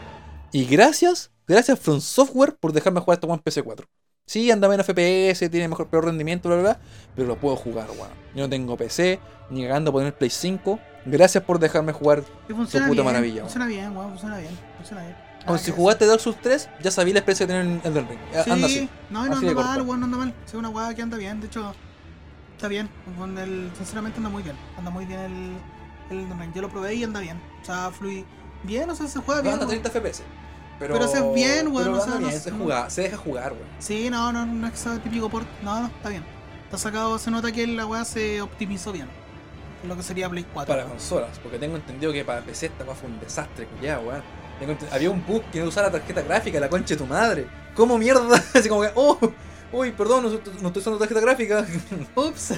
[0.53, 3.87] Y gracias, gracias From Software por dejarme jugar este juego en PC4.
[4.27, 6.81] Sí, anda menos FPS, tiene mejor peor rendimiento, bla, bla, bla,
[7.15, 8.09] pero lo puedo jugar, weón.
[8.35, 9.19] Yo no tengo PC,
[9.51, 10.79] ni cagando por tener Play 5.
[11.05, 12.23] Gracias por dejarme jugar.
[12.49, 13.05] Funciona puta bien.
[13.05, 14.11] maravilla, Funciona bien, weón.
[14.11, 14.57] Funciona bien.
[14.77, 15.17] Funciona bien.
[15.41, 18.19] Como Nada si jugaste Dark Souls 3, ya sabía la experiencia que en Elden Ring.
[18.33, 18.89] Eh, Sí, Anda así.
[19.11, 20.35] no, no Así anda mal, weón, no anda mal.
[20.47, 21.75] Es una weá que anda bien, de hecho,
[22.55, 22.89] está bien.
[23.37, 24.55] El, sinceramente anda muy bien.
[24.79, 26.53] Anda muy bien el, el Elden Ring.
[26.55, 27.41] Yo lo probé y anda bien.
[27.61, 28.25] O sea, fluye
[28.63, 29.55] bien, o sea, se juega No bien.
[29.55, 29.83] anda weón.
[29.83, 30.23] 30 FPS.
[30.83, 33.65] Pero, Pero haces bien, weón, o sea, no se, no- se deja jugar, weón.
[33.79, 35.47] Sí, no, no, no es que sea típico port.
[35.63, 36.25] No, no, está bien.
[36.65, 39.07] Está sacado, se nota que la weá se optimizó bien.
[39.87, 40.75] Lo que sería Play 4.
[40.75, 44.23] Para consolas, porque tengo entendido que para PC esta weá fue un desastre, culiado, weón.
[44.91, 47.47] Había un bug que no usaba la tarjeta gráfica, la concha de tu madre.
[47.77, 48.43] ¿Cómo mierda?
[48.55, 49.19] Así como que, oh,
[49.73, 51.65] uy, perdón, no, no estoy usando tarjeta gráfica.
[52.17, 52.55] Ups.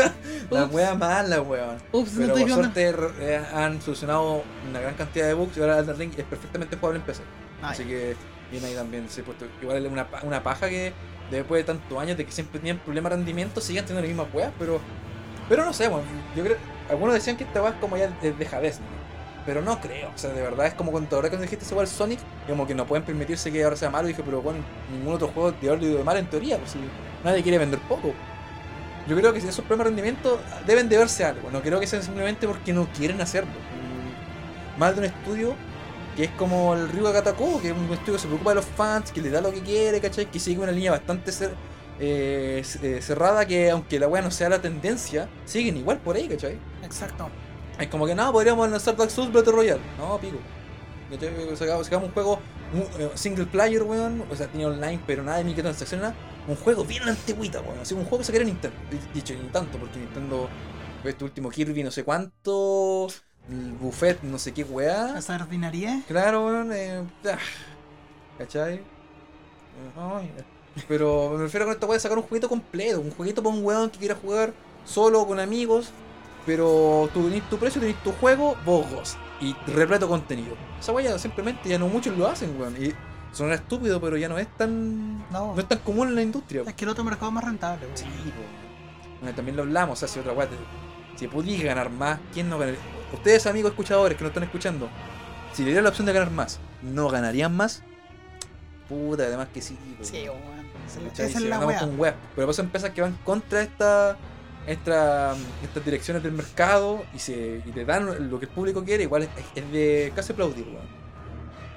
[0.50, 1.76] la weá mala, weón.
[1.92, 5.60] Ups, no Pero estoy por suerte eh, han solucionado una gran cantidad de bugs y
[5.60, 7.22] ahora Elden Ring es perfectamente jugable en PC.
[7.62, 8.16] Ah, Así que
[8.50, 9.46] bien ahí también se puesto.
[9.60, 10.92] Igual es una, una paja que
[11.30, 14.34] después de tantos años de que siempre tenían problemas de rendimiento, siguen teniendo las mismas
[14.34, 14.80] weas, pero.
[15.48, 16.04] Pero no sé, bueno,
[16.34, 16.56] yo creo.
[16.90, 18.86] Algunos decían que esta wea es como ya de dejadez, ¿no?
[19.46, 21.86] Pero no creo, o sea, de verdad es como cuando ahora cuando dijiste ese el
[21.86, 22.18] Sonic,
[22.48, 24.58] como que no pueden permitirse que ahora sea malo, dije, pero bueno,
[24.92, 26.80] ningún otro juego de ido de mal en teoría, pues si
[27.22, 28.12] nadie quiere vender poco.
[29.06, 31.86] Yo creo que si esos problemas de rendimiento deben de verse algo, no creo que
[31.86, 33.52] sea simplemente porque no quieren hacerlo.
[33.52, 35.54] Mm, Más de un estudio
[36.16, 38.66] que es como el Ryuga Katako, que es un estudio que se preocupa de los
[38.66, 40.30] fans, que les da lo que quiere, ¿cachai?
[40.30, 41.58] Que sigue una línea bastante cer-
[41.98, 46.28] eh, eh, cerrada, que aunque la weá no sea la tendencia, siguen igual por ahí,
[46.28, 46.64] ¿cachai?
[46.82, 47.30] Exacto.
[47.78, 49.82] Es como que no, podríamos lanzar Dark Souls Battle Royale.
[49.98, 50.46] No, pico.
[51.56, 54.24] Sacamos, sacamos un juego un- eh, single player, weón.
[54.30, 56.16] O sea, tenía online, pero nada de microtransacciones, nada.
[56.46, 57.80] Un juego bien antigüita, weón.
[57.80, 58.76] Así un juego que se quiere Nintendo.
[59.12, 60.50] Dicho, ni tanto, porque Nintendo
[61.02, 63.08] fue este último Kirby, no sé cuánto.
[63.48, 65.16] El buffet, no sé qué weá.
[65.18, 66.02] Esa ordinaria.
[66.08, 66.72] Claro, weón.
[66.72, 67.38] Eh, ah,
[68.38, 68.82] ¿Cachai?
[69.96, 70.32] Ay,
[70.88, 73.00] pero me refiero con esta weá sacar un jueguito completo.
[73.00, 74.52] Un jueguito para un weón que quiera jugar
[74.84, 75.90] solo con amigos.
[76.44, 79.16] Pero tú tenés tu precio, tenés tu juego, vos goz.
[79.40, 80.56] Y repleto contenido.
[80.80, 82.76] Esa weá simplemente ya no muchos lo hacen, weón.
[82.82, 82.92] Y
[83.32, 85.18] suena estúpido, pero ya no es tan.
[85.30, 85.54] No.
[85.54, 86.62] No es tan común en la industria.
[86.66, 87.96] Es que el otro mercado es más rentable, weón.
[87.96, 89.20] Sí, po.
[89.20, 90.48] Bueno, también lo hablamos, o sea, si otra weá,
[91.16, 92.95] si pudieras ganar más, ¿quién no ganaría?
[93.12, 94.88] Ustedes, amigos escuchadores que nos están escuchando,
[95.52, 97.82] si le dieran la opción de ganar más, ¿no ganarían más?
[98.88, 99.76] Puta, además que sí.
[100.02, 100.66] Sí, weón.
[101.12, 102.14] Esa es- la con web.
[102.34, 104.16] Pero pasa empresas que van contra esta,
[104.66, 109.02] esta, estas direcciones del mercado y, se, y te dan lo que el público quiere,
[109.04, 110.86] igual es, es de casi aplaudir, weón.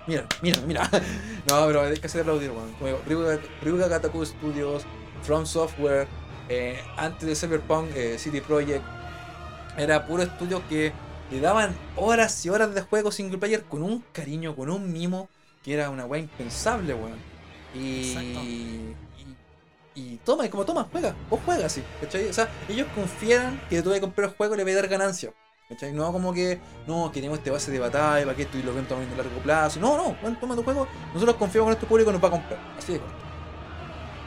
[0.08, 0.90] Mira, mira, mira.
[1.50, 2.72] No, pero es casi de aplaudir, weón.
[2.74, 4.84] Como digo, Ryuga, Ryuga Gataku Studios,
[5.24, 6.08] From Software,
[6.50, 8.84] eh, antes de Cyberpunk, eh, City Project,
[9.78, 10.92] era puro estudio que
[11.32, 15.30] le daban horas y horas de juego single player con un cariño, con un mimo,
[15.64, 17.18] que era una weá impensable, weón.
[17.76, 18.96] Y, y,
[19.96, 22.28] y toma, y como toma, juega, vos juegas así, ¿cachai?
[22.28, 24.88] O sea, ellos confían que tú a comprar el juego y le vas a dar
[24.88, 25.34] ganancia.
[25.68, 25.94] ¿Cachai?
[25.94, 28.88] No como que, no, queremos este base de batalla, para que esto y lo ven
[28.88, 29.80] tomando a largo plazo.
[29.80, 32.32] No, no, bueno, toma tu juego, nosotros confiamos en este público y nos va a
[32.32, 32.60] comprar.
[32.76, 33.14] Así de corto.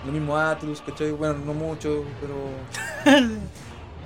[0.06, 1.10] Lo mismo Atlus, ¿cachai?
[1.10, 2.34] Bueno, no mucho, pero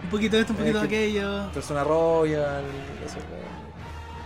[0.05, 1.51] un poquito de esto, un poquito de aquello.
[1.53, 2.65] Persona Royal,
[3.05, 3.17] eso,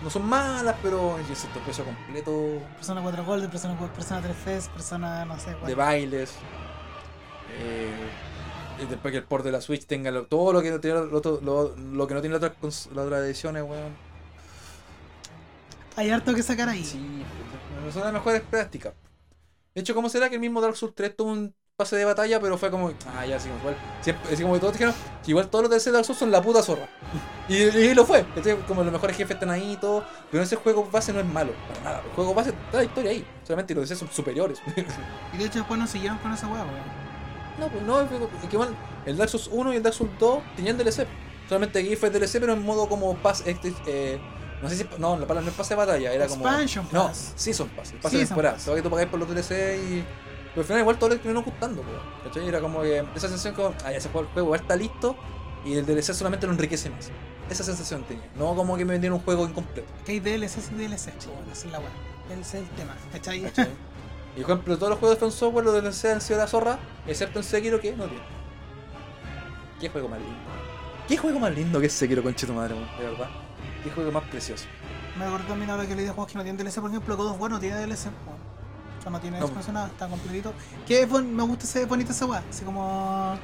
[0.03, 4.71] no son malas, pero es cierto peso completo Persona 4 Gold, Persona, persona 3 Fest,
[4.73, 5.75] Persona no sé de cuál.
[5.77, 6.33] bailes.
[7.59, 11.01] Eh, después que el port de la Switch tenga lo- todo lo que no tiene
[11.01, 13.93] lo, otro- lo- lo que no tiene las otras cons- las otras ediciones, weón.
[15.97, 16.85] Hay harto que sacar ahí.
[16.85, 17.23] Sí,
[17.93, 18.95] son las mejores prácticas.
[19.75, 22.39] De hecho, ¿cómo será que el mismo Dark Souls 3 tuvo un pase de batalla,
[22.41, 23.77] pero fue como, ah, ya, sí, igual.
[24.03, 24.95] Siempre, así como todos dijeron,
[25.25, 26.89] que igual todos los DLC de Dark Souls son la puta zorra.
[27.49, 28.25] Y, y lo fue.
[28.35, 28.57] ¿cachai?
[28.69, 30.05] Como los mejores jefes están ahí y todo.
[30.31, 32.03] Pero ese juego base no es malo, para nada.
[32.05, 33.27] El juego base está la historia ahí.
[33.45, 34.61] Solamente los DLC son superiores.
[35.33, 36.67] Y de hecho después no siguieron con esa weón.
[37.59, 38.09] no, pues no, es
[38.49, 38.75] que igual
[39.07, 41.07] el Dark Souls 1 y el Dark Souls 2 tenían DLC.
[41.49, 43.43] Solamente aquí fue DLC, pero en modo como pass.
[43.45, 44.21] Este, eh,
[44.63, 44.87] no sé si.
[44.99, 46.47] No, la palabra no es pase de batalla, era como.
[46.47, 47.33] Expansion No, Pass.
[47.35, 48.59] Season Pass, el pase de temporada.
[48.65, 50.05] Todo que tú pagáis por los DLC y.
[50.51, 51.83] Pero al final igual todo le terminó gustando,
[52.25, 52.49] ¿cachai?
[52.49, 55.17] Era como que esa sensación como, ah, ya ese juego, el juego está listo
[55.65, 57.11] y el DLC solamente lo enriquece más.
[57.49, 58.29] Esa sensación tenía.
[58.37, 59.89] No como que me vendieron un juego incompleto.
[60.05, 61.51] Que hay DLCs y DLCs, weón.
[61.51, 61.91] Esa es la weá.
[62.31, 63.41] Ese es el tema, ¿cachai?
[63.43, 63.69] ¿cachai?
[64.37, 66.79] Y por ejemplo, todos los juegos de From Software, los DLC han sido la zorra,
[67.07, 68.23] excepto en Sekiro, que no tiene.
[69.81, 70.37] ¿Qué juego más lindo?
[71.09, 72.89] ¿Qué juego más lindo que es Sekiro, conchito madre, weón?
[72.99, 73.31] de verdad?
[73.83, 74.67] ¿Qué juego más precioso?
[75.19, 77.31] Me acuerdo también ahora que le de juegos que no tienen DLC, por ejemplo, God
[77.33, 78.09] of War no tiene DLC.
[79.01, 79.47] O sea, no tiene No.
[79.47, 80.53] expansión nada, está completito.
[80.87, 83.35] Que es bon- me gusta ese bonito esa weá, así como.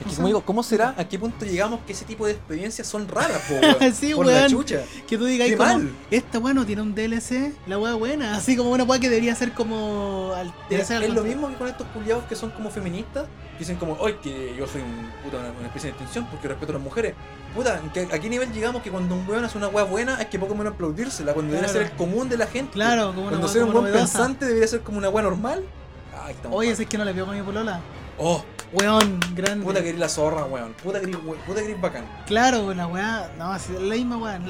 [0.00, 0.94] Es que como digo, ¿cómo será?
[0.98, 3.94] ¿A qué punto llegamos que ese tipo de experiencias son raras, po, weón?
[3.94, 4.50] Sí, Por la weón.
[4.50, 4.80] chucha.
[5.06, 5.90] Que tú digas como, mal.
[6.10, 9.34] esta weá no tiene un DLC, la weá buena, así como una weá que debería
[9.34, 10.32] ser como.
[10.34, 13.58] Al, debería Es, es lo mismo que con estos culiados que son como feministas, que
[13.60, 16.72] dicen como, hoy que yo soy un, puta, una, una especie de extinción porque respeto
[16.72, 17.14] a las mujeres.
[17.54, 20.20] Puta, ¿en qué- ¿a qué nivel llegamos que cuando un weón hace una weá buena
[20.20, 21.32] es que poco menos aplaudírsela?
[21.34, 22.72] Cuando debería ser el común de la gente.
[22.72, 24.04] Claro, como una Cuando ser un buen novedosa.
[24.18, 25.62] pensante debería ser como una weá normal.
[26.20, 27.80] Ay, estamos Oye, si es que no le veo con mi polola.
[28.18, 29.64] Oh, Weón, grande.
[29.64, 30.72] puta que eres la zorra, weón.
[30.82, 32.04] Puta que eres, we- puta que eres bacán.
[32.26, 33.30] Claro, la weá.
[33.38, 34.40] No, así, la misma weá.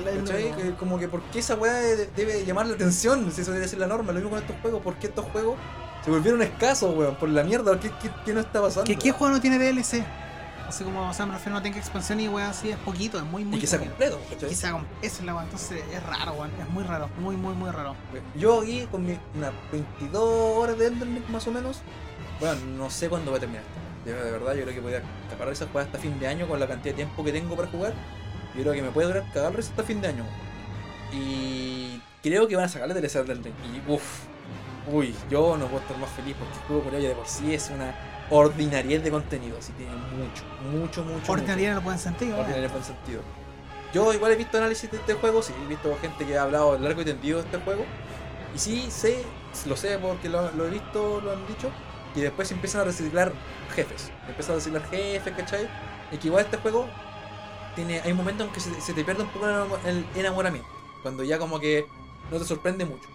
[0.78, 3.31] como que, ¿por qué esa weá de- debe llamar la atención?
[3.33, 4.12] Si eso debe ser la norma.
[4.12, 4.83] Lo mismo con estos juegos.
[4.83, 5.57] ¿Por qué estos juegos
[6.05, 7.17] se volvieron escasos, weón?
[7.17, 7.78] Por la mierda.
[7.78, 8.84] ¿Qué, qué, qué no está pasando?
[8.84, 10.02] ¿Qué, ¿Qué juego no tiene DLC?
[10.67, 13.25] Así como, o sea, me refiero no tenga expansión y weá así, es poquito, es
[13.25, 14.55] muy, muy Y que sea completo, ¿cachai?
[14.55, 16.51] Sea com- Esa es la weá, entonces es raro, weón.
[16.59, 17.94] Es muy raro, muy, muy, muy raro.
[18.34, 20.23] Yo aquí con mi, unas 22
[20.57, 21.83] horas de Ring más o menos.
[22.41, 23.81] Bueno, no sé cuándo va a terminar esto.
[24.05, 26.47] De, de verdad, yo creo que voy a acabar esa jugada hasta fin de año
[26.47, 27.95] con la cantidad de tiempo que tengo para jugar.
[28.55, 30.25] Yo creo que me puede durar cagar hasta fin de año.
[31.13, 33.55] Y creo que van a sacarle del Elden Ring.
[33.87, 34.25] Y uff,
[34.91, 37.55] uy, yo no puedo estar más feliz porque el juego por ya de por sí
[37.55, 37.95] es una
[38.31, 39.59] ordinariedad de contenido.
[39.59, 41.37] Así tiene mucho, mucho, mucho.
[41.37, 42.41] no lo pueden sentir, weón.
[42.41, 43.23] Ordinario en buen sentido.
[43.93, 46.77] Yo igual he visto análisis de este juego, sí, he visto gente que ha hablado
[46.79, 47.85] largo y tendido de este juego.
[48.53, 49.25] Y sí, sé,
[49.67, 51.71] lo sé porque lo, lo he visto, lo han dicho,
[52.15, 53.33] que después empiezan a reciclar
[53.75, 54.10] jefes.
[54.28, 55.68] Empiezan a reciclar jefes, ¿cachai?
[56.12, 56.86] Y que igual este juego
[57.75, 60.68] tiene, hay momentos en que se, se te pierde un poco el enamo- el enamoramiento.
[61.02, 61.84] Cuando ya como que
[62.31, 63.09] no te sorprende mucho.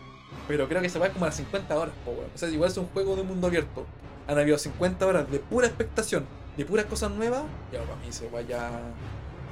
[0.47, 2.29] Pero creo que se va como a las 50 horas, po, weón.
[2.33, 3.85] O sea, igual es un juego de mundo abierto.
[4.27, 7.43] Han habido 50 horas de pura expectación, de puras cosas nuevas.
[7.71, 8.69] Ya para mí se vaya.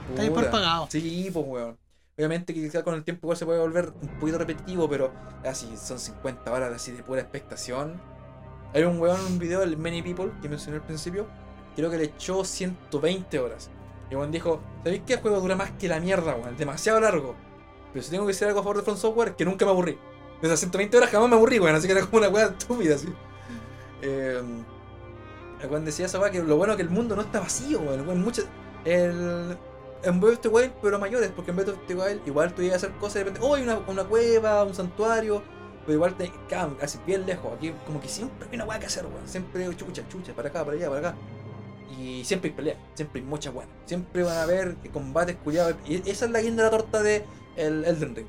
[0.09, 0.87] Está ahí por pagado.
[0.91, 1.77] Sí, pues weón.
[2.15, 5.11] Obviamente que quizá con el tiempo igual se puede volver un poquito repetitivo, pero
[5.45, 7.99] así son 50 horas así de pura expectación.
[8.73, 11.25] Hay un weón en un video, el Many People, que mencioné al principio,
[11.75, 13.69] creo que le echó 120 horas.
[14.09, 15.17] Y el dijo, ¿sabéis qué?
[15.17, 17.35] Juego dura más que la mierda, weón, es demasiado largo.
[17.91, 19.97] Pero si tengo que decir algo a favor de From Software, que nunca me aburrí.
[20.41, 22.95] Desde las 120 horas jamás me aburrí, weón, así que era como una weá estúpida
[22.95, 23.07] así.
[24.01, 24.41] Eh,
[25.61, 27.79] el weón decía esa weá que lo bueno es que el mundo no está vacío,
[27.79, 28.07] weón.
[28.07, 28.45] weón, muchas-
[28.85, 29.57] el,
[30.03, 32.61] en Breath of the Wild, pero mayores, porque en Breath of the Wild igual tú
[32.71, 35.41] a hacer cosas de repente, oh, hay una cueva, un santuario,
[35.87, 37.53] pero igual te quedan casi bien lejos.
[37.55, 39.25] Aquí como que siempre hay una weá que hacer, weón.
[39.25, 41.17] Siempre chucha, chucha, para acá, para allá, para acá.
[41.97, 43.69] Y siempre hay peleas, siempre hay muchas weas.
[43.85, 45.75] Siempre van a haber combates culiados.
[45.87, 47.23] Y esa es la guinda de la torta de
[47.55, 48.27] el Elden Ring.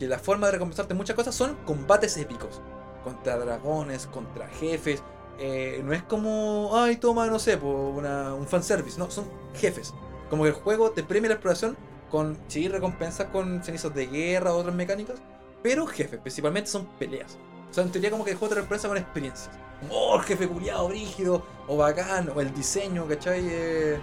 [0.00, 2.60] Que la forma de recompensarte muchas cosas son combates épicos.
[3.04, 5.00] Contra dragones, contra jefes.
[5.38, 8.98] Eh, no es como, ay, toma, no sé, una, un fanservice.
[8.98, 9.94] No, son jefes.
[10.28, 11.76] Como que el juego te premia la exploración
[12.10, 15.20] con, sí, recompensas con cenizas de guerra o otras mecánicas.
[15.66, 17.36] Pero jefes, principalmente son peleas.
[17.68, 19.50] O sea, en teoría como que el juego te recompensa con experiencias.
[19.80, 23.48] Como, oh, jefe culiado, brígido, o bacán, o el diseño, ¿cachai?
[23.48, 23.98] Eh,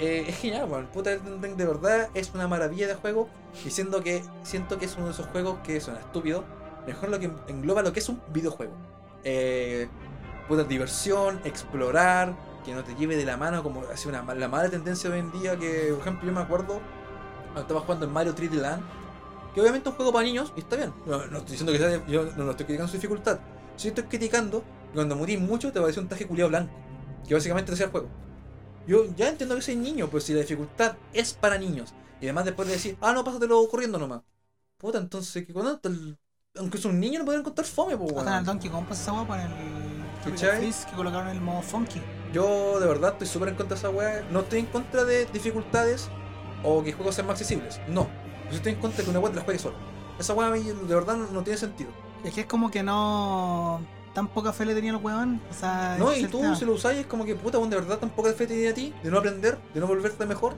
[0.00, 0.88] eh, es genial, weón.
[0.88, 3.28] Puta de verdad es una maravilla de juego.
[3.64, 6.42] Y siento que, siento que es uno de esos juegos que suena estúpido.
[6.84, 8.72] Mejor lo que engloba lo que es un videojuego.
[9.22, 9.86] Eh,
[10.48, 14.68] puta diversión, explorar, que no te lleve de la mano como hace una la mala
[14.68, 15.56] tendencia hoy en día.
[15.56, 16.80] Que, por ejemplo, yo me acuerdo
[17.44, 19.01] cuando estaba jugando en Mario 3D Land.
[19.54, 20.92] Que obviamente es un juego para niños y está bien.
[21.06, 23.38] No, no estoy diciendo que sea, yo no, no estoy criticando su dificultad.
[23.76, 26.72] Si estoy criticando que cuando morís mucho te aparece un traje culiado blanco.
[27.26, 28.08] Que básicamente te hacía el juego.
[28.86, 31.94] Yo ya entiendo que soy niño, pero si la dificultad es para niños.
[32.20, 34.22] Y además después de decir, ah, no, pásatelo corriendo nomás.
[34.78, 36.18] Puta, entonces, ¿qué con el...
[36.56, 38.44] Aunque es un niño no puede encontrar fome, pues, Hasta en el weón.
[38.44, 40.36] Donkey Kong pasa esa weá con el.
[40.36, 42.00] Freeze que colocaron el modo funky.
[42.32, 44.26] Yo de verdad estoy súper en contra de esa weá.
[44.30, 46.08] No estoy en contra de dificultades
[46.62, 47.80] o que juegos sean más accesibles.
[47.88, 48.08] No.
[48.52, 49.74] Yo estoy en contra que una weá te la juegue solo.
[50.18, 51.90] Esa weá a mí de verdad no, no tiene sentido.
[52.22, 53.80] Es que es como que no.
[54.14, 55.40] Tan poca fe le tenía el weón.
[55.50, 56.54] O sea, No, y tú tema.
[56.54, 58.68] si lo usáis es como que puta, weón, de verdad tampoco de fe te tiene
[58.68, 60.54] a ti, de no aprender, de no volverte mejor.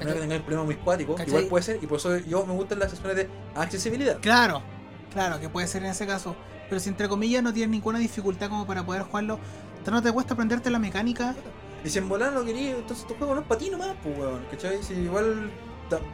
[0.00, 2.78] No que tengáis problemas muy cuáticos, igual puede ser, y por eso yo me gustan
[2.80, 4.18] las sesiones de accesibilidad.
[4.20, 4.60] Claro,
[5.12, 6.34] claro, que puede ser en ese caso.
[6.68, 9.38] Pero si entre comillas no tienes ninguna dificultad como para poder jugarlo,
[9.84, 11.34] ¿te no te cuesta aprenderte la mecánica?
[11.84, 14.18] Y si en volar no querías, entonces tu juego no es para ti nomás, pues
[14.18, 14.82] weón, ¿cachai?
[14.82, 15.50] Si igual.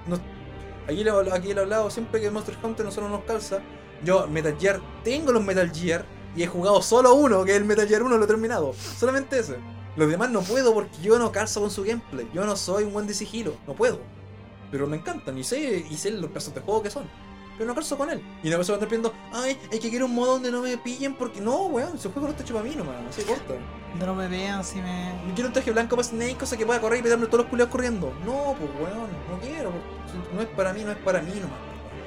[0.07, 0.40] no-
[0.87, 3.61] aquí, le, aquí he hablado siempre que Monster Hunter nosotros nos calza.
[4.05, 6.05] Yo, Metal Gear, tengo los Metal Gear
[6.37, 8.73] y he jugado solo uno, que es el Metal Gear 1, lo he terminado.
[8.99, 9.57] Solamente ese.
[9.97, 12.29] Los demás no puedo porque yo no calzo con su gameplay.
[12.33, 14.01] Yo no soy un buen de sigilo, no puedo.
[14.71, 17.05] Pero me encantan y sé, y sé los pedazos de juego que son.
[17.61, 18.23] Pero no calzo con él.
[18.43, 21.15] Y no me andar pidiendo, ay, es que quiero un modo donde no me pillen
[21.15, 23.53] porque no, weón, ese juego no está hecho para mí nomás, así corta.
[23.99, 25.13] No me vean si me.
[25.29, 27.49] Yo quiero un traje blanco para Snake, cosa que pueda correr y pegarme todos los
[27.49, 28.15] culiados corriendo.
[28.25, 31.59] No, pues weón, no quiero, pues, no es para mí, no es para mí nomás.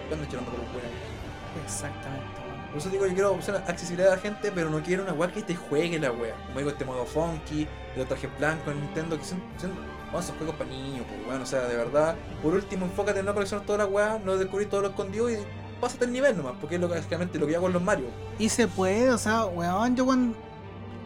[0.08, 1.64] ¿Qué ando echando por los weón?
[1.64, 2.26] Exactamente.
[2.72, 5.32] Por eso digo, yo quiero opción accesibilidad a la gente, pero no quiero una weá
[5.32, 6.34] que te juegue la weá.
[6.48, 9.72] Como digo, este modo funky, los trajes blancos en Nintendo, que son, son,
[10.14, 11.42] bueno, son juegos para niños, pues weón.
[11.42, 14.70] O sea, de verdad, por último, enfócate en no coleccionar toda la weá, no descubrir
[14.70, 15.38] todo lo escondido y
[15.82, 18.06] pásate el nivel nomás, porque es lo que básicamente lo que hago en los Mario.
[18.40, 20.38] Y se puede, o sea, weón, yo cuando.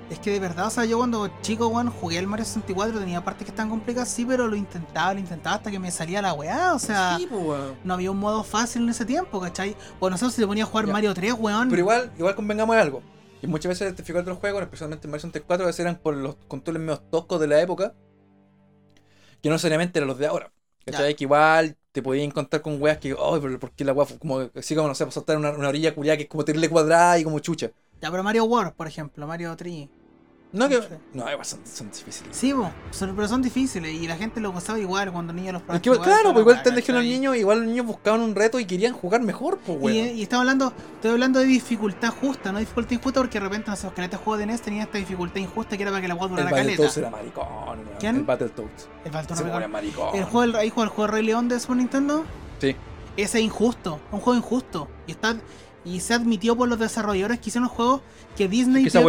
[0.10, 3.24] Es que de verdad, o sea, yo cuando chico, weón, jugué el Mario 64, tenía
[3.26, 6.34] partes que estaban complicadas, sí, pero lo intentaba, lo intentaba hasta que me salía la
[6.34, 7.18] weá, o sea.
[7.18, 7.76] sí, pues weón.
[7.84, 9.76] No había un modo fácil en ese tiempo, ¿cachai?
[10.00, 10.94] Bueno, nosotros si te ponía a jugar Ya.
[10.94, 11.70] Mario 3, weón.
[11.70, 13.02] Pero igual, igual convengamos en algo.
[13.42, 15.96] Y muchas veces las dificultades de los juegos, especialmente en Mario 64, a veces eran
[15.98, 17.94] por los controles medio toscos de la época,
[19.42, 20.52] que no necesariamente eran los de ahora.
[20.86, 21.16] ¿Cachai?
[21.16, 24.50] Que igual te podías encontrar con weas que, ay, pero ¿por qué la wea como,
[24.56, 27.24] así como, no sé, saltar una, una orilla culiada que es como tenerle cuadrada y
[27.24, 27.72] como chucha?
[28.02, 29.90] Ya, pero Mario World, por ejemplo, Mario 3.
[30.54, 30.80] No, que.
[31.14, 32.36] No, igual son, son difíciles.
[32.36, 35.62] Sí, bo, son- pero son difíciles y la gente lo gozaba igual cuando niños los
[35.76, 38.58] Es que, claro, pues igual te dijeron los niños, igual los niños buscaban un reto
[38.60, 40.18] y querían jugar mejor, pues Y, weón.
[40.18, 43.76] y estamos hablando, estoy hablando de dificultad justa, no dificultad injusta porque de repente no
[43.76, 46.14] sé, los caletas juegos de NES tenían esta dificultad injusta que era para que la
[46.14, 46.62] El durara caleta.
[46.84, 47.80] Battletoads era maricón.
[48.00, 48.16] ¿Quién?
[48.16, 48.88] El Battletoads.
[49.06, 49.68] El Battletoads acuerdo.
[49.70, 50.16] maricón.
[50.16, 52.24] El juego, del- ahí el juego de Rey León de Super Nintendo.
[52.60, 52.76] Sí.
[53.18, 54.88] Ese es injusto, un juego injusto.
[55.08, 55.36] Y está
[55.88, 58.02] y se admitió por los desarrolladores que hicieron el juego
[58.36, 59.08] que Disney Que pidió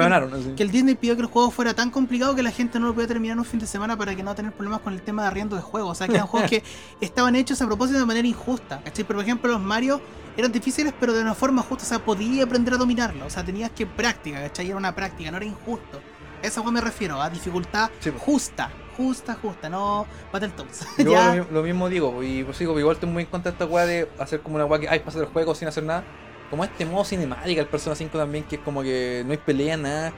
[0.56, 2.94] que- el Disney pidió que el juego fuera tan complicado que la gente no lo
[2.94, 5.22] podía terminar en un fin de semana para que no tener problemas con el tema
[5.22, 5.90] de arriendo de juegos.
[5.90, 6.62] O sea, que eran juegos que
[7.00, 8.80] estaban hechos a propósito de manera injusta.
[8.84, 9.04] ¿cachai?
[9.04, 10.00] Pero, por ejemplo, los Mario
[10.36, 11.84] eran difíciles, pero de una forma justa.
[11.84, 13.26] O sea, podías aprender a dominarlo.
[13.26, 14.68] O sea, tenías que práctica, ¿cachai?
[14.68, 16.00] Era una práctica, no era injusto.
[16.42, 18.22] A eso me refiero, a dificultad Sí, pues.
[18.22, 18.70] justa.
[18.96, 20.86] Justa, justa, no Battletoads.
[20.98, 23.54] Yo ya, lo, lo mismo digo, y pues digo, igual estoy muy en contra de
[23.54, 26.02] esta weá de hacer como una weá que, ay, pasar el juego sin hacer nada.
[26.50, 29.76] Como este modo cinemática, el Persona 5 también, que es como que no hay pelea,
[29.76, 30.12] nada.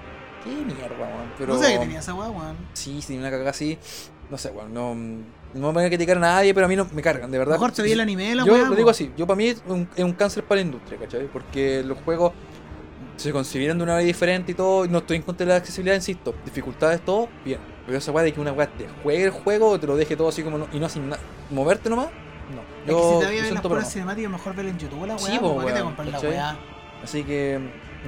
[0.45, 1.33] Qué mierda, weón.
[1.39, 1.55] Pero...
[1.55, 2.57] no sé qué tenía esa weá, weón.
[2.73, 3.79] Sí, sí, una cagada así.
[4.31, 6.87] No sé, weón, no, no me voy a criticar a nadie, pero a mí no
[6.93, 7.55] me cargan, de verdad.
[7.55, 8.63] Mejor te vi el anime la Yo weá.
[8.69, 11.27] lo digo así, yo para mí es un, es un cáncer para la industria, ¿cachai?
[11.27, 12.33] Porque los juegos
[13.17, 15.57] se concibieron de una manera diferente y todo, y no estoy en contra de la
[15.59, 16.33] accesibilidad, insisto.
[16.45, 17.59] Dificultades, todo, bien.
[17.85, 20.29] Pero esa weá de que una weá te juegue el juego, te lo deje todo
[20.29, 22.09] así como no- y no sin nada, moverte nomás,
[22.87, 25.17] Es que si te voy a ver las puras cinemáticas, mejor verla en YouTube la
[25.17, 25.27] weá.
[25.27, 26.59] Sí, po, po, ¿Para qué te compras la weá?
[27.03, 27.61] Así que,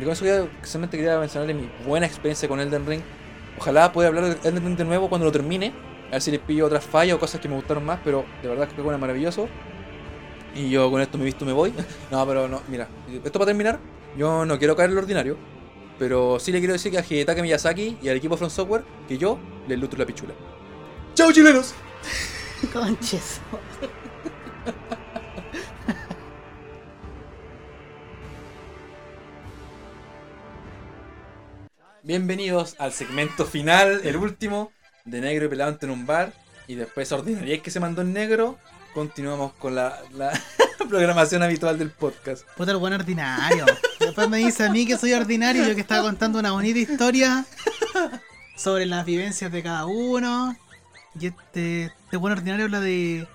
[0.03, 3.03] con eso ya solamente quería mencionarle mi buena experiencia con Elden Ring.
[3.59, 5.73] Ojalá pueda hablar de Elden Ring de nuevo cuando lo termine.
[6.09, 8.49] A ver si les pillo otras fallas o cosas que me gustaron más, pero de
[8.49, 9.49] verdad que fue maravilloso.
[10.55, 11.73] Y yo con esto me visto me voy.
[12.11, 13.79] No, pero no, mira, esto para terminar,
[14.17, 15.39] yo no quiero caer en lo ordinario,
[15.99, 19.17] pero sí le quiero decir que a Hidetaka Miyazaki y al equipo From Software que
[19.17, 20.35] yo les lutro la pichula.
[21.15, 21.75] ¡Chao chilenos!
[22.73, 23.41] Conches.
[32.05, 34.73] Bienvenidos al segmento final, el último,
[35.05, 36.33] de negro y pelado en un bar.
[36.67, 38.59] Y después ordinaria que se mandó en negro.
[38.93, 40.33] Continuamos con la, la
[40.89, 42.45] programación habitual del podcast.
[42.57, 43.67] Puta el buen ordinario.
[44.01, 47.47] Después me dice a mí que soy ordinario, yo que estaba contando una bonita historia
[48.57, 50.57] sobre las vivencias de cada uno.
[51.19, 53.29] Y este, este buen ordinario habla de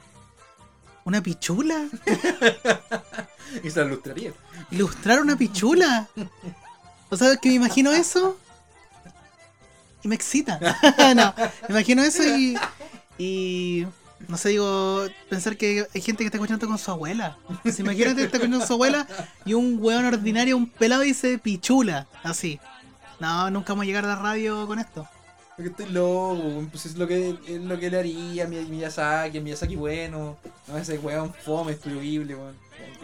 [1.08, 1.88] una pichula.
[3.64, 4.34] Y se la ilustraría.
[4.72, 6.10] Ilustrar una pichula.
[7.10, 8.38] ¿O sabes que me imagino eso?
[10.04, 10.60] Y me excita.
[11.16, 11.34] no,
[11.70, 12.58] me imagino eso y.
[13.18, 13.88] Y.
[14.28, 17.38] No sé, digo, pensar que hay gente que está escuchando con su abuela.
[17.64, 19.08] Si imagínate, está escuchando con su abuela
[19.46, 22.06] y un weón ordinario, un pelado dice pichula.
[22.24, 22.60] Así.
[23.22, 25.08] No, nunca vamos a llegar a la radio con esto.
[25.58, 28.64] Porque estoy loco, weón, pues es lo que, es lo que le haría a Mi-
[28.64, 30.38] Miyazaki, a Miyazaki bueno.
[30.68, 32.56] No, ese weón fome, estudio Ghibli, weón.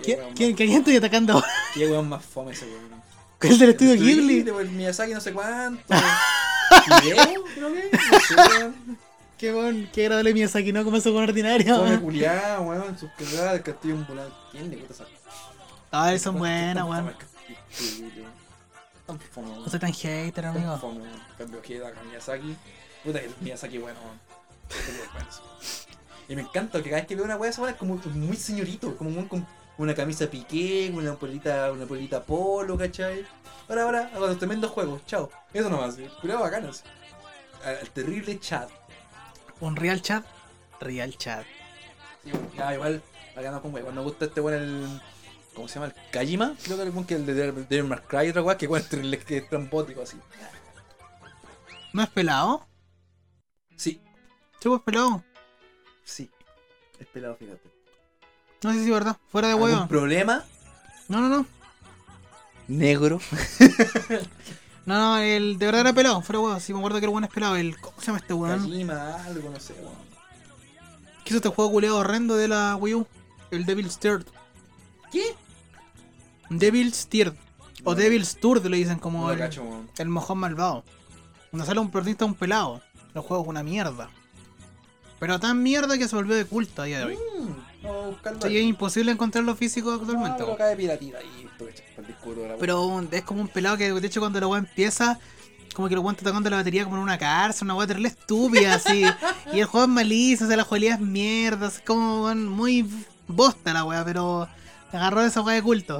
[0.03, 1.47] ¿Qué, weón ¿Quién, quién estoy atacando ahora?
[1.73, 3.01] qué weón más fome ese weón.
[3.39, 4.43] ¿Cuál es del estudio Ghibli?
[4.51, 5.83] weón, Miyazaki no sé cuánto.
[7.01, 7.15] ¿Video?
[7.55, 8.97] Creo que, no sé, weón.
[9.35, 10.83] Qué bon, qué agradable Miyazaki, ¿no?
[10.83, 11.75] Como eso con ordinario.
[11.77, 14.35] Fome culiado, weón, sus cagadas del castillo ambulante.
[14.51, 15.05] ¿Quién le gusta esa
[15.89, 17.13] Ay, son buenas, weón.
[17.15, 17.15] Fome,
[18.15, 18.43] weón.
[19.63, 20.79] No soy tan hater, amigo.
[21.43, 22.55] Cambio Hidaka, Miyazaki.
[23.03, 23.99] Puta, el Miyazaki bueno.
[26.27, 28.95] Y me encanta que cada vez que veo una wea esa es como muy señorito,
[28.95, 29.45] como un con
[29.77, 33.25] una camisa piqué, una polita, una polita polo, ¿cachai?
[33.67, 35.29] Ahora, ahora, hago los tremendos juegos, chao.
[35.53, 36.07] Eso nomás, ¿sí?
[36.21, 36.83] Cuidado bacanas.
[37.63, 38.69] Al terrible chat.
[39.59, 40.23] Un real chat.
[40.79, 41.45] Real chat.
[42.23, 43.01] Sí, ya, igual,
[43.35, 43.95] acá no con weón.
[43.95, 45.01] Nos gusta este weón el.
[45.53, 45.87] ¿Cómo se llama?
[45.87, 46.55] El Kajima.
[46.63, 48.85] Creo que el que el de Devil May Cry, otra weá, que weón
[49.27, 50.17] es trambótico así.
[51.93, 52.67] ¿No es pelado?
[53.75, 54.01] Sí,
[54.59, 55.23] Sí, pues pelado.
[56.03, 56.29] sí.
[56.99, 57.69] Es pelado, fíjate.
[58.63, 59.17] No sé si es verdad.
[59.29, 59.87] Fuera de ¿Algún huevo.
[59.87, 60.43] problema?
[61.09, 61.45] No, no, no.
[62.67, 63.19] Negro.
[64.85, 66.59] No, no, el de verdad era pelado, fuera weón.
[66.59, 67.55] Sí, me acuerdo que el weón es pelado.
[67.55, 68.63] El, ¿Cómo se llama este weón?
[68.63, 69.93] Kojima, algo, no sé, weón.
[71.23, 73.07] ¿Qué hizo este juego culeado horrendo de la Wii U?
[73.51, 74.25] El Devil's Third.
[75.09, 75.23] ¿Qué?
[76.49, 77.33] Devil's Third.
[77.85, 77.95] O.
[77.95, 79.89] Devil's Tour, le dicen como No lo el, cacho, weón.
[79.97, 80.83] el mojón malvado.
[81.53, 82.81] Donde sale un protagonista un pelado.
[83.13, 84.09] El juego es una mierda.
[85.19, 87.15] Pero tan mierda que se volvió de culto a día de hoy.
[87.15, 88.41] Mm.
[88.41, 90.41] Sí, es imposible encontrarlo físico actualmente.
[90.41, 94.39] No, lo cae piratita de la Pero es como un pelado que de hecho cuando
[94.39, 95.19] la weá empieza,
[95.75, 98.07] como que lo weón está tocando la batería como en una cárcel, una weá terrible
[98.07, 99.05] estúpida así.
[99.53, 102.89] y el juego es malísimo, o sea, la jugabilidad es mierda, es como muy
[103.27, 104.47] bosta la weá, pero
[104.91, 105.99] agarró esa weá de culto.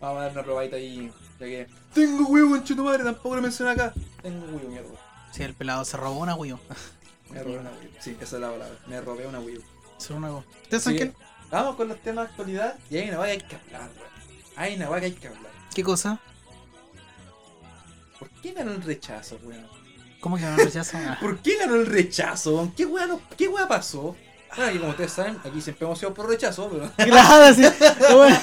[0.00, 1.12] Vamos a dar una probadita ahí.
[1.40, 1.68] Ya que.
[1.94, 3.92] Tengo huevo en tu madre, tampoco lo mencioné acá.
[4.22, 4.88] Tengo huevo, mierda.
[5.32, 6.58] Sí, el pelado se robó una Wii U.
[7.30, 7.90] Me robé una Wii U.
[8.00, 8.74] Sí, esa es la palabra.
[8.86, 9.62] Me robé una Wii U.
[9.98, 10.44] Se robó una Wii U.
[10.62, 11.04] ¿Ustedes saben Sí.
[11.08, 11.14] qué?
[11.50, 12.74] Vamos con los temas de actualidad.
[12.90, 14.08] Y hay una vaga que hay que hablar, weón.
[14.56, 15.52] Hay una vaga que hay que hablar.
[15.74, 16.20] ¿Qué cosa?
[18.18, 19.66] ¿Por qué ganó el rechazo, weón?
[20.20, 20.98] ¿Cómo que no rechazo?
[20.98, 21.16] Ah.
[21.20, 22.54] ¿Por qué ganó el rechazo?
[22.56, 22.72] weón?
[22.72, 24.16] ¿Qué weá, no- qué weá pasó?
[24.56, 26.90] Bueno, aquí como ustedes saben, aquí siempre hemos sido por rechazo, pero.
[27.10, 27.62] Claro, sí.
[28.14, 28.38] Bueno.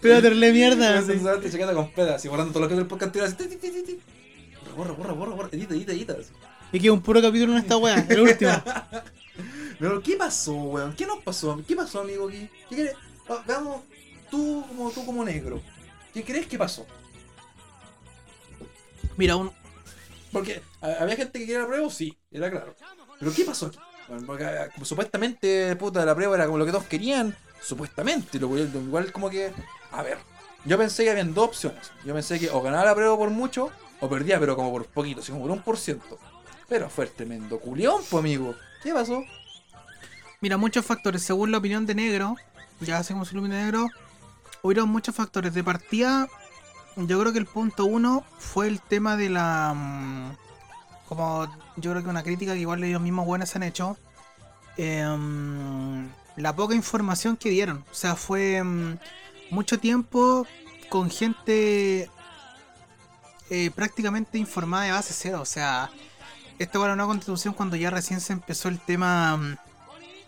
[0.00, 1.02] Pero mierda.
[1.02, 4.00] Sinceramente, chaqueta completa, así borrando todo lo que es el podcast así.
[4.76, 6.16] Borra, borra, borra, borra, edita, edita, edita.
[6.72, 8.52] Y que un puro capítulo en esta weá, el último.
[9.78, 10.94] Pero, ¿qué pasó, weón?
[10.94, 11.62] ¿Qué nos pasó?
[11.66, 12.28] ¿Qué pasó, amigo?
[12.28, 12.94] ¿Qué, qué crees?
[13.28, 13.82] Ah, veamos,
[14.30, 15.62] tú como, tú como negro.
[16.12, 16.86] ¿Qué crees que pasó?
[19.16, 19.50] Mira, un,
[20.32, 22.74] Porque había gente que quería la prueba, sí, era claro.
[23.18, 23.78] Pero ¿qué pasó aquí?
[24.08, 27.36] Bueno, porque ah, supuestamente, puta, la prueba era como lo que todos querían.
[27.60, 29.52] Supuestamente, lo igual como que.
[29.92, 30.18] A ver,
[30.64, 31.90] yo pensé que habían dos opciones.
[32.04, 33.70] Yo pensé que o ganaba la prueba por mucho,
[34.00, 36.18] o perdía, pero como por poquito, así como por un por ciento.
[36.68, 38.54] Pero fue el tremendo culión, pues amigo.
[38.82, 39.22] ¿Qué pasó?
[40.40, 41.22] Mira, muchos factores.
[41.22, 42.36] Según la opinión de Negro,
[42.80, 43.88] ya se ilumina Negro,
[44.62, 45.52] hubieron muchos factores.
[45.54, 46.28] De partida,
[46.96, 49.72] yo creo que el punto uno fue el tema de la.
[49.74, 50.36] mm,
[51.08, 51.46] Como
[51.76, 53.96] yo creo que una crítica que igual ellos mismos buenos han hecho.
[54.76, 57.84] em, la poca información que dieron.
[57.90, 58.98] O sea, fue mm,
[59.50, 60.46] mucho tiempo
[60.88, 62.10] con gente
[63.50, 65.40] eh, prácticamente informada de base cero.
[65.40, 65.90] O sea,
[66.58, 69.36] esta era una constitución cuando ya recién se empezó el tema.
[69.36, 69.56] mm,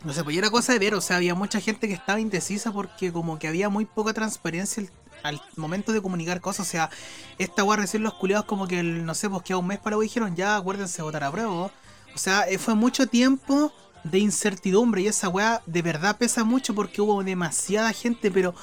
[0.04, 2.72] no sé, pues era cosa de ver, o sea, había mucha gente que estaba indecisa
[2.72, 4.88] porque como que había muy poca transparencia
[5.22, 6.90] al, momento de comunicar cosas, o sea,
[7.38, 9.78] esta weá recién los culiados como que, el, no sé, pues que a un mes
[9.78, 11.70] para hoy dijeron, ya acuérdense de votar a prueba, o
[12.14, 17.00] sea, eh, fue mucho tiempo de incertidumbre y esa weá de verdad pesa mucho porque
[17.02, 18.54] hubo demasiada gente, pero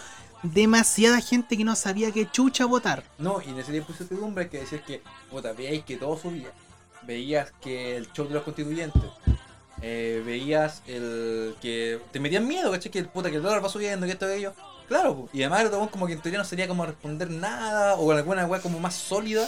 [0.43, 3.03] demasiada gente que no sabía qué chucha votar.
[3.17, 6.17] No, y en ese tiempo de incertidumbre hay que decir que, puta, veíais que todo
[6.17, 6.49] subía.
[7.03, 9.01] Veías que el show de los constituyentes.
[9.81, 12.91] eh, veías el que te metían miedo, ¿cachai?
[12.91, 14.53] Que el puta que el dólar va subiendo, que esto y aquello.
[14.87, 18.45] Claro, y además el como que en teoría no sería como responder nada, o alguna
[18.45, 19.47] weá como más sólida.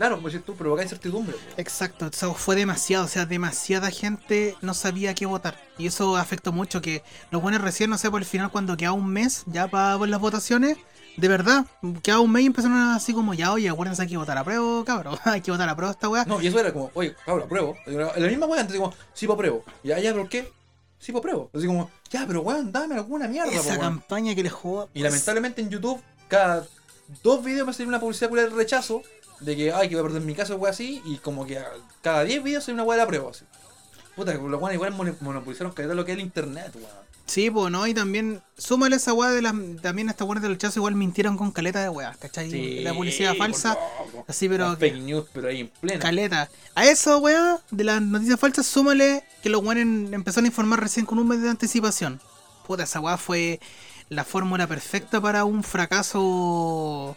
[0.00, 1.36] Claro, decís tú, provoca incertidumbre.
[1.58, 5.58] Exacto, o sea, fue demasiado, o sea, demasiada gente no sabía qué votar.
[5.76, 8.92] Y eso afectó mucho, que los buenos recién, no sé, por el final cuando queda
[8.92, 10.78] un mes ya para ver las votaciones,
[11.18, 11.66] de verdad,
[12.02, 14.82] queda un mes y empezaron así como, ya, oye, acuérdense hay que votar a prueba,
[14.86, 16.24] cabrón, hay que votar a prueba esta weá.
[16.24, 17.76] No, y eso era como, oye, cabrón, apruebo.
[17.84, 19.64] La misma weá, antes como, sí, pues apruebo.
[19.84, 20.50] Ya, ya, ¿por qué?
[20.98, 21.50] Sí, pues apruebo.
[21.52, 24.88] Así como, ya, pero weón, dame alguna mierda, Esa po, campaña que les jugó.
[24.94, 26.66] Y lamentablemente en YouTube, cada
[27.22, 29.02] dos videos me sale una publicidad culia de rechazo
[29.40, 31.58] de que, ay, que voy a perder mi casa o así, y como que
[32.02, 33.44] cada 10 videos hay una weá de la prueba, así.
[34.16, 37.10] Puta, que los weones igual mono- monopolizaron caleta lo que es el internet, weón.
[37.26, 37.86] Sí, pues, ¿no?
[37.86, 41.52] Y también, súmale esa weá de las, también estas weas del rechazo igual mintieron con
[41.52, 42.82] caleta de weá, ¿cachai?
[42.82, 43.78] la publicidad falsa,
[44.26, 46.00] así, pero fake news, pero ahí en plena.
[46.00, 46.50] Caleta.
[46.74, 51.06] A eso, weá, de las noticias falsas, súmale que los weones empezaron a informar recién
[51.06, 52.20] con un mes de anticipación.
[52.66, 53.60] Puta, esa weá fue
[54.08, 57.16] la fórmula perfecta para un fracaso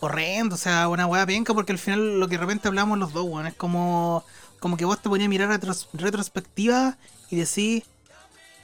[0.00, 0.54] horrendo.
[0.54, 3.24] O sea, una weá penca, porque al final lo que de repente hablamos los dos,
[3.28, 4.24] weón, es como,
[4.60, 6.96] como que vos te ponías a mirar retros- retrospectiva
[7.30, 7.84] y decís,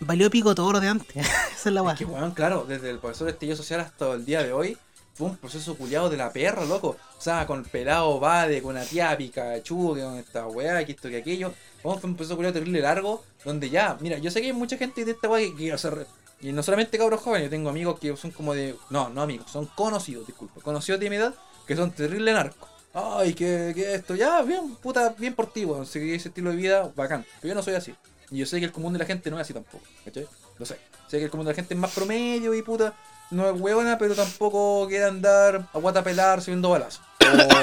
[0.00, 1.16] valió pico todo lo de antes.
[1.56, 1.92] Esa es la weá.
[1.94, 4.76] Es que, weón, claro, desde el profesor de estillo social hasta el día de hoy,
[5.16, 6.96] fue un proceso culiado de la perra, loco.
[7.16, 11.08] O sea, con pelado Bade, con la tía Pikachu, que con esta weá, que esto,
[11.08, 11.54] que aquello.
[11.82, 15.04] Fue un proceso culiado terrible largo, donde ya, mira, yo sé que hay mucha gente
[15.04, 16.06] de esta weá que quiere hacer.
[16.44, 18.76] Y no solamente cabros jóvenes, yo tengo amigos que son como de.
[18.90, 20.60] No, no amigos, son conocidos, disculpa.
[20.60, 21.34] Conocidos de mi edad,
[21.66, 22.68] que son terrible narcos.
[22.92, 25.86] Ay, que, que esto, ya, bien, puta, bien por ti, weón.
[25.86, 27.24] Que ese estilo de vida, bacán.
[27.40, 27.94] Pero yo no soy así.
[28.30, 30.28] Y yo sé que el común de la gente no es así tampoco, ¿cachai?
[30.58, 30.78] Lo sé.
[31.08, 32.92] Sé que el común de la gente es más promedio y puta,
[33.30, 37.00] no es huevona, pero tampoco quiere andar a guata pelar subiendo balazos.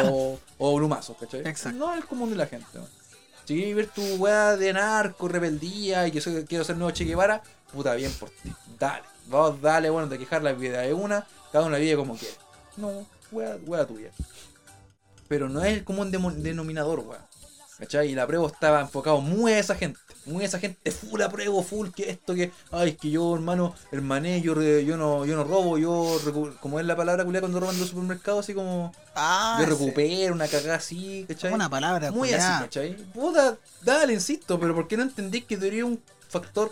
[0.05, 1.41] O, o brumazos, ¿cachai?
[1.41, 1.77] Exacto.
[1.77, 2.89] No es el común de la gente, weón.
[3.45, 7.41] Si quieres ver tu weá de narco, rebeldía y que quiero ser nuevo Che Guevara,
[7.71, 8.53] puta, bien por ti.
[8.79, 12.35] Dale, vos dale, bueno, de quejar la vida de una, cada una vive como quiere.
[12.77, 14.11] No, wea, wea tuya.
[15.27, 17.21] Pero no es el común denominador, weón.
[17.79, 18.11] ¿Cachai?
[18.11, 19.99] Y la prueba estaba enfocado muy a esa gente.
[20.25, 22.51] Muy esa gente full apruebo, full que esto, que.
[22.71, 26.19] Ay, es que yo, hermano, hermané, yo, yo, no, yo no robo, yo.
[26.59, 28.93] Como es la palabra culia cuando roban los supermercados, así como.
[29.15, 31.53] Ah, yo recupero, una cagada así, ¿cachai?
[31.53, 32.57] Una palabra, Muy culiá.
[32.57, 32.95] así, ¿cachai?
[33.13, 36.71] Puta, dale, insisto, pero ¿por qué no entendí que sería un factor,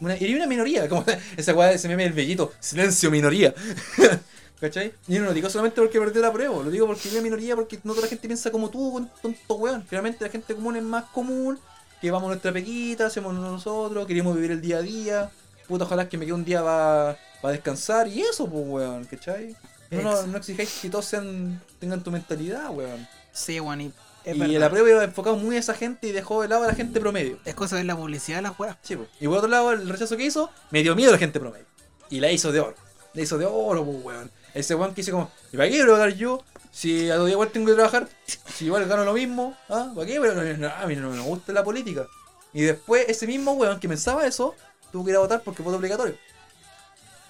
[0.00, 0.88] una, sería una minoría?
[0.88, 1.04] Como
[1.36, 3.54] esa weá, ese meme del bellito, silencio, minoría.
[4.60, 4.92] ¿Cachai?
[5.08, 7.56] Y no lo digo solamente porque perdió la prueba, lo digo porque es una minoría,
[7.56, 9.82] porque no toda la gente piensa como tú, tonto weón.
[9.88, 11.58] Finalmente la gente común es más común,
[12.00, 15.30] que vamos a nuestra pequita, hacemos nosotros, queremos vivir el día a día.
[15.68, 19.56] Puta, ojalá que me quede un día para descansar y eso, pues weón, ¿cachai?
[19.90, 23.06] No, no, no exijáis que todos sean, tengan tu mentalidad, weón.
[23.32, 23.92] Sí, weón, y
[24.24, 24.60] es y verdad.
[24.60, 27.00] la prueba iba enfocado muy a esa gente y dejó de lado a la gente
[27.00, 27.38] promedio.
[27.44, 28.76] Es cosa de la publicidad de las weas.
[28.82, 29.06] Sí, po.
[29.18, 31.66] Y por otro lado, el rechazo que hizo, me dio miedo a la gente promedio.
[32.10, 32.74] Y la hizo de oro.
[33.14, 34.30] La hizo de oro, pues, weón.
[34.54, 36.42] Ese weón que dice como, ¿y para qué voy a yo?
[36.80, 39.92] Si a días igual tengo que trabajar, si igual gano lo mismo, ¿ah?
[39.94, 40.18] ¿Para qué?
[40.18, 42.06] Pero no, a mí no me gusta la política.
[42.54, 44.54] Y después, ese mismo weón que pensaba eso,
[44.90, 46.16] tuvo que ir a votar porque voto obligatorio.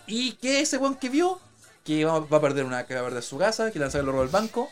[0.06, 1.40] ¿Y qué ese weón que vio?
[1.84, 4.20] Que va, a perder una, que va a perder su casa, que le el robo
[4.20, 4.70] del banco.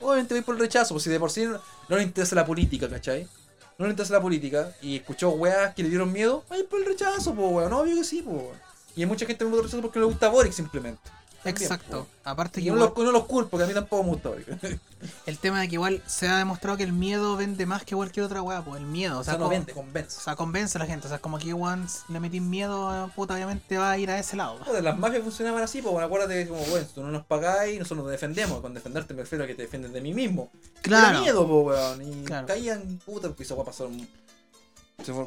[0.00, 1.60] Obviamente voy por el rechazo, pues si de por sí no,
[1.94, 3.28] le interesa la política, ¿cachai?
[3.76, 6.86] No le interesa la política y escuchó weas que le dieron miedo, ay por el
[6.86, 8.56] rechazo, pues weón, obvio que sí, pues weón.
[8.96, 11.10] Y hay mucha gente que me vota rechazo porque le gusta Boric simplemente.
[11.44, 12.06] También, Exacto.
[12.24, 14.48] Aparte que no igual- los, no los culpo, porque a mí tampoco me gusta Boric.
[15.26, 18.24] el tema de que igual se ha demostrado que el miedo vende más que cualquier
[18.24, 19.18] otra wea, pues el miedo.
[19.18, 20.16] O O sea, no vende, convence.
[20.16, 21.06] O sea, convence a la gente.
[21.06, 24.18] O sea, es como que si le metís miedo, puta, obviamente va a ir a
[24.18, 24.58] ese lado.
[24.64, 27.78] Joder, las mafias funcionaban así, pues bueno, acuérdate que como, bueno, tú no nos pagáis,
[27.78, 28.60] nosotros nos defendemos.
[28.62, 30.50] Con defenderte me refiero a que te defiendes de mí mismo.
[30.80, 31.08] Claro.
[31.10, 32.02] Era miedo, pues weón.
[32.20, 32.46] Y Claro.
[32.46, 34.08] caían, puta, porque eso va a pasar un...
[35.04, 35.26] Se fue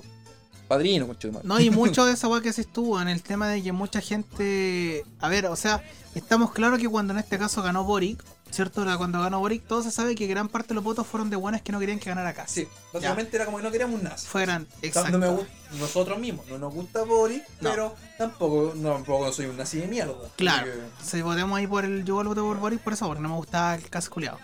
[0.67, 1.07] padrino.
[1.43, 4.01] No, y mucho de esa weá que se estuvo en el tema de que mucha
[4.01, 5.03] gente.
[5.19, 5.83] A ver, o sea,
[6.15, 8.85] estamos claros que cuando en este caso ganó Boric, ¿cierto?
[8.97, 11.61] Cuando ganó Boric, todo se sabe que gran parte de los votos fueron de buenas
[11.61, 12.61] que no querían que ganara Casi.
[12.61, 14.27] Sí, básicamente era como que no queríamos un nazi.
[14.27, 14.63] Fue gran.
[14.63, 15.17] O sea, Exacto.
[15.19, 17.69] Me nosotros mismos, no nos gusta Boric, No.
[17.69, 20.15] pero tampoco, no, tampoco soy un nazi de mierda.
[20.35, 20.71] Claro.
[21.03, 22.03] Si votemos ahí por el.
[22.05, 24.37] Yo voté por Boric por eso, porque no me gustaba el caso culiado.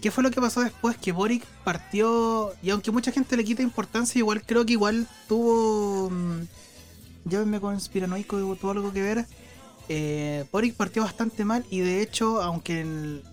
[0.00, 0.96] ¿Qué fue lo que pasó después?
[0.96, 2.52] Que Boric partió.
[2.62, 6.10] Y aunque mucha gente le quita importancia, igual creo que igual tuvo.
[6.10, 6.42] mm,
[7.24, 9.26] Llámenme conspiranoico, tuvo algo que ver.
[9.88, 12.84] Eh, Boric partió bastante mal y de hecho, aunque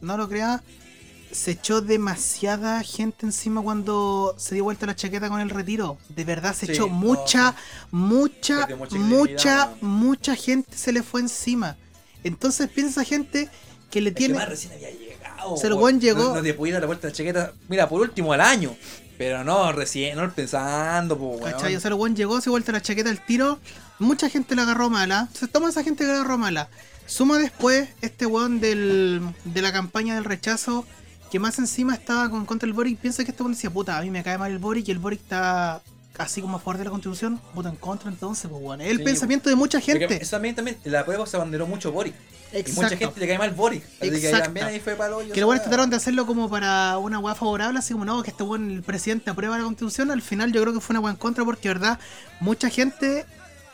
[0.01, 0.63] no lo crea,
[1.31, 5.97] se echó demasiada gente encima cuando se dio vuelta la chaqueta con el retiro.
[6.09, 7.55] De verdad, se Sí, echó no, mucha,
[7.91, 11.77] mucha, mucha mucha, gente se le fue encima.
[12.23, 13.49] Entonces piensa gente
[13.89, 14.29] que le que
[15.45, 15.57] llegado.
[15.57, 17.53] Se el weón llegó- No, no te podía dar la vuelta a la chaqueta.
[17.69, 18.75] Mira, por último al año.
[19.17, 21.51] Pero no, recién, no pensando, po, weón.
[21.53, 21.75] ¿Cachai?
[21.75, 23.59] O sea, el weón llegó, se vuelta la chaqueta al tiro.
[23.99, 25.29] Mucha gente la agarró mala.
[25.33, 26.67] Se toma esa gente que la agarró mala.
[27.05, 30.85] Suma después este weón del, de la campaña del rechazo.
[31.31, 32.99] Que más encima estaba con contra el Boric.
[32.99, 34.87] Piensa que este weón decía, puta, a mí me cae mal el Boric.
[34.87, 35.81] Y el Boric está
[36.17, 37.39] así como a favor de la constitución.
[37.53, 38.81] Puta, en contra entonces, pues weón.
[38.81, 40.21] Es el Sí, pensamiento de mucha gente.
[40.21, 42.13] eso también, también, la prueba se abanderó mucho Boric.
[42.53, 42.97] Y mucha Exacto.
[42.97, 43.83] gente le cae mal Boric.
[43.99, 44.45] Así que Exacto.
[44.45, 45.61] también ahí fue hoyo Que los weá.
[45.61, 48.83] trataron de hacerlo como para una weá favorable, así como no, que este weón, el
[48.83, 50.09] presidente aprueba la constitución.
[50.11, 51.99] Al final yo creo que fue una weá en contra porque, verdad,
[52.39, 53.25] mucha gente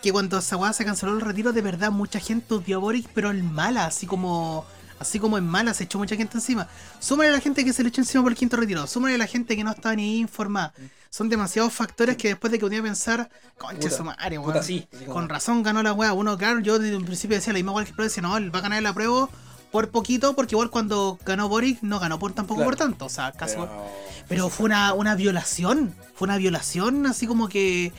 [0.01, 3.07] que cuando esa weá se canceló el retiro, de verdad, mucha gente odió a Boric,
[3.13, 4.65] pero en mala, así como.
[4.99, 6.67] Así como en mala, se echó mucha gente encima.
[6.99, 8.85] Súmale a la gente que se le echó encima por el quinto retiro.
[8.85, 10.73] Súmale a la gente que no estaba ni informada.
[11.13, 14.53] Son demasiados factores que después de que uno pensar, conche Puta, su madre, weón.
[14.53, 14.87] Puta, sí.
[15.11, 16.13] Con razón ganó la weá.
[16.13, 18.53] Uno, claro, yo desde un principio decía la misma weá que el decía, no, él
[18.53, 19.29] va a ganar el apruebo
[19.73, 22.69] por poquito, porque igual cuando ganó Boric no ganó por tampoco Claro.
[22.71, 23.05] por tanto.
[23.05, 23.57] O sea, caso.
[23.67, 25.93] Pero- Pero fue una, una violación.
[26.15, 27.91] Fue una violación, así como que.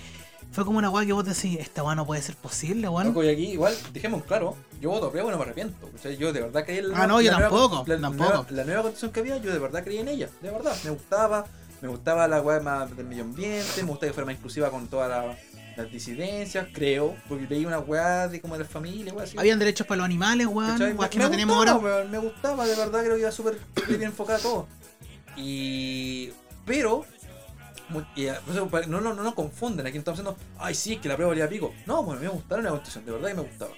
[0.50, 3.15] Fue como una weá que vos decís, esta weá no puede ser posible, weón.
[3.24, 5.91] Y aquí igual, dejemos claro, yo voto prueba y no me arrepiento.
[5.94, 8.00] O sea, yo de verdad creí en la, Ah, no, yo la nueva- tampoco, la,
[8.00, 8.31] tampoco.
[8.31, 10.28] nueva- la nueva constitución que había, yo de verdad creí en ella.
[10.41, 11.44] De verdad, me gustaba.
[11.82, 14.86] Me gustaba la weá más del medio ambiente, me gustaba que fuera más inclusiva con
[14.88, 15.36] todas la-
[15.76, 17.16] las disidencias, creo.
[17.28, 19.36] Porque leí una weá de como de la familia, weá así.
[19.38, 20.46] Habían derechos para los animales.
[20.46, 20.84] Weas que
[21.18, 21.96] me no tenemos gustaba, ahora.
[21.96, 24.66] weón, me gustaba, de verdad creo que iba súper bien enfocado todo.
[25.36, 26.30] Y.
[26.64, 27.04] Pero.
[28.14, 28.34] y, eh,
[28.86, 31.30] no, no, no nos confunden, aquí no estamos diciendo, ay sí, es que la prueba
[31.30, 31.74] valía pico.
[31.86, 33.72] No, bueno, me gustaron la constitución, de verdad que me gustaba.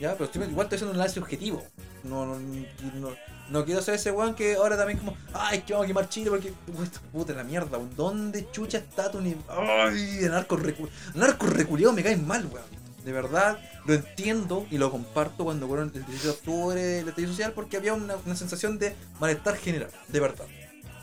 [0.00, 1.64] Ya, pero estoy- igual estoy haciendo un análisis objetivo.
[2.04, 3.10] No, no, no,
[3.50, 6.30] no quiero ser ese weón que ahora también como, ay, que vamos a quemar Chile
[6.30, 7.90] porque, puta, puta la mierda, weón.
[7.96, 9.42] ¿Dónde chucha está tu nivel?
[9.48, 12.66] Ay, de narco recu narco reculeado me caen mal, weón.
[13.04, 17.32] De verdad, lo entiendo y lo comparto cuando fueron el 18 de octubre del estallido
[17.32, 20.46] social porque había una, una sensación de malestar general, de verdad.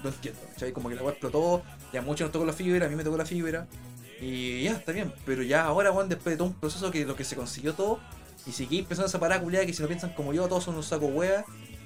[0.04, 0.72] Lo entiendo, ¿cachai?
[0.72, 3.04] Como que la weá explotó, y a muchos nos tocó la fibra, a mí me
[3.04, 3.68] tocó la fibra.
[4.22, 5.14] Y ya, está bien.
[5.26, 8.00] Pero ya ahora, weón, después de todo un proceso que lo que se consiguió todo,
[8.46, 10.84] y seguí empezando esa parada culiada que si lo piensan como yo, todos son un
[10.84, 11.46] saco wea.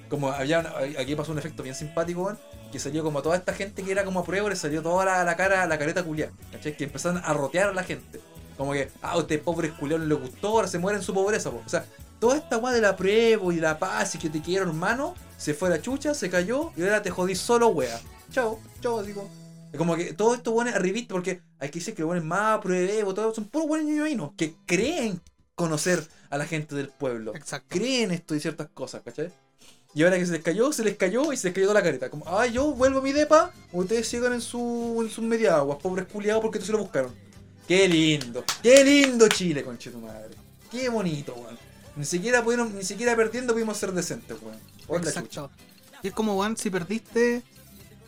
[0.09, 2.39] Como había una- aquí pasó un efecto bien simpático, weón,
[2.71, 5.23] que salió como toda esta gente que era como a prueba, le salió toda la,
[5.23, 6.75] la cara, la careta culiada, ¿cachai?
[6.75, 8.19] Que empezaron a rotear a la gente.
[8.57, 11.13] Como que, ah, a usted pobre culiado no le gustó, ahora se muere en su
[11.13, 11.61] pobreza, po.
[11.65, 11.85] O sea,
[12.19, 15.53] toda esta weá de la prueba y la paz y que te quiero, hermano, se
[15.53, 17.99] fue a la chucha, se cayó y ahora te jodí solo, wea.
[18.31, 19.01] Chao, chao.
[19.01, 22.59] Es como que todo esto bueno arribista, porque hay que decir que los buenos más
[22.59, 25.21] pruebos, todos son puros buenos ñoñoínos que creen
[25.53, 27.35] conocer a la gente del pueblo.
[27.35, 27.67] Exacto.
[27.69, 29.31] Creen esto y ciertas cosas, ¿cachai?
[29.93, 31.83] Y ahora que se les cayó, se les cayó y se les cayó toda la
[31.83, 32.09] careta.
[32.09, 36.05] Como, ah, yo vuelvo a mi depa, ustedes sigan en su, en sus mediaguas, pobres
[36.07, 37.13] culiados, porque se lo buscaron.
[37.67, 40.35] Qué lindo, qué lindo Chile, conche tu madre.
[40.71, 41.57] Qué bonito, weón.
[41.95, 45.03] Ni siquiera pudieron, ni siquiera perdiendo pudimos ser decentes, weón.
[45.03, 45.49] Exacto.
[46.03, 47.41] Y es como, weón, si perdiste,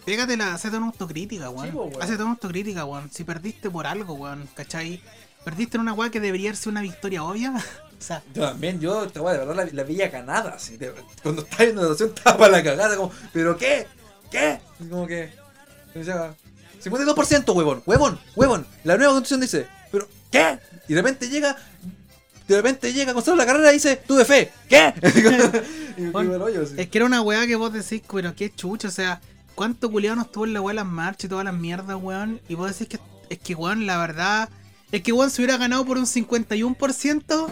[0.06, 1.72] pégatela, hacete una autocrítica, weón.
[1.72, 1.98] Sí.
[2.00, 3.10] Hacete una autocrítica, weón.
[3.12, 5.02] Si perdiste por algo, weón, ¿cachai?
[5.44, 7.54] Perdiste en una weá que debería ser una victoria obvia.
[8.02, 10.76] o sea, Yo también, yo esta weá de verdad la, la veía ganada, así.
[10.78, 13.88] de- cuando estaba en natación estaba para la cagada, como, ¿pero qué?
[14.30, 14.60] ¿Qué?
[14.80, 15.30] Y como que.
[15.96, 16.34] o sea,
[16.84, 18.66] 52%, huevón, huevón, huevón.
[18.84, 20.58] La nueva constitución dice, ¿pero qué?
[20.88, 21.56] Y de repente llega.
[22.48, 24.94] De repente llega Gonzalo la carrera y dice, tuve fe, ¿qué?
[25.98, 28.92] y Bueno, hoyo, es que era una weá que vos decís, pero qué chucha, o
[28.92, 29.22] sea,
[29.56, 32.42] ¿cuánto culiado nos tuvo en la weá las marchas y todas las mierdas, weón?
[32.50, 33.00] Y vos decís que
[33.30, 34.50] es que, weón, la verdad,
[34.92, 37.48] es que, weón, se hubiera ganado por un 51%,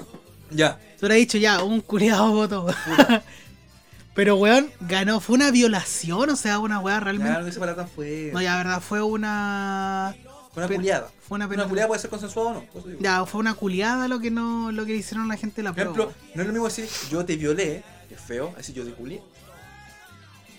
[0.51, 2.67] Ya, se hubiera dicho ya, un culiado voto.
[4.15, 7.31] Pero, weón, ganó, fue una violación, o sea, una weá realmente.
[7.55, 8.31] no fue.
[8.33, 10.15] No, ya, verdad, fue una.
[10.53, 11.09] Fue una culiada.
[11.27, 12.61] Fue una, Una culiada puede ser consensuada o no.
[12.65, 12.99] por eso digo.
[13.01, 15.93] Ya, fue una culiada lo que no lo que hicieron la gente de la Por
[15.93, 16.11] prueba.
[16.11, 18.91] ejemplo, no es lo mismo decir yo te violé, que es feo, así yo te
[18.91, 19.21] culié.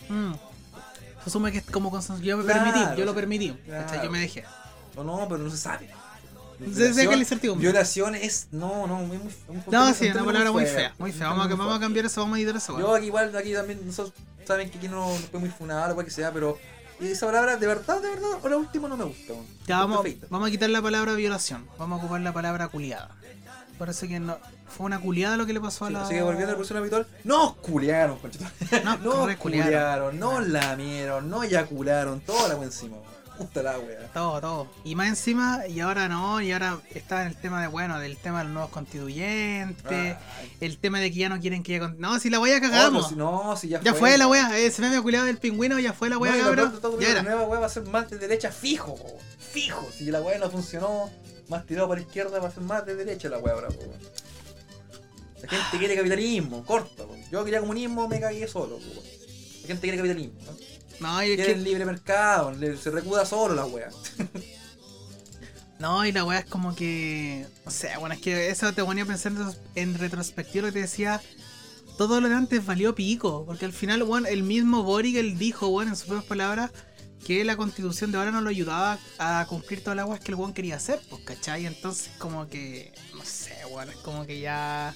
[0.08, 0.32] Mm.
[1.24, 2.22] Se asume que es como consenso.
[2.22, 3.52] Yo me Claro, permití, yo lo permití.
[3.66, 4.04] Claro.
[4.04, 4.44] Yo me dejé.
[4.96, 5.90] O no, pero no se sabe.
[6.74, 7.66] Se saca la incertidumbre.
[7.66, 8.48] violación es.
[8.50, 9.32] No, no, muy, muy,
[9.70, 11.28] No, sí, una palabra muy fea, muy fea.
[11.28, 12.78] Vamos a, vamos a cambiar eso, vamos a editar eso.
[12.78, 14.14] Yo aquí igual, aquí también, nosotros
[14.46, 16.58] saben que aquí no, no fue muy funado, lo que sea, pero
[17.00, 19.32] esa palabra, de verdad, de verdad, ahora último no me gusta.
[19.66, 21.66] Ya vamos, vamos a quitar la palabra violación.
[21.78, 23.16] Vamos a ocupar la palabra culiada.
[23.78, 24.36] Parece que no.
[24.68, 26.02] Fue una culiada lo que le pasó a Sí, la.
[26.02, 28.44] Así que volviendo a la habitual, no culiaron, conchito.
[28.84, 30.18] No, No culiaron.
[30.18, 32.98] no lamieron, no eyacularon, toda la encima.
[33.40, 34.06] Puta la wea.
[34.12, 34.66] Todo, todo.
[34.84, 38.18] Y más encima, y ahora no, y ahora está en el tema de, bueno, del
[38.18, 39.86] tema de los nuevos constituyentes,
[40.38, 41.78] Ay, el tema de que ya no quieren que...
[41.80, 43.08] con- No, si la wea oh, cagamos.
[43.08, 46.10] si no, si ya, ya fue la wea, ese meme culiado del pingüino, ya fue
[46.10, 46.80] la No, wea, lo cabrón.
[46.82, 47.22] todo, Ya la era.
[47.22, 49.88] nueva wea va a ser más de derecha fijo, po, fijo.
[49.96, 51.08] Si la wea no funcionó,
[51.48, 53.68] más tirado para la izquierda va a ser más de derecha la wea ahora.
[55.42, 57.16] La gente quiere capitalismo, corta, po.
[57.32, 59.02] Yo quería comunismo, me cagué solo, po.
[59.62, 60.52] La gente quiere capitalismo, ¿no?
[61.00, 63.88] No, y es que, el libre mercado, se recuda solo la wea.
[65.78, 67.46] no, y la wea es como que.
[67.64, 69.32] O sea, bueno, es que eso te ponía a pensar
[69.74, 71.20] en, retrospectiva lo que te decía.
[71.96, 73.44] Todo lo de antes valió pico.
[73.46, 76.70] Porque al final, bueno, el mismo Boric él dijo, bueno, en sus propias palabras,
[77.24, 80.36] que la constitución de ahora no lo ayudaba a cumplir todas las weas que el
[80.36, 81.64] weón quería hacer, pues, ¿cachai?
[81.64, 82.92] Entonces, como que.
[83.14, 84.94] No sé, bueno, es como que ya.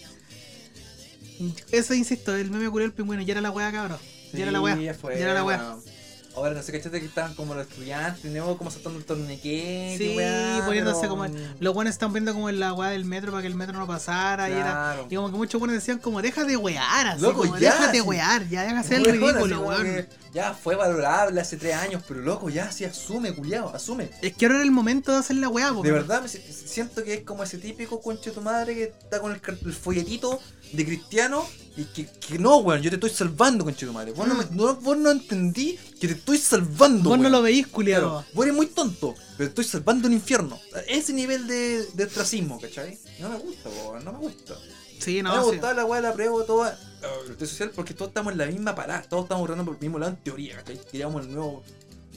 [1.72, 3.98] Eso insisto, el meme ocurrió el pingüino, ya era la wea, cabrón.
[4.32, 4.60] Ya era la
[4.94, 5.58] fue, ya era la wea.
[5.58, 5.93] weón.
[6.36, 10.16] Ahora no sé, cachate que estaban como los estudiantes, nuevo como saltando el torniquete, Sí,
[10.16, 11.26] weá, poniéndose pero- como.
[11.60, 13.86] Los buenos están viendo como en la weá del metro para que el metro no
[13.86, 14.48] pasara.
[14.50, 17.22] Y, era, y como que muchos buenos decían, como, deja de wear, así.
[17.22, 18.00] Loco, como, ya, déjate sí.
[18.02, 20.06] wear, ya, déjase el Weón, así ridículo, weón.
[20.34, 24.10] Ya fue valorable hace tres años, pero loco, ya sí asume, culiao, asume.
[24.20, 26.40] Es que ahora era el momento de hacer la weá, po, De verdad, me si-
[26.40, 30.40] siento que es como ese típico conche tu madre que está con el, el folletito
[30.76, 31.46] de cristiano
[31.76, 34.12] y que, que no, weón, yo te estoy salvando, tu madre.
[34.12, 37.10] Vos, no, me- no- vos no entendí que te estoy salvando.
[37.10, 38.24] Vos no lo veís, Claro, culiado.
[38.32, 40.58] vos eres muy tonto, pero estoy salvando el infierno.
[40.86, 42.98] Ese nivel de, de ostracismo, ¿cachai?
[43.18, 44.54] No me gusta, weón, no me gusta.
[45.00, 45.50] Sí, No, me no, sí.
[45.50, 46.78] gustaba la weá de la prueba, toda.
[47.02, 49.80] la red social, porque todos estamos en la misma parada, todos estamos borrando por el
[49.80, 50.80] mismo lado en teoría, ¿cachai?
[50.90, 51.62] Queríamos el nuevo,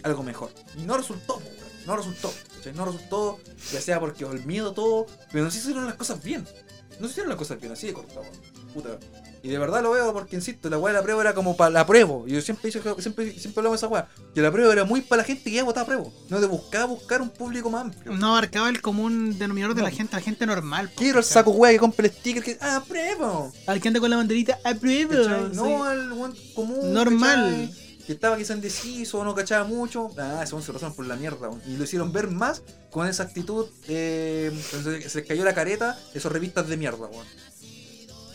[0.03, 0.51] algo mejor.
[0.77, 1.55] Y no resultó, weón,
[1.87, 2.73] no resultó, ¿cachai?
[2.73, 3.39] No resultó,
[3.73, 6.45] ya sea porque el miedo, todo, pero no se hicieron las cosas bien.
[6.99, 8.33] No se hicieron las cosas bien, así de corta, weón.
[8.81, 8.99] Puta.
[9.43, 11.69] Y de verdad lo veo porque, insisto, la weá de la prueba era como para
[11.71, 12.15] la prueba.
[12.27, 14.07] Y yo siempre, hice- siempre, siempre hablamos de esa weá.
[14.33, 16.03] Que la prueba era muy para la gente que ya votaba prueba.
[16.29, 18.11] No de buscar buscar un público más amplio.
[18.13, 19.87] No abarcaba el común denominador de No.
[19.87, 20.91] la gente, la gente normal.
[20.95, 22.57] Quiero el saco weá que compre el sticker que.
[22.59, 23.49] ¡Ah, prueba!
[23.67, 24.59] Al que anda con la banderita.
[24.63, 25.07] ¿Cachai?
[25.09, 25.55] sí.
[25.55, 26.93] No al weón común.
[26.93, 27.51] Normal.
[27.69, 27.87] ¿cachai?
[28.07, 30.09] Que estaba quizá indeciso no cachaba mucho.
[30.17, 31.49] Ah, ese weón se lo pasaron por la mierda.
[31.67, 33.65] Y lo hicieron ver más con esa actitud.
[33.87, 37.25] Eh, se les cayó la careta, esos revistas de mierda, weón.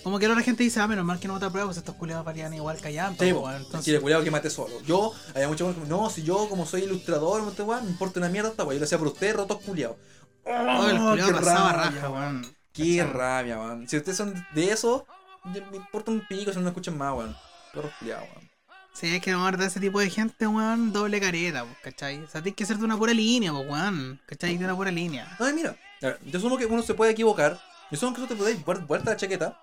[0.02, 1.94] Como que ahora la gente dice, ah, menos mal que no vota prueba, pues estos
[1.94, 3.47] culiados valían igual callampa, Sí, po, po.
[3.47, 3.62] weón.
[3.62, 4.81] Entonces, cuidado que mate solo.
[4.82, 8.28] Yo, había muchos como, no, si yo como soy ilustrador, este weón, me importa una
[8.28, 8.74] mierda esta weón.
[8.76, 9.97] Yo lo hacía por ustedes, rotos culiados.
[10.44, 12.56] Oh, el Oh, culiao qué pasaba rabia, raja, weón.
[12.72, 13.89] Qué rabia, weón.
[13.89, 15.06] Si ustedes son de eso,
[15.44, 17.36] me importa un pico si no me escuchan más, weón.
[17.72, 18.50] Perros culiados, weón.
[18.94, 22.24] Si hay que amar de ese tipo de gente, weón, doble careta, pues, ¿cachai?
[22.24, 24.20] O sea, tienes que ser de una pura línea, pues, weón.
[24.26, 24.58] ¿Cachai?
[24.58, 25.34] De una pura línea.
[25.39, 27.58] Ay, mira, a ver, yo asumo que uno se puede equivocar.
[27.90, 29.58] Yo asumo que tú te podéis dar vuelta a la chaqueta.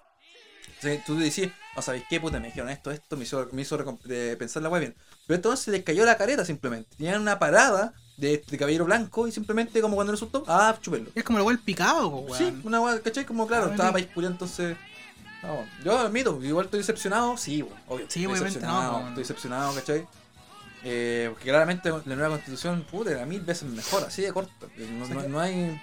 [1.05, 2.39] Tú decís, oh, ¿sabéis qué puta?
[2.39, 3.77] Me dijeron esto, esto, me hizo, me hizo
[4.37, 4.95] pensar la wea bien.
[5.27, 6.89] Pero entonces les cayó la careta simplemente.
[6.97, 11.11] Tenían una parada de, de caballero blanco y simplemente como cuando resultó, ah, chupenlo.
[11.15, 12.61] Es como el weón picado, pues, Sí, weón.
[12.65, 13.25] una wea, ¿cachai?
[13.25, 14.77] Como claro, Ah, estaba país culiao, entonces.
[15.43, 18.05] No, yo admito, igual estoy decepcionado, sí, obvio.
[18.09, 18.99] Sí, estoy no, decepcionado.
[19.07, 20.07] Estoy decepcionado, ¿cachai?
[20.83, 24.53] Eh, porque claramente la nueva constitución, puta, era mil veces mejor, así de corta.
[24.77, 25.79] No, no- no hay.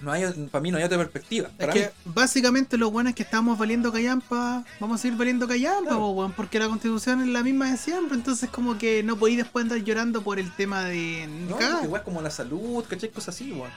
[0.00, 1.50] No hay, para mí no hay otra perspectiva.
[1.58, 1.86] Es que mí.
[2.04, 5.98] básicamente lo bueno es que estamos valiendo callampa, vamos a seguir valiendo callampa, Claro.
[5.98, 9.38] po, weón, porque la constitución es la misma de siempre, entonces como que no podéis
[9.38, 13.10] después andar llorando por el tema de No, igual como la salud, ¿cachai?
[13.10, 13.70] Cosas así, weón.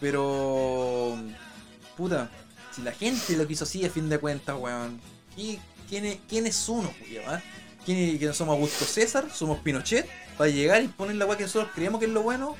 [0.00, 1.16] Pero.
[1.96, 2.30] Puta,
[2.74, 5.00] si la gente lo quiso así, a fin de cuentas, weón.
[5.36, 7.40] ¿y ¿Quién es, quién es uno, culiao, ah?
[7.84, 9.28] ¿Quién que somos Augusto César?
[9.32, 10.08] ¿Somos Pinochet?
[10.36, 12.56] Para llegar y poner la weá que nosotros creemos que es lo bueno.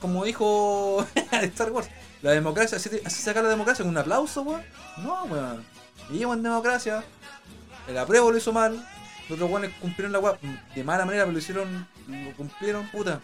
[0.00, 1.88] Como- dijo Star Wars,
[2.22, 4.62] la democracia, así, así sacar la democracia con un aplauso, weón.
[4.98, 5.64] No, weón.
[6.08, 7.04] Vivimos en democracia.
[7.88, 8.74] El apruebo lo hizo mal.
[9.28, 10.38] Los otros weones cumplieron la weá
[10.74, 13.20] de mala manera, pero lo hicieron, lo cumplieron, puta.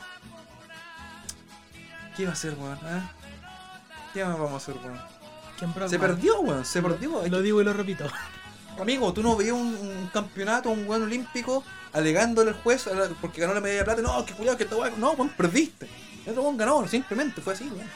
[2.17, 2.79] ¿Qué va a hacer, weón?
[2.85, 3.03] eh?
[4.13, 5.01] ¿Qué más vamos a hacer, weón?
[5.89, 7.27] Se perdió, weón, se perdió.
[7.29, 8.05] Lo digo y lo repito.
[8.81, 11.63] Amigo, tú no veías un, un campeonato, un weón olímpico,
[11.93, 12.89] alegándole al juez
[13.21, 14.03] porque ganó la medalla de plata.
[14.03, 14.91] No, que cuidado, que esta weá.
[14.97, 15.89] No, weón, perdiste.
[16.25, 17.89] El otro weón ganó, simplemente fue así, weón.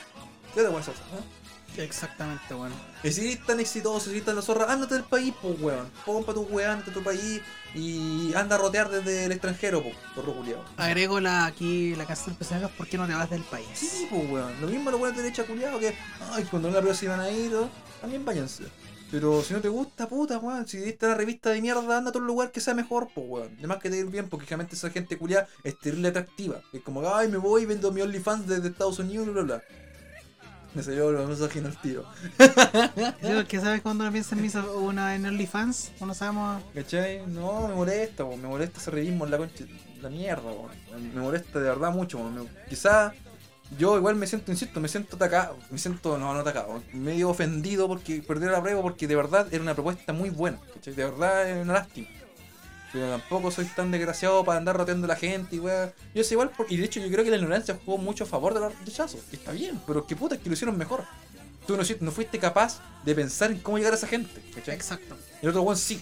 [0.54, 1.82] ¿Qué otra weá es esa, eh?
[1.82, 2.72] Exactamente, weón.
[3.02, 5.90] Y si eres tan exitoso, si eres tan la zorra, ándate del país, pues weón.
[6.04, 7.40] Pon pa' tu weón, ándate a tu país
[7.74, 10.64] y anda a rotear desde el extranjero, pues, porro culiao.
[10.76, 13.68] Agrego la, aquí la canción personaje, ¿por qué no te vas del país?
[13.74, 14.60] Sí, pues weón.
[14.60, 15.94] Lo mismo los buenos de derecha culiao que,
[16.32, 17.68] ay, cuando no la se iban a ir, ¿no?
[18.00, 18.64] también váyanse.
[19.10, 20.66] Pero si no te gusta, puta, weón.
[20.66, 23.50] Si diste una revista de mierda, anda a otro lugar que sea mejor, pues weón.
[23.58, 26.60] Además que te ir bien, porque realmente esa gente culiada es terrible atractiva.
[26.72, 29.62] Es como, ay, me voy y vendo mi OnlyFans desde Estados Unidos bla bla.
[30.74, 32.04] Me salió lo misógino el tiro.
[33.22, 36.62] Porque sabes cuando uno piensa en miso- una en OnlyFans, uno sabemos.
[36.74, 37.26] ¿Cachai?
[37.28, 38.42] No, me molesta, weón.
[38.42, 39.64] Me molesta ese realismo en la concha.
[40.02, 41.14] La mierda, weón.
[41.14, 42.34] Me molesta de verdad mucho, weón.
[42.34, 43.14] Me- Quizá
[43.78, 45.56] yo igual me siento, insisto, me siento atacado.
[45.70, 46.82] Me siento, no, no atacado.
[46.92, 50.58] Medio ofendido porque perdió la prueba porque de verdad era una propuesta muy buena.
[50.74, 50.94] ¿cachai?
[50.94, 52.08] De verdad es una lástima.
[52.92, 55.92] Pero tampoco soy tan desgraciado para andar roteando a la gente y weón.
[56.14, 58.26] Yo sé igual, por- y de hecho yo creo que la ignorancia jugó mucho a
[58.26, 59.20] favor de los rechazos.
[59.28, 61.04] que Está bien, pero qué puta es que lo hicieron mejor.
[61.66, 64.40] Tú no, no fuiste capaz de pensar en cómo llegar a esa gente.
[64.54, 64.74] ¿cachai?
[64.76, 65.16] Exacto.
[65.42, 66.00] El otro weón sí.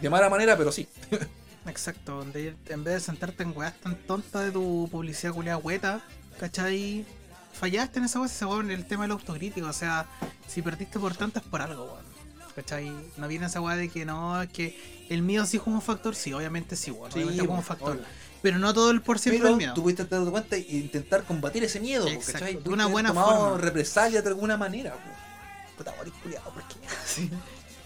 [0.00, 0.88] De mala manera, pero sí.
[1.66, 6.00] Exacto, en vez de sentarte en weas tan tontas de tu publicidad culiada hueta,
[6.38, 7.04] ¿cachai?
[7.52, 10.06] Fallaste en esa wea en el tema del autocrítico, o sea,
[10.46, 12.04] si perdiste por tanto es por algo, weón.
[12.54, 12.90] ¿Cachai?
[13.18, 16.14] No viene esa wea de que no, es que el miedo sí juega un factor,
[16.14, 18.02] sí, obviamente sí, weón, obviamente juega un factor.
[18.42, 19.74] Pero no todo el por ciento del miedo.
[19.74, 22.56] tú pudiste darte cuenta e intentar combatir ese miedo, po, Exacto, ¿cachai?
[22.62, 23.58] de una buena forma.
[23.58, 25.78] represalia de alguna manera, po.
[25.78, 26.74] Puta, weón, culiado, ¿por qué?
[27.06, 27.30] Sí.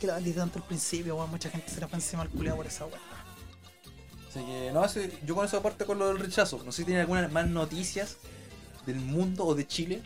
[0.01, 2.57] Que la bandí tanto al principio, weón, mucha gente se la fue encima al culiado
[2.57, 2.99] por esa wea.
[4.29, 6.63] Así que, no, ese- yo con eso aparte con lo del rechazo.
[6.65, 8.17] No sé si tienen algunas más noticias
[8.87, 10.03] del mundo o de Chile.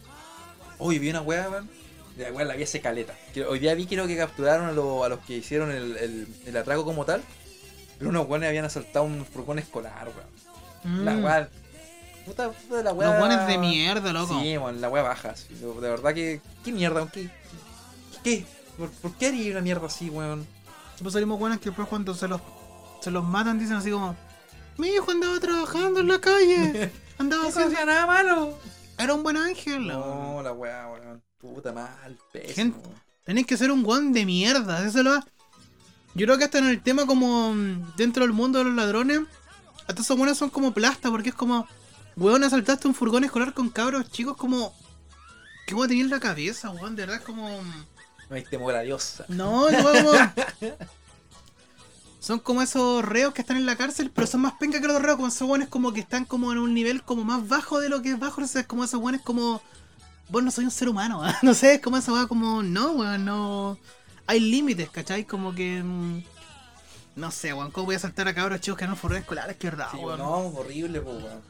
[0.79, 1.69] Hoy vi una weá, weón.
[2.17, 3.15] La weá la vi hace caleta.
[3.49, 6.57] Hoy día vi creo que capturaron a, lo- a los que hicieron el, el, el
[6.57, 7.23] atraco como tal.
[7.99, 11.05] Pero unos weones habían asaltado un furgón escolar, weón.
[11.05, 11.25] La Mm.
[11.25, 11.49] weá.
[12.27, 13.11] Puta, puta la weá.
[13.11, 14.41] Los buenos de mierda, loco.
[14.41, 15.35] Sí, weón, la weá baja.
[15.61, 16.41] De verdad que.
[16.65, 17.09] ¿Qué mierda?
[17.13, 17.29] ¿Qué?
[18.23, 18.45] ¿Qué?
[18.79, 20.47] ¿Por, por qué haría una mierda así, weón?
[21.03, 22.41] Pues salimos buenas que después cuando se los,
[23.01, 24.15] se los matan dicen así como
[24.79, 26.91] Mi hijo andaba trabajando en la calle.
[27.19, 27.85] Andaba haciendo...
[27.87, 28.59] nada malo.
[28.99, 29.87] Era un buen ángel.
[29.87, 31.23] No, la weá, weón.
[31.39, 32.81] Puta mal, pésimo.
[33.25, 34.87] Tenés que ser un guan de mierda.
[34.87, 35.17] Eso lo
[36.15, 39.21] Yo creo que hasta en el tema como mm, dentro del mundo de los ladrones,
[39.87, 41.67] hasta esos buenos son como plasta, porque es como,
[42.17, 44.75] weón, asaltaste un furgón escolar con cabros chicos como...
[45.67, 46.97] ¿Qué weón tenía en la cabeza, weón?
[46.97, 47.49] De verdad es como...
[48.31, 49.23] No hay temor a Dios.
[49.29, 50.13] No, no, como...
[52.25, 55.03] Son como esos reos que están en la cárcel, pero son más penca que los
[55.03, 57.91] reos, como esos buenos como que están como en un nivel como más bajo de
[57.91, 59.61] lo que es bajo, o sea, es como esos buenos como...
[60.31, 61.37] Vos no soy un ser humano, ¿ah?
[61.43, 62.63] no sé, es como esa weá como...
[62.63, 63.77] No, weón, no...
[64.27, 65.25] Hay límites, ¿cachai?
[65.27, 65.83] Como que...
[65.83, 66.23] mm,
[67.17, 69.59] No sé, weón, ¿cómo voy a saltar a cabros chicos que no fueron escolares?
[69.59, 70.19] Que verdad, Sí, weón.
[70.19, 71.43] no, horrible, po, weón.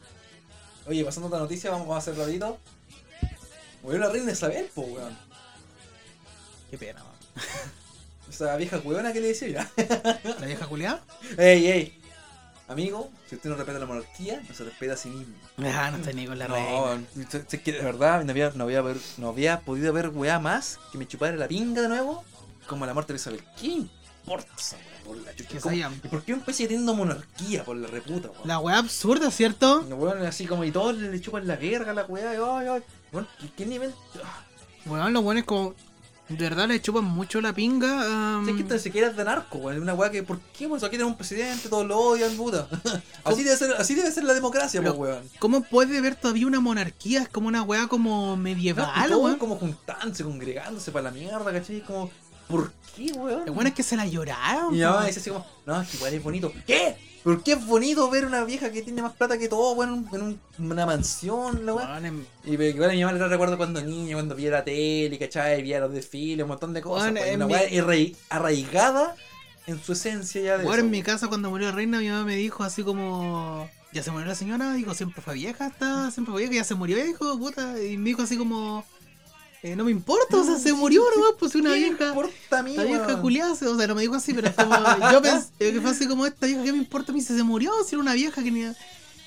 [0.88, 2.58] Oye, pasando otra noticia, vamos, a hacer rapidito.
[3.84, 5.16] Murió la reina Isabel, po, weón.
[6.68, 7.14] Qué pena, weón.
[8.28, 9.70] Esa vieja weona que le decía ya.
[10.40, 11.00] ¿La vieja culiada?
[11.38, 12.00] ey, ey.
[12.68, 15.34] amigo, si usted no respeta la monarquía, no se respeta a sí mismo.
[15.58, 17.02] Ah, no estoy ni con la no, reina.
[17.62, 18.82] que de verdad no había, no, había
[19.18, 22.24] no había podido ver weá más que me chupara la pinga de nuevo
[22.66, 23.42] como la muerte de Isabel.
[23.60, 25.48] ¿Qué importa esa por la chucha?
[25.50, 28.48] Que ¿Cómo- se hayan- ¿Y por qué un país teniendo monarquía por la reputa, weón?
[28.48, 29.80] La weá absurda, ¿cierto?
[29.82, 32.34] Weones así como y todos le chupan la verga a la weá.
[32.34, 32.82] y Ay, ay.
[33.12, 33.94] Weón, ¿qué, qué nivel?
[34.86, 35.74] Weón, los buenos como.
[36.28, 38.36] De verdad le chupan mucho la pinga.
[38.36, 39.70] am, Si es que esto ni siquiera es de narco.
[39.70, 40.66] Es una weá que, ¿por qué?
[40.66, 42.66] Pues aquí tenemos un presidente, todos lo odian, puta.
[43.24, 45.22] así, debe ser, así debe ser la democracia, pues, weón.
[45.38, 47.22] ¿Cómo puede haber todavía una monarquía?
[47.22, 49.38] Es como una weá como No, medieval, todos weón.
[49.38, 51.82] como juntándose, congregándose para la mierda, ¿cachai?
[51.82, 52.10] Como,
[52.48, 53.44] ¿por qué, weón?
[53.46, 54.74] Lo bueno es que se la lloraron.
[54.74, 56.52] Y mi mamá dice así como, no, es que igual es bonito.
[56.66, 56.96] ¿Qué?
[57.24, 60.22] ¿Por qué es bonito ver una vieja que tiene más plata que todo, weón, en
[60.22, 61.72] un- una mansión, la?
[61.74, 65.18] Weón, en- Y igual a mi mamá le recuerdo cuando niña, cuando veía la tele,
[65.18, 65.62] ¿cachai?
[65.62, 67.12] Veía los desfiles, un montón de cosas.
[67.12, 69.16] Bueno, pues, una weá arrai- arraigada
[69.66, 72.24] en su esencia ya de eso, en mi casa cuando murió la reina, mi mamá
[72.24, 73.68] me dijo así como.
[73.92, 76.74] Ya se murió la señora, digo, siempre fue vieja, está, siempre fue vieja, ya se
[76.74, 77.80] murió, dijo, puta.
[77.80, 78.84] Y me dijo así como.
[79.64, 82.08] Eh, no me importa, o sea, se murió nomás, pues una ¿Qué me vieja.
[82.08, 84.76] importa a mí, La vieja culiada, o sea, no me dijo así, pero es como,
[85.12, 87.42] yo pensé que fue así como esta vieja, ¿qué me importa a mí si se
[87.42, 87.72] murió?
[87.84, 88.62] Si era una vieja que ni...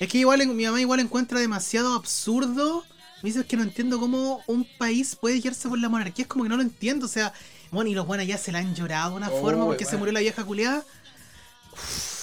[0.00, 2.84] Es que igual mi mamá igual encuentra demasiado absurdo.
[3.22, 6.28] Me dice es que no entiendo cómo un país puede guiarse por la monarquía, es
[6.28, 7.32] como que no lo entiendo, o sea,
[7.72, 9.96] bueno, y los buenos ya se la han llorado de una Oh, forma porque se
[9.96, 10.84] murió la vieja culiada.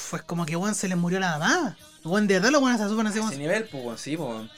[0.10, 1.78] Pues como que weón se le murió la mamá.
[2.04, 3.32] Weón, de verdad los buenos se asumen así A como.
[3.32, 4.50] ese nivel, pues, sí, pues.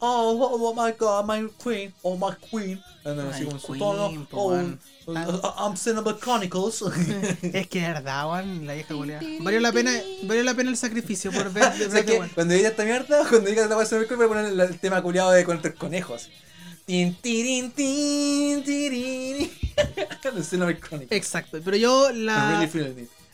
[0.00, 2.82] Oh, oh, oh my god, my queen, oh my queen.
[3.04, 4.26] Andan así Ay, como en su tono.
[4.32, 6.82] Oh, uh, uh, I'm Cinema Chronicles.
[7.42, 9.22] Es que de verdad, weón, la vieja culiada.
[9.40, 9.92] Valió la pena,
[10.24, 11.72] valió la pena el sacrificio por ver.
[12.34, 15.44] Cuando diga esta mierda, cuando diga esta weá, voy a poner el, tema culiado de
[15.44, 16.28] contra conejos.
[16.86, 19.50] Tin, tirin, tin, tirin.
[20.80, 21.12] Chronicles.
[21.12, 22.68] Exacto, pero yo la,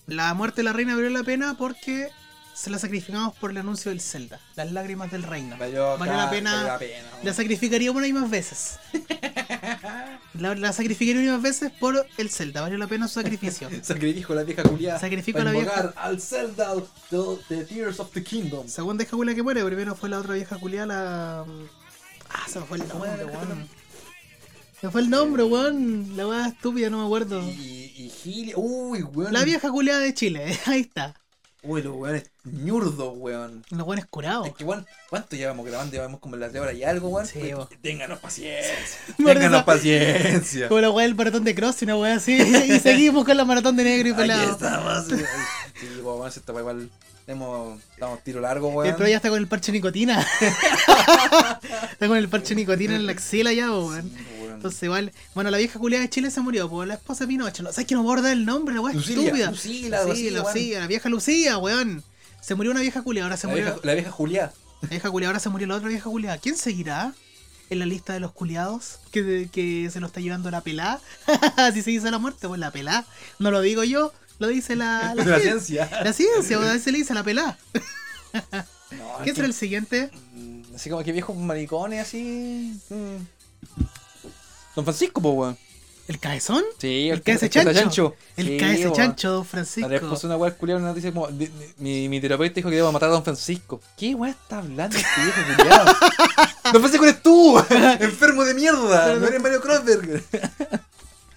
[0.06, 2.10] la muerte de la reina valió la pena porque
[2.60, 5.56] se la sacrificamos por el anuncio del Zelda, las lágrimas del reino.
[5.58, 7.08] Valió, la pena- la pena.
[7.22, 8.78] La sacrificaría una y más veces.
[10.34, 13.68] La, la sacrificaría una y más veces por el Zelda, valió la pena su sacrificio.
[13.82, 14.98] Sacrifico a la vieja culiada.
[14.98, 15.92] Sacrifico a la vieja.
[15.96, 18.68] al Zelda de The Tears of the Kingdom.
[18.68, 21.40] Segunda vieja culia que muere, primero fue la otra vieja culia, la.
[22.30, 23.68] Ah, se me fue el nombre, weón.
[24.80, 26.16] Se me fue el nombre, weón.
[26.16, 27.42] La weá estúpida, no me acuerdo.
[27.42, 29.32] Y, y Gil, uy, weón.
[29.32, 31.14] La vieja culiada de Chile, ahí está.
[31.62, 33.62] Uy, los weones ñurdos, weón.
[33.70, 34.46] Los weones curados.
[34.46, 35.92] Es que, weón, ¿cuánto llevamos grabando?
[35.92, 37.26] Llevamos como las de hora y algo, weón.
[37.26, 37.68] Sí, Pues, weón.
[37.82, 38.74] Ténganos paciencia.
[39.18, 40.68] Ténganos paciencia.
[40.68, 42.38] Como la weá del maratón de cross y una weá así.
[42.68, 44.52] Y seguimos con la maratón de negro y Aquí pelado.
[44.52, 45.06] estamos.
[45.06, 46.90] Sí, weón, esta weá igual.
[47.26, 48.88] Hemos, estamos tiro largo, weón.
[48.88, 50.26] El pro ya está con el parche nicotina.
[51.92, 54.02] está con el parche nicotina en la axila ya, weón.
[54.02, 54.29] Sí, weón.
[54.60, 55.10] Entonces, igual.
[55.34, 57.62] Bueno, la vieja culiada de Chile se murió, pues la esposa de Pinocho.
[57.62, 58.74] No, ¿Sabes que no voy a dar el nombre?
[58.74, 59.52] La weá estúpida.
[59.56, 60.34] Sí, weón.
[60.44, 62.04] Lucía, la vieja Lucía, weón.
[62.42, 63.64] Se murió una vieja culiada, ahora se la, murió.
[63.66, 64.52] vieja, la vieja Julia.
[64.82, 66.38] La vieja culiada, ahora se murió la otra vieja culiada.
[66.38, 67.12] ¿Quién seguirá
[67.70, 71.00] en la lista de los culiados que, que se lo está llevando la pelá?
[71.56, 73.04] Así se dice la muerte, pues la pelá.
[73.38, 75.88] No lo digo yo, lo dice la, la, La ciencia.
[76.04, 77.58] La ciencia, o a veces le dice la pelá.
[78.92, 80.10] No, ¿Quién es será el siguiente?
[80.34, 82.74] Mm, Así como que viejos maricones, así.
[82.88, 83.16] mm.
[84.76, 85.58] Don Francisco, po, weón.
[86.08, 86.64] ¿El cabezón?
[86.78, 88.16] Sí, El cabeza chancho.
[88.36, 88.92] El Sí, cabeza weón.
[88.94, 89.88] chancho, don La Francisco.
[89.88, 91.28] vez puse una weá culiada una noticia como.
[91.28, 93.80] de- de- mi, mi terapeuta dijo que iba a matar a Don Francisco.
[93.96, 95.84] ¿Qué weá está hablando este viejo culiado?
[96.72, 97.58] Don Francisco eres tú,
[98.00, 99.14] enfermo de mierda.
[99.16, 100.22] No eres Mario Krosberg.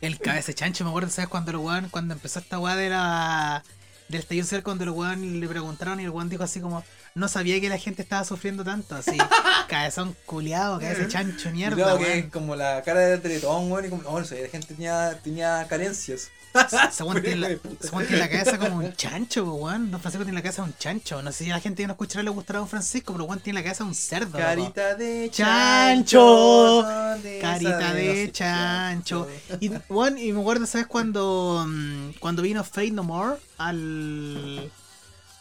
[0.01, 1.29] El cabeza chancho, me acuerdo, ¿sabes?
[1.29, 3.63] Cuando el weón, cuando empezó esta weá de la.
[4.09, 6.83] Del estallido social, cuando el weón le preguntaron y el weón dijo así como.
[7.15, 9.17] No sabía que la gente estaba sufriendo tanto, así.
[9.69, 13.85] cabezón culiado, cabeza chancho, mierda, Cuidado que es como la cara del teletón, weón.
[13.85, 16.31] Y como, oh, no la gente tenía, tenía carencias.
[16.53, 17.47] Weón tiene la,
[17.91, 19.89] weón cabeza como un chancho, weón.
[19.91, 21.21] Don Francisco tiene la cabeza de un chancho.
[21.21, 23.25] No sé si a la gente que no escuchará le gustará a Don Francisco, pero
[23.25, 24.37] weón tiene la cabeza de un cerdo.
[24.37, 26.83] Carita de Chancho.
[27.21, 29.27] de Carita de chancho.
[29.59, 30.87] Y, bueno, y me acuerdo, ¿sabes?
[30.87, 34.71] Cuando, mm, cuando vino Fate No More al,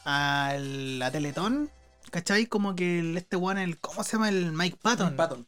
[0.04, 1.70] al la Teletón,
[2.10, 2.46] ¿cachai?
[2.46, 4.28] Como que el, este weón, el, ¿cómo se llama?
[4.30, 5.14] El Mike Patton.
[5.16, 5.46] Patton.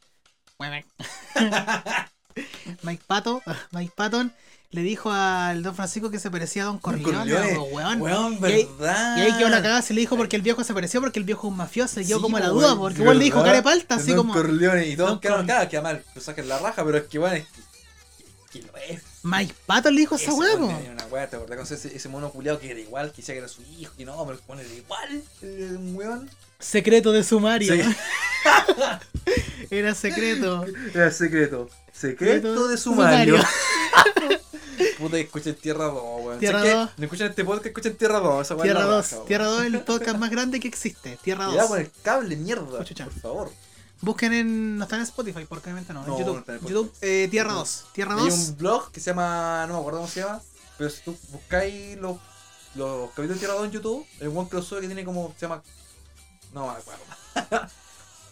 [2.83, 4.33] Mike Patton, Mike Patton
[4.71, 8.01] le dijo al Don Francisco que se parecía a Don Corleone, weón.
[8.01, 9.17] Weón, Y ahí- verdad.
[9.17, 11.25] Y ahí quedó la cagada, se le dijo porque el viejo se pareció, porque el
[11.25, 13.41] viejo es un mafioso, y quedó Sí, como la po, duda, porque igual le dijo
[13.41, 16.47] cara de palta, así Don como Corleone y todos quedaron acá, que mal, lo saquen
[16.49, 17.45] la raja, pero es que bueno, es
[18.51, 19.01] que, que lo es.
[19.23, 20.65] Mike Patton le dijo esa Ese weá, po.
[20.65, 23.39] una weá, ¿te acordás con ese, ese mono culiado que era igual, que decía que
[23.39, 26.29] era su hijo, que no, pero pone igual, el weón.
[26.65, 27.73] Secreto de sumario.
[27.75, 27.81] Sí.
[29.69, 30.65] Era secreto.
[30.93, 31.69] Era secreto.
[31.91, 33.37] Secreto Secreto de sumario.
[33.37, 34.39] sumario.
[34.97, 36.39] Puta, escuchen Tierra 2, weón.
[36.39, 36.89] Tierra Si es que 2.
[36.97, 38.41] No escuchan este podcast, escuchen Tierra 2.
[38.45, 38.95] Esa Tierra la 2.
[39.03, 39.27] raja, weón.
[39.27, 41.17] Tierra 2 es el podcast más grande que existe.
[41.23, 41.67] Tierra Ya 2.
[41.69, 42.83] con el cable, mierda.
[42.83, 43.05] Chucha.
[43.05, 43.51] Por favor.
[44.01, 44.77] Busquen en.
[44.77, 46.01] No está en Spotify, porque obviamente no.
[46.01, 46.39] En No, no YouTube.
[46.39, 47.59] está en YouTube eh, Tierra No.
[47.59, 47.85] 2.
[47.93, 48.33] Tierra Hay 2.
[48.33, 49.65] un blog que se llama.
[49.67, 50.41] No me acuerdo cómo se llama.
[50.77, 52.17] Pero si tú buscáis los,
[52.75, 55.33] los capítulos de Tierra 2 en YouTube, el one que lo sube que tiene como.
[55.37, 55.61] Se llama.
[56.55, 57.03] No me acuerdo.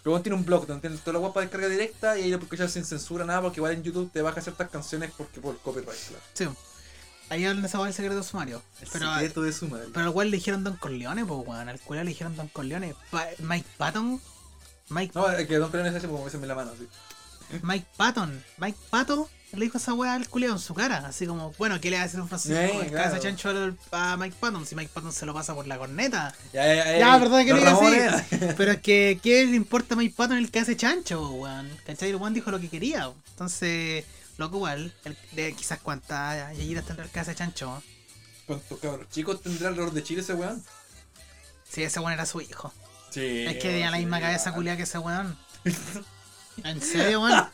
[0.03, 2.53] Pero tiene un blog donde tiene toda la para descarga directa y ahí lo puedes
[2.53, 5.97] escuchar sin censura, nada, porque igual en YouTube te baja ciertas canciones porque por copyright,
[6.07, 6.23] claro.
[6.33, 6.47] Sí.
[7.29, 8.61] Ahí hablan de esa del secreto sumario.
[8.81, 9.87] El Pero, secreto de su madre.
[9.93, 11.69] pero al cual le dijeron Don Corleone, pues weón.
[11.69, 12.95] Al cual le dijeron Don Corleone.
[13.11, 14.21] Pa- Mike Patton.
[14.89, 16.87] Mike, No, es que Don Corleone se hace como me la mano, así.
[17.61, 18.43] Mike Patton.
[18.57, 19.25] Mike Patton
[19.57, 20.97] le dijo esa weá al culiao en su cara.
[21.05, 23.09] Así como, bueno, ¿qué le va a decir un Francisco Eh, con el claro.
[23.11, 23.49] cabeza chancho
[23.91, 24.65] a Mike Patton?
[24.65, 26.33] Si Mike Patton se lo pasa por la corneta.
[26.53, 26.99] Ya, ya, ya.
[26.99, 27.71] Ya, verdad que lo diga
[28.15, 28.35] así.
[28.57, 31.69] Pero es que, ¿qué le importa a Mike Patton el que hace chancho, weón?
[31.85, 32.09] ¿Cachai?
[32.09, 33.07] El weón dijo lo que quería.
[33.09, 33.21] weón.
[33.31, 34.05] Entonces,
[34.37, 34.93] loco igual,
[35.33, 37.81] de quizás cuántas yayitas tendrá el que hace chancho.
[38.47, 40.63] ¿Cuántos cabros chicos tendrá alrededor de Chile ese weón?
[41.69, 42.73] Si ese weón era su hijo.
[43.11, 43.45] Sí.
[43.47, 44.55] es que tenía la sí, misma cabeza ya.
[44.55, 45.37] culia que ese weón.
[46.63, 47.45] En serio, weón.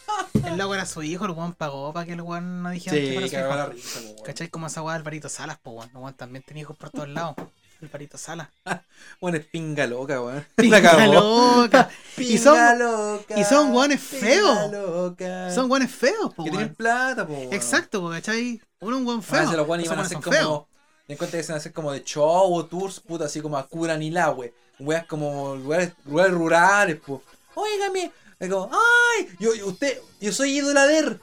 [0.46, 3.08] El loco era su hijo, el weón pagó para que el weón no dijera que
[3.08, 3.74] Sí, fuera su cagaba la hijo.
[3.74, 4.24] risa, po, weón.
[4.26, 4.48] ¿Cachai?
[4.50, 5.90] Como esa weá del Alvarito Salas, pues weón.
[5.92, 7.36] El weón también tenía hijos por todos lados.
[7.82, 8.50] Alvarito Salas.
[9.22, 10.46] Bueno, es pinga loca, weón.
[10.56, 11.90] Pinga loca.
[12.18, 14.72] Y son- Pinga loca, y son weones pinga feos.
[14.72, 15.52] loca.
[15.52, 17.54] Son weones feos, pues que tienen plata, po, weón.
[17.54, 18.62] Exacto, pues, ¿cachai?
[18.82, 19.50] Uno es un weón Ah, feo.
[19.50, 20.68] si los weones iban a son como.
[21.08, 23.42] Ten en cuenta que se van a hacer como de show o tours, puta, así
[23.42, 24.54] como a Curanilá, we.
[24.80, 27.22] Weas como lugares, lugares rurales, pues.
[27.56, 28.12] Óigame.
[28.40, 29.28] Es como, ¡ay!
[29.40, 31.20] Yo, yo- usted, yo soy idolader.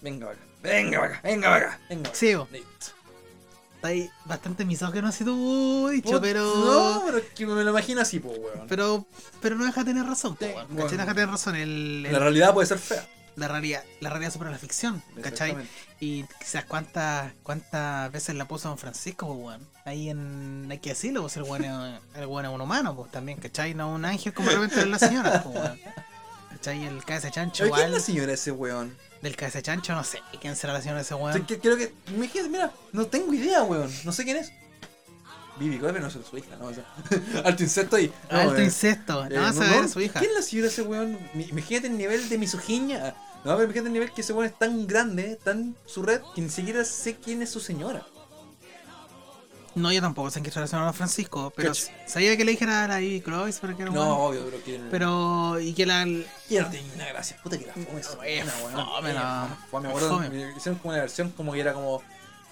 [0.00, 0.38] Venga, vaca.
[0.62, 1.20] Venga, vaca.
[1.22, 1.80] Venga, vaca.
[1.90, 2.14] Venga, vaca.
[2.18, 2.48] Sí, bo.
[2.50, 2.86] Listo.
[3.76, 6.42] Está ahí bastante misógino así tú dicho, pero.
[6.42, 8.66] No, pero es que me lo imagino así, pues, weón.
[8.68, 9.04] Pero,
[9.42, 10.66] pero no deja de tener razón, po, Sí, weón.
[10.68, 10.82] bueno.
[10.84, 10.96] ¿Cachai?
[10.98, 11.56] No deja de tener razón.
[11.56, 13.06] El, el- La realidad puede ser fea.
[13.36, 15.56] La realidad, la realidad supera la ficción, ¿cachai?
[16.00, 19.68] Y quizás cuántas cuántas veces la puso Don Francisco, pues, weón.
[19.84, 20.66] Ahí en.
[20.70, 23.74] Hay que decirlo, pues el weón es, el weón es un humano, pues también, ¿cachai?
[23.74, 25.80] No un ángel como de repente la señora, pues, weón.
[26.50, 26.84] ¿Cachai?
[26.86, 28.96] El cabeza chancho, Oye, ¿Quién es la señora ese weón?
[29.20, 31.44] Del cabeza chancho, no sé quién será la señora ese O sea, weón.
[31.44, 31.92] creo que.
[32.14, 33.90] Imagínate, mira, no tengo idea, weón.
[34.04, 34.50] No sé quién es.
[35.58, 36.66] Vivi Cove no es su hija, ¿no?
[36.66, 36.84] O sea,
[37.44, 38.12] alto insecto ahí.
[38.30, 40.18] No, Alto eh, incesto, eh, no vas a ver su hija.
[40.18, 41.18] ¿Quién es la señora ese weón?
[41.34, 43.14] Imagínate el nivel de misoginia.
[43.44, 46.40] No, pero imagínate el nivel que ese weón es tan grande, tan su red, que
[46.40, 48.04] ni siquiera sé quién es su señora.
[49.76, 51.88] No, yo tampoco sé en qué señora Don Francisco, pero Cacho.
[52.06, 54.56] sabía que le dijera a la Ivy Croix, pero que era un No, obvio, pero
[54.64, 54.88] quién.
[54.90, 56.04] Pero, y que la.
[56.48, 57.36] ¿Quién no tiene una gracia?
[57.42, 58.30] Puta que la fome esa Es fome,
[59.10, 60.30] Eh, la- Fome.
[60.30, 62.02] Me Hicieron como una versión como que era como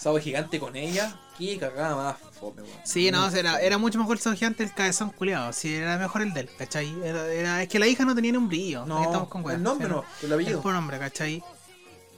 [0.05, 1.19] Sábado Gigante con ella.
[1.39, 2.77] Qué cagada más fome, weón.
[2.85, 5.51] Sí, no, era, era mucho mejor el gigante el cabezón culiado.
[5.55, 6.95] Sí, era mejor el de él, ¿cachai?
[7.03, 8.85] Era, era- es que la hija no tenía ni un brillo.
[8.85, 10.61] No, estamos con weas, el nombre no, el El apellido.
[10.61, 11.43] puro nombre, ¿cachai?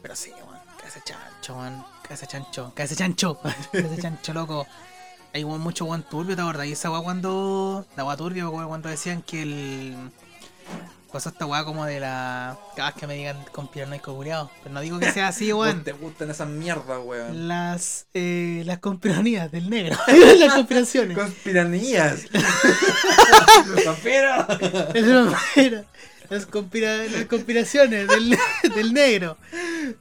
[0.03, 0.59] Pero sí, weón.
[0.79, 1.85] Cabeza chancho, weón.
[2.03, 2.73] Cabeza chancho.
[2.75, 3.39] Cabeza chancho.
[3.73, 4.67] Cabeza chancho, loco.
[5.33, 6.67] Hay weón, mucho weón turbio, ¿te acuerdas?
[6.67, 7.87] Y esa weá cuando.
[7.97, 9.97] La weá turbio, weón, cuando decían que el.
[11.13, 12.59] Pasó esta weá como de la.
[12.77, 14.51] Cada vez que me digan conspiranoico culiado.
[14.63, 15.83] Pero no digo que sea así, weón.
[15.85, 17.49] te gustan esas mierdas, weón.
[17.49, 18.07] Las.
[18.13, 19.97] Eh, las conspiranías del negro.
[20.39, 21.17] las conspiraciones.
[21.17, 22.25] Conspiranías.
[22.25, 22.31] Es.
[26.29, 28.37] Las, conspira- las conspiraciones del,
[28.75, 29.39] del negro.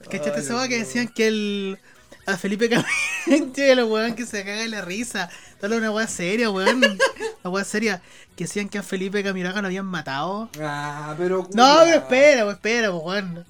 [0.09, 1.79] ¿Cachaste esa weá que decían que el.
[2.27, 5.29] A Felipe Camilo, los weón que se caga de la risa.
[5.67, 6.81] Dale una weá seria, weón.
[7.43, 8.01] Una weá seria.
[8.35, 10.49] Que decían que a Felipe Camiraga lo habían matado.
[10.61, 11.47] Ah, pero.
[11.53, 13.45] No, pero espera, pues espera, pues weón.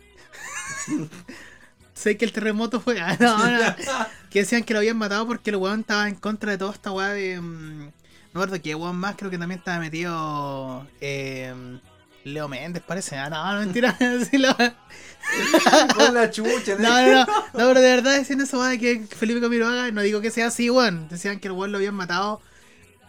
[1.93, 2.99] sé que el terremoto fue.
[3.01, 3.75] Ah, no, no.
[4.29, 6.91] Que decían que lo habían matado porque el weón estaba en contra de toda esta
[6.91, 7.39] weá de.
[7.39, 7.79] mm,
[8.33, 10.85] no recuerdo que weón más, creo que también estaba metido.
[11.01, 11.53] eh,
[12.25, 13.17] Leo Méndez, parece.
[13.17, 13.95] Ah, no, no, mentira.
[14.29, 14.55] Sí, lo-
[15.95, 19.41] Con la chucha, no, no, no, no, pero de verdad decían eso de que Felipe
[19.41, 21.07] Camiroaga, no digo que sea así, weón.
[21.09, 22.41] Decían que el weón lo habían matado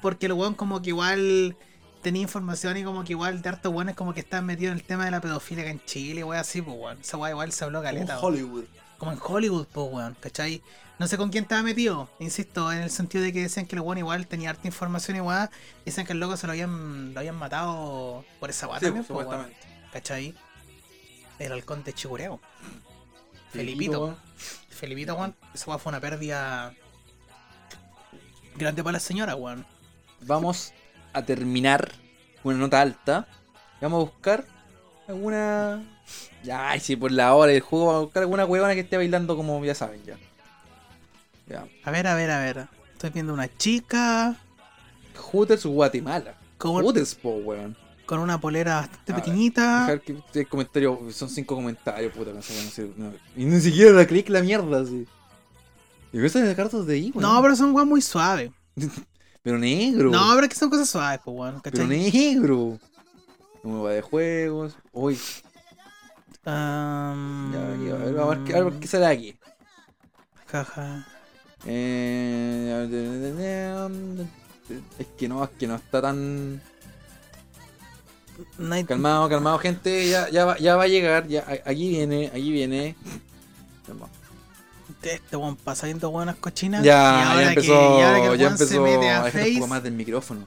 [0.02, 1.56] porque el weón como que igual
[2.02, 4.84] tenía información y como que igual de hartos weones como que estaban metidos en el
[4.84, 6.98] tema de la pedofilia acá en Chile, weón, así, pues weón.
[7.00, 8.18] Esa weá igual se habló Como caleta.
[8.20, 8.24] weón.
[8.34, 8.64] Hollywood.
[8.98, 10.62] Como en Hollywood, pues weón, ¿cachai?
[10.98, 13.82] No sé con quién estaba metido, insisto, en el sentido de que decían que el
[13.82, 15.50] weón igual tenía harta información y weá,
[15.82, 18.86] y decían que el loco se lo habían, lo habían matado por esa weá Sí,
[18.86, 19.90] también, pues, pues, weón, supuestamente.
[21.36, 21.46] ¿Cachai?
[21.46, 22.40] El halcón de Chigureo.
[23.52, 24.16] Felipito,
[24.70, 25.14] Felipito.
[25.14, 25.34] weón.
[25.54, 26.74] Esa fue una pérdida
[28.56, 29.66] grande para la señora, weón.
[30.20, 30.72] Vamos
[31.12, 31.92] a terminar
[32.42, 33.26] con una nota alta.
[33.80, 34.44] Vamos a buscar
[35.08, 35.84] alguna.
[36.42, 38.96] Ya, ay, si por la hora del juego vamos a buscar alguna huevona que esté
[38.96, 40.16] bailando como ya saben ya.
[41.48, 41.66] Ya.
[41.84, 42.68] A ver, a ver, a ver.
[42.92, 44.36] Estoy viendo una chica
[45.16, 46.34] Hooters Guatemala.
[46.58, 47.76] Hooters, po, weón.
[48.06, 49.80] Con una polera bastante ver, pequeñita.
[49.80, 53.12] Dejar que el comentario, son cinco comentarios, puta, no sé, no sé, no.
[53.36, 55.06] Y ni siquiera la clic la mierda, así.
[56.12, 57.22] Y eso de cartas de ahí, weón.
[57.22, 58.50] No, pero son weas muy suaves.
[59.42, 60.10] Pero negro.
[60.10, 61.60] No, pero es que son cosas suaves, pues, weón.
[61.62, 62.10] pero ¿cachai?
[62.10, 62.78] negro.
[63.62, 64.76] Como va de juegos.
[64.92, 65.18] Uy,
[66.46, 69.36] Am, ya, ya, a ver, a ver, a ver qué sale aquí.
[70.46, 71.04] Jaja.
[71.64, 72.86] Eh,
[74.96, 76.62] es que no, es que no está tan.
[78.58, 80.08] Night- Calmado, calmado, gente.
[80.08, 81.26] Ya, ya, va, ya va a llegar.
[81.28, 82.96] Ya, a- aquí viene, aquí viene.
[83.86, 84.10] Calmado.
[85.02, 86.82] Este weón pasa viendo buenas cochinas.
[86.82, 87.72] Ya, y ahora ya que- empezó.
[87.98, 88.82] y ahora que el ya weón se empezó.
[88.82, 89.70] mete a Déjate un poco Face.
[89.70, 90.46] más del micrófono.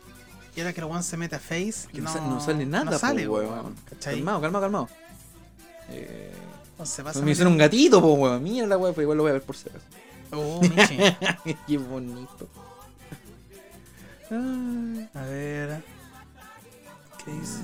[0.55, 1.87] Y ahora que el weón se mete a Face.
[1.91, 3.49] Que no no, sa- no sale nada, No po, sale, weón.
[3.51, 3.75] weón.
[3.89, 4.15] ¿Cachai?
[4.15, 4.89] Calmado, calmado, calmado.
[5.91, 6.31] Eh,
[6.77, 7.03] pasa.
[7.21, 8.43] me hicieron un gatito, po, weón.
[8.43, 9.85] Mira la weón, pero igual lo voy a ver por si acaso.
[10.31, 10.59] Oh.
[11.67, 12.47] Qué bonito.
[14.31, 15.81] A ver.
[17.23, 17.61] ¿Qué dice?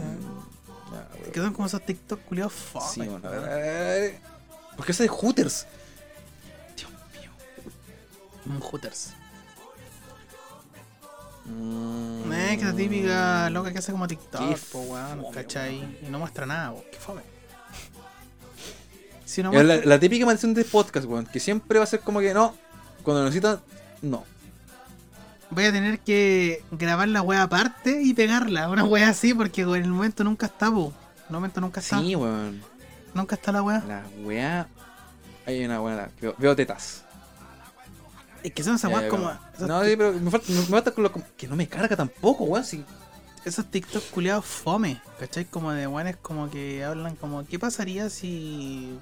[0.92, 1.32] ya, weón.
[1.32, 2.86] Que son como esos TikTok culiados fome.
[2.94, 3.30] Sí, bueno.
[4.76, 5.66] ¿Por qué ese de Hooters?
[6.76, 7.32] Dios mío.
[8.46, 9.14] Un Hooters.
[11.46, 12.32] Mm.
[12.34, 16.00] Eh, que la típica loca que hace como TikTok, po, weón, fome, ¿cachai?
[16.02, 16.84] Y no muestra nada, po.
[16.92, 17.22] Qué fome.
[19.26, 19.90] Si no Es la, muestra...
[19.90, 21.26] la típica maldición de podcast, weón.
[21.26, 22.56] Que siempre va a ser como que no.
[23.04, 23.62] Cuando necesitan,
[24.02, 24.26] no.
[25.52, 28.70] Voy a tener que grabar la wea aparte y pegarla.
[28.70, 30.94] Una wea así, porque en el momento nunca está, po.
[31.20, 32.00] En el momento nunca está.
[32.00, 32.62] Sí, weón.
[33.14, 33.84] Nunca está la wea.
[33.88, 34.68] La weá.
[35.46, 36.10] Hay una buena.
[36.20, 37.04] Veo, veo tetas.
[38.44, 39.32] Es que son esas weas como.
[39.60, 41.12] No, sí, pero me falta, me falta con lo.
[41.38, 42.66] Que no me carga tampoco, weón.
[42.66, 42.84] Sí.
[43.46, 45.02] esos TikTok culiados fome.
[45.20, 45.46] ¿Cachai?
[45.46, 47.46] Como de weones como que hablan como.
[47.46, 48.98] ¿Qué pasaría si.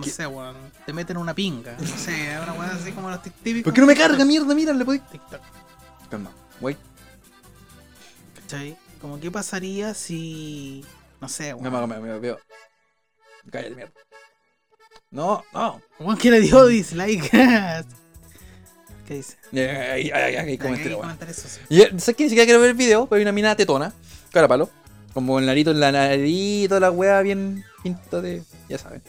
[0.00, 0.10] No ¿Qué?
[0.10, 0.56] sé, weón.
[0.86, 1.76] Te meten una pinga.
[1.78, 3.64] No sé, una wea así como los tic- típicos.
[3.64, 4.54] ¿Por qué no me carga, mierda?
[4.54, 5.06] Mira, le podéis.
[5.10, 5.40] TikTok.
[6.10, 6.30] Calma,
[6.60, 6.76] wey.
[8.34, 8.76] ¿Cachai?
[9.00, 10.84] Como qué pasaría si.
[11.20, 11.88] No sé, Me, weón.
[11.88, 12.38] me, me, me veo.
[13.50, 13.92] Cállate, mierda.
[15.10, 15.80] No, no.
[15.98, 17.30] Weón que le dio dislike.
[19.06, 19.36] ¿Qué dice?
[19.52, 21.18] Ay, ay, weón.
[21.70, 23.06] eh, ¿sabes que ni siquiera quiero ver el video?
[23.06, 23.92] Pero hay una mina tetona,
[24.32, 24.70] cara palo.
[25.12, 28.42] Como el narito en la nariz, toda la weá bien pinta de.
[28.68, 29.02] Ya saben.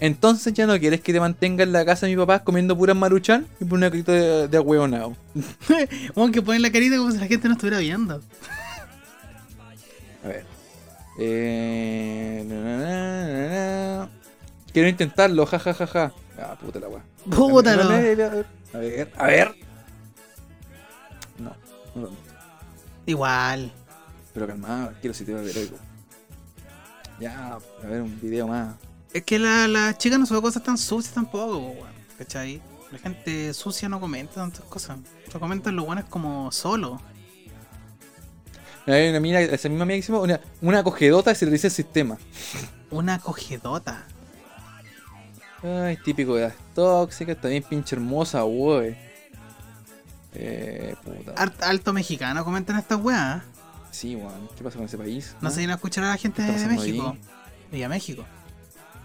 [0.00, 2.96] Entonces ya no quieres que te mantenga en la casa de mi papá comiendo puras
[2.96, 5.16] maruchan y por una carita de, de ahueonado.
[6.14, 8.22] Weón que ponen la carita como si la gente no estuviera viendo.
[10.24, 10.44] A ver.
[11.20, 14.08] Eh, na, na, na, na, na.
[14.72, 16.12] Quiero intentarlo, jajajaja.
[16.40, 17.02] Ah, puta la weá.
[17.28, 17.88] Puta A lo.
[17.88, 19.54] ver, a ver, a ver, a ver.
[21.38, 21.56] No,
[21.96, 22.10] no lo
[23.06, 23.72] Igual.
[24.32, 25.76] Pero calmado, quiero si te va a ver algo.
[27.18, 28.76] Ya, a ver un video más.
[29.12, 31.88] Es que la, la chica no sube cosas tan sucias tampoco, po, weón.
[32.18, 32.60] ¿Cachai?
[32.90, 34.98] La gente sucia no comenta tantas cosas.
[35.32, 37.00] Lo comentan los buenos como solo.
[38.86, 41.66] Hay una mina, esa misma mina que hicimos, una, una cogedota y se le dice
[41.66, 42.16] el sistema.
[42.90, 44.06] Una cogedota.
[45.62, 48.96] Ay, típico de las tóxicas, también pinche hermosa, wey.
[50.34, 51.34] Eh, puta.
[51.60, 53.42] Alto mexicano comentan estas weas.
[53.90, 55.34] Sí, weón, ¿qué pasa con ese país?
[55.40, 57.10] No se viene a escuchar a la gente ¿Qué de, México.
[57.10, 57.20] ahí?
[57.72, 58.24] Vía México.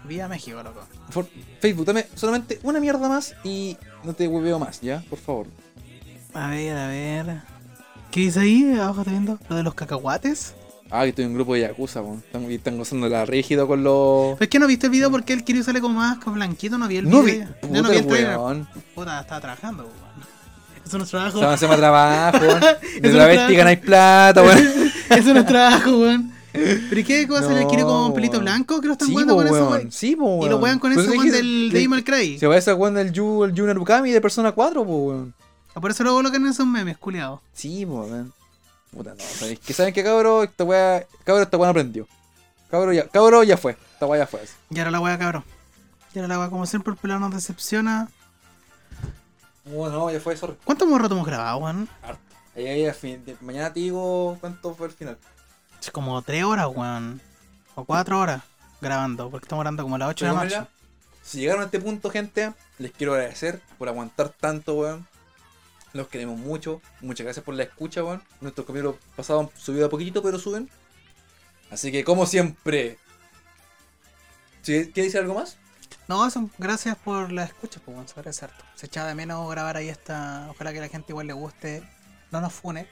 [0.04, 0.80] Vía México, loco.
[1.12, 1.26] Por
[1.60, 5.02] Facebook, dame solamente una mierda más y no te hueveo más, ¿ya?
[5.08, 5.46] Por favor.
[6.34, 7.40] A ver, a ver.
[8.10, 8.74] ¿Qué dice ahí?
[8.78, 9.38] Abajo está viendo.
[9.48, 10.54] Lo de los cacahuates.
[10.90, 12.18] Ah, que estoy en un grupo de Yakuza, weón.
[12.18, 14.34] Están, y están gozando la rígido con los.
[14.34, 16.76] Pero es que no viste el video porque él quería sale como más con blanquito,
[16.76, 17.48] no vi el No video.
[17.62, 17.68] vi.
[17.74, 18.68] Yo no Puta vi el el weón.
[18.94, 19.94] Puta, estaba trabajando, weón.
[20.86, 21.38] Eso no es trabajo.
[21.38, 22.60] Se hace más trabajo, weón.
[22.60, 23.56] De Eso la no vez trabajo.
[23.56, 24.58] ganáis plata, weón.
[25.10, 26.33] Eso no es trabajo, weón.
[26.88, 27.52] ¿Pero y qué cosa?
[27.52, 29.68] ¿Le quiere como un pelito blanco que lo están Sí, jugando con eso, weón.
[29.72, 29.92] weón?
[29.92, 30.42] Sí, po, weón.
[30.42, 32.38] Y lo wean con ese eso weón del de- Devil Cry.
[32.38, 35.34] Se va a esa weón del Yu- el Junior Ukami de Persona 4, po, weón.
[35.74, 37.42] Ah, Por eso lo que en esos memes, culiado.
[37.52, 38.32] Sí, po, weón.
[38.92, 39.58] Puta, no, ¿sabes?
[39.58, 42.06] Que saben que cabro, esta weá, cabro, esta weá no aprendió.
[42.70, 43.76] Cabro ya, cabro ya fue.
[43.92, 44.40] Esta weá ya fue.
[44.42, 44.52] así.
[44.70, 45.42] Y ahora la weá, cabrón.
[46.14, 48.08] Y ahora la weá, como siempre, el pelado nos decepciona.
[49.64, 50.54] Bueno, ya fue, sorry.
[50.64, 51.88] ¿Cuántos hemos rato hemos grabado, weón?
[52.56, 55.18] Ahí, ahí, fin, mañana te digo cuánto fue el final.
[55.84, 57.20] Es Como tres horas, weón.
[57.74, 58.42] O cuatro horas
[58.80, 60.62] grabando, porque estamos grabando como a las 8 de la noche.
[61.22, 65.06] Si llegaron a este punto, gente, les quiero agradecer por aguantar tanto, weón.
[65.92, 66.80] Los queremos mucho.
[67.02, 68.22] Muchas gracias por la escucha, weón.
[68.40, 70.70] Nuestros capítulos pasados han subido a poquitito, pero suben.
[71.70, 72.98] Así que, como siempre.
[74.62, 74.90] ¿Sí?
[74.90, 75.58] ¿Quieres decir algo más?
[76.08, 78.08] No, eso, gracias por la escucha, pues, weón.
[78.08, 78.64] Se agradece harto.
[78.74, 80.46] Se echaba de menos grabar ahí esta.
[80.48, 81.82] Ojalá que la gente igual le guste.
[82.30, 82.88] No nos fune.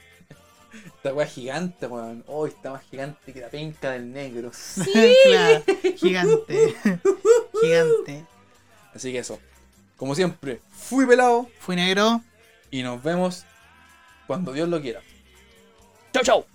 [0.73, 2.23] Esta weá gigante, weón.
[2.27, 4.51] Hoy está más gigante que la penca del negro.
[5.25, 5.63] claro,
[5.97, 6.75] gigante.
[7.61, 8.25] gigante.
[8.93, 9.39] Así que eso.
[9.97, 11.47] Como siempre, fui pelado.
[11.59, 12.21] Fui negro.
[12.71, 13.45] Y nos vemos
[14.27, 15.01] cuando Dios lo quiera.
[16.11, 16.52] Chau, chau.